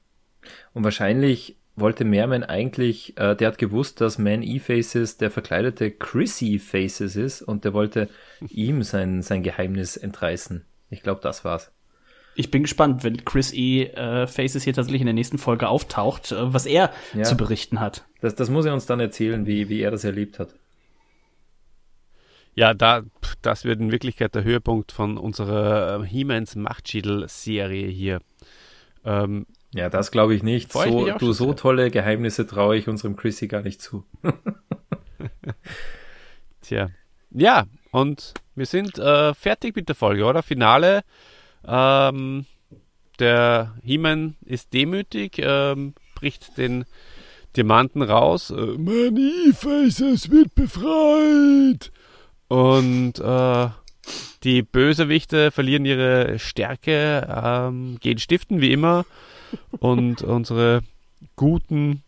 Und 0.74 0.84
wahrscheinlich 0.84 1.58
wollte 1.78 2.04
Merman 2.04 2.44
eigentlich, 2.44 3.18
äh, 3.18 3.36
der 3.36 3.48
hat 3.50 3.58
gewusst, 3.58 4.02
dass 4.02 4.18
Man 4.18 4.42
E-Faces 4.44 5.18
der 5.18 5.32
verkleidete 5.32 5.92
Chrissy 5.92 6.60
Faces 6.60 7.16
ist 7.16 7.42
und 7.42 7.64
der 7.64 7.74
wollte 7.74 8.10
ihm 8.50 8.84
sein, 8.84 9.22
sein 9.22 9.44
Geheimnis 9.44 9.96
entreißen. 9.96 10.66
Ich 10.90 11.04
glaube, 11.04 11.22
das 11.22 11.46
war's. 11.46 11.72
Ich 12.36 12.52
bin 12.52 12.64
gespannt, 12.64 13.04
wenn 13.04 13.26
Chris 13.26 13.52
E. 13.54 13.86
Äh, 13.86 14.28
Faces 14.28 14.64
hier 14.64 14.74
tatsächlich 14.74 15.02
in 15.02 15.08
der 15.08 15.14
nächsten 15.16 15.38
Folge 15.40 15.70
auftaucht, 15.70 16.32
äh, 16.32 16.54
was 16.54 16.66
er 16.66 16.92
Ja. 17.14 17.24
zu 17.24 17.36
berichten 17.38 17.80
hat. 17.80 18.06
Das, 18.22 18.36
das 18.36 18.50
muss 18.50 18.66
er 18.66 18.74
uns 18.74 18.86
dann 18.86 19.00
erzählen, 19.00 19.46
wie, 19.48 19.70
wie 19.70 19.82
er 19.82 19.92
das 19.92 20.04
erlebt 20.04 20.38
hat. 20.40 20.54
Ja, 22.54 22.74
da, 22.74 23.04
das 23.44 23.66
wird 23.66 23.80
in 23.80 23.92
Wirklichkeit 23.92 24.34
der 24.34 24.44
Höhepunkt 24.44 24.92
von 24.92 25.18
unserer 25.18 26.02
äh, 26.02 26.08
He-Mans 26.08 26.56
Machtschädel-Serie 26.56 27.88
hier. 27.88 28.20
Ähm, 29.06 29.46
Ja, 29.78 29.90
das 29.92 30.10
glaube 30.10 30.34
ich 30.34 30.42
nicht. 30.42 30.70
Ich 30.70 30.72
So, 30.72 31.08
auch 31.08 31.18
du, 31.20 31.34
so 31.34 31.46
sehr. 31.50 31.56
tolle 31.56 31.92
Geheimnisse 31.92 32.48
traue 32.48 32.78
ich 32.78 32.88
unserem 32.88 33.16
Chrissy 33.16 33.48
gar 33.48 33.62
nicht 33.62 33.80
zu. 33.80 34.04
Tja. 36.62 36.90
Ja, 37.30 37.66
und 37.92 38.34
wir 38.56 38.66
sind 38.66 38.98
äh, 38.98 39.36
fertig 39.36 39.76
mit 39.76 39.88
der 39.88 39.96
Folge, 39.96 40.26
oder? 40.26 40.42
Finale. 40.42 41.04
Ähm, 41.64 42.48
der 43.20 43.76
He-Man 43.84 44.36
ist 44.44 44.74
demütig, 44.74 45.38
ähm, 45.38 45.94
bricht 46.16 46.58
den 46.58 46.86
Diamanten 47.56 48.02
raus. 48.02 48.50
Äh, 48.50 48.56
mein 48.80 49.16
E-Faces 49.16 50.32
wird 50.32 50.56
befreit. 50.56 51.92
Und 52.48 53.20
äh, 53.20 53.68
die 54.44 54.64
Bösewichte 54.64 55.52
verlieren 55.52 55.86
ihre 55.86 56.40
Stärke, 56.40 57.28
ähm, 57.30 57.98
gehen 58.00 58.18
stiften 58.18 58.60
wie 58.60 58.72
immer. 58.74 59.06
Und 59.80 60.22
unsere 60.22 60.82
guten 61.36 62.04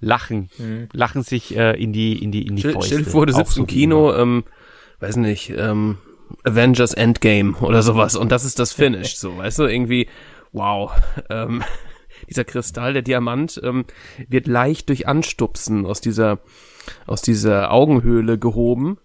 lachen, 0.00 0.50
lachen 0.92 1.22
sich 1.22 1.56
äh, 1.56 1.80
in 1.82 1.92
die 1.92 2.22
in 2.22 2.30
die 2.30 2.46
in 2.46 2.56
die 2.56 2.62
Stell, 2.62 2.72
Fäuste. 2.74 2.88
stell 2.88 3.04
dir 3.04 3.10
vor, 3.10 3.26
du 3.26 3.32
sitzt 3.32 3.52
so 3.52 3.60
im 3.60 3.66
Kino, 3.66 4.14
ähm, 4.14 4.44
weiß 5.00 5.16
nicht, 5.16 5.50
ähm, 5.56 5.98
Avengers 6.44 6.94
Endgame 6.94 7.54
oder 7.60 7.82
sowas 7.82 8.16
und 8.16 8.30
das 8.30 8.44
ist 8.44 8.58
das 8.58 8.72
Finish, 8.72 9.16
so, 9.16 9.38
weißt 9.38 9.60
du, 9.60 9.64
irgendwie, 9.64 10.08
wow, 10.52 10.92
ähm, 11.30 11.62
dieser 12.28 12.44
Kristall, 12.44 12.92
der 12.92 13.02
Diamant, 13.02 13.60
ähm, 13.62 13.84
wird 14.28 14.46
leicht 14.46 14.88
durch 14.88 15.06
Anstupsen 15.08 15.86
aus 15.86 16.00
dieser, 16.00 16.38
aus 17.06 17.22
dieser 17.22 17.70
Augenhöhle 17.72 18.38
gehoben. 18.38 18.98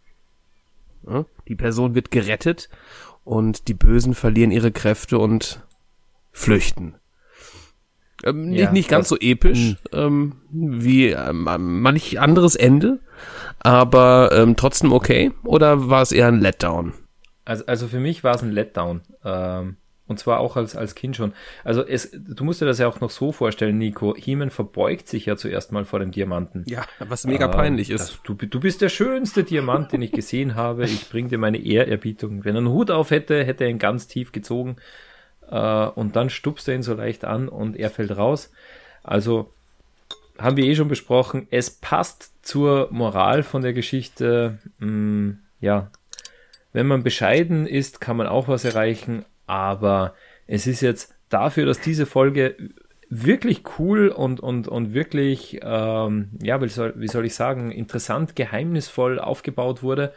Ja, 1.07 1.25
die 1.47 1.55
Person 1.55 1.95
wird 1.95 2.11
gerettet 2.11 2.69
und 3.23 3.67
die 3.67 3.73
Bösen 3.73 4.13
verlieren 4.13 4.51
ihre 4.51 4.71
Kräfte 4.71 5.17
und 5.17 5.63
flüchten. 6.31 6.95
Ähm, 8.23 8.51
Ja, 8.51 8.65
nicht, 8.65 8.73
nicht 8.73 8.89
ganz 8.89 9.09
so 9.09 9.17
episch 9.19 9.75
ähm, 9.93 10.37
wie 10.51 11.09
ähm, 11.09 11.47
manch 11.81 12.19
anderes 12.19 12.55
Ende, 12.55 12.99
aber 13.59 14.31
ähm, 14.33 14.55
trotzdem 14.55 14.91
okay. 14.93 15.31
Oder 15.43 15.89
war 15.89 16.01
es 16.01 16.11
eher 16.11 16.27
ein 16.27 16.39
Letdown? 16.39 16.93
Also, 17.45 17.65
also 17.65 17.87
für 17.87 17.99
mich 17.99 18.23
war 18.23 18.35
es 18.35 18.43
ein 18.43 18.51
Letdown. 18.51 19.01
Ähm, 19.23 19.77
und 20.09 20.17
zwar 20.17 20.39
auch 20.39 20.57
als, 20.57 20.75
als 20.75 20.95
Kind 20.95 21.15
schon. 21.15 21.33
Also 21.63 21.85
es, 21.85 22.11
du 22.11 22.43
musst 22.43 22.61
dir 22.61 22.65
das 22.65 22.79
ja 22.79 22.87
auch 22.87 22.99
noch 22.99 23.11
so 23.11 23.31
vorstellen, 23.31 23.77
Nico. 23.77 24.15
Heeman 24.17 24.49
verbeugt 24.49 25.07
sich 25.07 25.27
ja 25.27 25.37
zuerst 25.37 25.71
mal 25.71 25.85
vor 25.85 25.99
dem 25.99 26.09
Diamanten. 26.11 26.63
Ja, 26.67 26.83
was 26.97 27.25
mega 27.25 27.45
Ähm, 27.45 27.51
peinlich 27.51 27.91
ist. 27.91 28.01
Das, 28.01 28.19
du, 28.23 28.33
du 28.33 28.59
bist 28.59 28.81
der 28.81 28.89
schönste 28.89 29.43
Diamant, 29.43 29.93
den 29.93 30.01
ich 30.01 30.11
gesehen 30.11 30.55
habe. 30.55 30.85
Ich 30.85 31.09
bring 31.11 31.29
dir 31.29 31.37
meine 31.37 31.63
Ehrerbietung. 31.63 32.43
Wenn 32.43 32.55
er 32.55 32.59
einen 32.59 32.69
Hut 32.69 32.89
auf 32.89 33.11
hätte, 33.11 33.43
hätte 33.43 33.65
er 33.65 33.69
ihn 33.69 33.77
ganz 33.77 34.07
tief 34.07 34.31
gezogen. 34.31 34.77
Äh, 35.49 35.87
und 35.87 36.15
dann 36.15 36.29
stupst 36.29 36.67
er 36.67 36.75
ihn 36.75 36.83
so 36.83 36.93
leicht 36.93 37.25
an 37.25 37.49
und 37.49 37.77
er 37.77 37.89
fällt 37.89 38.15
raus. 38.15 38.51
Also 39.03 39.53
haben 40.37 40.57
wir 40.57 40.65
eh 40.65 40.75
schon 40.75 40.87
besprochen. 40.87 41.47
Es 41.51 41.69
passt 41.69 42.33
zur 42.45 42.87
Moral 42.91 43.43
von 43.43 43.61
der 43.61 43.73
Geschichte. 43.73 44.59
Mh, 44.79 45.35
ja, 45.59 45.91
wenn 46.71 46.87
man 46.87 47.03
bescheiden 47.03 47.67
ist, 47.67 47.99
kann 47.99 48.17
man 48.17 48.27
auch 48.27 48.47
was 48.47 48.63
erreichen. 48.63 49.25
Aber 49.47 50.13
es 50.47 50.67
ist 50.67 50.81
jetzt 50.81 51.13
dafür, 51.29 51.65
dass 51.65 51.81
diese 51.81 52.05
Folge 52.05 52.55
wirklich 53.09 53.63
cool 53.79 54.09
und, 54.09 54.39
und, 54.39 54.67
und 54.67 54.93
wirklich, 54.93 55.59
ähm, 55.63 56.29
ja, 56.41 56.61
wie 56.61 56.67
soll, 56.67 56.93
wie 56.97 57.07
soll 57.07 57.25
ich 57.25 57.33
sagen, 57.33 57.71
interessant, 57.71 58.35
geheimnisvoll 58.35 59.19
aufgebaut 59.19 59.81
wurde, 59.81 60.13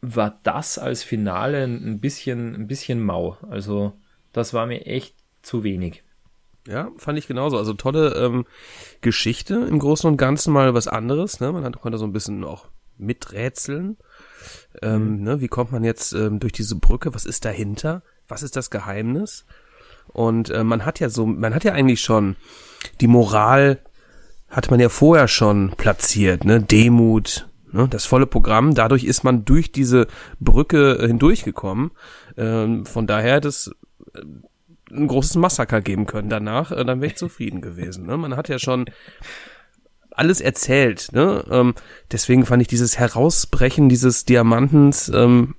war 0.00 0.38
das 0.44 0.78
als 0.78 1.02
Finale 1.02 1.64
ein 1.64 1.98
bisschen, 1.98 2.54
ein 2.54 2.66
bisschen 2.68 3.02
mau. 3.02 3.36
Also, 3.50 3.94
das 4.34 4.52
war 4.52 4.66
mir 4.66 4.84
echt 4.84 5.14
zu 5.42 5.64
wenig. 5.64 6.02
Ja, 6.66 6.90
fand 6.96 7.18
ich 7.18 7.26
genauso. 7.26 7.56
Also 7.56 7.72
tolle 7.74 8.14
ähm, 8.14 8.46
Geschichte 9.00 9.54
im 9.54 9.78
Großen 9.78 10.08
und 10.08 10.16
Ganzen 10.16 10.52
mal 10.52 10.74
was 10.74 10.88
anderes. 10.88 11.40
Ne? 11.40 11.52
Man 11.52 11.64
hat, 11.64 11.80
konnte 11.80 11.98
so 11.98 12.04
ein 12.04 12.12
bisschen 12.12 12.44
auch 12.44 12.66
miträtseln. 12.96 13.96
Ähm, 14.82 15.22
ne? 15.22 15.40
Wie 15.40 15.48
kommt 15.48 15.72
man 15.72 15.84
jetzt 15.84 16.12
ähm, 16.12 16.40
durch 16.40 16.52
diese 16.52 16.76
Brücke? 16.76 17.14
Was 17.14 17.26
ist 17.26 17.44
dahinter? 17.44 18.02
Was 18.28 18.42
ist 18.42 18.56
das 18.56 18.70
Geheimnis? 18.70 19.44
Und 20.08 20.50
äh, 20.50 20.64
man 20.64 20.84
hat 20.84 21.00
ja 21.00 21.08
so, 21.10 21.26
man 21.26 21.54
hat 21.54 21.64
ja 21.64 21.72
eigentlich 21.72 22.00
schon 22.00 22.36
die 23.00 23.06
Moral 23.06 23.80
hat 24.48 24.70
man 24.70 24.78
ja 24.78 24.88
vorher 24.88 25.26
schon 25.26 25.72
platziert, 25.76 26.44
ne? 26.44 26.60
Demut, 26.60 27.48
ne? 27.72 27.88
das 27.88 28.06
volle 28.06 28.26
Programm. 28.26 28.74
Dadurch 28.74 29.04
ist 29.04 29.24
man 29.24 29.44
durch 29.44 29.72
diese 29.72 30.06
Brücke 30.38 30.98
äh, 31.00 31.06
hindurchgekommen. 31.08 31.90
Ähm, 32.36 32.86
von 32.86 33.06
daher 33.06 33.40
äh, 33.68 33.74
ein 34.90 35.06
großes 35.06 35.36
Massaker 35.36 35.80
geben 35.80 36.06
können 36.06 36.28
danach, 36.28 36.70
äh, 36.70 36.84
dann 36.84 37.00
wäre 37.00 37.12
ich 37.12 37.16
zufrieden 37.16 37.60
gewesen. 37.60 38.06
Ne? 38.06 38.16
Man 38.16 38.36
hat 38.36 38.48
ja 38.48 38.58
schon 38.58 38.86
alles 40.10 40.40
erzählt. 40.40 41.10
Ne? 41.12 41.44
Ähm, 41.50 41.74
deswegen 42.12 42.46
fand 42.46 42.62
ich 42.62 42.68
dieses 42.68 42.98
Herausbrechen 42.98 43.88
dieses 43.88 44.24
Diamantens 44.24 45.08
ähm, 45.08 45.56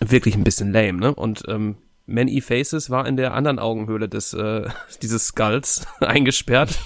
wirklich 0.00 0.34
ein 0.34 0.44
bisschen 0.44 0.72
lame. 0.72 0.98
Ne? 0.98 1.14
Und 1.14 1.44
ähm, 1.48 1.76
Man-E 2.06 2.40
Faces 2.40 2.90
war 2.90 3.06
in 3.06 3.16
der 3.16 3.34
anderen 3.34 3.58
Augenhöhle 3.58 4.08
des 4.08 4.32
äh, 4.34 4.68
dieses 5.02 5.28
Skulls 5.28 5.86
eingesperrt. 6.00 6.78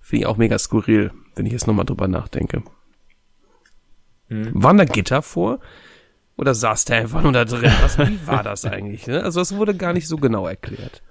Finde 0.00 0.22
ich 0.22 0.26
auch 0.26 0.36
mega 0.36 0.58
skurril, 0.58 1.12
wenn 1.34 1.46
ich 1.46 1.52
jetzt 1.52 1.66
nochmal 1.66 1.86
drüber 1.86 2.08
nachdenke. 2.08 2.62
Waren 4.28 4.78
da 4.78 4.84
Gitter 4.84 5.22
vor? 5.22 5.60
Oder 6.36 6.54
saß 6.54 6.86
der 6.86 6.98
einfach 6.98 7.22
nur 7.22 7.32
da 7.32 7.44
drin? 7.44 7.72
Was, 7.80 7.98
wie 7.98 8.26
war 8.26 8.42
das 8.42 8.64
eigentlich? 8.64 9.06
Ne? 9.06 9.22
Also 9.22 9.40
das 9.40 9.54
wurde 9.54 9.74
gar 9.74 9.92
nicht 9.92 10.08
so 10.08 10.16
genau 10.16 10.46
erklärt. 10.46 11.02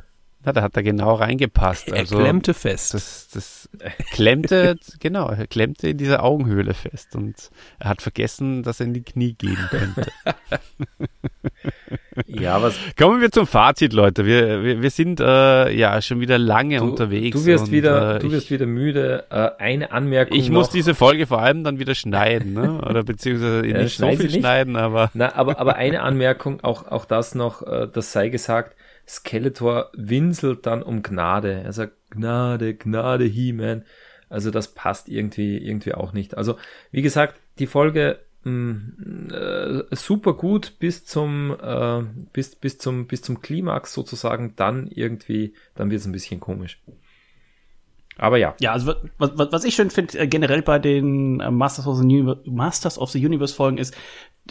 Na, 0.46 0.52
da 0.52 0.62
hat 0.62 0.76
er 0.76 0.84
genau 0.84 1.14
reingepasst. 1.16 1.92
Also, 1.92 2.18
er 2.18 2.24
klemmte 2.24 2.54
fest. 2.54 2.94
Das, 2.94 3.30
das 3.34 3.70
klemmte, 4.12 4.76
genau, 5.00 5.30
er 5.30 5.48
klemmte 5.48 5.90
in 5.90 5.98
dieser 5.98 6.24
Augenhöhle 6.24 6.74
fest 6.74 7.16
und 7.16 7.36
er 7.80 7.90
hat 7.90 8.02
vergessen, 8.02 8.64
dass 8.64 8.80
er 8.80 8.88
in 8.88 8.94
die 8.94 9.04
Knie 9.04 9.34
gehen 9.34 9.58
könnte. 9.70 10.12
Ja, 12.28 12.62
was 12.62 12.78
Kommen 12.98 13.22
wir 13.22 13.32
zum 13.32 13.48
Fazit, 13.48 13.94
Leute. 13.94 14.26
Wir, 14.26 14.64
wir, 14.64 14.82
wir 14.82 14.90
sind 14.92 15.20
äh, 15.20 15.72
ja 15.72 16.02
schon 16.02 16.20
wieder 16.20 16.38
lange 16.38 16.78
du, 16.78 16.84
unterwegs. 16.86 17.36
du 17.38 17.46
wirst 17.46 17.66
und, 17.66 17.72
wieder, 17.72 18.16
äh, 18.18 18.20
du 18.20 18.32
wirst 18.32 18.46
ich, 18.46 18.52
wieder 18.52 18.66
müde. 18.66 19.26
Äh, 19.32 19.50
eine 19.58 19.92
Anmerkung 19.92 20.38
ich 20.38 20.50
noch. 20.50 20.60
muss 20.60 20.70
diese 20.70 20.94
Folge 20.94 21.26
vor 21.26 21.42
allem 21.42 21.64
dann 21.64 21.80
wieder 21.80 21.96
schneiden, 21.96 22.54
ne? 22.54 22.82
Oder 22.90 23.04
beziehungsweise 23.04 23.66
Ja, 23.66 23.82
nicht 23.82 23.94
so 23.98 24.04
schneiden 24.04 24.18
viel 24.18 24.28
nicht. 24.28 24.40
schneiden, 24.40 24.76
aber 24.76 25.10
Na, 25.14 25.34
aber, 25.36 25.60
aber 25.60 25.76
eine 25.76 26.02
Anmerkung, 26.02 26.64
auch, 26.64 26.88
auch 26.88 27.06
das 27.06 27.34
noch, 27.36 27.66
äh, 27.66 27.88
das 27.92 28.12
sei 28.12 28.30
gesagt, 28.30 28.76
Skeletor 29.08 29.92
winselt 29.94 30.66
dann 30.66 30.84
um 30.84 31.04
Gnade. 31.04 31.62
Er 31.64 31.74
sagt, 31.74 31.94
Gnade, 32.12 32.74
Gnade, 32.76 33.26
He-Man. 33.26 33.84
Also 34.30 34.52
das 34.52 34.74
passt 34.74 35.10
irgendwie, 35.10 35.58
irgendwie 35.58 35.94
auch 35.94 36.14
nicht. 36.14 36.38
Also, 36.38 36.58
wie 36.92 37.02
gesagt, 37.02 37.40
die 37.60 37.68
Folge 37.68 38.20
mh, 38.44 39.34
äh, 39.92 39.96
super 39.96 40.34
gut 40.34 40.74
bis 40.80 41.06
zum, 41.06 41.56
äh, 41.62 42.04
bis, 42.34 42.56
bis 42.56 42.78
zum, 42.78 43.08
bis 43.08 43.22
zum 43.22 43.42
Klimax 43.42 43.94
sozusagen, 43.94 44.54
dann 44.56 44.88
irgendwie, 44.88 45.54
dann 45.76 45.92
wird 45.92 46.02
es 46.02 46.08
ein 46.08 46.14
bisschen 46.14 46.40
komisch. 46.40 46.80
Aber 48.18 48.38
ja. 48.38 48.56
Ja, 48.60 48.74
also 48.74 48.94
was, 49.18 49.32
was, 49.36 49.52
was 49.52 49.64
ich 49.64 49.76
schön 49.76 49.90
finde 49.90 50.18
äh, 50.20 50.28
generell 50.28 50.62
bei 50.62 50.80
den 50.80 51.40
äh, 51.40 51.52
Masters, 51.52 51.88
of 51.88 51.98
the 51.98 52.04
Universe, 52.04 52.42
Masters 52.46 52.98
of 52.98 53.12
the 53.12 53.26
Universe 53.26 53.54
Folgen 53.54 53.78
ist, 53.78 53.96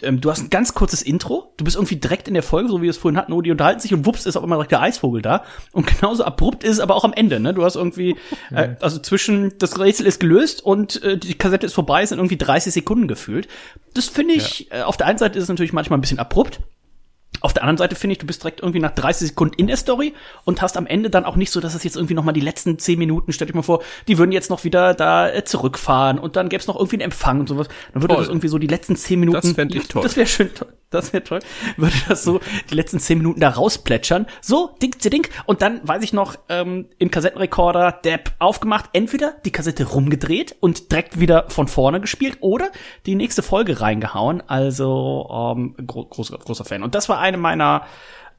ähm, 0.01 0.21
du 0.21 0.31
hast 0.31 0.41
ein 0.41 0.49
ganz 0.49 0.73
kurzes 0.73 1.01
Intro, 1.01 1.53
du 1.57 1.63
bist 1.63 1.77
irgendwie 1.77 1.97
direkt 1.97 2.27
in 2.27 2.33
der 2.33 2.43
Folge, 2.43 2.69
so 2.69 2.79
wie 2.79 2.83
wir 2.83 2.89
es 2.89 2.97
vorhin 2.97 3.17
hatten, 3.17 3.31
oh, 3.31 3.41
die 3.41 3.51
unterhalten 3.51 3.79
sich 3.79 3.93
und 3.93 4.05
wups 4.05 4.25
ist 4.25 4.35
auf 4.35 4.43
einmal 4.43 4.57
direkt 4.57 4.71
der 4.71 4.81
Eisvogel 4.81 5.21
da. 5.21 5.43
Und 5.71 5.87
genauso 5.99 6.23
abrupt 6.23 6.63
ist 6.63 6.71
es 6.71 6.79
aber 6.79 6.95
auch 6.95 7.03
am 7.03 7.13
Ende, 7.13 7.39
ne? 7.39 7.53
Du 7.53 7.63
hast 7.63 7.75
irgendwie, 7.75 8.17
äh, 8.51 8.69
also 8.81 8.99
zwischen 8.99 9.57
das 9.59 9.79
Rätsel 9.79 10.07
ist 10.07 10.19
gelöst 10.19 10.63
und 10.63 11.01
äh, 11.03 11.17
die 11.17 11.35
Kassette 11.35 11.65
ist 11.65 11.73
vorbei, 11.73 12.05
sind 12.05 12.17
irgendwie 12.17 12.37
30 12.37 12.73
Sekunden 12.73 13.07
gefühlt. 13.07 13.47
Das 13.93 14.07
finde 14.07 14.33
ich, 14.33 14.71
äh, 14.71 14.81
auf 14.81 14.97
der 14.97 15.07
einen 15.07 15.19
Seite 15.19 15.37
ist 15.37 15.43
es 15.43 15.49
natürlich 15.49 15.73
manchmal 15.73 15.99
ein 15.99 16.01
bisschen 16.01 16.19
abrupt, 16.19 16.59
auf 17.43 17.53
der 17.53 17.63
anderen 17.63 17.77
Seite 17.77 17.95
finde 17.95 18.13
ich, 18.13 18.19
du 18.19 18.25
bist 18.25 18.41
direkt 18.41 18.61
irgendwie 18.61 18.79
nach 18.79 18.91
30 18.91 19.27
Sekunden 19.27 19.55
in 19.55 19.67
der 19.67 19.75
Story 19.75 20.13
und 20.45 20.61
hast 20.61 20.77
am 20.77 20.87
Ende 20.87 21.09
dann 21.09 21.25
auch 21.25 21.35
nicht 21.35 21.51
so, 21.51 21.59
dass 21.59 21.75
es 21.75 21.83
jetzt 21.83 21.97
irgendwie 21.97 22.13
noch 22.13 22.23
mal 22.23 22.31
die 22.31 22.39
letzten 22.39 22.79
10 22.79 22.97
Minuten, 22.97 23.33
stell 23.33 23.47
dich 23.47 23.55
mal 23.55 23.63
vor, 23.63 23.83
die 24.07 24.17
würden 24.17 24.31
jetzt 24.31 24.49
noch 24.49 24.63
wieder 24.63 24.93
da 24.93 25.29
äh, 25.29 25.43
zurückfahren 25.43 26.19
und 26.19 26.37
dann 26.37 26.47
gäbe 26.47 26.61
es 26.61 26.67
noch 26.67 26.77
irgendwie 26.77 26.95
einen 26.95 27.11
Empfang 27.11 27.41
und 27.41 27.49
sowas. 27.49 27.67
Dann 27.93 28.01
würde 28.01 28.13
Toll. 28.15 28.23
das 28.23 28.29
irgendwie 28.29 28.47
so 28.47 28.57
die 28.57 28.67
letzten 28.67 28.95
10 28.95 29.19
Minuten. 29.19 29.41
Das 29.41 29.51
fänd 29.51 29.75
ich 29.75 29.87
toll. 29.89 30.03
Das 30.03 30.15
wäre 30.15 30.25
schön 30.25 30.53
toll. 30.55 30.73
Das 30.93 31.11
wäre 31.11 31.23
toll. 31.23 31.39
Würde 31.75 31.95
das 32.07 32.23
so 32.23 32.39
die 32.69 32.75
letzten 32.75 32.99
10 32.99 33.17
Minuten 33.17 33.39
da 33.39 33.49
rausplätschern. 33.49 34.27
So, 34.41 34.75
ding, 34.81 34.95
ding. 34.99 35.27
Und 35.45 35.63
dann 35.63 35.81
weiß 35.83 36.03
ich 36.03 36.13
noch, 36.13 36.35
ähm, 36.49 36.87
im 36.99 37.09
Kassettenrekorder 37.09 37.91
Depp 37.91 38.33
aufgemacht, 38.37 38.91
entweder 38.93 39.33
die 39.43 39.51
Kassette 39.51 39.85
rumgedreht 39.85 40.55
und 40.59 40.91
direkt 40.91 41.19
wieder 41.19 41.49
von 41.49 41.67
vorne 41.67 41.99
gespielt 41.99 42.37
oder 42.41 42.69
die 43.07 43.15
nächste 43.15 43.41
Folge 43.41 43.81
reingehauen. 43.81 44.43
Also 44.47 45.27
ähm, 45.57 45.75
gro 45.87 46.05
großer, 46.05 46.37
großer 46.37 46.63
Fan. 46.63 46.83
Und 46.83 46.93
das 46.93 47.09
war 47.09 47.19
eine 47.33 47.41
meiner 47.41 47.85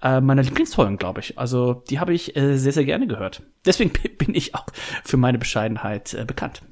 äh, 0.02 0.20
meiner 0.20 0.42
Lieblingsfolgen, 0.42 0.98
glaube 0.98 1.20
ich. 1.20 1.38
Also 1.38 1.82
die 1.88 1.98
habe 1.98 2.12
ich 2.12 2.36
äh, 2.36 2.56
sehr, 2.56 2.72
sehr 2.72 2.84
gerne 2.84 3.06
gehört. 3.06 3.42
Deswegen 3.64 3.92
bin 4.18 4.34
ich 4.34 4.54
auch 4.54 4.66
für 5.02 5.16
meine 5.16 5.38
Bescheidenheit 5.38 6.14
äh, 6.14 6.24
bekannt. 6.24 6.62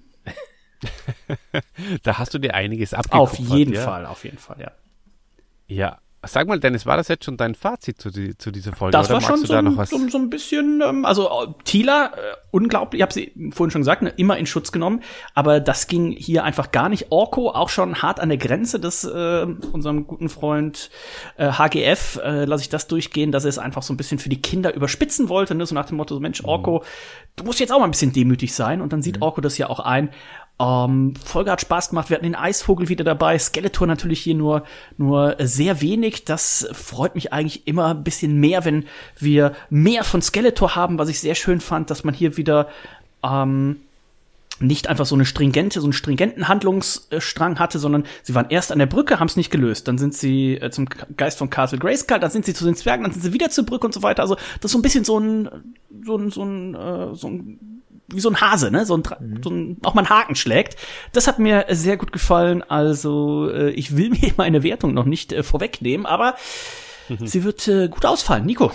da 2.03 2.19
hast 2.19 2.35
du 2.35 2.39
dir 2.39 2.55
einiges 2.55 2.94
abgekupfert. 2.94 3.40
Auf 3.40 3.57
jeden 3.57 3.73
ja? 3.73 3.81
Fall, 3.81 4.07
auf 4.07 4.24
jeden 4.24 4.39
Fall, 4.39 4.61
ja. 4.61 4.73
Ja. 5.66 6.02
Sag 6.24 6.47
mal, 6.47 6.61
Dennis, 6.61 6.86
war 6.86 6.97
das 6.97 7.09
jetzt 7.09 7.24
schon 7.24 7.36
dein 7.36 7.57
Fazit 7.57 8.01
zu, 8.01 8.11
die, 8.11 8.39
zu 8.39 8.53
dieser 8.53 8.73
Folge? 8.73 8.93
Das 8.93 9.09
oder 9.09 9.15
war 9.15 9.20
schon 9.23 9.40
du 9.40 9.47
so 9.47 9.53
da 9.55 9.59
ein, 9.59 9.65
noch 9.65 9.77
was? 9.77 9.90
so, 9.90 9.99
so 10.09 10.19
ein 10.19 10.31
bisschen, 10.31 10.81
ähm, 10.81 11.05
also 11.05 11.28
äh, 11.28 11.49
Tila, 11.65 12.12
äh, 12.15 12.36
unglaublich, 12.53 13.01
ich 13.01 13.03
habe 13.03 13.12
sie 13.12 13.32
vorhin 13.53 13.73
schon 13.73 13.81
gesagt, 13.81 14.03
ne, 14.03 14.12
immer 14.16 14.39
in 14.39 14.47
Schutz 14.47 14.70
genommen, 14.70 15.03
aber 15.35 15.59
das 15.59 15.89
ging 15.89 16.12
hier 16.12 16.44
einfach 16.44 16.70
gar 16.70 16.89
nicht. 16.89 17.11
Orko 17.11 17.51
auch 17.51 17.69
schon 17.69 18.03
hart 18.03 18.20
an 18.20 18.28
der 18.28 18.39
Grenze 18.39 18.78
des 18.78 19.03
äh, 19.03 19.47
unserem 19.73 20.07
guten 20.07 20.28
Freund 20.28 20.90
äh, 21.39 21.51
HGF, 21.51 22.20
äh, 22.23 22.44
lasse 22.44 22.62
ich 22.62 22.69
das 22.69 22.86
durchgehen, 22.86 23.32
dass 23.32 23.44
er 23.44 23.49
es 23.49 23.59
einfach 23.59 23.82
so 23.82 23.93
ein 23.93 23.97
bisschen 23.97 24.20
für 24.20 24.28
die 24.28 24.40
Kinder 24.40 24.74
überspitzen 24.74 25.28
wollte, 25.28 25.57
ne, 25.57 25.66
so 25.66 25.74
nach 25.74 25.86
dem 25.86 25.97
Motto, 25.97 26.15
so, 26.15 26.20
Mensch, 26.20 26.44
Orko, 26.44 26.85
du 27.35 27.43
musst 27.44 27.59
jetzt 27.59 27.73
auch 27.73 27.81
mal 27.81 27.86
ein 27.86 27.90
bisschen 27.90 28.12
demütig 28.12 28.55
sein 28.55 28.81
und 28.81 28.93
dann 28.93 29.03
sieht 29.03 29.23
Orko 29.23 29.40
das 29.40 29.59
ja 29.59 29.69
auch 29.69 29.81
ein. 29.81 30.11
Ähm, 30.62 31.14
Folge 31.24 31.51
hat 31.51 31.60
Spaß 31.60 31.89
gemacht. 31.89 32.09
Wir 32.09 32.14
hatten 32.14 32.24
den 32.24 32.36
Eisvogel 32.36 32.89
wieder 32.89 33.02
dabei. 33.02 33.36
Skeletor 33.36 33.89
natürlich 33.89 34.20
hier 34.20 34.36
nur, 34.36 34.62
nur 34.97 35.34
sehr 35.40 35.80
wenig. 35.80 36.24
Das 36.24 36.68
freut 36.72 37.16
mich 37.16 37.32
eigentlich 37.32 37.66
immer 37.66 37.89
ein 37.89 38.05
bisschen 38.05 38.39
mehr, 38.39 38.64
wenn 38.64 38.84
wir 39.18 39.55
mehr 39.70 40.05
von 40.05 40.22
Skeletor 40.22 40.76
haben, 40.76 40.98
was 40.98 41.09
ich 41.09 41.18
sehr 41.18 41.34
schön 41.34 41.60
fand, 41.60 41.90
dass 41.90 42.05
man 42.05 42.14
hier 42.14 42.36
wieder 42.36 42.68
ähm, 43.24 43.80
nicht 44.60 44.89
einfach 44.89 45.06
so 45.06 45.16
eine 45.16 45.24
stringente, 45.24 45.80
so 45.80 45.86
einen 45.86 45.94
stringenten 45.94 46.47
Handlungsstrang 46.47 47.59
hatte, 47.59 47.80
sondern 47.80 48.05
sie 48.22 48.36
waren 48.36 48.47
erst 48.48 48.70
an 48.70 48.78
der 48.78 48.86
Brücke, 48.86 49.18
haben 49.18 49.26
es 49.26 49.36
nicht 49.36 49.51
gelöst. 49.51 49.89
Dann 49.89 49.98
sind 49.98 50.14
sie 50.14 50.55
äh, 50.59 50.70
zum 50.70 50.86
Geist 51.16 51.39
von 51.39 51.51
Castle 51.51 51.80
Grayskull, 51.80 52.20
dann 52.20 52.30
sind 52.30 52.44
sie 52.44 52.55
zu 52.55 52.64
den 52.64 52.76
Zwergen, 52.76 53.02
dann 53.02 53.12
sind 53.12 53.22
sie 53.22 53.32
wieder 53.32 53.51
zur 53.51 53.66
Brücke 53.66 53.86
und 53.86 53.94
so 53.94 54.05
weiter. 54.05 54.22
Also 54.22 54.36
das 54.36 54.66
ist 54.66 54.72
so 54.72 54.78
ein 54.78 54.82
bisschen 54.82 55.02
so 55.02 55.18
ein, 55.18 55.48
so 56.05 56.16
ein, 56.16 56.30
so 56.30 56.44
ein, 56.44 56.74
äh, 56.76 57.14
so 57.16 57.26
ein 57.26 57.81
wie 58.09 58.20
so 58.20 58.29
ein 58.29 58.41
Hase, 58.41 58.70
ne? 58.70 58.85
So 58.85 58.95
ein, 58.97 59.03
Dra- 59.03 59.19
so 59.43 59.51
ein 59.51 59.79
auch 59.85 59.95
mal 59.95 60.03
einen 60.03 60.11
Haken 60.11 60.35
schlägt. 60.35 60.77
Das 61.12 61.27
hat 61.27 61.39
mir 61.39 61.66
sehr 61.70 61.97
gut 61.97 62.12
gefallen. 62.12 62.62
Also 62.62 63.49
äh, 63.51 63.70
ich 63.70 63.97
will 63.97 64.11
mir 64.20 64.33
meine 64.37 64.62
Wertung 64.62 64.93
noch 64.95 65.07
nicht 65.07 65.33
äh, 65.33 65.43
vorwegnehmen, 65.43 66.07
aber 66.07 66.35
sie 67.24 67.45
wird 67.45 67.66
äh, 67.69 67.89
gut 67.89 68.05
ausfallen. 68.07 68.45
Nico. 68.47 68.70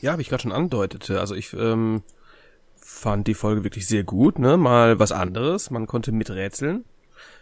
Ja, 0.00 0.16
wie 0.18 0.22
ich 0.22 0.28
gerade 0.28 0.42
schon 0.42 0.52
andeutete. 0.52 1.20
Also 1.20 1.34
ich 1.34 1.52
ähm, 1.52 2.02
fand 2.76 3.26
die 3.26 3.34
Folge 3.34 3.62
wirklich 3.64 3.86
sehr 3.86 4.04
gut, 4.04 4.38
ne? 4.38 4.56
Mal 4.56 4.98
was 4.98 5.12
anderes. 5.12 5.70
Man 5.70 5.86
konnte 5.86 6.10
miträtseln, 6.12 6.84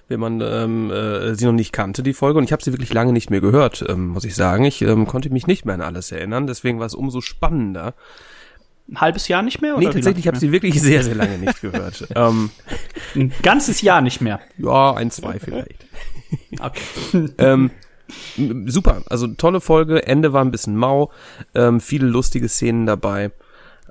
wenn 0.08 0.20
man 0.20 0.40
ähm, 0.40 0.90
äh, 0.90 1.34
sie 1.34 1.46
noch 1.46 1.52
nicht 1.52 1.72
kannte, 1.72 2.02
die 2.02 2.12
Folge. 2.12 2.38
Und 2.38 2.44
ich 2.44 2.52
habe 2.52 2.62
sie 2.62 2.72
wirklich 2.72 2.92
lange 2.92 3.12
nicht 3.12 3.30
mehr 3.30 3.40
gehört, 3.40 3.84
ähm, 3.88 4.08
muss 4.08 4.24
ich 4.24 4.34
sagen. 4.34 4.64
Ich 4.64 4.82
ähm, 4.82 5.06
konnte 5.06 5.30
mich 5.30 5.46
nicht 5.46 5.64
mehr 5.64 5.74
an 5.74 5.80
alles 5.80 6.12
erinnern. 6.12 6.46
Deswegen 6.46 6.78
war 6.80 6.86
es 6.86 6.94
umso 6.94 7.20
spannender. 7.20 7.94
Ein 8.90 9.00
halbes 9.00 9.28
Jahr 9.28 9.42
nicht 9.42 9.62
mehr? 9.62 9.72
Nee, 9.72 9.86
oder 9.86 9.90
wie 9.90 9.94
tatsächlich, 9.94 10.24
ich 10.24 10.28
habe 10.28 10.38
sie 10.38 10.52
wirklich 10.52 10.80
sehr, 10.80 11.04
sehr 11.04 11.14
lange 11.14 11.38
nicht 11.38 11.60
gehört. 11.60 12.08
ähm? 12.14 12.50
Ein 13.14 13.32
ganzes 13.42 13.82
Jahr 13.82 14.00
nicht 14.00 14.20
mehr. 14.20 14.40
ja, 14.58 14.94
ein, 14.94 15.10
zwei 15.10 15.38
vielleicht. 15.38 15.86
Okay. 16.60 17.28
ähm, 17.38 17.72
super, 18.66 19.02
also 19.08 19.26
tolle 19.26 19.60
Folge. 19.60 20.06
Ende 20.06 20.32
war 20.32 20.44
ein 20.44 20.52
bisschen 20.52 20.76
mau, 20.76 21.10
ähm, 21.56 21.80
viele 21.80 22.06
lustige 22.06 22.48
Szenen 22.48 22.86
dabei. 22.86 23.32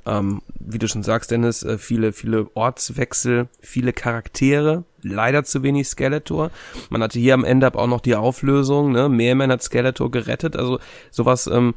Ähm, 0.05 0.41
wie 0.59 0.79
du 0.79 0.87
schon 0.87 1.03
sagst, 1.03 1.31
Dennis, 1.31 1.63
äh, 1.63 1.77
viele, 1.77 2.13
viele 2.13 2.47
Ortswechsel, 2.53 3.47
viele 3.59 3.91
Charaktere, 3.93 4.83
leider 5.01 5.43
zu 5.43 5.63
wenig 5.63 5.87
Skeletor. 5.87 6.51
Man 6.89 7.03
hatte 7.03 7.19
hier 7.19 7.33
am 7.33 7.43
Ende 7.43 7.67
aber 7.67 7.79
auch 7.79 7.87
noch 7.87 8.01
die 8.01 8.15
Auflösung, 8.15 8.91
ne? 8.91 9.09
Mehrman 9.09 9.51
hat 9.51 9.63
Skeletor 9.63 10.11
gerettet, 10.11 10.55
also 10.55 10.79
sowas 11.11 11.47
ähm, 11.47 11.75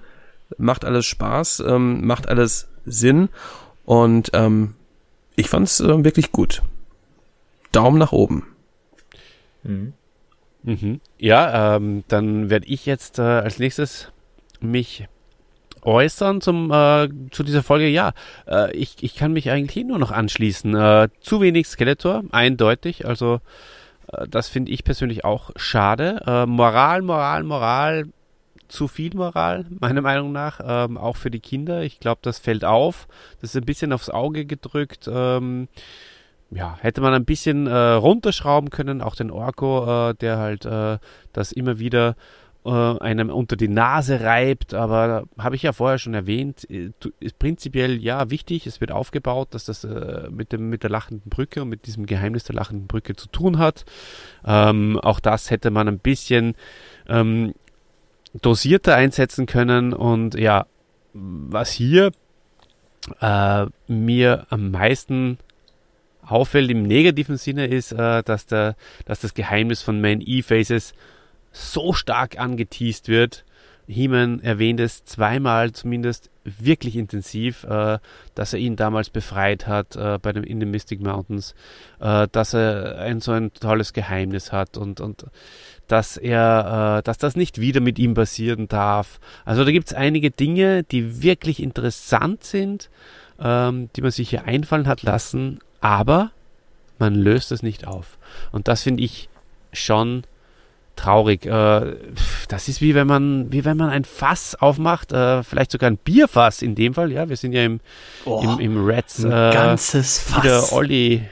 macht 0.58 0.84
alles 0.84 1.06
Spaß, 1.06 1.64
ähm, 1.66 2.06
macht 2.06 2.28
alles 2.28 2.68
Sinn 2.84 3.28
und 3.84 4.30
ähm, 4.34 4.74
ich 5.36 5.48
fand's 5.48 5.80
äh, 5.80 6.04
wirklich 6.04 6.32
gut. 6.32 6.62
Daumen 7.72 7.98
nach 7.98 8.12
oben. 8.12 8.46
Mhm. 10.62 11.00
Ja, 11.18 11.76
ähm, 11.76 12.04
dann 12.08 12.50
werde 12.50 12.66
ich 12.66 12.86
jetzt 12.86 13.18
äh, 13.18 13.22
als 13.22 13.58
nächstes 13.58 14.12
mich 14.60 15.08
äußern 15.82 16.40
zum 16.40 16.70
äh, 16.70 17.08
zu 17.30 17.42
dieser 17.42 17.62
Folge. 17.62 17.88
Ja, 17.88 18.12
äh, 18.46 18.72
ich, 18.76 19.02
ich 19.02 19.16
kann 19.16 19.32
mich 19.32 19.50
eigentlich 19.50 19.74
hier 19.74 19.84
nur 19.84 19.98
noch 19.98 20.12
anschließen. 20.12 20.74
Äh, 20.74 21.08
zu 21.20 21.40
wenig 21.40 21.66
Skeletor, 21.66 22.22
eindeutig. 22.30 23.06
Also 23.06 23.40
äh, 24.12 24.28
das 24.28 24.48
finde 24.48 24.70
ich 24.70 24.84
persönlich 24.84 25.24
auch 25.24 25.50
schade. 25.56 26.22
Äh, 26.26 26.46
Moral, 26.46 27.02
Moral, 27.02 27.42
Moral. 27.42 28.06
Zu 28.72 28.88
viel 28.88 29.14
Moral, 29.14 29.66
meiner 29.80 30.00
Meinung 30.00 30.32
nach, 30.32 30.60
ähm, 30.64 30.96
auch 30.96 31.16
für 31.18 31.30
die 31.30 31.40
Kinder. 31.40 31.82
Ich 31.82 32.00
glaube, 32.00 32.20
das 32.22 32.38
fällt 32.38 32.64
auf. 32.64 33.06
Das 33.42 33.50
ist 33.50 33.56
ein 33.56 33.66
bisschen 33.66 33.92
aufs 33.92 34.08
Auge 34.08 34.46
gedrückt. 34.46 35.10
Ähm, 35.12 35.68
ja, 36.50 36.78
hätte 36.80 37.02
man 37.02 37.12
ein 37.12 37.26
bisschen 37.26 37.66
äh, 37.66 37.76
runterschrauben 37.76 38.70
können, 38.70 39.02
auch 39.02 39.14
den 39.14 39.30
Orko, 39.30 40.10
äh, 40.10 40.14
der 40.14 40.38
halt 40.38 40.64
äh, 40.64 40.98
das 41.34 41.52
immer 41.52 41.78
wieder 41.78 42.16
äh, 42.64 42.70
einem 42.70 43.28
unter 43.28 43.56
die 43.56 43.68
Nase 43.68 44.20
reibt, 44.20 44.72
aber 44.72 45.24
habe 45.36 45.56
ich 45.56 45.62
ja 45.62 45.72
vorher 45.72 45.98
schon 45.98 46.14
erwähnt, 46.14 46.68
äh, 46.70 46.92
ist 47.20 47.38
prinzipiell 47.38 48.00
ja 48.00 48.30
wichtig, 48.30 48.66
es 48.66 48.80
wird 48.80 48.92
aufgebaut, 48.92 49.48
dass 49.50 49.64
das 49.64 49.84
äh, 49.84 50.28
mit 50.30 50.52
dem 50.52 50.70
mit 50.70 50.82
der 50.82 50.90
lachenden 50.90 51.28
Brücke 51.28 51.62
und 51.62 51.68
mit 51.68 51.86
diesem 51.86 52.06
Geheimnis 52.06 52.44
der 52.44 52.54
lachenden 52.54 52.86
Brücke 52.86 53.16
zu 53.16 53.28
tun 53.28 53.58
hat. 53.58 53.84
Ähm, 54.46 54.98
auch 54.98 55.20
das 55.20 55.50
hätte 55.50 55.70
man 55.70 55.88
ein 55.88 55.98
bisschen 55.98 56.54
ähm, 57.08 57.52
dosierter 58.40 58.94
einsetzen 58.96 59.46
können 59.46 59.92
und 59.92 60.34
ja, 60.34 60.66
was 61.12 61.70
hier 61.70 62.12
äh, 63.20 63.66
mir 63.88 64.46
am 64.50 64.70
meisten 64.70 65.38
auffällt 66.24 66.70
im 66.70 66.84
negativen 66.84 67.36
Sinne 67.36 67.66
ist, 67.66 67.92
äh, 67.92 68.22
dass, 68.22 68.46
der, 68.46 68.76
dass 69.04 69.20
das 69.20 69.34
Geheimnis 69.34 69.82
von 69.82 70.00
Man 70.00 70.22
E-Faces 70.24 70.94
so 71.50 71.92
stark 71.92 72.38
angeteased 72.38 73.08
wird. 73.08 73.44
He-Man 73.86 74.40
erwähnt 74.40 74.80
es 74.80 75.04
zweimal 75.04 75.72
zumindest 75.72 76.30
wirklich 76.44 76.96
intensiv, 76.96 77.64
äh, 77.64 77.98
dass 78.34 78.52
er 78.52 78.58
ihn 78.58 78.76
damals 78.76 79.10
befreit 79.10 79.66
hat 79.66 79.96
äh, 79.96 80.18
bei 80.20 80.32
dem 80.32 80.44
in 80.44 80.60
den 80.60 80.70
Mystic 80.70 81.00
Mountains, 81.00 81.54
äh, 82.00 82.28
dass 82.30 82.54
er 82.54 82.98
ein 82.98 83.20
so 83.20 83.32
ein 83.32 83.52
tolles 83.52 83.92
Geheimnis 83.92 84.52
hat 84.52 84.76
und, 84.76 85.00
und 85.00 85.26
dass 85.88 86.16
er, 86.16 86.98
äh, 86.98 87.02
dass 87.02 87.18
das 87.18 87.36
nicht 87.36 87.60
wieder 87.60 87.80
mit 87.80 87.98
ihm 87.98 88.14
passieren 88.14 88.68
darf. 88.68 89.20
Also 89.44 89.64
da 89.64 89.70
gibt 89.70 89.88
es 89.88 89.94
einige 89.94 90.30
Dinge, 90.30 90.84
die 90.84 91.22
wirklich 91.22 91.62
interessant 91.62 92.44
sind, 92.44 92.88
ähm, 93.40 93.90
die 93.96 94.02
man 94.02 94.10
sich 94.10 94.30
hier 94.30 94.44
einfallen 94.44 94.86
hat 94.86 95.02
lassen, 95.02 95.60
aber 95.80 96.30
man 96.98 97.14
löst 97.14 97.52
es 97.52 97.62
nicht 97.62 97.86
auf. 97.86 98.18
Und 98.52 98.68
das 98.68 98.82
finde 98.82 99.02
ich 99.02 99.28
schon 99.72 100.22
traurig. 100.96 101.46
Äh, 101.46 101.96
das 102.48 102.68
ist 102.68 102.80
wie 102.80 102.94
wenn 102.94 103.06
man, 103.06 103.50
wie 103.52 103.64
wenn 103.64 103.76
man 103.76 103.88
ein 103.90 104.04
Fass 104.04 104.54
aufmacht, 104.54 105.12
äh, 105.12 105.42
vielleicht 105.42 105.70
sogar 105.72 105.90
ein 105.90 105.96
Bierfass 105.96 106.62
in 106.62 106.74
dem 106.74 106.94
Fall. 106.94 107.10
Ja, 107.12 107.28
wir 107.28 107.36
sind 107.36 107.52
ja 107.52 107.64
im, 107.64 107.80
Oh, 108.24 108.40
im, 108.42 108.60
im 108.60 108.84
Reds. 108.86 109.24
Äh, 109.24 109.28
ganzes 109.28 110.18
Fass. 110.20 110.42
wieder 110.42 110.72
Olli 110.72 111.22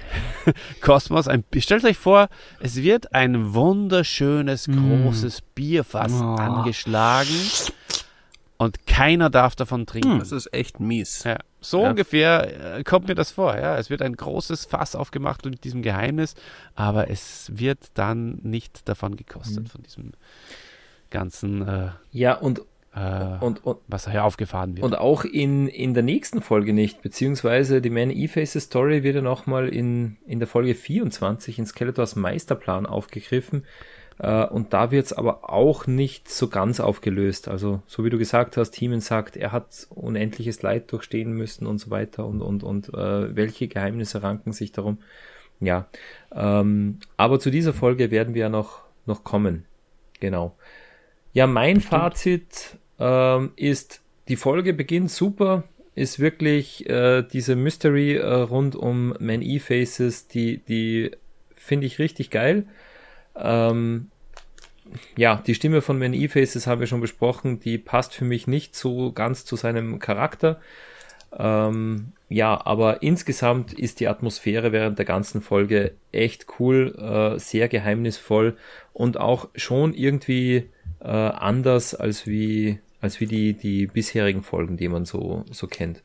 Kosmos. 0.80 1.28
Ein, 1.28 1.44
stellt 1.58 1.84
euch 1.84 1.98
vor, 1.98 2.28
es 2.60 2.76
wird 2.76 3.14
ein 3.14 3.54
wunderschönes, 3.54 4.66
großes 4.66 5.42
Bierfass 5.54 6.12
Oh. 6.12 6.34
angeschlagen 6.36 7.28
und 8.56 8.86
keiner 8.86 9.30
darf 9.30 9.56
davon 9.56 9.86
trinken. 9.86 10.18
Das 10.18 10.32
ist 10.32 10.52
echt 10.52 10.80
mies. 10.80 11.24
Ja, 11.24 11.38
so 11.60 11.82
Ja. 11.82 11.90
ungefähr 11.90 12.76
äh, 12.78 12.82
kommt 12.84 13.08
mir 13.08 13.14
das 13.14 13.30
vor. 13.32 13.56
Ja, 13.56 13.76
es 13.76 13.90
wird 13.90 14.02
ein 14.02 14.16
großes 14.16 14.64
Fass 14.64 14.94
aufgemacht 14.96 15.44
mit 15.44 15.64
diesem 15.64 15.82
Geheimnis, 15.82 16.34
aber 16.74 17.10
es 17.10 17.50
wird 17.54 17.78
dann 17.94 18.38
nicht 18.42 18.88
davon 18.88 19.16
gekostet 19.16 19.68
von 19.68 19.82
diesem 19.82 20.12
ganzen, 21.10 21.66
äh, 21.66 21.88
Ja, 22.12 22.34
und, 22.34 22.60
äh, 22.94 23.38
und, 23.40 23.64
und, 23.64 23.78
was 23.88 24.08
hier 24.10 24.24
aufgefahren 24.24 24.76
wird. 24.76 24.84
und 24.84 24.94
auch 24.96 25.24
in, 25.24 25.68
in 25.68 25.94
der 25.94 26.02
nächsten 26.02 26.40
Folge 26.40 26.72
nicht, 26.72 27.02
beziehungsweise 27.02 27.80
die 27.80 27.90
Man 27.90 28.10
E-Faces 28.10 28.64
Story 28.64 29.02
wird 29.02 29.16
ja 29.16 29.22
nochmal 29.22 29.68
in, 29.68 30.16
in 30.26 30.38
der 30.38 30.48
Folge 30.48 30.74
24 30.74 31.58
in 31.58 31.66
Skeletors 31.66 32.16
Meisterplan 32.16 32.86
aufgegriffen. 32.86 33.64
Äh, 34.20 34.44
und 34.46 34.74
da 34.74 34.90
wird 34.90 35.06
es 35.06 35.12
aber 35.14 35.50
auch 35.50 35.86
nicht 35.86 36.28
so 36.28 36.48
ganz 36.48 36.78
aufgelöst. 36.78 37.48
Also, 37.48 37.82
so 37.86 38.04
wie 38.04 38.10
du 38.10 38.18
gesagt 38.18 38.56
hast, 38.56 38.78
Heeman 38.78 39.00
sagt, 39.00 39.36
er 39.36 39.50
hat 39.50 39.86
unendliches 39.90 40.62
Leid 40.62 40.92
durchstehen 40.92 41.32
müssen 41.32 41.66
und 41.66 41.78
so 41.78 41.90
weiter 41.90 42.26
und, 42.26 42.42
und, 42.42 42.62
und 42.62 42.90
äh, 42.90 43.34
welche 43.34 43.66
Geheimnisse 43.66 44.22
ranken 44.22 44.52
sich 44.52 44.72
darum. 44.72 44.98
Ja, 45.58 45.88
ähm, 46.34 46.98
aber 47.16 47.40
zu 47.40 47.50
dieser 47.50 47.72
Folge 47.72 48.10
werden 48.10 48.34
wir 48.34 48.42
ja 48.42 48.48
noch, 48.48 48.82
noch 49.06 49.24
kommen. 49.24 49.64
Genau. 50.20 50.54
Ja, 51.32 51.46
mein 51.46 51.80
Fazit 51.80 52.78
ähm, 52.98 53.52
ist, 53.56 54.02
die 54.28 54.36
Folge 54.36 54.74
beginnt 54.74 55.10
super, 55.10 55.64
ist 55.94 56.18
wirklich 56.18 56.88
äh, 56.88 57.22
diese 57.22 57.56
Mystery 57.56 58.16
äh, 58.16 58.26
rund 58.26 58.76
um 58.76 59.14
Man 59.18 59.42
E-Faces, 59.42 60.28
die, 60.28 60.58
die 60.58 61.10
finde 61.54 61.86
ich 61.86 61.98
richtig 61.98 62.30
geil. 62.30 62.66
Ähm, 63.36 64.10
ja, 65.16 65.36
die 65.46 65.54
Stimme 65.54 65.82
von 65.82 65.98
Man 65.98 66.14
E-Faces 66.14 66.66
haben 66.66 66.80
wir 66.80 66.86
schon 66.86 67.00
besprochen, 67.00 67.60
die 67.60 67.78
passt 67.78 68.14
für 68.14 68.24
mich 68.24 68.46
nicht 68.46 68.74
so 68.74 69.12
ganz 69.12 69.44
zu 69.44 69.56
seinem 69.56 69.98
Charakter. 69.98 70.60
Ähm, 71.36 72.12
ja, 72.28 72.60
aber 72.64 73.02
insgesamt 73.02 73.72
ist 73.72 74.00
die 74.00 74.08
Atmosphäre 74.08 74.72
während 74.72 74.98
der 74.98 75.06
ganzen 75.06 75.42
Folge 75.42 75.92
echt 76.12 76.46
cool, 76.58 76.94
äh, 76.98 77.38
sehr 77.38 77.68
geheimnisvoll 77.68 78.56
und 78.92 79.18
auch 79.18 79.48
schon 79.54 79.94
irgendwie 79.94 80.68
äh, 81.00 81.06
anders 81.06 81.94
als 81.94 82.26
wie, 82.26 82.80
als 83.00 83.20
wie 83.20 83.26
die, 83.26 83.52
die 83.52 83.86
bisherigen 83.86 84.42
Folgen, 84.42 84.76
die 84.76 84.88
man 84.88 85.04
so, 85.04 85.44
so 85.50 85.66
kennt. 85.66 86.02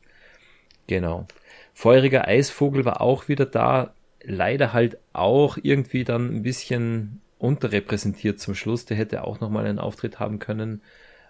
Genau. 0.86 1.26
Feuriger 1.74 2.26
Eisvogel 2.26 2.84
war 2.84 3.00
auch 3.00 3.28
wieder 3.28 3.46
da, 3.46 3.92
leider 4.26 4.72
halt 4.72 4.98
auch 5.12 5.58
irgendwie 5.62 6.04
dann 6.04 6.34
ein 6.34 6.42
bisschen 6.42 7.20
unterrepräsentiert 7.38 8.40
zum 8.40 8.54
Schluss. 8.54 8.84
Der 8.84 8.96
hätte 8.96 9.24
auch 9.24 9.40
nochmal 9.40 9.66
einen 9.66 9.78
Auftritt 9.78 10.18
haben 10.18 10.38
können. 10.38 10.82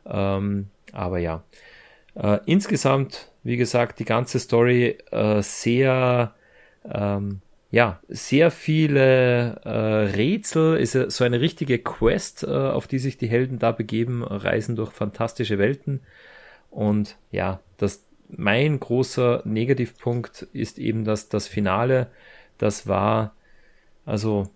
Ähm, 0.06 0.68
aber 0.92 1.18
ja. 1.18 1.44
Äh, 2.14 2.38
insgesamt, 2.46 3.30
wie 3.42 3.56
gesagt, 3.56 3.98
die 3.98 4.04
ganze 4.04 4.38
Story 4.38 4.98
äh, 5.10 5.42
sehr, 5.42 6.34
ähm, 6.90 7.40
ja, 7.70 8.00
sehr 8.08 8.50
viele 8.50 9.60
äh, 9.64 10.16
Rätsel, 10.16 10.78
ist 10.78 10.92
so 10.92 11.24
eine 11.24 11.40
richtige 11.40 11.78
Quest, 11.78 12.44
äh, 12.44 12.46
auf 12.46 12.86
die 12.86 12.98
sich 12.98 13.18
die 13.18 13.28
Helden 13.28 13.58
da 13.58 13.72
begeben, 13.72 14.22
reisen 14.22 14.76
durch 14.76 14.92
fantastische 14.92 15.58
Welten. 15.58 16.00
Und 16.70 17.16
ja, 17.30 17.60
das, 17.76 18.06
mein 18.28 18.80
großer 18.80 19.42
Negativpunkt 19.44 20.42
ist 20.52 20.78
eben, 20.78 21.04
dass 21.04 21.28
das 21.28 21.48
Finale, 21.48 22.08
das 22.58 22.86
war, 22.86 23.34
also, 24.04 24.48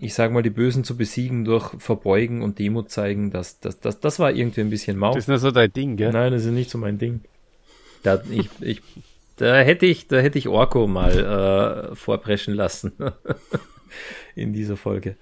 ich 0.00 0.14
sage 0.14 0.32
mal, 0.32 0.42
die 0.42 0.50
Bösen 0.50 0.84
zu 0.84 0.96
besiegen 0.96 1.44
durch 1.44 1.70
Verbeugen 1.78 2.42
und 2.42 2.58
Demo 2.58 2.82
zeigen, 2.82 3.30
das, 3.30 3.60
das, 3.60 3.80
das, 3.80 4.00
das 4.00 4.18
war 4.18 4.32
irgendwie 4.32 4.60
ein 4.60 4.70
bisschen 4.70 4.96
mau. 4.96 5.12
das 5.14 5.24
ist 5.24 5.28
nur 5.28 5.38
so 5.38 5.50
dein 5.50 5.72
Ding, 5.72 5.96
gell? 5.96 6.12
Nein, 6.12 6.32
das 6.32 6.44
ist 6.44 6.52
nicht 6.52 6.70
so 6.70 6.78
mein 6.78 6.98
Ding. 6.98 7.20
Da, 8.02 8.22
ich, 8.30 8.48
ich, 8.60 8.82
da 9.36 9.58
hätte 9.58 9.86
ich, 9.86 10.06
da 10.06 10.18
hätte 10.18 10.38
ich 10.38 10.48
Orko 10.48 10.86
mal 10.86 11.90
äh, 11.90 11.94
vorpreschen 11.96 12.54
lassen 12.54 12.92
in 14.34 14.52
dieser 14.52 14.76
Folge. 14.76 15.16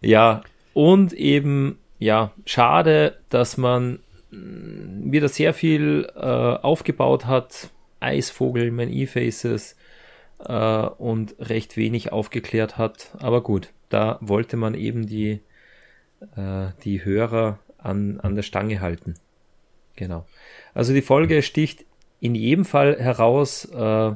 Ja, 0.00 0.42
und 0.74 1.12
eben, 1.12 1.78
ja, 1.98 2.32
schade, 2.46 3.18
dass 3.30 3.56
man 3.56 4.00
mh, 4.30 5.12
wieder 5.12 5.28
sehr 5.28 5.54
viel 5.54 6.08
äh, 6.14 6.20
aufgebaut 6.20 7.26
hat. 7.26 7.70
Eisvogel, 8.00 8.70
Man 8.70 8.92
E-Faces 8.92 9.76
äh, 10.44 10.52
und 10.52 11.36
recht 11.38 11.76
wenig 11.76 12.12
aufgeklärt 12.12 12.78
hat. 12.78 13.10
Aber 13.18 13.42
gut, 13.42 13.72
da 13.88 14.18
wollte 14.20 14.56
man 14.56 14.74
eben 14.74 15.06
die, 15.06 15.40
äh, 16.36 16.68
die 16.84 17.04
Hörer 17.04 17.58
an, 17.78 18.20
an 18.20 18.34
der 18.34 18.42
Stange 18.42 18.80
halten. 18.80 19.14
Genau. 19.96 20.26
Also 20.74 20.92
die 20.92 21.02
Folge 21.02 21.42
sticht 21.42 21.84
in 22.20 22.34
jedem 22.34 22.64
Fall 22.64 22.98
heraus, 22.98 23.64
äh, 23.66 24.12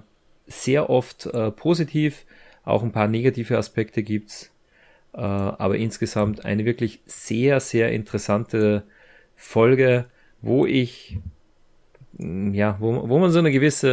sehr 0.47 0.91
oft 0.91 1.27
äh, 1.27 1.51
positiv, 1.51 2.25
auch 2.65 2.83
ein 2.83 2.93
paar 2.93 3.09
negative 3.09 3.59
Aspekte 3.59 4.03
gibt's, 4.03 4.53
äh, 5.15 5.21
aber 5.21 5.77
insgesamt 5.77 6.45
eine 6.45 6.65
wirklich 6.65 7.01
sehr, 7.07 7.61
sehr 7.61 7.93
interessante 7.93 8.85
Folge, 9.35 10.07
wo 10.41 10.67
ich 10.67 11.19
ja, 12.19 12.77
wo, 12.79 13.09
wo 13.09 13.19
man 13.19 13.31
so 13.31 13.39
eine 13.39 13.51
gewisse, 13.51 13.91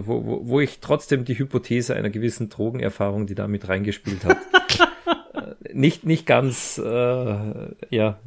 äh, 0.00 0.06
wo, 0.06 0.24
wo, 0.24 0.48
wo 0.48 0.60
ich 0.60 0.80
trotzdem 0.80 1.24
die 1.24 1.38
Hypothese 1.38 1.94
einer 1.96 2.10
gewissen 2.10 2.48
Drogenerfahrung, 2.50 3.26
die 3.26 3.34
da 3.34 3.48
mit 3.48 3.68
reingespielt 3.68 4.24
hat, 4.24 4.36
äh, 5.34 5.72
nicht, 5.72 6.04
nicht 6.04 6.26
ganz, 6.26 6.78
äh, 6.78 6.84
ja, 7.90 8.18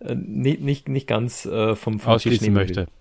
äh, 0.00 0.14
nicht, 0.14 0.60
nicht, 0.60 0.88
nicht 0.88 1.06
ganz 1.06 1.44
äh, 1.46 1.74
vom, 1.74 1.98
vom 2.00 2.12
ausschließen 2.14 2.52
möchte. 2.52 2.86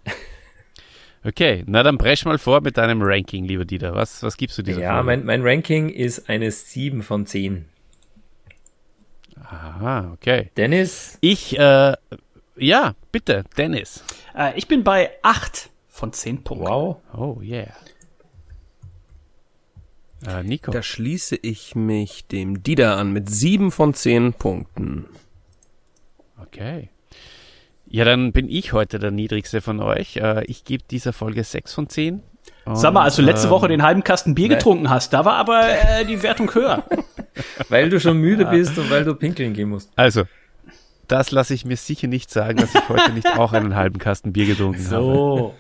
Okay, 1.23 1.63
na 1.67 1.83
dann 1.83 1.99
bresch 1.99 2.25
mal 2.25 2.39
vor 2.39 2.61
mit 2.61 2.77
deinem 2.77 2.99
Ranking, 3.03 3.45
lieber 3.45 3.63
Dieter. 3.63 3.93
Was, 3.93 4.23
was 4.23 4.37
gibst 4.37 4.57
du 4.57 4.63
dieser 4.63 4.81
Ja, 4.81 4.93
Folge? 4.93 5.05
mein, 5.05 5.25
mein 5.25 5.41
Ranking 5.43 5.89
ist 5.89 6.27
eine 6.29 6.49
7 6.49 7.03
von 7.03 7.27
10. 7.27 7.65
Aha, 9.43 10.11
okay. 10.13 10.49
Dennis, 10.57 11.19
Ich, 11.21 11.59
äh, 11.59 11.93
ja, 12.55 12.95
bitte, 13.11 13.43
Dennis. 13.57 14.03
Äh, 14.35 14.57
ich 14.57 14.67
bin 14.67 14.83
bei 14.83 15.11
8 15.21 15.69
von 15.87 16.13
10 16.13 16.43
Punkten. 16.43 16.67
wow. 16.67 16.97
Oh, 17.13 17.41
yeah. 17.41 17.73
Äh, 20.27 20.43
Nico. 20.43 20.71
Da 20.71 20.83
schließe 20.83 21.35
ich 21.41 21.75
mich 21.75 22.27
dem 22.27 22.61
Dieter 22.63 22.97
an 22.97 23.11
mit 23.11 23.29
sieben 23.29 23.71
von 23.71 23.93
zehn 23.93 24.33
Punkten. 24.33 25.05
Okay. 26.41 26.89
Ja, 27.87 28.05
dann 28.05 28.31
bin 28.31 28.47
ich 28.47 28.71
heute 28.73 28.99
der 28.99 29.11
niedrigste 29.11 29.61
von 29.61 29.79
euch. 29.79 30.17
Äh, 30.17 30.45
ich 30.45 30.63
gebe 30.63 30.83
dieser 30.89 31.11
Folge 31.11 31.43
6 31.43 31.73
von 31.73 31.89
10. 31.89 32.23
Sag 32.73 32.93
mal, 32.93 33.03
als 33.03 33.15
du 33.15 33.23
letzte 33.23 33.47
ähm, 33.47 33.51
Woche 33.51 33.67
den 33.67 33.81
halben 33.81 34.03
Kasten 34.03 34.35
Bier 34.35 34.47
getrunken 34.47 34.89
hast, 34.89 35.13
da 35.13 35.25
war 35.25 35.33
aber 35.33 35.63
äh, 35.67 36.05
die 36.05 36.21
Wertung 36.21 36.53
höher. 36.53 36.85
Weil 37.69 37.89
du 37.89 37.99
schon 37.99 38.17
müde 38.17 38.45
bist 38.45 38.77
und 38.77 38.89
weil 38.91 39.03
du 39.03 39.15
pinkeln 39.15 39.53
gehen 39.53 39.69
musst. 39.69 39.89
Also, 39.95 40.23
das 41.11 41.31
lasse 41.31 41.53
ich 41.53 41.65
mir 41.65 41.77
sicher 41.77 42.07
nicht 42.07 42.31
sagen, 42.31 42.57
dass 42.57 42.73
ich 42.73 42.89
heute 42.89 43.11
nicht 43.11 43.27
auch 43.37 43.53
einen 43.53 43.75
halben 43.75 43.99
Kasten 43.99 44.33
Bier 44.33 44.45
getrunken 44.45 44.83
habe. 44.89 44.89
So. 44.89 45.55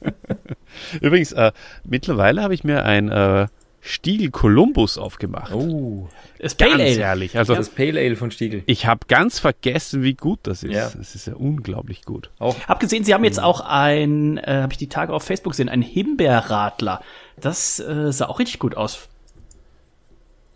Übrigens, 1.00 1.32
äh, 1.32 1.52
mittlerweile 1.84 2.42
habe 2.42 2.54
ich 2.54 2.64
mir 2.64 2.84
ein, 2.84 3.08
äh, 3.10 3.46
Stiegel 3.84 4.30
Columbus 4.30 4.96
aufgemacht. 4.96 5.52
Oh, 5.52 6.08
Das 6.38 6.56
Ganz 6.56 6.70
Pale 6.74 6.84
Ale. 6.84 6.94
ehrlich. 6.94 7.36
Also 7.36 7.56
das 7.56 7.68
Pale 7.68 7.98
Ale 8.00 8.14
von 8.14 8.30
Stiegel. 8.30 8.62
ich 8.66 8.86
habe 8.86 9.00
ganz 9.08 9.40
vergessen, 9.40 10.04
wie 10.04 10.14
gut 10.14 10.38
das 10.44 10.62
ist. 10.62 10.70
Ja. 10.72 10.88
Das 10.96 11.16
ist 11.16 11.26
ja 11.26 11.34
unglaublich 11.34 12.04
gut. 12.04 12.30
Auch 12.38 12.56
Hab 12.68 12.78
gesehen, 12.78 13.02
Sie 13.02 13.12
haben 13.12 13.24
jetzt 13.24 13.42
auch 13.42 13.60
ein, 13.60 14.38
äh, 14.38 14.62
habe 14.62 14.72
ich 14.72 14.78
die 14.78 14.88
Tage 14.88 15.12
auf 15.12 15.24
Facebook 15.24 15.54
gesehen, 15.54 15.68
ein 15.68 15.82
Himbeerradler. 15.82 17.02
Das 17.40 17.80
äh, 17.80 18.12
sah 18.12 18.26
auch 18.26 18.38
richtig 18.38 18.60
gut 18.60 18.76
aus. 18.76 19.08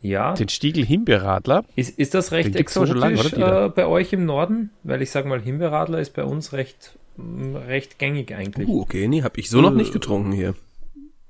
Ja. 0.08 0.34
Den 0.34 0.48
Stiegel 0.48 0.84
Himbeerradler. 0.84 1.64
Ist, 1.76 1.98
ist 1.98 2.14
das 2.14 2.32
recht 2.32 2.54
doch 2.54 2.86
schon 2.86 2.96
lange, 2.96 3.14
exotisch 3.14 3.38
oder, 3.38 3.66
äh, 3.66 3.68
bei 3.68 3.86
euch 3.86 4.12
im 4.12 4.24
Norden? 4.24 4.70
Weil 4.82 5.02
ich 5.02 5.10
sag 5.10 5.26
mal, 5.26 5.40
Himbeerradler 5.40 6.00
ist 6.00 6.14
bei 6.14 6.24
uns 6.24 6.52
recht, 6.52 6.96
recht 7.18 7.98
gängig 7.98 8.34
eigentlich. 8.34 8.68
Uh, 8.68 8.82
okay, 8.82 9.08
nee, 9.08 9.22
hab 9.22 9.38
ich 9.38 9.50
so 9.50 9.60
noch 9.60 9.74
nicht 9.74 9.92
getrunken 9.92 10.32
hier. 10.32 10.54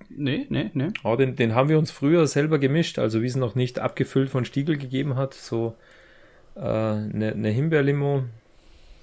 Nee, 0.08 0.46
nee, 0.48 0.70
nee. 0.72 0.88
Oh, 1.04 1.16
den, 1.16 1.36
den 1.36 1.54
haben 1.54 1.68
wir 1.68 1.78
uns 1.78 1.90
früher 1.90 2.26
selber 2.26 2.58
gemischt, 2.58 2.98
also 2.98 3.22
wie 3.22 3.26
es 3.26 3.36
noch 3.36 3.54
nicht 3.54 3.78
abgefüllt 3.78 4.30
von 4.30 4.44
Stiegel 4.44 4.78
gegeben 4.78 5.16
hat, 5.16 5.34
so 5.34 5.76
äh, 6.54 6.60
eine 6.60 7.34
ne 7.36 7.50
Himbeerlimo. 7.50 8.24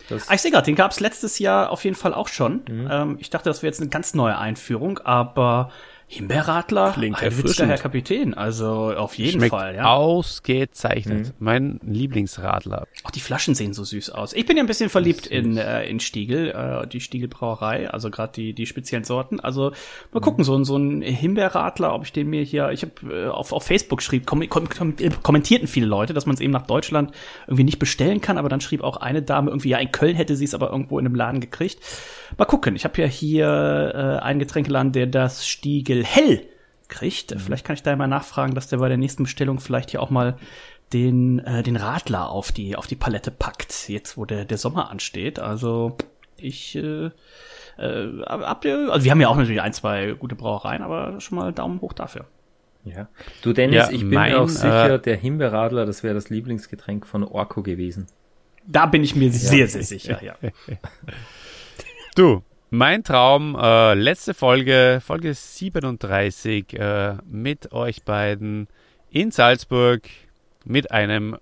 Das, 0.10 0.28
Ah, 0.28 0.34
ich 0.34 0.42
sehe 0.42 0.52
gerade, 0.52 0.66
den 0.66 0.76
gab 0.76 0.92
es 0.92 1.00
letztes 1.00 1.40
Jahr 1.40 1.70
auf 1.70 1.84
jeden 1.84 1.96
Fall 1.96 2.14
auch 2.14 2.28
schon. 2.28 2.64
Ähm, 2.70 3.18
ich 3.20 3.30
dachte, 3.30 3.50
das 3.50 3.62
wäre 3.62 3.70
jetzt 3.70 3.80
eine 3.80 3.90
ganz 3.90 4.14
neue 4.14 4.38
Einführung, 4.38 5.00
aber 5.00 5.72
Himbeerradler, 6.14 6.92
Klingt 6.94 7.18
Heilwitzka, 7.18 7.42
erfrischend. 7.42 7.70
Herr 7.70 7.78
Kapitän, 7.78 8.34
also 8.34 8.94
auf 8.96 9.18
jeden 9.18 9.40
Schmeckt 9.40 9.50
Fall, 9.52 9.76
ja. 9.76 9.86
ausgezeichnet. 9.86 11.34
Mein 11.40 11.80
Lieblingsradler. 11.84 12.88
Auch 13.04 13.12
die 13.12 13.20
Flaschen 13.20 13.56
sehen 13.56 13.74
so 13.74 13.84
süß 13.84 14.12
aus. 14.12 14.34
Ich 14.34 14.46
bin 14.46 14.58
ja 14.58 14.64
ein 14.64 14.68
bisschen 14.68 14.90
verliebt 14.90 15.26
in, 15.26 15.58
äh, 15.58 15.86
in 15.86 16.00
Stiegel, 16.00 16.52
äh, 16.52 16.88
die 16.88 17.00
Stiegelbrauerei, 17.00 17.90
also 17.90 18.12
gerade 18.12 18.34
die, 18.34 18.54
die 18.54 18.66
speziellen 18.66 19.04
Sorten. 19.04 19.40
Also 19.40 19.72
mal 20.12 20.20
gucken, 20.20 20.44
so, 20.44 20.56
ein 20.56 20.66
so 20.66 20.78
ein 20.78 21.02
Himbeerradler, 21.02 21.94
ob 21.94 22.04
ich 22.04 22.14
den 22.14 22.30
mir 22.30 22.44
hier, 22.44 22.70
ich 22.70 22.84
habe 22.84 23.26
äh, 23.26 23.28
auf, 23.28 23.52
auf 23.52 23.64
Facebook 23.64 24.02
schrieb, 24.02 24.26
kom 24.26 24.48
kom 24.50 24.70
kom 24.70 24.96
kommentierten 25.24 25.68
viele 25.68 25.88
Leute, 25.88 26.14
dass 26.14 26.26
man 26.26 26.36
es 26.36 26.42
eben 26.42 26.54
nach 26.54 26.68
Deutschland 26.68 27.12
irgendwie 27.48 27.64
nicht 27.64 27.80
bestellen 27.80 28.22
kann, 28.22 28.38
aber 28.38 28.50
dann 28.50 28.62
schrieb 28.62 28.84
auch 28.84 28.98
eine 28.98 29.22
Dame 29.22 29.50
irgendwie, 29.50 29.70
ja, 29.70 29.80
in 29.80 29.92
Köln 29.92 30.16
hätte 30.16 30.36
sie 30.36 30.46
es 30.46 30.54
aber 30.54 30.70
irgendwo 30.70 31.00
in 31.00 31.06
einem 31.06 31.16
Laden 31.16 31.42
gekriegt. 31.42 31.80
Mal 32.38 32.46
gucken, 32.46 32.76
ich 32.76 32.84
habe 32.84 33.00
ja 33.02 33.08
hier 33.08 33.94
äh, 33.94 34.24
einen 34.24 34.40
Getränkeladen, 34.40 34.92
der 34.92 35.08
das 35.08 35.48
Stiegel 35.48 36.03
hell 36.04 36.42
kriegt. 36.88 37.36
Vielleicht 37.38 37.66
kann 37.66 37.76
ich 37.76 37.84
da 37.84 37.92
ja 37.92 37.96
mal 37.96 38.08
nachfragen, 38.08 38.54
dass 38.56 38.68
der 38.68 38.78
bei 38.78 38.88
der 38.88 38.98
nächsten 38.98 39.24
Bestellung 39.24 39.60
vielleicht 39.60 39.92
hier 39.92 40.02
auch 40.02 40.10
mal 40.10 40.38
den, 40.92 41.40
äh, 41.40 41.64
den 41.64 41.76
Radler 41.76 42.30
auf 42.30 42.52
die, 42.52 42.76
auf 42.76 42.88
die 42.88 42.96
Palette 42.96 43.32
packt, 43.32 43.90
jetzt 43.90 44.18
wo 44.18 44.26
der, 44.26 44.46
der 44.46 44.58
Sommer 44.58 44.92
ansteht. 44.92 45.40
Also 45.40 45.98
ich 46.38 46.76
äh, 46.76 47.10
äh, 47.78 48.22
habt 48.26 48.66
ihr, 48.66 48.90
also 48.92 49.04
wir 49.04 49.12
haben 49.12 49.22
ja 49.22 49.28
auch 49.28 49.36
natürlich 49.36 49.62
ein, 49.62 49.74
zwei 49.74 50.12
gute 50.12 50.36
Brauereien, 50.36 50.84
aber 50.84 51.20
schon 51.20 51.38
mal 51.38 51.52
Daumen 51.52 51.82
hoch 51.82 51.94
dafür. 51.94 52.26
ja. 52.84 53.08
Du 53.42 53.54
Dennis, 53.54 53.78
Ja, 53.78 53.92
ich 53.92 54.02
bin 54.02 54.12
mein, 54.12 54.34
mir 54.34 54.42
auch 54.42 54.50
sicher, 54.50 54.96
äh, 54.96 55.00
der 55.00 55.16
Himbeerradler, 55.18 55.86
das 55.86 56.04
wäre 56.04 56.14
das 56.14 56.30
Lieblingsgetränk 56.30 57.08
von 57.08 57.24
Orko 57.24 57.64
gewesen. 57.64 58.08
Da 58.66 58.86
bin 58.86 59.04
ich 59.04 59.16
mir 59.16 59.32
sehr, 59.32 59.68
sehr 59.68 59.84
sicher, 59.84 60.24
ja. 60.24 60.36
Du, 62.16 62.44
mein 62.74 63.04
Traum, 63.04 63.56
äh, 63.56 63.94
letzte 63.94 64.34
Folge, 64.34 65.00
Folge 65.06 65.36
37, 65.36 66.74
äh, 66.74 67.18
mit 67.30 67.72
euch 67.72 68.04
beiden 68.04 68.68
in 69.12 69.30
Salzburg 69.30 70.02
mit 70.66 70.92
einem 70.92 71.38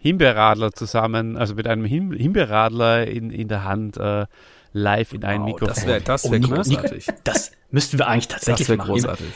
Himbeerradler 0.00 0.72
zusammen, 0.72 1.38
also 1.38 1.54
mit 1.54 1.66
einem 1.66 1.86
Him 1.86 2.12
Himbeerradler 2.12 3.06
in, 3.06 3.30
in 3.30 3.48
der 3.48 3.64
Hand, 3.64 3.96
äh, 3.96 4.26
live 4.74 5.14
in 5.14 5.24
ein 5.24 5.40
Wow, 5.40 5.46
Mikrofon. 5.46 5.68
das 5.68 5.86
wäre 5.86 6.00
das 6.02 6.30
wär 6.30 6.40
großartig. 6.40 7.06
Das 7.24 7.52
müssten 7.70 7.98
wir 7.98 8.06
eigentlich 8.08 8.28
tatsächlich 8.28 8.66
Das 8.66 8.68
wäre 8.68 8.78
machen. 8.78 8.90
großartig. 8.90 9.26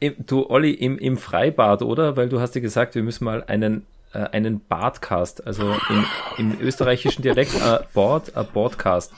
Im, 0.00 0.14
du 0.26 0.50
Olli, 0.50 0.72
im, 0.72 0.98
im 0.98 1.16
Freibad, 1.16 1.82
oder? 1.82 2.16
Weil 2.16 2.28
du 2.28 2.40
hast 2.40 2.56
dir 2.56 2.60
gesagt, 2.60 2.96
wir 2.96 3.04
müssen 3.04 3.24
mal 3.24 3.44
einen, 3.44 3.86
äh, 4.14 4.18
einen 4.18 4.60
Badcast, 4.66 5.46
also 5.46 5.76
im, 5.90 6.04
im 6.38 6.60
österreichischen 6.60 7.22
Dialekt, 7.22 7.54
äh, 7.54 7.78
Board, 7.94 8.36
a 8.36 8.42
Boardcast. 8.42 9.12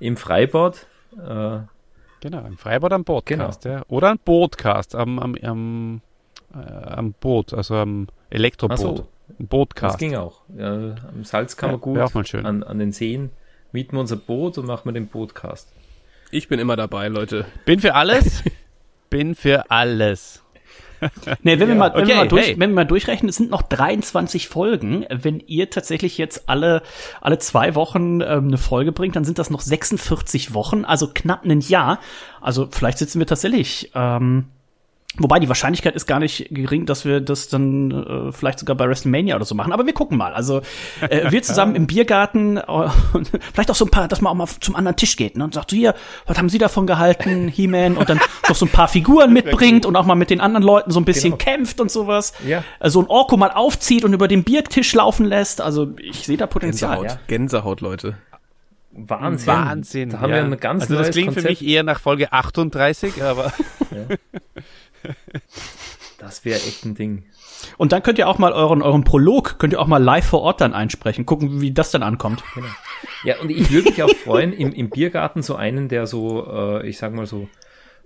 Im 0.00 0.16
Freibad, 0.16 0.86
äh, 1.16 1.58
Genau, 2.20 2.38
im 2.46 2.56
Freibad 2.56 2.92
am 2.94 3.04
Podcast, 3.04 3.66
ja. 3.66 3.82
Oder 3.88 4.10
ein 4.10 4.18
Bootcast 4.24 4.94
am, 4.94 5.18
am, 5.18 5.34
am, 5.42 6.00
äh, 6.54 6.58
am 6.58 7.12
Boot, 7.12 7.52
also 7.52 7.74
am 7.76 8.06
Elektroboot. 8.30 8.78
So. 8.78 9.08
Ein 9.28 9.34
das 9.40 9.48
Bootcast. 9.48 9.98
ging 9.98 10.16
auch. 10.16 10.40
Ja, 10.56 10.94
am 11.08 11.24
Salz 11.24 11.56
kann 11.56 11.68
Ja, 11.68 11.72
man 11.72 11.80
gut, 11.82 11.96
wär 11.96 12.06
auch 12.06 12.14
mal 12.14 12.24
schön. 12.26 12.46
An, 12.46 12.62
an 12.62 12.78
den 12.78 12.92
Seen 12.92 13.30
mieten 13.72 13.96
wir 13.96 14.00
unser 14.00 14.16
Boot 14.16 14.56
und 14.56 14.66
machen 14.66 14.86
wir 14.86 14.92
den 14.92 15.08
Bootcast. 15.08 15.70
Ich 16.30 16.48
bin 16.48 16.58
immer 16.58 16.76
dabei, 16.76 17.08
Leute. 17.08 17.44
Bin 17.66 17.80
für 17.80 17.94
alles. 17.94 18.42
Bin 19.10 19.34
für 19.34 19.70
alles. 19.70 20.42
Nee, 21.42 21.58
wenn, 21.58 21.68
wir 21.68 21.74
mal, 21.74 21.92
wenn, 21.94 22.06
wir 22.06 22.14
Okay, 22.14 22.16
mal 22.16 22.28
durch, 22.28 22.46
hey. 22.46 22.54
wenn 22.58 22.70
wir 22.70 22.74
mal 22.74 22.84
durchrechnen, 22.84 23.28
es 23.28 23.36
sind 23.36 23.50
noch 23.50 23.62
23 23.62 24.48
Folgen. 24.48 25.06
Wenn 25.10 25.40
ihr 25.40 25.70
tatsächlich 25.70 26.18
jetzt 26.18 26.48
alle, 26.48 26.82
alle 27.20 27.38
zwei 27.38 27.74
Wochen 27.74 28.20
ähm, 28.20 28.48
eine 28.48 28.58
Folge 28.58 28.92
bringt, 28.92 29.16
dann 29.16 29.24
sind 29.24 29.38
das 29.38 29.50
noch 29.50 29.60
46 29.60 30.54
Wochen, 30.54 30.84
also 30.84 31.10
knapp 31.12 31.44
ein 31.44 31.60
Jahr. 31.60 32.00
Also 32.40 32.68
vielleicht 32.70 32.98
sitzen 32.98 33.18
wir 33.18 33.26
tatsächlich. 33.26 33.90
Ähm, 33.94 34.46
Wobei 35.16 35.38
die 35.38 35.46
Wahrscheinlichkeit 35.46 35.94
ist 35.94 36.06
gar 36.06 36.18
nicht 36.18 36.48
gering, 36.50 36.86
dass 36.86 37.04
wir 37.04 37.20
das 37.20 37.48
dann 37.48 37.90
äh, 38.28 38.32
vielleicht 38.32 38.58
sogar 38.58 38.74
bei 38.74 38.88
WrestleMania 38.88 39.36
oder 39.36 39.44
so 39.44 39.54
machen. 39.54 39.72
Aber 39.72 39.86
wir 39.86 39.92
gucken 39.92 40.18
mal. 40.18 40.34
Also 40.34 40.60
äh, 41.08 41.30
wir 41.30 41.40
zusammen 41.44 41.76
im 41.76 41.86
Biergarten 41.86 42.56
äh, 42.56 42.62
und 43.12 43.30
vielleicht 43.52 43.70
auch 43.70 43.76
so 43.76 43.84
ein 43.84 43.90
paar, 43.92 44.08
dass 44.08 44.20
man 44.20 44.32
auch 44.32 44.36
mal 44.36 44.48
zum 44.60 44.74
anderen 44.74 44.96
Tisch 44.96 45.16
geht 45.16 45.36
ne, 45.36 45.44
und 45.44 45.54
sagt 45.54 45.70
so 45.70 45.76
hier, 45.76 45.94
was 46.26 46.36
haben 46.36 46.48
Sie 46.48 46.58
davon 46.58 46.88
gehalten, 46.88 47.46
He-Man? 47.54 47.96
Und 47.96 48.08
dann 48.08 48.18
noch 48.48 48.56
so 48.56 48.66
ein 48.66 48.70
paar 48.72 48.88
Figuren 48.88 49.32
mitbringt 49.32 49.86
und 49.86 49.94
auch 49.94 50.04
mal 50.04 50.16
mit 50.16 50.30
den 50.30 50.40
anderen 50.40 50.64
Leuten 50.64 50.90
so 50.90 50.98
ein 50.98 51.04
bisschen 51.04 51.24
Genau. 51.32 51.36
kämpft 51.36 51.80
und 51.80 51.92
sowas. 51.92 52.32
Ja. 52.44 52.64
Also 52.80 53.00
ein 53.00 53.06
Orko 53.06 53.36
mal 53.36 53.52
aufzieht 53.52 54.04
und 54.04 54.14
über 54.14 54.26
den 54.26 54.42
Biertisch 54.42 54.94
laufen 54.94 55.26
lässt. 55.26 55.60
Also 55.60 55.92
ich 56.02 56.26
sehe 56.26 56.36
da 56.36 56.46
Potenzial. 56.48 56.96
Gänsehaut. 56.96 57.18
ja. 57.20 57.26
Gänsehaut, 57.28 57.80
Leute. 57.80 58.16
Wahnsinn. 58.96 59.46
Wahnsinn. 59.48 60.10
Da 60.10 60.20
haben 60.20 60.30
ja. 60.30 60.36
wir 60.36 60.44
ein 60.44 60.60
ganz 60.60 60.82
Also 60.82 60.96
das 60.96 61.10
klingt 61.10 61.28
Konzept. 61.34 61.46
für 61.58 61.64
mich 61.64 61.66
eher 61.68 61.82
nach 61.82 61.98
Folge 61.98 62.32
38, 62.32 63.22
aber 63.24 63.52
Das 66.18 66.44
wäre 66.44 66.56
echt 66.56 66.86
ein 66.86 66.94
Ding. 66.94 67.24
Und 67.76 67.92
dann 67.92 68.02
könnt 68.02 68.18
ihr 68.18 68.28
auch 68.28 68.38
mal 68.38 68.52
euren, 68.52 68.80
euren 68.80 69.04
Prolog, 69.04 69.58
könnt 69.58 69.74
ihr 69.74 69.80
auch 69.80 69.86
mal 69.86 70.02
live 70.02 70.24
vor 70.24 70.40
Ort 70.40 70.60
dann 70.60 70.72
einsprechen. 70.72 71.26
Gucken, 71.26 71.60
wie 71.60 71.72
das 71.72 71.90
dann 71.90 72.02
ankommt. 72.02 72.42
Ja, 73.24 73.38
und 73.40 73.50
ich 73.50 73.70
würde 73.70 73.90
mich 73.90 74.02
auch 74.02 74.14
freuen, 74.24 74.52
im, 74.52 74.72
im 74.72 74.88
Biergarten 74.88 75.42
so 75.42 75.56
einen, 75.56 75.88
der 75.88 76.06
so, 76.06 76.46
äh, 76.46 76.88
ich 76.88 76.96
sag 76.96 77.12
mal 77.12 77.26
so, 77.26 77.48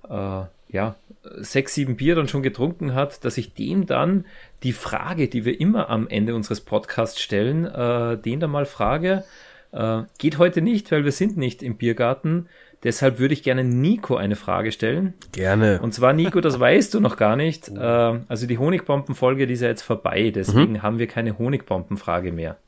äh, 0.08 0.42
ja, 0.70 0.96
sechs, 1.36 1.74
sieben 1.74 1.96
Bier 1.96 2.14
dann 2.14 2.28
schon 2.28 2.42
getrunken 2.42 2.94
hat, 2.94 3.24
dass 3.24 3.38
ich 3.38 3.54
dem 3.54 3.86
dann 3.86 4.26
die 4.62 4.72
Frage, 4.72 5.28
die 5.28 5.44
wir 5.44 5.60
immer 5.60 5.88
am 5.88 6.08
Ende 6.08 6.34
unseres 6.34 6.60
Podcasts 6.60 7.20
stellen, 7.20 7.64
äh, 7.66 8.18
den 8.18 8.40
dann 8.40 8.50
mal 8.50 8.66
frage, 8.66 9.24
äh, 9.72 10.02
geht 10.18 10.38
heute 10.38 10.62
nicht, 10.62 10.90
weil 10.92 11.04
wir 11.04 11.12
sind 11.12 11.36
nicht 11.36 11.62
im 11.62 11.76
Biergarten. 11.76 12.48
Deshalb 12.84 13.18
würde 13.18 13.34
ich 13.34 13.42
gerne 13.42 13.64
Nico 13.64 14.16
eine 14.16 14.36
Frage 14.36 14.70
stellen. 14.70 15.14
Gerne. 15.32 15.80
Und 15.82 15.94
zwar, 15.94 16.12
Nico, 16.12 16.40
das 16.40 16.60
weißt 16.60 16.94
du 16.94 17.00
noch 17.00 17.16
gar 17.16 17.34
nicht. 17.34 17.68
Äh, 17.68 17.80
also 17.80 18.46
die 18.46 18.58
Honigbombenfolge, 18.58 19.46
die 19.46 19.54
ist 19.54 19.62
ja 19.62 19.68
jetzt 19.68 19.82
vorbei, 19.82 20.30
deswegen 20.30 20.82
haben 20.82 20.98
wir 20.98 21.08
keine 21.08 21.38
Honigbombenfrage 21.38 22.32
mehr. 22.32 22.58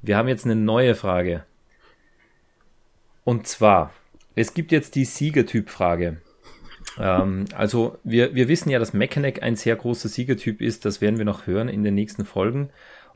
Wir 0.00 0.16
haben 0.16 0.28
jetzt 0.28 0.44
eine 0.44 0.56
neue 0.56 0.94
Frage. 0.94 1.44
Und 3.24 3.46
zwar, 3.46 3.92
es 4.34 4.54
gibt 4.54 4.72
jetzt 4.72 4.94
die 4.94 5.04
Siegertyp-Frage. 5.04 6.18
Ähm, 6.98 7.46
also 7.54 7.98
wir, 8.04 8.34
wir 8.34 8.48
wissen 8.48 8.70
ja, 8.70 8.78
dass 8.78 8.92
Mechanic 8.92 9.42
ein 9.42 9.56
sehr 9.56 9.76
großer 9.76 10.08
Siegertyp 10.08 10.60
ist. 10.60 10.84
Das 10.84 11.00
werden 11.00 11.18
wir 11.18 11.24
noch 11.24 11.46
hören 11.46 11.68
in 11.68 11.82
den 11.82 11.94
nächsten 11.94 12.24
Folgen. 12.24 12.70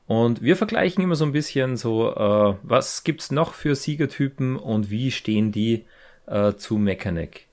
Und 0.06 0.42
wir 0.42 0.56
vergleichen 0.56 1.04
immer 1.04 1.16
so 1.16 1.26
ein 1.26 1.32
bisschen 1.32 1.76
so, 1.76 2.14
äh, 2.14 2.54
was 2.62 3.04
gibt's 3.04 3.30
noch 3.30 3.52
für 3.52 3.74
Siegertypen 3.74 4.56
und 4.56 4.90
wie 4.90 5.10
stehen 5.10 5.52
die 5.52 5.84
äh, 6.28 6.54
zu 6.54 6.76
Mechanic. 6.76 7.46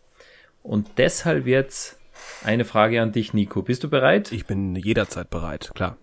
Und 0.63 0.97
deshalb 0.97 1.47
jetzt 1.47 1.99
eine 2.43 2.65
Frage 2.65 3.01
an 3.01 3.11
dich, 3.11 3.33
Nico. 3.33 3.61
Bist 3.61 3.83
du 3.83 3.89
bereit? 3.89 4.31
Ich 4.31 4.45
bin 4.45 4.75
jederzeit 4.75 5.29
bereit, 5.29 5.71
klar. 5.75 5.97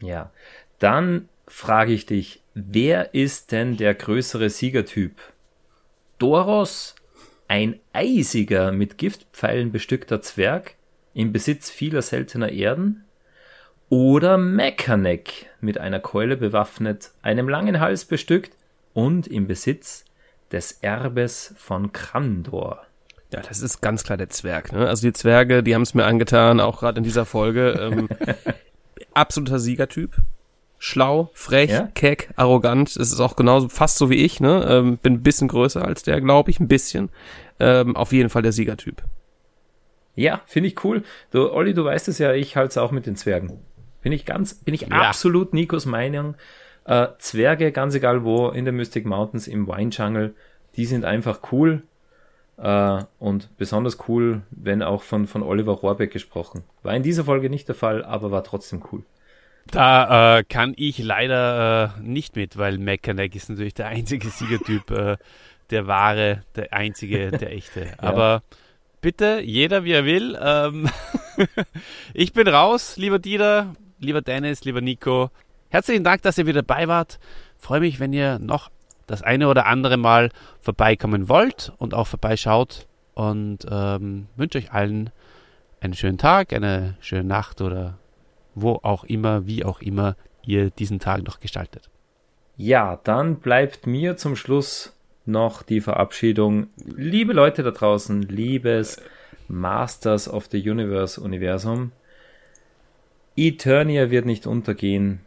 Ja. 0.00 0.30
Dann 0.78 1.28
frage 1.46 1.92
ich 1.92 2.06
dich, 2.06 2.42
wer 2.54 3.14
ist 3.14 3.52
denn 3.52 3.76
der 3.76 3.94
größere 3.94 4.50
Siegertyp? 4.50 5.12
Doros, 6.18 6.94
ein 7.46 7.80
eisiger, 7.92 8.72
mit 8.72 8.98
Giftpfeilen 8.98 9.72
bestückter 9.72 10.20
Zwerg 10.20 10.74
im 11.14 11.32
Besitz 11.32 11.70
vieler 11.70 12.02
seltener 12.02 12.50
Erden? 12.50 13.04
Oder 13.88 14.36
Mekanek, 14.36 15.46
mit 15.60 15.78
einer 15.78 16.00
Keule 16.00 16.36
bewaffnet, 16.36 17.12
einem 17.22 17.48
langen 17.48 17.80
Hals 17.80 18.04
bestückt 18.04 18.52
und 18.92 19.26
im 19.26 19.46
Besitz 19.46 20.04
des 20.52 20.72
Erbes 20.82 21.54
von 21.58 21.92
Krandor? 21.92 22.82
Ja, 23.32 23.40
das 23.42 23.60
ist 23.60 23.80
ganz 23.82 24.04
klar 24.04 24.16
der 24.16 24.30
Zwerg. 24.30 24.72
Ne? 24.72 24.88
Also 24.88 25.06
die 25.06 25.12
Zwerge, 25.12 25.62
die 25.62 25.74
haben 25.74 25.82
es 25.82 25.92
mir 25.94 26.06
angetan, 26.06 26.60
auch 26.60 26.80
gerade 26.80 26.98
in 26.98 27.04
dieser 27.04 27.26
Folge. 27.26 27.70
Ähm, 27.72 28.08
absoluter 29.14 29.58
Siegertyp. 29.58 30.16
Schlau, 30.80 31.30
frech, 31.34 31.70
Ja? 31.70 31.88
keck, 31.94 32.30
arrogant. 32.36 32.88
Es 32.90 33.12
ist 33.12 33.20
auch 33.20 33.34
genauso, 33.36 33.68
fast 33.68 33.98
so 33.98 34.10
wie 34.10 34.24
ich. 34.24 34.40
Ne? 34.40 34.64
Ähm, 34.68 34.96
bin 34.96 35.14
ein 35.14 35.22
bisschen 35.22 35.48
größer 35.48 35.84
als 35.84 36.04
der, 36.04 36.20
glaube 36.20 36.50
ich, 36.50 36.60
ein 36.60 36.68
bisschen. 36.68 37.10
Ähm, 37.60 37.96
auf 37.96 38.12
jeden 38.12 38.30
Fall 38.30 38.42
der 38.42 38.52
Siegertyp. 38.52 39.02
Ja, 40.14 40.40
finde 40.46 40.68
ich 40.68 40.84
cool. 40.84 41.02
Du, 41.32 41.50
Olli, 41.52 41.74
du 41.74 41.84
weißt 41.84 42.08
es 42.08 42.18
ja, 42.18 42.32
ich 42.32 42.56
halte 42.56 42.70
es 42.70 42.78
auch 42.78 42.92
mit 42.92 43.06
den 43.06 43.16
Zwergen. 43.16 43.58
Bin 44.02 44.12
ich 44.12 44.24
ganz, 44.24 44.54
bin 44.54 44.72
ich 44.74 44.82
Ja. 44.82 44.88
absolut 45.02 45.52
Nikos 45.52 45.84
Meinung. 45.84 46.34
Äh, 46.88 47.08
Zwerge, 47.18 47.70
ganz 47.70 47.94
egal 47.94 48.24
wo, 48.24 48.48
in 48.48 48.64
den 48.64 48.74
Mystic 48.74 49.04
Mountains, 49.04 49.46
im 49.46 49.68
Wine 49.68 49.90
Jungle, 49.90 50.34
die 50.76 50.86
sind 50.86 51.04
einfach 51.04 51.40
cool. 51.52 51.82
Äh, 52.56 53.04
und 53.18 53.56
besonders 53.58 54.08
cool, 54.08 54.40
wenn 54.50 54.82
auch 54.82 55.02
von, 55.02 55.26
von 55.26 55.42
Oliver 55.42 55.72
Rohrbeck 55.72 56.10
gesprochen. 56.10 56.64
War 56.82 56.94
in 56.94 57.02
dieser 57.02 57.24
Folge 57.24 57.50
nicht 57.50 57.68
der 57.68 57.74
Fall, 57.74 58.02
aber 58.02 58.30
war 58.30 58.42
trotzdem 58.42 58.82
cool. 58.90 59.02
Da 59.70 60.38
äh, 60.38 60.44
kann 60.44 60.72
ich 60.78 60.98
leider 60.98 61.94
äh, 61.98 62.00
nicht 62.00 62.36
mit, 62.36 62.56
weil 62.56 62.78
Mechanic 62.78 63.36
ist 63.36 63.50
natürlich 63.50 63.74
der 63.74 63.88
einzige 63.88 64.30
Siegertyp, 64.30 64.90
äh, 64.90 65.16
der 65.68 65.86
wahre, 65.86 66.42
der 66.56 66.72
einzige, 66.72 67.30
der 67.30 67.52
echte. 67.52 67.92
Aber 67.98 68.42
bitte, 69.02 69.42
jeder 69.44 69.84
wie 69.84 69.92
er 69.92 70.06
will. 70.06 70.38
Ähm, 70.40 70.88
ich 72.14 72.32
bin 72.32 72.48
raus, 72.48 72.96
lieber 72.96 73.18
Dieter, 73.18 73.76
lieber 73.98 74.22
Dennis, 74.22 74.64
lieber 74.64 74.80
Nico. 74.80 75.30
Herzlichen 75.70 76.04
Dank, 76.04 76.22
dass 76.22 76.38
ihr 76.38 76.46
wieder 76.46 76.62
dabei 76.62 76.88
wart. 76.88 77.18
Freue 77.58 77.80
mich, 77.80 78.00
wenn 78.00 78.12
ihr 78.12 78.38
noch 78.38 78.70
das 79.06 79.22
eine 79.22 79.48
oder 79.48 79.66
andere 79.66 79.96
Mal 79.96 80.30
vorbeikommen 80.60 81.28
wollt 81.28 81.72
und 81.78 81.94
auch 81.94 82.06
vorbeischaut. 82.06 82.86
Und 83.14 83.66
ähm, 83.70 84.28
wünsche 84.36 84.58
euch 84.58 84.72
allen 84.72 85.10
einen 85.80 85.94
schönen 85.94 86.18
Tag, 86.18 86.52
eine 86.52 86.96
schöne 87.00 87.24
Nacht 87.24 87.60
oder 87.60 87.98
wo 88.54 88.80
auch 88.82 89.04
immer, 89.04 89.46
wie 89.46 89.64
auch 89.64 89.80
immer 89.80 90.16
ihr 90.44 90.70
diesen 90.70 91.00
Tag 91.00 91.24
noch 91.24 91.40
gestaltet. 91.40 91.90
Ja, 92.56 92.98
dann 93.04 93.36
bleibt 93.36 93.86
mir 93.86 94.16
zum 94.16 94.36
Schluss 94.36 94.96
noch 95.26 95.62
die 95.62 95.80
Verabschiedung. 95.80 96.68
Liebe 96.76 97.32
Leute 97.32 97.62
da 97.62 97.70
draußen, 97.70 98.22
liebes 98.22 99.00
Masters 99.48 100.28
of 100.28 100.48
the 100.50 100.70
Universe 100.70 101.20
Universum, 101.20 101.92
Eternia 103.36 104.10
wird 104.10 104.26
nicht 104.26 104.46
untergehen. 104.46 105.20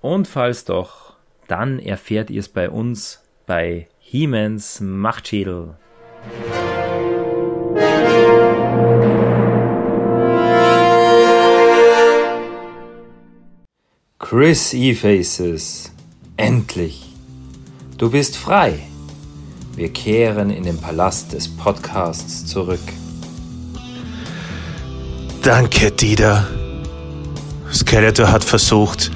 Und 0.00 0.26
falls 0.26 0.64
doch, 0.64 1.14
dann 1.46 1.78
erfährt 1.78 2.30
ihr 2.30 2.40
es 2.40 2.48
bei 2.48 2.70
uns 2.70 3.20
bei 3.46 3.88
He-Mans 3.98 4.80
Machtschädel. 4.80 5.74
Chris 14.18 14.72
E-Faces. 14.72 15.92
Endlich. 16.36 17.12
Du 17.98 18.10
bist 18.10 18.36
frei. 18.36 18.78
Wir 19.74 19.92
kehren 19.92 20.50
in 20.50 20.62
den 20.62 20.78
Palast 20.78 21.32
des 21.32 21.48
Podcasts 21.48 22.46
zurück. 22.46 22.80
Danke, 25.42 25.90
Dieter. 25.90 26.46
Skeletor 27.72 28.30
hat 28.30 28.44
versucht, 28.44 29.10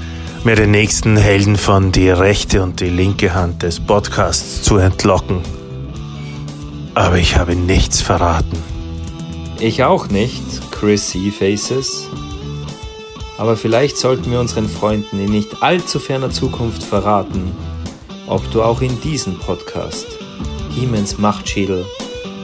mir 0.45 0.57
den 0.57 0.73
nächsten 0.73 1.17
Helden 1.17 1.57
von 1.57 1.93
die 1.93 2.11
rechte 2.11 2.63
und 2.63 2.81
die 2.81 2.91
linke 2.91 3.35
Hand 3.35 3.63
des 3.63 3.81
Podcasts 3.81 4.63
zu 4.63 4.77
entlocken. 4.77 5.41
Aber 6.95 7.17
ich 7.17 7.37
habe 7.37 7.57
nichts 7.57 8.03
verraten. 8.03 8.63
Ich 9.59 9.85
auch 9.85 10.09
nicht, 10.09 10.43
Chris 10.71 11.15
E-Faces. 11.15 12.09
Aber 13.39 13.57
vielleicht 13.57 13.97
sollten 13.97 14.31
wir 14.31 14.41
unseren 14.41 14.69
Freunden 14.69 15.19
in 15.19 15.31
nicht 15.31 15.63
allzu 15.63 15.99
ferner 15.99 16.31
Zukunft 16.31 16.83
verraten, 16.83 17.53
ob 18.27 18.49
du 18.51 18.63
auch 18.63 18.81
in 18.81 19.01
diesen 19.01 19.39
Podcast, 19.39 20.07
Hiemens 20.75 21.19
Machtschädel, 21.19 21.85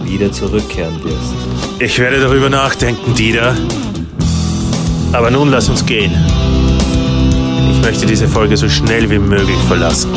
wieder 0.02 0.32
zurückkehren 0.32 1.02
wirst. 1.04 1.34
Ich 1.78 1.98
werde 1.98 2.20
darüber 2.20 2.48
nachdenken, 2.48 3.14
Dieter. 3.14 3.54
Aber 5.12 5.30
nun 5.30 5.50
lass 5.50 5.68
uns 5.68 5.84
gehen. 5.84 6.14
Möchte 7.82 8.06
diese 8.06 8.28
Folge 8.28 8.56
so 8.56 8.68
schnell 8.68 9.08
wie 9.10 9.18
möglich 9.18 9.58
verlassen. 9.66 10.10